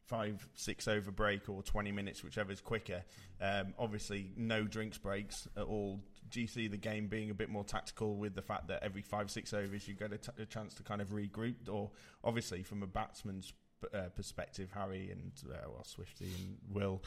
five 0.06 0.46
six 0.54 0.86
over 0.86 1.10
break 1.10 1.48
or 1.48 1.62
twenty 1.62 1.92
minutes, 1.92 2.22
whichever's 2.22 2.60
quicker. 2.60 3.02
Um, 3.40 3.74
obviously, 3.78 4.32
no 4.36 4.64
drinks 4.64 4.98
breaks 4.98 5.48
at 5.56 5.64
all. 5.64 6.00
Do 6.30 6.40
you 6.40 6.46
see 6.46 6.68
the 6.68 6.76
game 6.76 7.06
being 7.06 7.30
a 7.30 7.34
bit 7.34 7.48
more 7.48 7.64
tactical 7.64 8.16
with 8.16 8.34
the 8.34 8.42
fact 8.42 8.68
that 8.68 8.82
every 8.82 9.02
five 9.02 9.30
six 9.30 9.52
overs 9.52 9.86
you 9.86 9.94
get 9.94 10.12
a, 10.12 10.18
t- 10.18 10.42
a 10.42 10.46
chance 10.46 10.74
to 10.74 10.82
kind 10.82 11.00
of 11.00 11.08
regroup? 11.08 11.68
Or 11.68 11.90
obviously 12.22 12.62
from 12.62 12.82
a 12.82 12.86
batsman's 12.86 13.52
uh, 13.92 14.08
perspective, 14.16 14.70
Harry 14.74 15.10
and 15.10 15.32
uh, 15.50 15.68
well 15.68 15.84
Swifty 15.84 16.26
and 16.26 16.56
Will. 16.74 17.02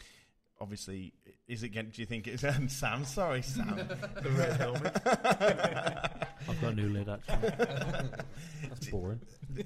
Obviously, 0.60 1.14
is 1.48 1.64
it? 1.64 1.70
Getting, 1.70 1.92
do 1.92 2.02
you 2.02 2.06
think 2.06 2.28
it's 2.28 2.44
um, 2.44 2.68
Sam? 2.68 3.06
Sorry, 3.06 3.42
Sam. 3.42 3.76
The 4.22 4.30
red 4.32 4.58
helmet. 4.58 5.02
I've 6.50 6.62
got 6.62 6.72
a 6.72 6.76
new 6.76 6.90
lid 6.90 7.10
actually. 7.10 7.50
That's 8.70 8.88
boring. 8.90 9.20
do 9.54 9.64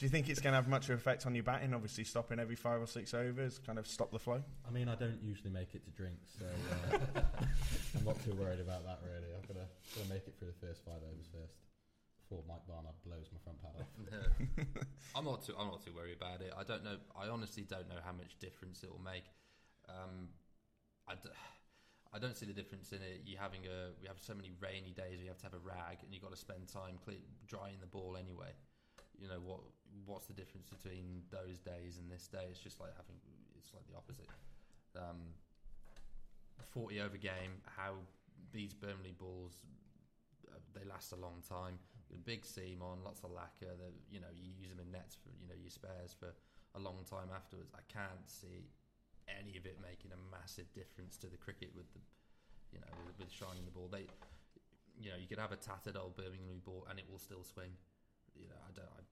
you 0.00 0.08
think 0.08 0.28
it's 0.28 0.40
going 0.40 0.52
to 0.52 0.56
have 0.56 0.68
much 0.68 0.84
of 0.84 0.90
an 0.90 0.96
effect 0.96 1.26
on 1.26 1.34
your 1.34 1.44
batting? 1.44 1.74
Obviously, 1.74 2.04
stopping 2.04 2.38
every 2.38 2.56
five 2.56 2.80
or 2.80 2.86
six 2.86 3.12
overs, 3.12 3.60
kind 3.66 3.78
of 3.78 3.86
stop 3.86 4.10
the 4.10 4.18
flow. 4.18 4.42
I 4.66 4.70
mean, 4.70 4.88
I 4.88 4.94
don't 4.94 5.18
usually 5.22 5.50
make 5.50 5.74
it 5.74 5.84
to 5.84 5.90
drinks, 5.90 6.30
so 6.38 6.46
uh, 6.46 7.20
I'm 7.98 8.04
not 8.04 8.22
too 8.24 8.34
worried 8.34 8.60
about 8.60 8.84
that 8.86 9.00
really. 9.04 9.34
I've 9.36 9.46
got 9.48 9.54
to, 9.54 9.66
got 9.96 10.04
to 10.04 10.10
make 10.12 10.26
it 10.26 10.34
through 10.38 10.48
the 10.48 10.66
first 10.66 10.84
five 10.84 11.02
overs 11.02 11.26
first 11.32 11.54
before 12.22 12.44
Mike 12.48 12.66
Barnard 12.68 12.94
blows 13.04 13.26
my 13.32 13.40
front 13.42 13.60
pad 13.60 13.74
off. 13.80 13.90
I'm 15.16 15.24
not 15.24 15.44
too. 15.44 15.54
I'm 15.58 15.66
not 15.66 15.84
too 15.84 15.92
worried 15.94 16.16
about 16.16 16.40
it. 16.40 16.52
I 16.56 16.62
don't 16.62 16.84
know. 16.84 16.96
I 17.18 17.28
honestly 17.28 17.64
don't 17.68 17.88
know 17.88 17.98
how 18.04 18.12
much 18.12 18.38
difference 18.38 18.82
it 18.84 18.90
will 18.90 19.02
make. 19.02 19.24
Um, 19.90 20.30
I, 21.08 21.14
d- 21.14 21.34
I 22.14 22.18
don't 22.18 22.36
see 22.36 22.46
the 22.46 22.54
difference 22.54 22.92
in 22.92 23.02
it. 23.02 23.22
You 23.26 23.36
having 23.38 23.66
a. 23.66 23.90
We 24.00 24.06
have 24.06 24.18
so 24.18 24.34
many 24.34 24.52
rainy 24.60 24.94
days. 24.94 25.18
where 25.18 25.26
You 25.26 25.32
have 25.34 25.42
to 25.42 25.48
have 25.50 25.58
a 25.58 25.64
rag, 25.66 26.02
and 26.06 26.14
you 26.14 26.20
got 26.20 26.30
to 26.30 26.38
spend 26.38 26.68
time 26.68 26.98
cle 27.02 27.18
drying 27.46 27.78
the 27.80 27.90
ball 27.90 28.16
anyway. 28.16 28.54
You 29.18 29.28
know 29.28 29.42
what? 29.42 29.60
What's 30.06 30.26
the 30.26 30.34
difference 30.38 30.70
between 30.70 31.26
those 31.30 31.58
days 31.58 31.98
and 31.98 32.10
this 32.10 32.26
day? 32.26 32.46
It's 32.50 32.60
just 32.60 32.80
like 32.80 32.94
having. 32.96 33.18
It's 33.58 33.74
like 33.74 33.86
the 33.90 33.96
opposite. 33.96 34.30
Um, 34.96 35.34
Forty 36.70 37.00
over 37.00 37.16
game. 37.16 37.58
How 37.66 37.94
these 38.52 38.74
Burnley 38.74 39.14
balls 39.18 39.58
uh, 40.48 40.58
they 40.74 40.86
last 40.88 41.12
a 41.12 41.16
long 41.16 41.42
time. 41.46 41.78
Big 42.24 42.44
seam 42.44 42.82
on, 42.82 43.02
lots 43.04 43.22
of 43.22 43.30
lacquer. 43.30 43.74
That 43.78 43.94
you 44.10 44.20
know 44.20 44.30
you 44.34 44.50
use 44.58 44.70
them 44.70 44.80
in 44.80 44.90
nets 44.90 45.16
for 45.16 45.30
you 45.40 45.46
know 45.48 45.54
your 45.58 45.70
spares 45.70 46.14
for 46.14 46.34
a 46.74 46.80
long 46.80 47.02
time 47.08 47.30
afterwards. 47.34 47.70
I 47.74 47.82
can't 47.90 48.26
see 48.26 48.66
any 49.38 49.56
of 49.56 49.66
it 49.66 49.78
making 49.82 50.10
a 50.10 50.20
massive 50.32 50.66
difference 50.72 51.16
to 51.22 51.28
the 51.28 51.36
cricket 51.38 51.70
with 51.76 51.86
the 51.94 52.00
you 52.72 52.80
know 52.80 52.90
with, 53.06 53.18
with 53.20 53.30
shining 53.32 53.64
the 53.64 53.74
ball. 53.74 53.88
They 53.90 54.06
you 54.98 55.10
know 55.10 55.18
you 55.20 55.26
could 55.28 55.38
have 55.38 55.52
a 55.52 55.60
tattered 55.60 55.96
old 55.96 56.16
Birmingham 56.16 56.60
ball 56.64 56.86
and 56.90 56.98
it 56.98 57.06
will 57.10 57.18
still 57.22 57.42
swing. 57.44 57.72
You 58.38 58.48
know 58.48 58.60
I 58.66 58.70
don't 58.74 58.90
I, 58.90 59.02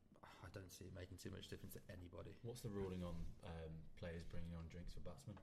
I 0.47 0.49
don't 0.55 0.71
see 0.73 0.87
it 0.87 0.95
making 0.97 1.19
too 1.19 1.31
much 1.31 1.49
difference 1.49 1.75
to 1.75 1.83
anybody. 1.93 2.33
What's 2.43 2.61
the 2.63 2.71
ruling 2.73 3.03
on 3.05 3.15
um, 3.45 3.73
players 3.99 4.25
bringing 4.27 4.55
on 4.57 4.67
drinks 4.71 4.95
for 4.95 5.01
batsmen? 5.05 5.37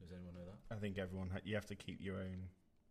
Does 0.00 0.12
anyone 0.12 0.34
know 0.34 0.44
that? 0.44 0.60
I 0.74 0.78
think 0.78 0.98
everyone 0.98 1.30
ha- 1.32 1.40
you 1.44 1.54
have 1.54 1.66
to 1.66 1.74
keep 1.76 1.98
your 2.00 2.16
own. 2.20 2.48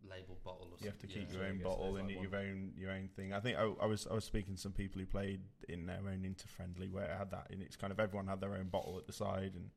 Label 0.08 0.38
bottle 0.44 0.68
or 0.72 0.78
You 0.82 0.86
have 0.88 1.00
to 1.00 1.08
keep 1.08 1.30
yeah. 1.34 1.38
your 1.40 1.44
So 1.46 1.50
own 1.50 1.58
bottle 1.64 1.94
there's 1.94 2.06
and 2.06 2.08
like 2.14 2.22
your 2.22 2.30
one- 2.32 2.40
own 2.48 2.72
your 2.78 2.92
own 2.92 3.10
thing. 3.16 3.34
I 3.34 3.40
think 3.40 3.58
I, 3.58 3.64
I 3.82 3.88
was 3.88 4.06
I 4.06 4.14
was 4.14 4.24
speaking 4.24 4.54
to 4.54 4.62
some 4.62 4.72
people 4.74 5.00
who 5.02 5.08
played 5.08 5.40
in 5.68 5.88
their 5.88 5.98
own 6.06 6.22
inter 6.26 6.46
friendly 6.48 6.90
where 6.90 7.06
it 7.06 7.18
had 7.18 7.32
that, 7.32 7.48
and 7.50 7.62
it's 7.64 7.76
kind 7.76 7.92
of 7.92 8.00
everyone 8.00 8.28
had 8.28 8.40
their 8.40 8.54
own 8.54 8.68
bottle 8.68 9.00
at 9.00 9.08
the 9.08 9.14
side 9.14 9.54
and 9.56 9.72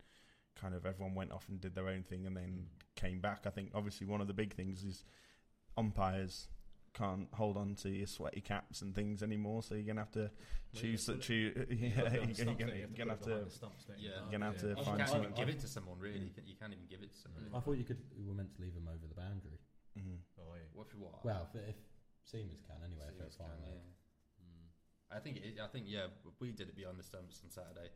kind 0.61 0.75
of 0.75 0.85
everyone 0.87 1.15
went 1.15 1.33
off 1.33 1.47
and 1.49 1.61
did 1.61 1.75
their 1.75 1.89
own 1.89 2.03
thing 2.03 2.27
and 2.27 2.37
then 2.37 2.67
came 2.97 3.21
back. 3.21 3.43
I 3.47 3.51
think 3.51 3.71
obviously 3.75 4.07
one 4.07 4.21
of 4.21 4.27
the 4.27 4.35
big 4.35 4.55
things 4.55 4.83
is 4.85 5.05
umpires 5.77 6.49
can't 6.95 7.29
hold 7.35 7.57
on 7.57 7.75
to 7.77 7.91
your 7.91 8.07
sweaty 8.07 8.41
caps 8.41 8.83
and 8.83 8.95
things 8.95 9.23
anymore, 9.23 9.63
so 9.63 9.75
you're 9.77 9.87
gonna 9.87 10.01
have 10.01 10.11
to 10.13 10.31
choose. 10.75 11.05
put 11.07 11.23
To, 11.23 11.47
it- 11.47 11.69
choose 11.71 11.79
yeah, 11.79 12.03
got 12.03 12.05
to 12.05 12.11
be 12.11 12.19
on 12.19 12.29
you're 12.35 12.55
gonna, 12.59 12.73
you? 12.75 12.79
you're 12.91 12.99
gonna 12.99 13.11
have 13.15 13.21
have 13.21 13.29
to 13.29 13.31
it 13.31 13.39
behind 13.39 13.39
to. 13.39 13.45
the 13.45 13.51
stumps, 13.55 13.85
don't 13.85 13.99
you? 14.01 14.09
Yeah. 14.11 14.17
You're 14.23 14.33
gonna 14.33 14.47
have 14.51 14.59
to 14.59 14.69
You 14.69 14.83
find 14.83 14.99
can't 14.99 15.15
even 15.23 15.35
give 15.37 15.49
it 15.49 15.59
to 15.61 15.69
someone 15.69 15.99
really. 16.01 16.19
You, 16.27 16.35
can, 16.35 16.47
you 16.47 16.57
can't 16.59 16.73
even 16.73 16.87
give 16.91 17.03
it 17.03 17.13
to 17.13 17.19
someone. 17.19 17.45
I 17.55 17.61
thought 17.61 17.77
you 17.79 17.85
could. 17.85 18.03
You 18.17 18.27
were 18.27 18.35
meant 18.35 18.51
to 18.57 18.63
leave 18.63 18.75
them 18.75 18.89
over 18.89 19.07
the 19.07 19.15
boundary. 19.15 19.61
Mhm. 19.95 20.19
Oh, 20.41 20.55
yeah. 20.59 20.67
What 20.75 20.91
for 20.91 20.97
what? 20.99 21.25
Well, 21.25 21.47
if, 21.55 21.61
if 21.71 21.77
Seamers 22.27 22.65
can 22.67 22.83
anyway, 22.83 23.07
if 23.07 23.15
Seamers 23.15 23.19
they're 23.39 23.47
fine. 23.47 23.63
can, 23.63 23.79
yeah. 23.79 24.43
Mm. 24.43 25.17
I 25.17 25.21
think 25.21 25.37
it, 25.39 25.55
I 25.63 25.69
think 25.69 25.87
yeah, 25.89 26.07
we 26.41 26.51
did 26.51 26.69
it 26.69 26.77
beyond 26.77 26.99
the 26.99 27.05
stumps 27.07 27.41
on 27.45 27.51
Saturday. 27.51 27.91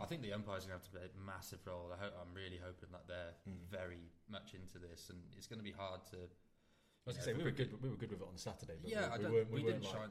I 0.00 0.06
think 0.06 0.22
the 0.22 0.32
umpires 0.32 0.64
are 0.64 0.68
going 0.70 0.78
to 0.80 0.84
have 0.84 0.90
to 0.90 0.94
play 0.94 1.06
a 1.06 1.14
massive 1.26 1.58
role. 1.66 1.90
I 1.90 1.98
hope, 1.98 2.14
I'm 2.22 2.30
really 2.34 2.58
hoping 2.62 2.90
that 2.92 3.06
they're 3.08 3.34
Mm. 3.48 3.66
very 3.70 4.10
much 4.28 4.54
into 4.54 4.78
this, 4.78 5.10
and 5.10 5.18
it's 5.36 5.46
going 5.46 5.58
to 5.58 5.64
be 5.66 5.72
hard 5.74 6.04
to. 6.14 6.18
I 6.18 7.06
was 7.06 7.16
gonna 7.16 7.24
say 7.24 7.32
we 7.32 7.42
were 7.44 7.50
good. 7.56 7.72
We 7.82 7.88
were 7.88 7.96
good 7.96 8.10
with 8.10 8.20
it 8.20 8.28
on 8.28 8.36
Saturday, 8.36 8.76
but 8.80 8.90
yeah, 8.90 9.08
we, 9.08 9.14
I 9.14 9.16
we 9.16 9.22
don't. 9.24 9.32
weren't. 9.32 9.50
We, 9.50 9.54
We, 9.58 9.62
weren't 9.64 9.82
didn't 9.82 9.94
like, 9.94 10.10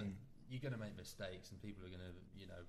and 0.00 0.16
You're 0.48 0.60
going 0.64 0.72
to 0.74 0.80
make 0.80 0.96
mistakes, 0.96 1.50
and 1.50 1.60
people 1.62 1.84
are 1.84 1.88
going 1.92 2.04
to, 2.04 2.12
you 2.36 2.46
know, 2.46 2.60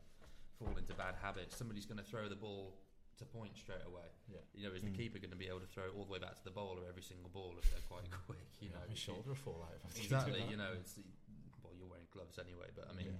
fall 0.59 0.71
into 0.77 0.93
bad 0.95 1.15
habits. 1.21 1.55
Somebody's 1.57 1.85
going 1.85 1.97
to 1.99 2.03
throw 2.07 2.27
the 2.29 2.35
ball 2.35 2.77
to 3.17 3.25
point 3.25 3.55
straight 3.57 3.83
away. 3.85 4.07
Yeah. 4.31 4.39
You 4.55 4.67
know, 4.67 4.73
is 4.75 4.83
the 4.83 4.89
Mm. 4.89 4.97
keeper 4.97 5.19
going 5.19 5.31
to 5.35 5.39
be 5.39 5.47
able 5.47 5.59
to 5.61 5.67
throw 5.67 5.85
it 5.85 5.93
all 5.95 6.05
the 6.05 6.11
way 6.11 6.19
back 6.19 6.35
to 6.37 6.43
the 6.43 6.51
bowler 6.51 6.83
every 6.87 7.03
single 7.03 7.29
ball 7.29 7.53
if 7.59 7.65
they're 7.71 7.87
quite 7.89 8.09
quick? 8.27 8.39
You 8.59 8.67
you 8.69 8.73
know, 8.73 8.83
you- 8.89 8.95
shoulder 8.95 9.29
will 9.29 9.35
fall 9.35 9.61
out. 9.67 9.75
If 9.75 9.85
I 9.85 9.89
to 9.89 9.95
do 9.95 10.01
Exactly. 10.03 10.43
You 10.49 10.57
know, 10.57 10.71
it's 10.79 10.95
well, 11.63 11.73
you're 11.77 11.87
wearing 11.87 12.07
gloves 12.11 12.39
anyway, 12.39 12.67
but 12.75 12.87
I 12.89 12.93
mean, 12.93 13.13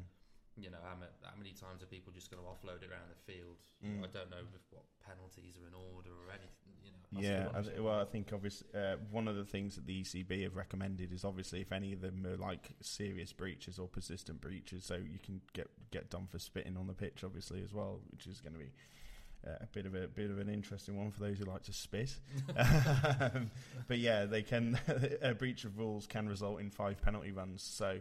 you 0.58 0.70
know, 0.70 0.78
how, 0.84 0.95
how 1.24 1.36
many 1.38 1.51
times 1.51 1.82
are 1.82 1.88
people 1.88 2.12
just 2.14 2.30
going 2.30 2.41
to 2.41 2.47
offload 2.47 2.84
it 2.84 2.89
around 2.91 3.10
the 3.10 3.32
field? 3.34 3.58
You 3.82 3.89
know, 3.89 3.95
Mm. 4.01 4.04
I 4.06 4.08
don't 4.14 4.30
know 4.32 4.38
if, 4.38 4.62
what 4.72 4.84
penalties 5.06 5.58
are 5.62 5.68
in 5.68 5.74
order 5.74 6.10
or 6.12 6.30
anything. 6.32 6.74
You 6.84 6.91
know, 6.91 7.22
yeah, 7.22 7.47
I 7.49 7.54
one, 7.56 7.64
th- 7.64 7.76
so- 7.78 7.84
well, 7.84 7.99
I 7.99 8.06
think 8.06 8.30
obviously 8.34 8.68
uh, 8.74 8.95
one 9.12 9.28
of 9.28 9.36
the 9.36 9.43
things 9.45 9.76
that 9.76 9.86
the 9.86 10.01
ECB 10.04 10.43
have 10.43 10.56
recommended 10.56 11.12
is 11.12 11.26
obviously 11.26 11.62
if 11.62 11.72
any 11.72 11.91
of 11.93 12.01
them 12.01 12.26
are 12.26 12.38
like 12.38 12.70
serious 12.82 13.34
breaches 13.34 13.78
or 13.80 13.88
persistent 13.88 14.39
breaches, 14.41 14.86
so 14.86 14.95
you 14.95 15.20
can 15.20 15.41
get 15.54 15.68
get 15.91 16.10
done 16.10 16.28
for 16.32 16.39
spitting 16.39 16.78
on 16.78 16.88
the 16.88 16.93
pitch, 16.93 17.24
obviously 17.24 17.62
as 17.64 17.74
well, 17.74 17.99
which 18.12 18.26
is 18.28 18.39
going 18.41 18.54
to 18.54 18.60
be 18.60 18.72
uh, 19.45 19.58
a 19.62 19.68
bit 19.68 19.86
of 19.86 19.95
a 19.95 20.08
bit 20.08 20.32
of 20.32 20.39
an 20.39 20.47
interesting 20.49 20.97
one 20.97 21.12
for 21.12 21.20
those 21.20 21.38
who 21.39 21.45
like 21.45 21.64
to 21.64 21.74
spit. 21.74 22.16
um, 22.58 23.51
but 23.88 23.97
yeah, 23.99 24.26
they 24.26 24.41
can 24.41 24.80
a 25.22 25.34
breach 25.34 25.66
of 25.66 25.78
rules 25.78 26.08
can 26.08 26.28
result 26.30 26.60
in 26.62 26.70
five 26.70 27.01
penalty 27.01 27.32
runs. 27.32 27.62
So 27.64 27.99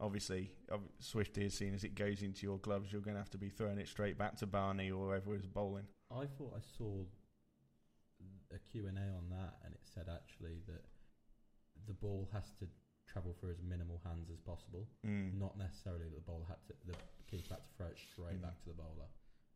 obviously, 0.00 0.50
ob- 0.70 0.88
Swifty 1.00 1.44
has 1.44 1.54
seen 1.54 1.74
as 1.74 1.84
it 1.84 1.94
goes 1.94 2.22
into 2.22 2.46
your 2.46 2.58
gloves, 2.58 2.92
you're 2.92 3.00
going 3.02 3.14
to 3.14 3.20
have 3.20 3.30
to 3.30 3.38
be 3.38 3.48
throwing 3.48 3.78
it 3.78 3.88
straight 3.88 4.18
back 4.18 4.36
to 4.36 4.46
Barney 4.46 4.90
or 4.90 5.06
whoever 5.08 5.34
is 5.34 5.46
bowling. 5.46 5.86
I 6.10 6.26
thought 6.38 6.54
I 6.56 6.60
saw 6.78 7.04
a 8.54 8.58
Q&A 8.58 8.88
on 8.90 9.26
that, 9.30 9.58
and 9.64 9.74
it 9.74 9.80
said 9.82 10.06
actually 10.12 10.60
that 10.66 10.84
the 11.86 11.94
ball 11.94 12.28
has 12.32 12.50
to 12.60 12.66
travel 13.06 13.34
through 13.38 13.50
as 13.50 13.62
minimal 13.62 14.00
hands 14.04 14.28
as 14.30 14.38
possible. 14.40 14.86
Mm. 15.06 15.38
Not 15.38 15.56
necessarily 15.58 16.04
that 16.10 16.14
the 16.14 16.26
bowler 16.26 16.46
had 16.48 16.62
to, 16.68 16.74
the 16.86 16.94
keeper 17.30 17.54
had 17.54 17.64
to 17.64 17.72
throw 17.76 17.86
it 17.86 17.98
straight 17.98 18.38
Mm. 18.38 18.42
back 18.42 18.58
to 18.62 18.68
the 18.68 18.74
bowler, 18.74 19.08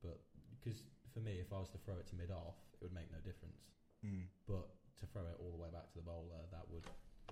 but 0.03 0.21
because 0.59 0.83
for 1.13 1.21
me, 1.21 1.41
if 1.41 1.53
I 1.53 1.59
was 1.59 1.69
to 1.71 1.79
throw 1.79 1.95
it 1.99 2.07
to 2.09 2.17
mid 2.17 2.31
off, 2.31 2.57
it 2.75 2.83
would 2.83 2.93
make 2.95 3.11
no 3.11 3.19
difference. 3.25 3.63
Mm. 4.07 4.27
But 4.47 4.69
to 5.01 5.07
throw 5.07 5.23
it 5.27 5.37
all 5.41 5.51
the 5.51 5.59
way 5.63 5.71
back 5.73 5.89
to 5.91 5.97
the 5.99 6.05
bowler, 6.07 6.47
that 6.53 6.67
would 6.71 6.85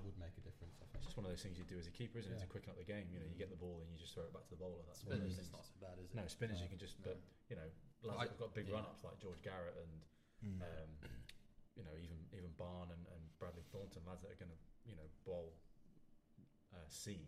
would 0.04 0.18
make 0.18 0.34
a 0.38 0.44
difference. 0.44 0.78
I 0.82 0.86
think. 0.90 1.02
It's 1.02 1.08
just 1.10 1.16
one 1.18 1.26
of 1.26 1.32
those 1.32 1.42
things 1.42 1.58
you 1.58 1.64
do 1.68 1.78
as 1.78 1.86
a 1.86 1.94
keeper, 1.94 2.18
isn't 2.18 2.30
it? 2.32 2.40
To 2.42 2.48
quicken 2.50 2.70
up 2.70 2.78
the 2.78 2.86
game. 2.86 3.06
You 3.12 3.18
know, 3.22 3.28
you 3.30 3.34
get 3.38 3.50
the 3.50 3.58
ball 3.58 3.80
and 3.82 3.88
you 3.90 3.98
just 3.98 4.14
throw 4.14 4.24
it 4.26 4.32
back 4.32 4.44
to 4.48 4.52
the 4.54 4.60
bowler. 4.60 4.82
That's 4.86 5.02
one 5.04 5.16
of 5.16 5.22
spinners, 5.22 5.36
those 5.36 5.48
things. 5.48 5.54
not 5.54 5.64
so 5.66 5.74
bad, 5.82 5.96
is 6.02 6.10
it? 6.10 6.16
No, 6.18 6.24
spinners 6.30 6.58
No. 6.58 6.64
you 6.66 6.70
can 6.70 6.80
just, 6.80 6.96
No. 7.00 7.04
but 7.12 7.16
you 7.50 7.56
know, 7.56 7.68
lads 8.06 8.30
that 8.30 8.36
have 8.36 8.42
got 8.42 8.50
big 8.54 8.66
yeah. 8.68 8.78
run-ups 8.78 9.02
like 9.04 9.16
George 9.18 9.40
Garrett 9.42 9.76
and 9.80 9.92
Mm. 10.38 10.62
um, 10.62 10.90
you 11.78 11.82
know 11.82 11.90
even 11.98 12.14
even 12.30 12.50
Barn 12.54 12.94
and, 12.94 13.02
and 13.10 13.22
Bradley 13.42 13.66
Thornton, 13.74 14.02
lads 14.06 14.22
that 14.22 14.30
are 14.30 14.38
going 14.38 14.54
to 14.54 14.60
you 14.86 14.94
know 14.94 15.08
bowl 15.26 15.50
uh, 16.70 16.86
seam. 16.86 17.26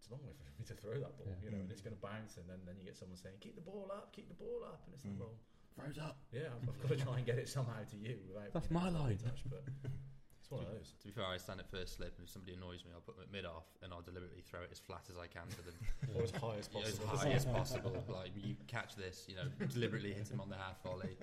It's 0.00 0.08
a 0.08 0.16
long 0.16 0.24
way 0.24 0.32
for 0.32 0.48
me 0.48 0.64
to 0.64 0.72
throw 0.80 0.96
that 0.96 1.12
ball, 1.20 1.28
Yeah. 1.28 1.44
you 1.44 1.50
know, 1.52 1.60
and 1.60 1.68
Mm. 1.68 1.72
it's 1.76 1.84
going 1.84 1.92
to 1.94 2.00
bounce, 2.00 2.40
and 2.40 2.48
then, 2.48 2.56
then 2.64 2.78
you 2.80 2.84
get 2.88 2.96
someone 2.96 3.18
saying, 3.20 3.36
"Keep 3.44 3.56
the 3.56 3.60
ball 3.60 3.92
up, 3.92 4.12
keep 4.16 4.28
the 4.32 4.38
ball 4.40 4.64
up," 4.64 4.80
and 4.88 4.94
it's 4.96 5.04
like, 5.04 5.12
Mm. 5.12 5.20
well, 5.20 5.36
Throws 5.76 5.98
up. 5.98 6.16
yeah, 6.32 6.48
I've, 6.56 6.68
I've 6.68 6.80
got 6.80 6.88
to 6.88 6.96
try 6.96 7.16
and 7.20 7.26
get 7.26 7.36
it 7.38 7.48
somehow 7.48 7.84
to 7.84 7.96
you 8.00 8.16
without. 8.26 8.52
That's 8.52 8.70
you 8.70 8.74
know, 8.76 8.80
my 8.80 8.88
line. 8.88 9.18
Touch, 9.18 9.44
but 9.48 9.62
it's 10.50 10.58
one 10.58 10.66
of 10.66 10.72
those. 10.74 10.94
To 11.00 11.06
be 11.06 11.12
fair, 11.14 11.24
I 11.26 11.36
stand 11.38 11.60
at 11.60 11.70
first 11.70 11.96
slip, 11.96 12.14
and 12.18 12.26
if 12.26 12.30
somebody 12.32 12.54
annoys 12.54 12.82
me, 12.84 12.90
I'll 12.94 13.00
put 13.00 13.14
them 13.14 13.24
at 13.26 13.32
mid 13.32 13.46
off, 13.46 13.70
and 13.82 13.92
I'll 13.92 14.02
deliberately 14.02 14.42
throw 14.42 14.62
it 14.62 14.70
as 14.72 14.80
flat 14.80 15.06
as 15.08 15.14
I 15.16 15.26
can 15.26 15.46
to 15.46 15.62
them. 15.62 15.74
Or 16.16 16.24
as 16.24 16.32
high 16.32 16.58
as 16.58 16.68
Yeah, 16.74 16.82
as 16.90 16.98
high 16.98 17.30
as 17.30 17.44
possible. 17.44 17.94
Like 18.08 18.32
you 18.34 18.56
catch 18.66 18.96
this, 18.96 19.26
you 19.28 19.36
know, 19.36 19.46
deliberately 19.70 20.12
hit 20.12 20.28
him 20.28 20.40
on 20.40 20.48
the 20.48 20.56
half 20.56 20.82
volley, 20.82 21.14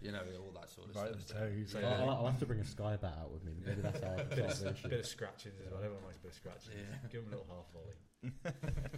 you 0.00 0.12
know, 0.12 0.22
all 0.38 0.52
that 0.54 0.70
sort 0.70 0.90
of 0.90 0.96
Right 0.96 1.10
stuff. 1.10 1.26
the 1.26 1.34
toes. 1.34 1.72
So, 1.72 1.78
I'll, 1.78 1.82
yeah. 1.82 2.02
I'll, 2.02 2.10
I'll 2.22 2.26
have 2.26 2.38
to 2.38 2.46
bring 2.46 2.60
a 2.60 2.64
sky 2.64 2.96
bat 2.96 3.18
out 3.20 3.32
with 3.32 3.42
me. 3.44 3.52
Maybe 3.66 3.82
that's 3.82 4.00
how 4.00 4.14
I 4.14 4.22
bit, 4.34 4.38
of, 4.62 4.82
bit 4.84 5.00
of 5.00 5.06
scratching 5.06 5.52
as 5.64 5.72
well. 5.72 5.80
Everyone 5.82 6.04
likes 6.04 6.18
a 6.18 6.20
bit 6.20 6.30
of 6.30 6.36
scratching. 6.36 6.72
Yeah. 6.78 7.08
Give 7.10 7.24
them 7.24 7.32
a 7.32 7.36
little 7.36 7.50
half 7.50 7.66
volley. 7.74 7.98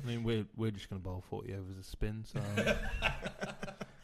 I 0.02 0.06
mean, 0.06 0.24
we're 0.24 0.44
we're 0.56 0.70
just 0.70 0.88
going 0.90 1.00
to 1.00 1.04
bowl 1.04 1.22
forty 1.28 1.54
overs 1.54 1.78
a 1.78 1.82
spin, 1.82 2.24
so 2.24 2.40
um, 2.40 2.76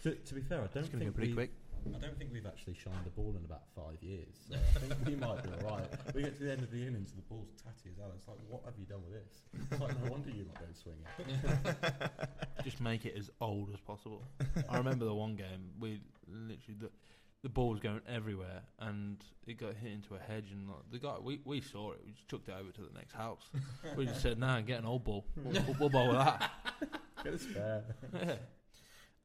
To, 0.03 0.15
to 0.15 0.35
be 0.35 0.41
fair, 0.43 0.59
I 0.59 0.67
don't 0.67 0.77
it's 0.77 0.89
going 0.89 1.01
to 1.01 1.07
go 1.07 1.11
think 1.11 1.15
pretty 1.17 1.31
we, 1.33 1.35
quick. 1.37 1.51
I 1.95 1.99
don't 1.99 2.19
think 2.19 2.31
we've 2.33 2.47
actually 2.47 2.75
shined 2.75 3.07
a 3.07 3.11
ball 3.11 3.35
in 3.39 3.45
about 3.45 3.63
five 3.75 4.03
years. 4.03 4.35
So 4.51 4.57
I 4.57 4.79
think 4.79 4.95
we 5.07 5.17
might 5.17 5.43
be 5.43 5.51
alright. 5.65 5.87
We 6.15 6.23
get 6.23 6.37
to 6.39 6.45
the 6.45 6.53
end 6.53 6.63
of 6.63 6.71
the 6.71 6.87
innings, 6.87 7.13
the 7.13 7.23
ball's 7.23 7.51
tatty 7.63 7.91
as 7.91 7.99
hell. 7.99 8.13
It's 8.17 8.27
like, 8.27 8.39
what 8.49 8.63
have 8.65 8.75
you 8.79 8.87
done 8.87 9.03
with 9.03 9.13
this? 9.13 9.43
It's 9.71 9.81
like, 9.81 10.03
no 10.05 10.11
wonder 10.11 10.31
you're 10.31 10.47
not 10.47 10.59
going 10.59 10.75
swinging. 10.75 11.07
Just 12.65 12.81
make 12.81 13.05
it 13.07 13.15
as 13.19 13.31
old 13.41 13.71
as 13.73 13.81
possible. 13.81 14.23
I 14.69 14.79
remember 14.79 15.05
the 15.05 15.15
one 15.15 15.37
game 15.37 15.71
we 15.79 16.01
literally 16.29 16.77
the 16.81 16.91
the 17.43 17.49
ball 17.51 17.69
was 17.69 17.79
going 17.79 18.01
everywhere 18.09 18.63
and 18.81 19.23
it 19.47 19.57
got 19.59 19.75
hit 19.77 19.93
into 19.93 20.17
a 20.17 20.19
hedge 20.19 20.51
and 20.51 20.69
like, 20.69 20.91
the 20.91 20.99
guy 20.99 21.15
we, 21.23 21.39
we 21.45 21.61
saw 21.61 21.93
it 21.93 22.01
we 22.05 22.11
just 22.11 22.27
chucked 22.29 22.49
it 22.49 22.55
over 22.59 22.73
to 22.73 22.81
the 22.81 22.93
next 22.95 23.13
house. 23.13 23.43
we 23.97 24.07
just 24.07 24.21
said, 24.21 24.39
"Nah, 24.39 24.61
get 24.63 24.81
an 24.81 24.87
old 24.87 25.05
ball. 25.05 25.25
We'll, 25.37 25.63
we'll, 25.63 25.77
we'll 25.79 25.89
bowl 25.91 26.09
with 26.09 26.17
that." 26.17 26.51
Get 27.23 27.35
a 27.35 27.39
spare. 27.39 27.85
yeah. 28.15 28.35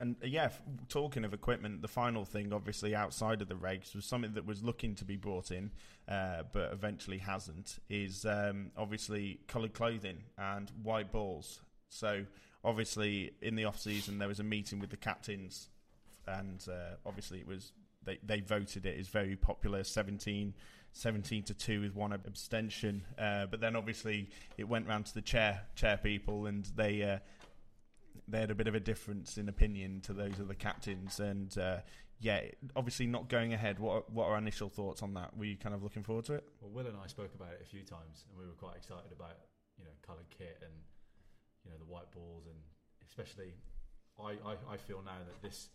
And 0.01 0.15
uh, 0.21 0.25
yeah, 0.25 0.49
talking 0.89 1.23
of 1.23 1.33
equipment, 1.33 1.83
the 1.83 1.87
final 1.87 2.25
thing, 2.25 2.51
obviously 2.51 2.95
outside 2.95 3.41
of 3.41 3.47
the 3.47 3.55
regs, 3.55 3.95
was 3.95 4.03
something 4.03 4.33
that 4.33 4.47
was 4.47 4.63
looking 4.63 4.95
to 4.95 5.05
be 5.05 5.15
brought 5.15 5.51
in, 5.51 5.69
uh, 6.09 6.41
but 6.51 6.73
eventually 6.73 7.19
hasn't. 7.19 7.77
Is 7.87 8.25
um, 8.25 8.71
obviously 8.75 9.39
coloured 9.47 9.73
clothing 9.73 10.23
and 10.39 10.71
white 10.81 11.11
balls. 11.11 11.61
So 11.89 12.25
obviously, 12.65 13.31
in 13.43 13.55
the 13.55 13.65
off 13.65 13.79
season, 13.79 14.17
there 14.17 14.27
was 14.27 14.39
a 14.39 14.43
meeting 14.43 14.79
with 14.79 14.89
the 14.89 14.97
captains, 14.97 15.69
and 16.27 16.65
uh, 16.67 16.95
obviously 17.05 17.39
it 17.39 17.47
was 17.47 17.71
they 18.03 18.17
they 18.25 18.39
voted 18.39 18.87
it 18.87 18.99
as 18.99 19.07
very 19.07 19.35
popular, 19.35 19.83
17, 19.83 20.55
17 20.93 21.43
to 21.43 21.53
two 21.53 21.79
with 21.81 21.95
one 21.95 22.11
abstention. 22.11 23.03
Uh, 23.19 23.45
but 23.45 23.61
then 23.61 23.75
obviously 23.75 24.29
it 24.57 24.67
went 24.67 24.87
round 24.87 25.05
to 25.05 25.13
the 25.13 25.21
chair 25.21 25.61
chair 25.75 25.97
people, 25.97 26.47
and 26.47 26.65
they. 26.75 27.03
Uh, 27.03 27.17
they 28.31 28.39
had 28.39 28.51
a 28.51 28.55
bit 28.55 28.67
of 28.67 28.75
a 28.75 28.79
difference 28.79 29.37
in 29.37 29.49
opinion 29.49 30.01
to 30.01 30.13
those 30.13 30.39
of 30.39 30.47
the 30.47 30.55
captains, 30.55 31.19
and 31.19 31.57
uh, 31.57 31.77
yeah, 32.19 32.41
obviously 32.75 33.07
not 33.07 33.29
going 33.29 33.53
ahead. 33.53 33.79
What 33.79 33.93
are, 33.93 34.03
what 34.13 34.25
are 34.25 34.31
our 34.33 34.37
initial 34.37 34.69
thoughts 34.69 35.03
on 35.03 35.13
that? 35.15 35.35
Were 35.37 35.45
you 35.45 35.57
kind 35.57 35.75
of 35.75 35.83
looking 35.83 36.03
forward 36.03 36.25
to 36.25 36.35
it? 36.35 36.47
Well, 36.61 36.71
Will 36.71 36.87
and 36.87 36.97
I 37.03 37.07
spoke 37.07 37.33
about 37.35 37.53
it 37.53 37.61
a 37.61 37.65
few 37.65 37.81
times, 37.81 38.25
and 38.29 38.39
we 38.39 38.45
were 38.45 38.57
quite 38.57 38.77
excited 38.77 39.11
about 39.11 39.37
you 39.77 39.83
know 39.83 39.91
coloured 40.05 40.29
kit 40.29 40.57
and 40.61 40.73
you 41.65 41.71
know 41.71 41.77
the 41.77 41.91
white 41.91 42.11
balls, 42.11 42.45
and 42.45 42.57
especially 43.07 43.53
I, 44.19 44.37
I, 44.45 44.73
I 44.73 44.77
feel 44.77 45.01
now 45.03 45.19
that 45.27 45.41
this 45.41 45.69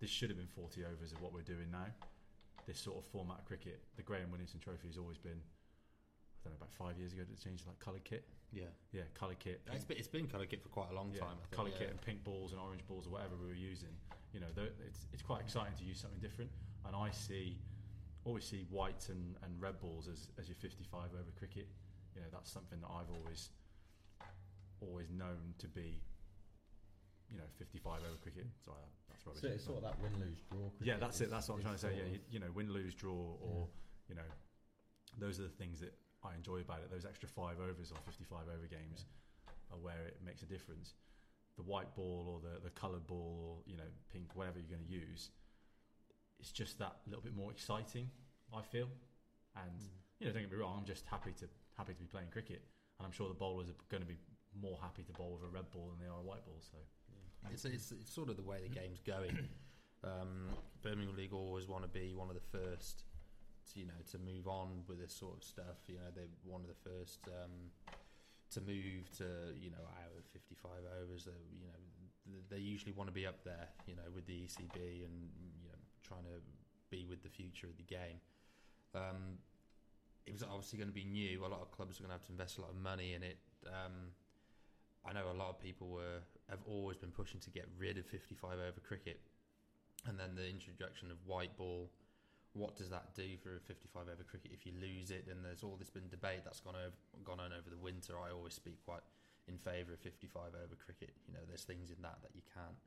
this 0.00 0.10
should 0.10 0.28
have 0.28 0.38
been 0.38 0.48
40 0.48 0.84
overs 0.84 1.12
of 1.12 1.20
what 1.22 1.32
we're 1.32 1.40
doing 1.40 1.70
now. 1.72 1.86
This 2.66 2.78
sort 2.78 2.98
of 2.98 3.04
format 3.06 3.38
of 3.38 3.44
cricket, 3.46 3.80
the 3.96 4.02
Graham 4.02 4.30
Williamson 4.30 4.60
Trophy 4.60 4.88
has 4.88 4.98
always 4.98 5.18
been. 5.18 5.40
I 6.46 6.48
don't 6.48 6.60
know 6.60 6.66
about 6.66 6.74
five 6.78 6.98
years 6.98 7.12
ago 7.12 7.22
did 7.26 7.34
it 7.34 7.42
change 7.42 7.64
like 7.66 7.78
color 7.80 7.98
kit. 8.04 8.24
Yeah, 8.52 8.70
Yeah, 8.92 9.02
color 9.14 9.34
kit. 9.34 9.60
it's 9.72 9.84
been, 9.84 9.96
it's 9.98 10.08
been 10.08 10.26
colour 10.28 10.46
kit 10.46 10.62
for 10.62 10.68
quite 10.68 10.90
a 10.90 10.94
long 10.94 11.10
yeah, 11.12 11.20
time. 11.20 11.34
I 11.34 11.42
think, 11.42 11.50
colour 11.50 11.70
yeah. 11.74 11.78
kit 11.78 11.90
and 11.90 12.00
pink 12.00 12.22
balls 12.22 12.52
and 12.52 12.60
orange 12.60 12.86
balls 12.86 13.06
or 13.06 13.10
whatever 13.10 13.34
we 13.34 13.48
were 13.48 13.58
using. 13.58 13.90
You 14.32 14.40
know, 14.40 14.46
it's 14.86 15.06
it's 15.12 15.22
quite 15.22 15.40
exciting 15.40 15.74
to 15.78 15.84
use 15.84 15.98
something 15.98 16.20
different. 16.20 16.50
And 16.86 16.94
I 16.94 17.10
see, 17.10 17.58
always 18.24 18.44
see 18.44 18.64
white 18.70 19.08
and, 19.08 19.34
and 19.42 19.60
red 19.60 19.80
balls 19.80 20.06
as, 20.08 20.28
as 20.38 20.46
your 20.48 20.54
55 20.56 21.10
over 21.18 21.32
cricket. 21.36 21.66
You 22.14 22.20
know, 22.22 22.28
that's 22.32 22.50
something 22.50 22.80
that 22.80 22.88
I've 22.88 23.10
always 23.10 23.50
always 24.80 25.10
known 25.10 25.54
to 25.58 25.66
be. 25.68 26.00
You 27.30 27.38
know, 27.38 27.50
55 27.58 28.06
over 28.06 28.16
cricket. 28.22 28.46
Sorry, 28.64 28.78
uh, 28.78 29.10
that's 29.10 29.26
rubbish. 29.26 29.42
So 29.42 29.48
it's 29.48 29.64
sort 29.64 29.78
of 29.78 29.82
that 29.82 29.98
win 30.00 30.12
lose 30.20 30.38
draw. 30.48 30.70
yeah, 30.80 30.94
that's 31.00 31.16
is- 31.16 31.22
it. 31.22 31.30
That's 31.30 31.48
what 31.48 31.56
I'm 31.56 31.62
trying 31.62 31.74
to 31.74 31.80
say. 31.80 31.92
Yeah, 31.96 32.12
you, 32.12 32.18
you 32.30 32.38
know, 32.38 32.46
win, 32.54 32.72
lose, 32.72 32.94
draw, 32.94 33.34
or 33.42 33.66
you 34.08 34.14
know, 34.14 34.28
those 35.18 35.40
are 35.40 35.42
the 35.42 35.48
things 35.48 35.80
that 35.80 35.92
I 36.26 36.34
enjoy 36.34 36.60
about 36.60 36.80
it. 36.80 36.90
Those 36.90 37.04
extra 37.04 37.28
five 37.28 37.56
overs 37.60 37.92
or 37.92 37.98
55 38.04 38.50
over 38.50 38.66
games 38.66 39.06
are 39.70 39.78
where 39.78 40.06
it 40.06 40.18
makes 40.24 40.42
a 40.42 40.46
difference. 40.46 40.94
The 41.56 41.62
white 41.62 41.94
ball 41.94 42.26
or 42.28 42.38
the 42.42 42.60
the 42.60 42.70
coloured 42.70 43.06
ball 43.06 43.32
or 43.40 43.70
you 43.70 43.76
know 43.76 43.88
pink, 44.12 44.34
whatever 44.34 44.58
you're 44.58 44.76
going 44.76 44.86
to 44.86 44.92
use, 44.92 45.30
it's 46.38 46.52
just 46.52 46.78
that 46.78 46.96
little 47.06 47.22
bit 47.22 47.34
more 47.34 47.50
exciting. 47.50 48.10
I 48.54 48.62
feel, 48.62 48.88
and 49.56 49.80
you 50.20 50.26
know, 50.26 50.32
don't 50.32 50.42
get 50.42 50.52
me 50.52 50.58
wrong. 50.58 50.76
I'm 50.78 50.84
just 50.84 51.06
happy 51.06 51.32
to 51.40 51.48
happy 51.76 51.94
to 51.94 51.98
be 51.98 52.06
playing 52.06 52.28
cricket, 52.30 52.62
and 52.98 53.06
I'm 53.06 53.12
sure 53.12 53.28
the 53.28 53.34
bowlers 53.34 53.68
are 53.68 53.78
going 53.88 54.02
to 54.02 54.08
be 54.08 54.18
more 54.60 54.78
happy 54.80 55.02
to 55.02 55.12
bowl 55.12 55.38
with 55.40 55.48
a 55.48 55.52
red 55.52 55.70
ball 55.70 55.88
than 55.92 55.98
they 56.04 56.10
are 56.10 56.20
a 56.20 56.22
white 56.22 56.44
ball. 56.44 56.60
So 56.60 56.78
It's, 57.52 57.64
it's, 57.64 57.92
it's 57.92 58.12
sort 58.12 58.28
of 58.28 58.36
the 58.36 58.42
way 58.42 58.58
the 58.62 58.74
game's 58.80 59.00
going. 59.00 59.48
Um, 60.04 60.48
Birmingham 60.82 61.16
League 61.16 61.32
always 61.32 61.66
want 61.66 61.82
to 61.82 61.88
be 61.88 62.14
one 62.14 62.28
of 62.28 62.34
the 62.36 62.58
first, 62.58 63.04
you 63.74 63.86
know, 63.86 64.00
to 64.12 64.18
move 64.18 64.46
on 64.46 64.84
with 64.86 65.00
this 65.00 65.12
sort 65.12 65.36
of 65.36 65.44
stuff. 65.44 65.82
You 65.88 65.96
know, 65.96 66.10
they're 66.14 66.30
one 66.44 66.62
of 66.62 66.68
the 66.68 66.80
first 66.88 67.20
um, 67.26 67.72
to 68.52 68.60
move 68.60 69.10
to 69.18 69.56
you 69.58 69.70
know 69.70 69.82
of 70.18 70.24
55 70.32 70.70
overs. 71.02 71.24
They, 71.24 71.42
you 71.58 71.66
know, 71.66 72.40
they 72.50 72.58
usually 72.58 72.92
want 72.92 73.08
to 73.08 73.14
be 73.14 73.26
up 73.26 73.42
there. 73.44 73.68
You 73.86 73.96
know, 73.96 74.08
with 74.14 74.26
the 74.26 74.34
ECB 74.34 75.04
and 75.04 75.30
you 75.62 75.70
know 75.70 75.80
trying 76.02 76.24
to 76.24 76.38
be 76.90 77.06
with 77.08 77.22
the 77.22 77.28
future 77.30 77.66
of 77.66 77.76
the 77.76 77.82
game. 77.82 78.20
Um, 78.94 79.38
it 80.26 80.32
was 80.32 80.42
obviously 80.42 80.78
going 80.78 80.88
to 80.88 80.94
be 80.94 81.04
new. 81.04 81.44
A 81.44 81.46
lot 81.46 81.62
of 81.62 81.70
clubs 81.70 81.98
are 81.98 82.02
going 82.02 82.10
to 82.10 82.18
have 82.18 82.26
to 82.26 82.32
invest 82.32 82.58
a 82.58 82.60
lot 82.60 82.70
of 82.70 82.76
money 82.76 83.14
in 83.14 83.22
it. 83.22 83.38
Um, 83.66 84.10
I 85.06 85.12
know 85.12 85.30
a 85.30 85.38
lot 85.38 85.50
of 85.50 85.60
people 85.60 85.88
were 85.88 86.18
have 86.50 86.58
always 86.66 86.96
been 86.96 87.10
pushing 87.10 87.40
to 87.40 87.50
get 87.50 87.66
rid 87.78 87.98
of 87.98 88.06
55 88.06 88.58
over 88.58 88.80
cricket, 88.82 89.20
and 90.06 90.18
then 90.18 90.34
the 90.34 90.48
introduction 90.48 91.10
of 91.10 91.16
white 91.26 91.56
ball. 91.56 91.90
What 92.56 92.74
does 92.74 92.88
that 92.88 93.12
do 93.12 93.36
for 93.36 93.56
a 93.56 93.60
55 93.60 94.08
over 94.08 94.24
cricket 94.24 94.50
if 94.56 94.64
you 94.64 94.72
lose 94.80 95.10
it? 95.12 95.28
And 95.28 95.44
there's 95.44 95.62
all 95.62 95.76
this 95.76 95.90
been 95.90 96.08
debate 96.08 96.40
that's 96.40 96.60
gone 96.60 96.74
over 96.74 96.96
gone 97.20 97.40
on 97.40 97.52
over 97.52 97.68
the 97.68 97.76
winter. 97.76 98.16
I 98.16 98.32
always 98.32 98.54
speak 98.54 98.80
quite 98.84 99.04
in 99.46 99.58
favour 99.58 99.92
of 99.92 100.00
55 100.00 100.56
over 100.56 100.74
cricket. 100.74 101.12
You 101.28 101.34
know, 101.34 101.44
there's 101.46 101.68
things 101.68 101.92
in 101.92 102.00
that 102.00 102.18
that 102.24 102.32
you 102.32 102.40
can't 102.48 102.80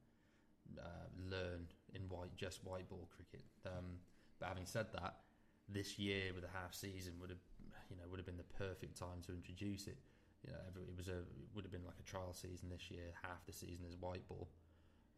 uh, 0.82 1.08
learn 1.30 1.70
in 1.94 2.02
white 2.10 2.36
just 2.36 2.66
white 2.66 2.90
ball 2.90 3.08
cricket. 3.14 3.46
Um, 3.66 4.02
but 4.40 4.50
having 4.50 4.66
said 4.66 4.88
that, 4.94 5.22
this 5.70 6.00
year 6.00 6.34
with 6.34 6.44
a 6.44 6.50
half 6.50 6.74
season 6.74 7.14
would 7.22 7.30
have 7.30 7.46
you 7.90 7.98
know 7.98 8.04
would 8.10 8.18
have 8.18 8.26
been 8.26 8.42
the 8.42 8.54
perfect 8.58 8.98
time 8.98 9.22
to 9.28 9.34
introduce 9.34 9.86
it. 9.86 9.98
You 10.46 10.54
know, 10.54 10.82
it 10.82 10.98
was 10.98 11.08
a 11.08 11.20
it 11.20 11.50
would 11.54 11.64
have 11.64 11.72
been 11.72 11.86
like 11.86 12.00
a 12.00 12.10
trial 12.10 12.34
season 12.34 12.70
this 12.70 12.90
year. 12.90 13.14
Half 13.22 13.46
the 13.46 13.54
season 13.54 13.86
is 13.88 13.96
white 13.98 14.28
ball. 14.28 14.50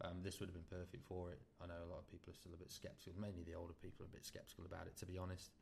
Um, 0.02 0.26
this 0.26 0.40
would 0.42 0.50
have 0.50 0.58
been 0.58 0.70
perfect 0.70 1.06
for 1.06 1.30
it. 1.30 1.42
I 1.62 1.70
know 1.70 1.78
a 1.78 1.90
lot 1.90 2.02
of 2.02 2.08
people 2.10 2.34
are 2.34 2.38
still 2.38 2.54
a 2.54 2.60
bit 2.60 2.74
sceptical. 2.74 3.14
Mainly 3.22 3.46
the 3.46 3.54
older 3.54 3.78
people 3.78 4.02
are 4.06 4.10
a 4.10 4.16
bit 4.16 4.26
sceptical 4.26 4.66
about 4.66 4.90
it. 4.90 4.98
To 4.98 5.06
be 5.06 5.22
honest, 5.22 5.54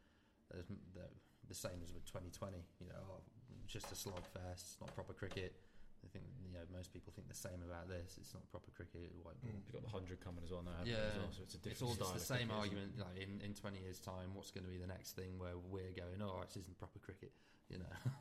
There's, 0.47 0.71
the, 0.95 1.11
the 1.47 1.57
same 1.57 1.83
as 1.83 1.91
with 1.91 2.07
2020. 2.07 2.55
You 2.79 2.87
know, 2.87 3.03
oh, 3.03 3.19
just 3.67 3.91
a 3.91 3.97
slogfest. 3.99 4.75
It's 4.75 4.79
not 4.79 4.95
proper 4.95 5.11
cricket. 5.11 5.59
I 5.99 6.07
think 6.15 6.23
you 6.39 6.51
know 6.55 6.63
most 6.71 6.95
people 6.95 7.11
think 7.11 7.27
the 7.27 7.35
same 7.35 7.59
about 7.59 7.91
this. 7.91 8.15
It's 8.15 8.31
not 8.31 8.47
proper 8.47 8.71
cricket, 8.71 9.11
white 9.19 9.35
ball. 9.43 9.51
You've 9.51 9.75
got 9.75 9.83
the 9.83 9.91
hundred 9.91 10.23
coming 10.23 10.47
as 10.47 10.51
well 10.51 10.63
now. 10.63 10.79
Yeah, 10.87 11.11
as 11.11 11.19
well, 11.19 11.31
so 11.35 11.43
it's 11.43 11.59
a 11.59 11.61
different 11.61 11.99
all 11.99 11.99
it's 11.99 12.23
the 12.23 12.23
same 12.23 12.47
cricket, 12.47 12.55
argument. 12.55 12.89
Like 12.95 13.19
in, 13.19 13.43
in 13.43 13.51
twenty 13.51 13.83
years' 13.83 13.99
time, 13.99 14.31
what's 14.31 14.51
going 14.51 14.63
to 14.63 14.71
be 14.71 14.79
the 14.79 14.87
next 14.87 15.19
thing 15.19 15.35
where 15.35 15.59
we're 15.59 15.91
going? 15.91 16.23
Oh, 16.23 16.39
this 16.47 16.55
isn't 16.55 16.79
proper 16.79 17.03
cricket. 17.03 17.35
You 17.69 17.79
know. 17.79 18.11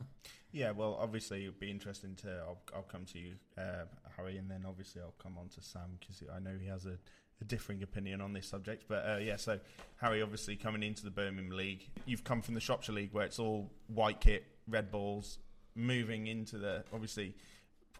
Yeah, 0.51 0.71
well, 0.71 0.97
obviously 0.99 1.43
it'd 1.43 1.59
be 1.59 1.69
interesting 1.69 2.15
to. 2.23 2.29
I'll, 2.39 2.57
I'll 2.75 2.81
come 2.81 3.05
to 3.13 3.19
you, 3.19 3.33
uh, 3.57 3.85
Harry, 4.17 4.37
and 4.37 4.49
then 4.49 4.65
obviously 4.67 5.01
I'll 5.01 5.13
come 5.21 5.37
on 5.37 5.47
to 5.49 5.61
Sam 5.61 5.97
because 5.99 6.23
I 6.33 6.39
know 6.39 6.57
he 6.59 6.67
has 6.67 6.85
a, 6.87 6.97
a 7.39 7.45
differing 7.45 7.83
opinion 7.83 8.19
on 8.19 8.33
this 8.33 8.47
subject. 8.47 8.85
But 8.87 9.05
uh, 9.07 9.17
yeah, 9.17 9.35
so 9.35 9.59
Harry, 10.01 10.23
obviously 10.23 10.55
coming 10.55 10.81
into 10.81 11.03
the 11.03 11.11
Birmingham 11.11 11.55
League, 11.55 11.87
you've 12.05 12.23
come 12.23 12.41
from 12.41 12.55
the 12.55 12.59
Shropshire 12.59 12.95
League 12.95 13.13
where 13.13 13.25
it's 13.25 13.37
all 13.37 13.69
white 13.87 14.21
kit, 14.21 14.45
red 14.67 14.89
balls. 14.91 15.37
Moving 15.75 16.25
into 16.27 16.57
the 16.57 16.83
obviously 16.91 17.35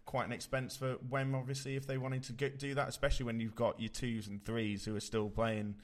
quite 0.06 0.26
an 0.26 0.34
expense 0.34 0.76
for 0.76 0.94
when 1.08 1.36
obviously 1.36 1.76
if 1.76 1.86
they 1.86 2.00
wanted 2.00 2.24
to 2.24 2.34
get, 2.34 2.58
do 2.58 2.74
that, 2.74 2.90
especially 2.90 3.28
when 3.28 3.40
you've 3.40 3.56
got 3.56 3.80
your 3.80 3.90
twos 3.90 4.28
and 4.28 4.44
threes 4.44 4.84
who 4.84 4.96
are 4.96 5.00
still 5.00 5.30
playing 5.30 5.76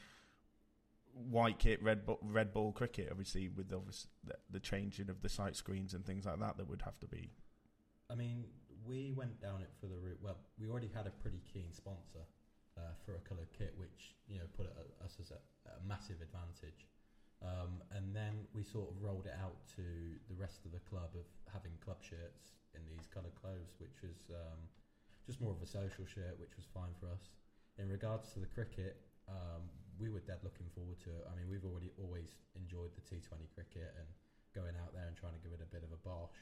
white 1.15 1.59
kit, 1.59 1.81
red 1.81 2.05
ball, 2.05 2.19
red 2.21 2.53
ball 2.53 2.71
cricket. 2.71 3.07
Obviously, 3.09 3.49
with 3.49 3.69
the, 3.69 3.79
the 4.51 4.59
changing 4.59 5.09
of 5.09 5.21
the 5.21 5.29
sight 5.29 5.55
screens 5.55 5.93
and 5.93 6.05
things 6.05 6.25
like 6.25 6.39
that, 6.39 6.57
that 6.57 6.69
would 6.69 6.81
have 6.83 6.99
to 6.99 7.07
be. 7.07 7.31
I 8.09 8.15
mean, 8.15 8.45
we 8.85 9.13
went 9.15 9.41
down 9.41 9.61
it 9.61 9.71
for 9.79 9.87
the 9.87 9.97
route. 9.97 10.19
Well, 10.21 10.37
we 10.59 10.69
already 10.69 10.91
had 10.93 11.07
a 11.07 11.11
pretty 11.11 11.41
keen 11.51 11.73
sponsor 11.73 12.27
uh, 12.77 12.93
for 13.05 13.15
a 13.15 13.21
coloured 13.27 13.51
kit, 13.57 13.73
which 13.77 14.15
you 14.27 14.37
know 14.37 14.45
put 14.55 14.67
us 15.03 15.17
as 15.19 15.31
a, 15.31 15.39
a 15.69 15.79
massive 15.87 16.21
advantage. 16.21 16.87
Um, 17.43 17.83
and 17.91 18.15
then 18.15 18.47
we 18.53 18.63
sort 18.63 18.89
of 18.89 18.95
rolled 19.03 19.27
it 19.27 19.35
out 19.37 19.59
to 19.75 19.83
the 20.29 20.35
rest 20.39 20.65
of 20.65 20.71
the 20.71 20.81
club 20.89 21.11
of 21.13 21.27
having 21.51 21.71
club 21.83 22.01
shirts 22.01 22.55
in 22.73 22.81
these 22.87 23.05
coloured 23.11 23.35
clothes, 23.35 23.75
which 23.77 24.01
was 24.01 24.31
um, 24.31 24.59
just 25.25 25.41
more 25.41 25.51
of 25.51 25.61
a 25.61 25.67
social 25.67 26.05
shirt, 26.05 26.39
which 26.39 26.55
was 26.55 26.65
fine 26.73 26.95
for 26.99 27.07
us. 27.11 27.29
In 27.77 27.89
regards 27.89 28.31
to 28.33 28.39
the 28.39 28.47
cricket, 28.47 28.97
um, 29.27 29.67
we 29.99 30.09
were 30.09 30.23
dead 30.23 30.43
looking 30.43 30.67
forward 30.75 30.99
to 31.07 31.09
it. 31.15 31.23
I 31.27 31.33
mean, 31.35 31.47
we've 31.47 31.63
already 31.63 31.91
always 31.99 32.35
enjoyed 32.55 32.91
the 32.95 33.03
T20 33.03 33.47
cricket 33.55 33.95
and 33.95 34.07
going 34.55 34.75
out 34.79 34.95
there 34.95 35.07
and 35.07 35.15
trying 35.15 35.35
to 35.35 35.43
give 35.43 35.51
it 35.51 35.61
a 35.63 35.69
bit 35.69 35.83
of 35.83 35.91
a 35.91 35.99
bosh. 36.03 36.39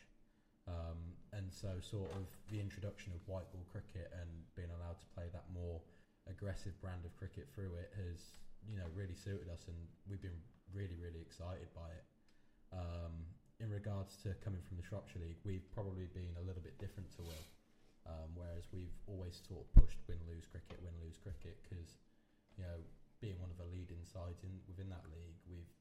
Um, 0.63 1.17
and 1.35 1.51
so, 1.51 1.75
sort 1.83 2.07
of 2.15 2.29
the 2.47 2.61
introduction 2.61 3.11
of 3.11 3.19
white 3.27 3.49
ball 3.51 3.67
cricket 3.67 4.07
and 4.15 4.29
being 4.55 4.71
allowed 4.71 4.95
to 5.03 5.07
play 5.11 5.27
that 5.35 5.43
more 5.51 5.83
aggressive 6.31 6.71
brand 6.79 7.03
of 7.03 7.11
cricket 7.19 7.51
through 7.51 7.75
it 7.75 7.91
has, 7.99 8.39
you 8.63 8.79
know, 8.79 8.87
really 8.95 9.17
suited 9.17 9.51
us, 9.51 9.67
and 9.67 9.75
we've 10.07 10.23
been 10.23 10.39
really, 10.71 10.95
really 10.95 11.19
excited 11.19 11.67
by 11.75 11.91
it. 11.91 12.05
Um, 12.71 13.27
in 13.59 13.69
regards 13.69 14.15
to 14.23 14.33
coming 14.39 14.63
from 14.63 14.79
the 14.79 14.85
Shropshire 14.87 15.19
League, 15.19 15.39
we've 15.43 15.67
probably 15.75 16.07
been 16.15 16.31
a 16.39 16.43
little 16.47 16.63
bit 16.63 16.79
different 16.79 17.11
to 17.19 17.27
Will, 17.27 17.45
um, 18.07 18.31
whereas 18.31 18.63
we've 18.71 18.95
always 19.03 19.35
sort 19.43 19.67
of 19.67 19.67
pushed 19.75 19.99
win 20.07 20.19
lose 20.31 20.47
cricket, 20.47 20.79
win 20.79 20.95
lose 21.03 21.19
cricket, 21.19 21.59
because 21.67 21.99
you 22.55 22.63
know, 22.63 22.79
being 23.23 23.39
one 23.39 23.47
of 23.47 23.55
the 23.55 23.63
leading 23.71 24.03
sides 24.03 24.43
in 24.43 24.59
within 24.67 24.91
that 24.91 25.07
league, 25.07 25.39
we've 25.47 25.71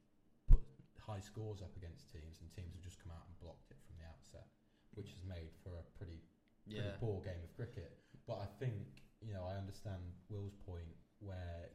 put 0.46 0.62
high 1.02 1.18
scores 1.18 1.58
up 1.58 1.74
against 1.74 2.06
teams, 2.14 2.38
and 2.38 2.46
teams 2.54 2.70
have 2.78 2.82
just 2.86 3.02
come 3.02 3.10
out 3.10 3.26
and 3.26 3.34
blocked 3.42 3.74
it 3.74 3.82
from 3.82 3.98
the 3.98 4.06
outset, 4.06 4.46
which 4.94 5.10
has 5.10 5.26
made 5.26 5.50
for 5.58 5.74
a 5.74 5.82
pretty 5.98 6.22
pretty 6.70 6.86
Yeah. 6.86 6.94
poor 7.02 7.18
game 7.20 7.42
of 7.42 7.50
cricket. 7.58 7.98
But 8.30 8.38
I 8.38 8.46
think 8.46 9.02
you 9.20 9.34
know 9.34 9.42
I 9.42 9.58
understand 9.58 10.14
Will's 10.30 10.54
point 10.54 10.94
where 11.18 11.66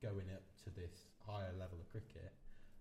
going 0.00 0.30
up 0.30 0.46
to 0.62 0.70
this 0.70 1.10
higher 1.18 1.50
level 1.58 1.80
of 1.82 1.90
cricket, 1.90 2.30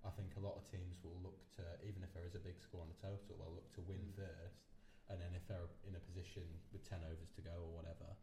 I 0.06 0.12
think 0.14 0.36
a 0.38 0.40
lot 0.40 0.54
of 0.56 0.70
teams 0.70 1.02
will 1.02 1.18
look 1.26 1.50
to 1.58 1.66
even 1.82 2.04
if 2.06 2.14
there 2.14 2.26
is 2.30 2.36
a 2.36 2.40
big 2.40 2.62
score 2.62 2.82
on 2.86 2.90
the 2.94 3.02
total, 3.02 3.42
they'll 3.42 3.58
look 3.58 3.74
to 3.74 3.82
win 3.82 4.06
Mm. 4.06 4.14
first, 4.14 4.62
and 5.10 5.18
then 5.20 5.34
if 5.34 5.48
they're 5.50 5.66
in 5.90 5.96
a 5.96 6.00
position 6.00 6.46
with 6.72 6.84
ten 6.86 7.02
overs 7.04 7.32
to 7.34 7.42
go 7.42 7.58
or 7.66 7.74
whatever, 7.74 8.14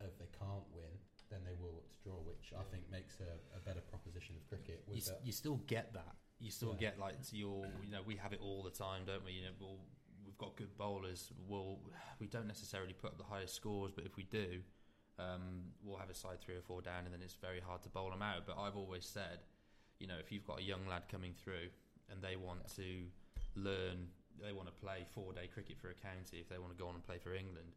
if 0.00 0.16
they 0.16 0.28
can't 0.32 0.64
win, 0.72 0.96
then 1.30 1.40
they 1.44 1.54
will 1.60 1.74
look 1.74 1.88
to 1.90 1.96
draw, 2.04 2.16
which 2.24 2.52
I 2.58 2.62
think 2.70 2.84
makes 2.90 3.20
a, 3.20 3.56
a 3.56 3.60
better 3.60 3.80
proposition 3.80 4.36
of 4.36 4.48
cricket. 4.48 4.84
you, 4.90 4.98
s- 4.98 5.12
you 5.22 5.32
still 5.32 5.56
get 5.66 5.92
that. 5.94 6.14
You 6.40 6.50
still 6.50 6.72
Yeah. 6.74 6.90
get 6.90 6.98
like 6.98 7.16
your, 7.32 7.66
you 7.84 7.90
know, 7.90 8.02
we 8.06 8.16
have 8.16 8.32
it 8.32 8.40
all 8.40 8.62
the 8.62 8.70
time, 8.70 9.02
don't 9.06 9.24
we? 9.24 9.32
You 9.32 9.42
know, 9.46 9.54
we'll, 9.60 9.80
we've 10.24 10.38
got 10.38 10.56
good 10.56 10.76
bowlers. 10.78 11.32
We'll, 11.48 11.78
we 12.20 12.26
don't 12.28 12.46
necessarily 12.46 12.92
put 12.92 13.10
up 13.12 13.18
the 13.18 13.24
highest 13.24 13.54
scores, 13.54 13.92
but 13.94 14.04
if 14.06 14.16
we 14.16 14.22
do, 14.24 14.60
um, 15.18 15.64
we'll 15.82 15.98
have 15.98 16.10
a 16.10 16.14
side 16.14 16.40
three 16.40 16.54
or 16.56 16.62
four 16.62 16.80
down, 16.80 17.04
and 17.04 17.12
then 17.12 17.20
it's 17.22 17.34
very 17.34 17.60
hard 17.60 17.82
to 17.82 17.88
bowl 17.88 18.10
them 18.10 18.22
out. 18.22 18.46
But 18.46 18.56
I've 18.58 18.76
always 18.76 19.04
said, 19.04 19.40
you 19.98 20.06
know, 20.06 20.14
if 20.20 20.30
you've 20.30 20.46
got 20.46 20.60
a 20.60 20.62
young 20.62 20.86
lad 20.88 21.02
coming 21.10 21.34
through 21.42 21.68
and 22.10 22.22
they 22.22 22.36
want 22.36 22.60
to 22.76 23.02
learn, 23.56 24.06
they 24.40 24.52
want 24.52 24.68
to 24.68 24.74
play 24.74 25.04
four 25.10 25.32
day 25.32 25.48
cricket 25.52 25.76
for 25.80 25.90
a 25.90 25.94
county, 25.94 26.38
if 26.38 26.48
they 26.48 26.58
want 26.58 26.70
to 26.70 26.78
go 26.80 26.88
on 26.88 26.94
and 26.94 27.04
play 27.04 27.18
for 27.18 27.34
England, 27.34 27.74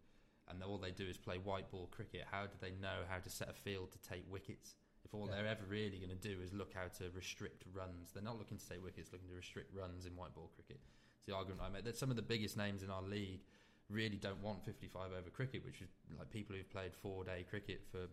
and 0.52 0.64
all 0.64 0.78
they 0.78 0.92
do 0.92 1.08
is 1.08 1.18
play 1.18 1.38
white 1.38 1.72
ball 1.72 1.88
cricket, 1.92 2.26
how 2.30 2.44
do 2.44 2.54
they 2.60 2.72
know 2.82 3.04
how 3.10 3.18
to 3.20 3.30
set 3.30 3.50
a 3.50 3.54
field 3.54 3.92
to 3.92 4.00
take 4.00 4.24
wickets? 4.32 4.76
If 5.04 5.14
all 5.14 5.28
Yeah. 5.28 5.36
they're 5.38 5.48
ever 5.48 5.66
really 5.68 5.98
going 5.98 6.10
to 6.10 6.16
do 6.30 6.42
is 6.42 6.54
look 6.54 6.74
how 6.74 6.88
to 7.00 7.10
restrict 7.12 7.64
runs, 7.74 8.12
they're 8.14 8.22
not 8.24 8.38
looking 8.38 8.58
to 8.58 8.68
take 8.70 8.84
wickets, 8.84 9.12
looking 9.12 9.30
to 9.30 9.36
restrict 9.36 9.74
runs 9.74 10.06
in 10.06 10.16
white 10.16 10.34
ball 10.36 10.52
cricket. 10.56 10.80
It's 11.18 11.26
the 11.26 11.36
argument 11.36 11.62
I 11.62 11.70
make. 11.70 11.84
That 11.86 11.98
some 11.98 12.10
of 12.10 12.16
the 12.16 12.22
biggest 12.22 12.58
names 12.58 12.84
in 12.84 12.90
our 12.90 13.02
league 13.02 13.42
really 13.90 14.18
don't 14.18 14.42
want 14.42 14.64
55 14.64 15.12
over 15.12 15.30
cricket, 15.30 15.64
which 15.66 15.82
is 15.82 15.90
like 16.18 16.30
people 16.30 16.56
who've 16.56 16.70
played 16.70 16.94
four 16.96 17.24
day 17.24 17.46
cricket 17.50 17.82
for 17.92 18.08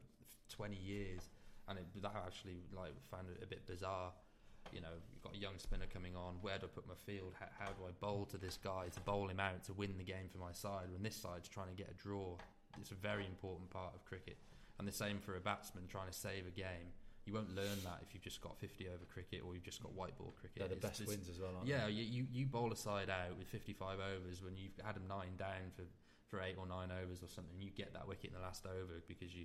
20 0.50 0.76
years, 0.76 1.30
and 1.68 1.78
it, 1.78 1.86
that 2.02 2.14
actually 2.26 2.62
like 2.72 2.92
found 3.10 3.28
it 3.30 3.42
a 3.42 3.46
bit 3.46 3.66
bizarre. 3.66 4.12
You 4.72 4.80
know, 4.80 4.94
you've 5.12 5.22
got 5.22 5.34
a 5.34 5.38
young 5.38 5.58
spinner 5.58 5.86
coming 5.92 6.14
on. 6.16 6.36
Where 6.42 6.58
do 6.58 6.66
I 6.66 6.68
put 6.68 6.86
my 6.86 6.94
field? 7.06 7.34
How, 7.38 7.46
how 7.58 7.66
do 7.72 7.84
I 7.86 7.92
bowl 8.00 8.26
to 8.26 8.38
this 8.38 8.58
guy 8.62 8.88
to 8.92 9.00
bowl 9.00 9.28
him 9.28 9.40
out 9.40 9.64
to 9.64 9.72
win 9.72 9.94
the 9.98 10.04
game 10.04 10.28
for 10.30 10.38
my 10.38 10.52
side? 10.52 10.90
When 10.92 11.02
this 11.02 11.16
side's 11.16 11.48
trying 11.48 11.68
to 11.68 11.74
get 11.74 11.90
a 11.90 11.94
draw, 11.94 12.36
it's 12.80 12.90
a 12.90 12.94
very 12.94 13.26
important 13.26 13.70
part 13.70 13.94
of 13.94 14.04
cricket. 14.04 14.36
And 14.78 14.86
the 14.86 14.92
same 14.92 15.18
for 15.18 15.36
a 15.36 15.40
batsman 15.40 15.84
trying 15.88 16.06
to 16.08 16.12
save 16.16 16.46
a 16.46 16.50
game. 16.50 16.92
You 17.26 17.34
won't 17.34 17.54
learn 17.54 17.76
that 17.84 18.00
if 18.00 18.14
you've 18.14 18.22
just 18.22 18.40
got 18.40 18.56
50 18.58 18.88
over 18.88 19.04
cricket 19.12 19.42
or 19.44 19.52
you've 19.54 19.64
just 19.64 19.82
got 19.82 19.92
white 19.92 20.16
ball 20.16 20.32
cricket. 20.40 20.60
They're 20.60 20.68
the 20.68 20.76
It's- 20.76 20.90
best 20.90 21.00
it's- 21.02 21.08
wins 21.16 21.28
as 21.28 21.38
well, 21.40 21.56
aren't 21.56 21.66
yeah, 21.68 21.84
they? 21.86 21.92
you, 21.92 22.04
you 22.04 22.26
you 22.32 22.46
bowl 22.46 22.72
a 22.72 22.76
side 22.76 23.10
out 23.10 23.36
with 23.36 23.48
55 23.48 24.00
overs 24.00 24.40
when 24.42 24.56
you've 24.56 24.72
had 24.82 24.96
them 24.96 25.06
nine 25.08 25.36
down 25.36 25.68
for, 25.76 25.82
for 26.28 26.40
eight 26.40 26.56
or 26.56 26.66
nine 26.66 26.88
overs 26.90 27.22
or 27.22 27.28
something. 27.28 27.60
You 27.60 27.70
get 27.70 27.92
that 27.92 28.08
wicket 28.08 28.30
in 28.30 28.34
the 28.36 28.40
last 28.40 28.64
over 28.64 29.02
because 29.08 29.34
you 29.34 29.44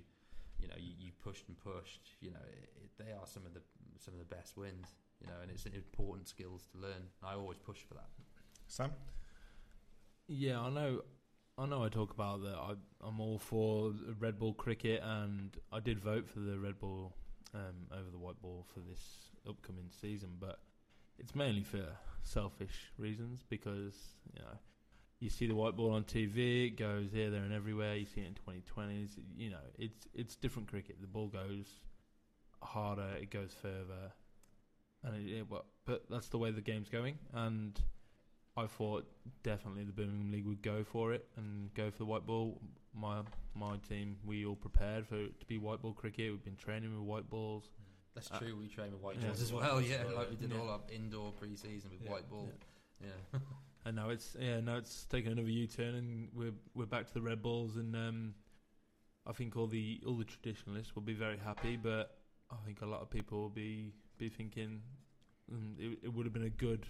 you 0.60 0.68
know 0.68 0.76
you, 0.78 0.92
you 0.98 1.12
pushed 1.22 1.46
and 1.48 1.58
pushed. 1.58 2.16
You 2.20 2.30
know 2.30 2.44
it, 2.48 2.70
it, 2.84 2.90
they 2.96 3.12
are 3.12 3.26
some 3.26 3.44
of 3.44 3.52
the 3.52 3.60
some 3.98 4.14
of 4.14 4.20
the 4.20 4.34
best 4.34 4.56
wins. 4.56 4.94
You 5.20 5.28
know, 5.28 5.34
and 5.42 5.50
it's 5.50 5.64
important 5.66 6.28
skills 6.28 6.66
to 6.72 6.78
learn. 6.78 7.08
I 7.22 7.34
always 7.34 7.58
push 7.58 7.78
for 7.78 7.94
that. 7.94 8.08
Sam? 8.66 8.90
Yeah, 10.26 10.60
I 10.60 10.70
know. 10.70 11.02
I 11.56 11.66
know. 11.66 11.84
I 11.84 11.88
talk 11.88 12.12
about 12.12 12.42
that. 12.42 12.56
I, 12.56 12.72
I'm 13.06 13.20
all 13.20 13.38
for 13.38 13.92
red 14.18 14.38
ball 14.38 14.54
cricket, 14.54 15.00
and 15.02 15.56
I 15.72 15.80
did 15.80 16.00
vote 16.00 16.28
for 16.28 16.40
the 16.40 16.58
red 16.58 16.78
ball 16.78 17.14
um, 17.54 17.86
over 17.92 18.10
the 18.10 18.18
white 18.18 18.40
ball 18.42 18.66
for 18.72 18.80
this 18.80 19.30
upcoming 19.48 19.90
season. 20.00 20.30
But 20.40 20.58
it's 21.18 21.34
mainly 21.34 21.62
for 21.62 21.86
selfish 22.22 22.92
reasons 22.98 23.44
because 23.48 23.94
you 24.32 24.40
know 24.40 24.58
you 25.20 25.30
see 25.30 25.46
the 25.46 25.54
white 25.54 25.76
ball 25.76 25.92
on 25.92 26.04
TV, 26.04 26.66
it 26.68 26.76
goes 26.76 27.10
here, 27.12 27.30
there, 27.30 27.42
and 27.42 27.52
everywhere. 27.52 27.96
You 27.96 28.06
see 28.06 28.22
it 28.22 28.26
in 28.26 28.34
2020s. 28.34 29.10
You 29.36 29.50
know, 29.50 29.64
it's 29.78 30.06
it's 30.12 30.36
different 30.36 30.68
cricket. 30.68 30.96
The 31.00 31.06
ball 31.06 31.28
goes 31.28 31.66
harder 32.64 33.14
it 33.20 33.30
goes 33.30 33.54
further, 33.60 34.12
and 35.04 35.16
it, 35.16 35.32
it, 35.38 35.50
well, 35.50 35.64
but 35.86 36.04
that's 36.10 36.28
the 36.28 36.38
way 36.38 36.50
the 36.50 36.60
game's 36.60 36.88
going. 36.88 37.18
And 37.32 37.78
I 38.56 38.66
thought 38.66 39.06
definitely 39.42 39.84
the 39.84 39.92
Birmingham 39.92 40.30
League 40.32 40.46
would 40.46 40.62
go 40.62 40.84
for 40.84 41.12
it 41.12 41.26
and 41.36 41.72
go 41.74 41.90
for 41.90 41.98
the 41.98 42.04
white 42.06 42.26
ball. 42.26 42.60
My 42.94 43.22
my 43.54 43.76
team, 43.88 44.16
we 44.24 44.46
all 44.46 44.56
prepared 44.56 45.06
for 45.06 45.16
it 45.16 45.40
to 45.40 45.46
be 45.46 45.58
white 45.58 45.82
ball 45.82 45.92
cricket. 45.92 46.30
We've 46.30 46.44
been 46.44 46.56
training 46.56 46.90
with 46.92 47.00
white 47.06 47.28
balls. 47.28 47.70
That's 48.14 48.30
Uh, 48.30 48.38
true. 48.38 48.56
We 48.56 48.68
train 48.68 48.92
with 48.92 49.00
white 49.00 49.16
yeah. 49.20 49.26
balls 49.28 49.42
as 49.42 49.52
well. 49.52 49.80
Yeah, 49.80 50.04
like 50.16 50.30
we 50.30 50.36
did 50.36 50.52
yeah. 50.52 50.58
all 50.60 50.68
our 50.70 50.80
indoor 50.92 51.32
pre-season 51.32 51.90
with 51.90 52.02
Yeah. 52.02 52.10
white 52.12 52.28
ball. 52.30 52.50
Yeah. 53.00 53.38
And 53.86 53.96
now 53.96 54.08
it's 54.08 54.34
yeah, 54.40 54.60
now 54.60 54.76
it's 54.78 55.04
taken 55.04 55.32
another 55.32 55.50
U 55.50 55.66
turn, 55.66 55.94
and 55.94 56.28
we're 56.32 56.54
we're 56.74 56.86
back 56.86 57.06
to 57.08 57.12
the 57.12 57.20
red 57.20 57.42
balls, 57.42 57.76
and 57.76 57.94
um, 57.94 58.34
I 59.26 59.32
think 59.32 59.56
all 59.58 59.66
the 59.66 60.00
all 60.06 60.16
the 60.16 60.24
traditionalists 60.24 60.94
will 60.94 61.02
be 61.02 61.12
very 61.12 61.36
happy, 61.36 61.76
but 61.76 62.16
I 62.50 62.56
think 62.64 62.80
a 62.80 62.86
lot 62.86 63.02
of 63.02 63.10
people 63.10 63.42
will 63.42 63.50
be 63.50 63.92
be 64.28 64.34
thinking 64.36 64.80
mm, 65.52 65.78
it, 65.78 65.98
it 66.04 66.12
would 66.14 66.26
have 66.26 66.32
been 66.32 66.44
a 66.44 66.50
good 66.66 66.86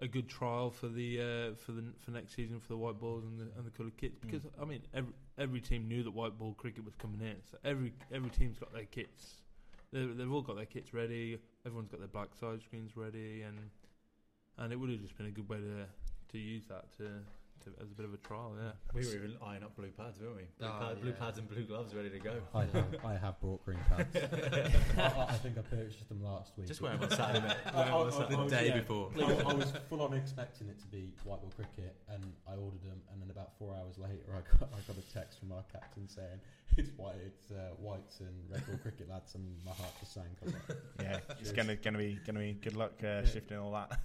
a 0.00 0.08
good 0.08 0.28
trial 0.28 0.70
for 0.70 0.88
the 0.88 1.20
uh, 1.20 1.54
for 1.64 1.72
the 1.72 1.84
for 1.98 2.10
next 2.10 2.34
season 2.34 2.58
for 2.60 2.68
the 2.68 2.76
white 2.76 2.98
balls 2.98 3.24
and 3.24 3.38
the 3.38 3.46
and 3.56 3.64
the 3.66 3.70
coloured 3.70 3.96
kits 3.96 4.18
Mm. 4.18 4.22
because 4.30 4.46
I 4.60 4.64
mean 4.64 4.82
every 4.94 5.12
every 5.38 5.60
team 5.60 5.88
knew 5.88 6.02
that 6.02 6.10
white 6.10 6.38
ball 6.38 6.54
cricket 6.54 6.84
was 6.84 6.94
coming 6.96 7.20
in, 7.20 7.36
so 7.50 7.58
every 7.64 7.92
every 8.12 8.30
team's 8.30 8.58
got 8.58 8.72
their 8.72 8.84
kits. 8.84 9.22
They've, 9.92 10.16
they've 10.16 10.32
all 10.32 10.40
got 10.42 10.56
their 10.56 10.64
kits 10.76 10.94
ready. 10.94 11.38
Everyone's 11.66 11.90
got 11.90 12.00
their 12.00 12.08
black 12.08 12.34
side 12.40 12.62
screens 12.62 12.96
ready, 12.96 13.42
and 13.42 13.58
and 14.58 14.72
it 14.72 14.76
would 14.76 14.90
have 14.90 15.00
just 15.00 15.16
been 15.16 15.26
a 15.26 15.30
good 15.30 15.48
way 15.48 15.58
to 15.58 15.86
to 16.32 16.38
use 16.38 16.64
that 16.68 16.90
to, 16.96 17.04
to 17.64 17.70
as 17.82 17.90
a 17.90 17.94
bit 17.94 18.04
of 18.06 18.14
a 18.14 18.16
trial. 18.18 18.54
Yeah. 18.58 18.70
We 18.94 19.06
were 19.06 19.14
even 19.14 19.36
eyeing 19.44 19.62
up 19.62 19.74
blue 19.76 19.90
pads, 19.90 20.20
weren't 20.20 20.36
we? 20.36 20.42
Blue, 20.58 20.68
Oh, 20.68 20.78
pad, 20.80 21.00
blue 21.00 21.12
pads 21.12 21.38
and 21.38 21.48
blue 21.48 21.64
gloves 21.64 21.94
ready 21.94 22.10
to 22.10 22.18
go. 22.18 22.34
I 22.54 22.64
have, 22.64 22.86
I 23.04 23.14
have 23.16 23.40
brought 23.40 23.64
green 23.64 23.78
pads. 23.88 24.16
I, 24.98 25.02
I- 25.02 25.26
I 25.30 25.34
think 25.34 25.58
I 25.58 25.62
purchased 25.62 26.08
them 26.08 26.22
last 26.22 26.52
week. 26.56 26.66
Just 26.68 26.80
wear 26.80 26.92
them 26.92 27.02
on 27.04 27.10
Saturday, 27.10 27.46
mate. 27.46 27.56
I- 27.74 27.82
I- 27.82 27.90
on 27.90 28.06
I- 28.06 28.10
Saturday. 28.10 28.34
I 28.34 28.36
The 28.36 28.42
was- 28.42 28.52
day 28.52 28.66
yeah. 28.68 28.78
before. 28.78 29.10
I, 29.16 29.50
I 29.50 29.54
was 29.54 29.72
full 29.88 30.02
on 30.02 30.14
expecting 30.14 30.68
it 30.68 30.78
to 30.80 30.86
be 30.86 31.10
white 31.24 31.40
ball 31.40 31.52
cricket, 31.56 31.96
and 32.10 32.22
I 32.48 32.54
ordered 32.56 32.82
them, 32.82 33.00
and 33.12 33.20
then 33.22 33.30
about 33.30 33.50
four 33.58 33.74
hours 33.74 33.98
later, 33.98 34.30
I 34.30 34.40
got, 34.58 34.68
I 34.72 34.80
got 34.86 34.96
a 34.96 35.12
text 35.12 35.38
from 35.40 35.52
our 35.52 35.64
captain 35.72 36.08
saying 36.08 36.40
it's 36.78 36.90
white, 36.96 37.16
it's 37.26 37.50
uh, 37.50 37.74
whites 37.78 38.20
and 38.20 38.30
red 38.50 38.66
ball 38.66 38.78
cricket 38.82 39.08
lads, 39.10 39.34
and 39.34 39.44
my 39.64 39.72
heart 39.72 39.92
just 40.00 40.14
sank. 40.14 40.26
Like, 40.44 40.54
Yeah, 41.00 41.18
it's 41.38 41.50
Cheers. 41.50 41.52
gonna 41.52 41.76
gonna 41.76 41.98
be 41.98 42.18
gonna 42.26 42.38
be 42.38 42.54
good 42.54 42.76
luck 42.76 42.92
uh, 43.02 43.06
Yeah. 43.06 43.24
shifting 43.26 43.58
all 43.58 43.72
that. 43.72 44.00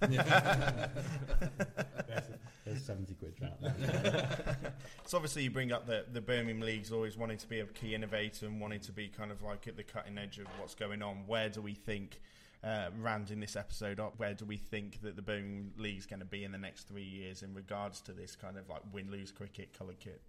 there's, 2.08 2.24
there's 2.66 2.82
seventy 2.84 3.14
quid 3.14 3.34
out 3.42 3.47
there. 3.60 4.74
so 5.06 5.16
obviously 5.16 5.42
you 5.44 5.50
bring 5.50 5.72
up 5.72 5.86
the 5.86 6.04
the 6.12 6.20
Birmingham 6.20 6.60
League's 6.60 6.92
always 6.92 7.16
wanting 7.16 7.38
to 7.38 7.46
be 7.46 7.60
a 7.60 7.66
key 7.66 7.94
innovator 7.94 8.46
and 8.46 8.60
wanting 8.60 8.80
to 8.80 8.92
be 8.92 9.08
kind 9.08 9.30
of 9.30 9.42
like 9.42 9.66
at 9.68 9.76
the 9.76 9.82
cutting 9.82 10.18
edge 10.18 10.38
of 10.38 10.46
what's 10.58 10.74
going 10.74 11.02
on. 11.02 11.24
Where 11.26 11.48
do 11.48 11.60
we 11.60 11.74
think? 11.74 12.20
Uh, 12.64 12.90
rounding 12.98 13.38
this 13.38 13.54
episode 13.54 14.00
up, 14.00 14.14
where 14.16 14.34
do 14.34 14.44
we 14.44 14.56
think 14.56 15.00
that 15.00 15.14
the 15.14 15.22
Birmingham 15.22 15.70
League's 15.76 16.06
going 16.06 16.18
to 16.18 16.26
be 16.26 16.42
in 16.42 16.50
the 16.50 16.58
next 16.58 16.88
three 16.88 17.04
years 17.04 17.44
in 17.44 17.54
regards 17.54 18.00
to 18.00 18.12
this 18.12 18.34
kind 18.34 18.58
of 18.58 18.68
like 18.68 18.80
win 18.92 19.08
lose 19.12 19.30
cricket 19.30 19.72
coloured 19.78 20.00
kit? 20.00 20.20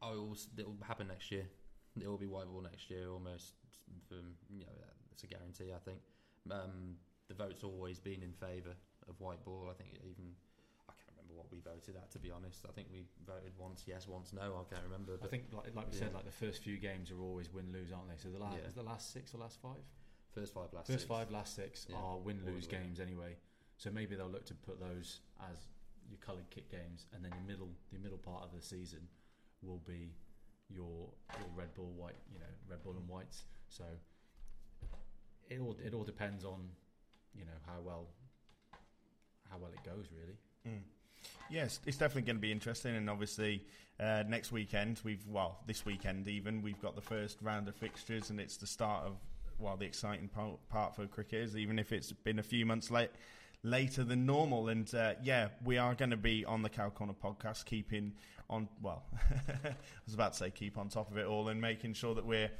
Oh, 0.00 0.14
it 0.14 0.16
will, 0.16 0.36
it'll 0.56 0.76
happen 0.86 1.08
next 1.08 1.30
year. 1.30 1.46
It 2.00 2.08
will 2.08 2.16
be 2.16 2.26
white 2.26 2.46
ball 2.46 2.62
next 2.62 2.88
year, 2.88 3.10
almost. 3.10 3.52
From 4.08 4.32
you 4.48 4.64
know, 4.64 4.72
it's 5.12 5.24
a 5.24 5.26
guarantee. 5.26 5.72
I 5.74 5.78
think 5.78 5.98
um, 6.50 6.96
the 7.28 7.34
vote's 7.34 7.62
always 7.62 7.98
been 7.98 8.22
in 8.22 8.32
favour 8.32 8.74
of 9.08 9.20
white 9.20 9.44
ball. 9.44 9.68
I 9.70 9.74
think 9.74 9.90
even 10.02 10.32
I 10.32 10.32
can't 10.32 10.32
remember 10.32 10.53
what 11.34 11.50
we 11.52 11.60
voted 11.60 11.96
at. 11.96 12.10
To 12.12 12.18
be 12.18 12.30
honest, 12.30 12.64
I 12.68 12.72
think 12.72 12.88
we 12.92 13.04
voted 13.26 13.52
once 13.58 13.84
yes, 13.86 14.06
once 14.08 14.32
no. 14.32 14.40
I 14.60 14.64
can't 14.72 14.84
remember. 14.84 15.18
I 15.22 15.26
think, 15.26 15.44
like, 15.52 15.74
like 15.74 15.86
we 15.90 15.92
Yeah. 15.98 16.04
said, 16.04 16.14
like 16.14 16.24
the 16.24 16.30
first 16.32 16.62
few 16.62 16.78
games 16.78 17.10
are 17.10 17.20
always 17.20 17.52
win 17.52 17.72
lose, 17.72 17.92
aren't 17.92 18.08
they? 18.08 18.16
So 18.16 18.30
the 18.30 18.38
last 18.38 18.56
Yeah. 18.58 18.68
is 18.68 18.74
the 18.74 18.82
last 18.82 19.12
six 19.12 19.34
or 19.34 19.38
last 19.38 19.60
five? 19.60 19.82
first 20.32 20.52
five 20.52 20.72
last 20.72 20.88
First 20.88 21.00
six. 21.00 21.08
five, 21.08 21.30
last 21.30 21.54
six 21.54 21.86
Yeah, 21.88 21.96
are 21.96 22.18
win 22.18 22.44
lose 22.44 22.66
games 22.66 22.98
anyway. 22.98 23.36
So 23.76 23.90
maybe 23.90 24.16
they'll 24.16 24.26
look 24.28 24.44
to 24.46 24.54
put 24.54 24.80
those 24.80 25.20
as 25.50 25.68
your 26.10 26.18
coloured 26.18 26.50
kit 26.50 26.68
games, 26.68 27.06
and 27.12 27.24
then 27.24 27.30
your 27.32 27.42
middle, 27.46 27.70
the 27.92 27.98
middle 28.00 28.18
part 28.18 28.42
of 28.42 28.52
the 28.52 28.60
season 28.60 29.08
will 29.62 29.78
be 29.86 30.12
your 30.68 31.08
your 31.38 31.48
red 31.54 31.72
ball, 31.74 31.92
white, 31.92 32.18
you 32.32 32.40
know, 32.40 32.52
red 32.68 32.82
ball 32.82 32.96
and 32.96 33.08
whites. 33.08 33.44
So 33.68 33.84
it 35.48 35.60
all 35.60 35.76
it 35.84 35.94
all 35.94 36.04
depends 36.04 36.44
on 36.44 36.68
you 37.34 37.44
know 37.44 37.58
how 37.66 37.80
well 37.80 38.08
how 39.50 39.58
well 39.58 39.70
it 39.72 39.82
goes 39.84 40.06
really. 40.12 40.38
Mm. 40.66 40.82
Yes, 41.50 41.80
it's 41.86 41.96
definitely 41.96 42.22
going 42.22 42.36
to 42.36 42.42
be 42.42 42.52
interesting, 42.52 42.96
and 42.96 43.08
obviously 43.08 43.64
uh, 44.00 44.24
next 44.28 44.50
weekend 44.50 45.00
we've 45.04 45.24
well 45.28 45.58
this 45.66 45.86
weekend 45.86 46.26
even 46.26 46.62
we've 46.62 46.80
got 46.82 46.96
the 46.96 47.02
first 47.02 47.38
round 47.42 47.68
of 47.68 47.74
fixtures, 47.74 48.30
and 48.30 48.40
it's 48.40 48.56
the 48.56 48.66
start 48.66 49.04
of 49.04 49.16
well 49.58 49.76
the 49.76 49.84
exciting 49.84 50.28
part, 50.28 50.56
part 50.68 50.96
for 50.96 51.06
cricketers, 51.06 51.56
even 51.56 51.78
if 51.78 51.92
it's 51.92 52.12
been 52.12 52.38
a 52.38 52.42
few 52.42 52.66
months 52.66 52.90
late 52.90 53.10
later 53.62 54.04
than 54.04 54.26
normal. 54.26 54.68
And 54.68 54.92
uh, 54.94 55.14
yeah, 55.22 55.48
we 55.64 55.78
are 55.78 55.94
going 55.94 56.10
to 56.10 56.16
be 56.16 56.44
on 56.44 56.62
the 56.62 56.68
Cow 56.68 56.90
Corner 56.90 57.14
podcast, 57.14 57.64
keeping 57.64 58.12
on 58.50 58.68
well, 58.82 59.04
I 59.64 59.74
was 60.06 60.14
about 60.14 60.32
to 60.32 60.38
say 60.38 60.50
keep 60.50 60.76
on 60.76 60.88
top 60.88 61.10
of 61.10 61.18
it 61.18 61.26
all, 61.26 61.48
and 61.48 61.60
making 61.60 61.94
sure 61.94 62.14
that 62.14 62.26
we're 62.26 62.50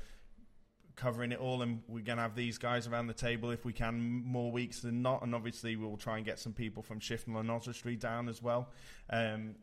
covering 0.96 1.32
it 1.32 1.38
all, 1.38 1.62
and 1.62 1.82
we're 1.88 2.02
going 2.04 2.16
to 2.18 2.22
have 2.22 2.34
these 2.34 2.58
guys 2.58 2.86
around 2.86 3.06
the 3.08 3.14
table 3.14 3.50
if 3.50 3.64
we 3.64 3.72
can 3.72 4.00
more 4.24 4.50
weeks 4.52 4.80
than 4.80 5.02
not. 5.02 5.22
And 5.22 5.34
obviously, 5.34 5.76
we'll 5.76 5.96
try 5.96 6.16
and 6.16 6.24
get 6.26 6.38
some 6.38 6.52
people 6.52 6.82
from 6.82 7.00
Shifnal 7.00 7.40
and 7.40 7.50
Oswestry 7.50 7.96
down 7.96 8.28
as 8.28 8.42
well. 8.42 8.70
Um, 9.10 9.54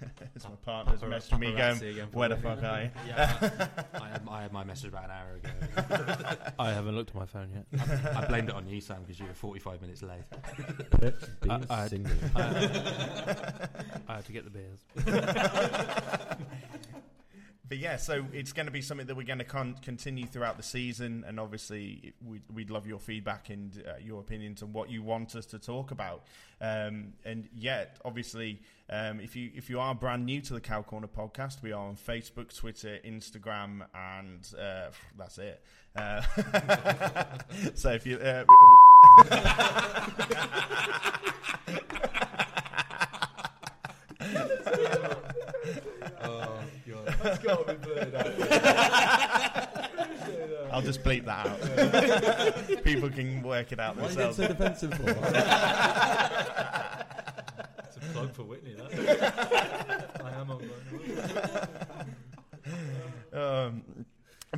as 0.34 0.44
my 0.44 0.50
partner's 0.62 1.00
Papara- 1.00 1.10
messaging 1.20 1.38
me 1.38 1.52
going, 1.52 1.76
again, 1.82 2.08
"Where 2.12 2.28
the 2.28 2.36
fuck 2.36 2.62
are 2.64 2.82
you?" 2.82 2.90
Yeah, 3.06 3.32
I, 3.94 3.98
I, 3.98 4.08
had, 4.08 4.22
I 4.28 4.42
had 4.42 4.52
my 4.52 4.64
message 4.64 4.88
about 4.88 5.04
an 5.04 5.10
hour 5.12 5.36
ago. 5.36 5.50
I 6.58 6.72
haven't 6.72 6.96
looked 6.96 7.10
at 7.10 7.16
my 7.16 7.26
phone 7.26 7.50
yet. 7.54 7.64
I, 8.16 8.22
I 8.22 8.26
blamed 8.26 8.48
it 8.48 8.56
on 8.56 8.68
you, 8.68 8.80
Sam, 8.80 9.02
because 9.02 9.20
you 9.20 9.26
were 9.26 9.32
45 9.34 9.80
minutes 9.82 10.02
late. 10.02 10.24
Being 11.40 11.64
I- 11.70 11.82
I- 11.84 11.86
single. 11.86 12.12
I 12.34 14.14
had 14.16 14.24
to 14.26 14.32
get 14.32 14.44
the 14.44 14.50
beers. 14.50 14.84
But 17.66 17.78
yeah, 17.78 17.96
so 17.96 18.26
it's 18.32 18.52
going 18.52 18.66
to 18.66 18.72
be 18.72 18.82
something 18.82 19.06
that 19.06 19.16
we're 19.16 19.26
going 19.26 19.38
to 19.38 19.44
con- 19.44 19.76
continue 19.80 20.26
throughout 20.26 20.58
the 20.58 20.62
season, 20.62 21.24
and 21.26 21.40
obviously 21.40 22.12
we'd, 22.22 22.42
we'd 22.52 22.68
love 22.70 22.86
your 22.86 22.98
feedback 22.98 23.48
and 23.48 23.82
uh, 23.88 23.92
your 24.04 24.20
opinions 24.20 24.62
on 24.62 24.72
what 24.74 24.90
you 24.90 25.02
want 25.02 25.34
us 25.34 25.46
to 25.46 25.58
talk 25.58 25.90
about. 25.90 26.24
Um, 26.60 27.14
and 27.24 27.48
yet, 27.54 27.98
obviously, 28.04 28.60
um, 28.90 29.18
if 29.18 29.34
you 29.34 29.50
if 29.54 29.70
you 29.70 29.80
are 29.80 29.94
brand 29.94 30.26
new 30.26 30.42
to 30.42 30.52
the 30.52 30.60
Cow 30.60 30.82
Corner 30.82 31.08
podcast, 31.08 31.62
we 31.62 31.72
are 31.72 31.86
on 31.86 31.96
Facebook, 31.96 32.54
Twitter, 32.54 32.98
Instagram, 33.02 33.86
and 33.94 34.46
uh, 34.60 34.90
that's 35.16 35.38
it. 35.38 35.62
Uh, 35.96 36.20
so 37.74 37.92
if 37.92 38.06
you. 38.06 38.18
Uh, 38.24 38.44
oh, 46.24 46.60
God. 47.24 47.32
That's 47.32 47.38
got 47.44 47.66
to 47.66 47.74
be 47.74 47.86
blurred 47.86 48.14
out. 48.14 48.26
I'll 50.72 50.82
just 50.82 51.02
bleep 51.04 51.24
that 51.24 51.46
out. 51.46 51.60
People 52.84 53.08
can 53.10 53.42
work 53.42 53.72
it 53.72 53.80
out 53.80 53.96
Why 53.96 54.06
are 54.06 54.10
you 54.10 54.16
themselves. 54.16 54.38
getting 54.58 54.76
so 54.76 54.86
defensive 54.88 54.94
for? 54.94 55.04
It's 57.86 57.96
a 57.96 58.00
plug 58.12 58.32
for 58.34 58.42
Whitney. 58.42 58.74
That. 58.74 58.92
I 60.24 60.30
am 60.40 60.50
on 60.50 60.62
um, 63.32 63.82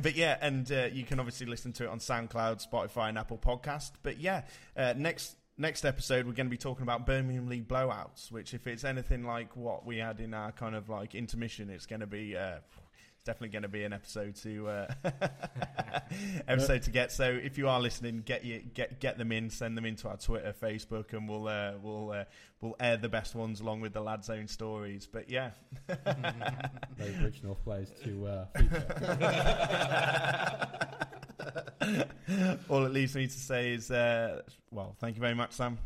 but 0.01 0.15
yeah, 0.15 0.37
and 0.41 0.71
uh, 0.71 0.85
you 0.91 1.03
can 1.03 1.19
obviously 1.19 1.45
listen 1.45 1.71
to 1.73 1.83
it 1.85 1.89
on 1.89 1.99
SoundCloud, 1.99 2.67
Spotify, 2.67 3.09
and 3.09 3.17
Apple 3.17 3.37
Podcast. 3.37 3.91
But 4.03 4.19
yeah, 4.19 4.43
uh, 4.75 4.93
next 4.97 5.35
next 5.57 5.85
episode 5.85 6.25
we're 6.25 6.33
going 6.33 6.47
to 6.47 6.51
be 6.51 6.57
talking 6.57 6.83
about 6.83 7.05
Birmingham 7.05 7.47
League 7.47 7.67
blowouts. 7.67 8.31
Which, 8.31 8.53
if 8.53 8.67
it's 8.67 8.83
anything 8.83 9.25
like 9.25 9.55
what 9.55 9.85
we 9.85 9.97
had 9.97 10.19
in 10.19 10.33
our 10.33 10.51
kind 10.51 10.75
of 10.75 10.89
like 10.89 11.15
intermission, 11.15 11.69
it's 11.69 11.85
going 11.85 12.01
to 12.01 12.07
be. 12.07 12.35
Uh, 12.35 12.57
it's 13.17 13.23
definitely 13.25 13.49
going 13.49 13.63
to 13.63 13.69
be 13.69 13.83
an 13.83 13.93
episode 13.93 14.35
to 14.35 14.67
uh, 14.67 14.87
episode 16.47 16.83
to 16.83 16.91
get. 16.91 17.11
So 17.11 17.25
if 17.25 17.57
you 17.57 17.67
are 17.67 17.79
listening, 17.79 18.21
get 18.25 18.45
you 18.45 18.61
get 18.73 18.99
get 18.99 19.17
them 19.17 19.31
in, 19.31 19.49
send 19.49 19.77
them 19.77 19.85
into 19.85 20.07
our 20.07 20.17
Twitter, 20.17 20.53
Facebook, 20.61 21.13
and 21.13 21.27
we'll 21.27 21.47
uh, 21.47 21.73
we'll 21.81 22.11
uh, 22.11 22.23
we'll 22.61 22.75
air 22.79 22.97
the 22.97 23.09
best 23.09 23.35
ones 23.35 23.59
along 23.59 23.81
with 23.81 23.93
the 23.93 24.01
lads' 24.01 24.29
own 24.29 24.47
stories. 24.47 25.07
But 25.11 25.29
yeah. 25.29 25.51
Rich 27.21 27.43
North 27.43 27.63
players 27.63 27.91
to 28.03 28.27
uh, 28.27 28.45
feature. 28.57 28.87
All 32.69 32.85
it 32.85 32.91
leaves 32.91 33.15
me 33.15 33.27
to 33.27 33.39
say 33.39 33.73
is, 33.73 33.91
uh, 33.91 34.41
well, 34.71 34.95
thank 34.99 35.15
you 35.15 35.21
very 35.21 35.35
much, 35.35 35.53
Sam. 35.53 35.77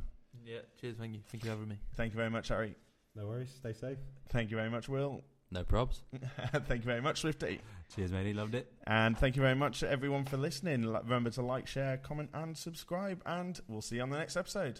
Yeah, 0.45 0.59
cheers, 0.79 0.97
thank 0.97 1.13
you. 1.13 1.19
Thank 1.29 1.43
you 1.43 1.49
for 1.49 1.55
having 1.55 1.69
me. 1.69 1.77
Thank 1.95 2.13
you 2.13 2.17
very 2.17 2.29
much, 2.29 2.47
Harry. 2.49 2.75
No 3.15 3.27
worries. 3.27 3.53
Stay 3.59 3.73
safe. 3.73 3.97
Thank 4.29 4.51
you 4.51 4.57
very 4.57 4.69
much, 4.69 4.87
Will. 4.87 5.21
No 5.51 5.63
probs. 5.63 5.99
thank 6.67 6.81
you 6.81 6.85
very 6.85 7.01
much, 7.01 7.21
Swifty. 7.21 7.59
Cheers, 7.93 8.11
matey. 8.11 8.33
Loved 8.33 8.55
it. 8.55 8.71
And 8.87 9.17
thank 9.17 9.35
you 9.35 9.41
very 9.41 9.55
much, 9.55 9.83
everyone, 9.83 10.23
for 10.23 10.37
listening. 10.37 10.87
Remember 10.87 11.29
to 11.31 11.41
like, 11.41 11.67
share, 11.67 11.97
comment, 11.97 12.29
and 12.33 12.57
subscribe. 12.57 13.21
And 13.25 13.59
we'll 13.67 13.81
see 13.81 13.97
you 13.97 14.01
on 14.01 14.09
the 14.09 14.17
next 14.17 14.37
episode. 14.37 14.79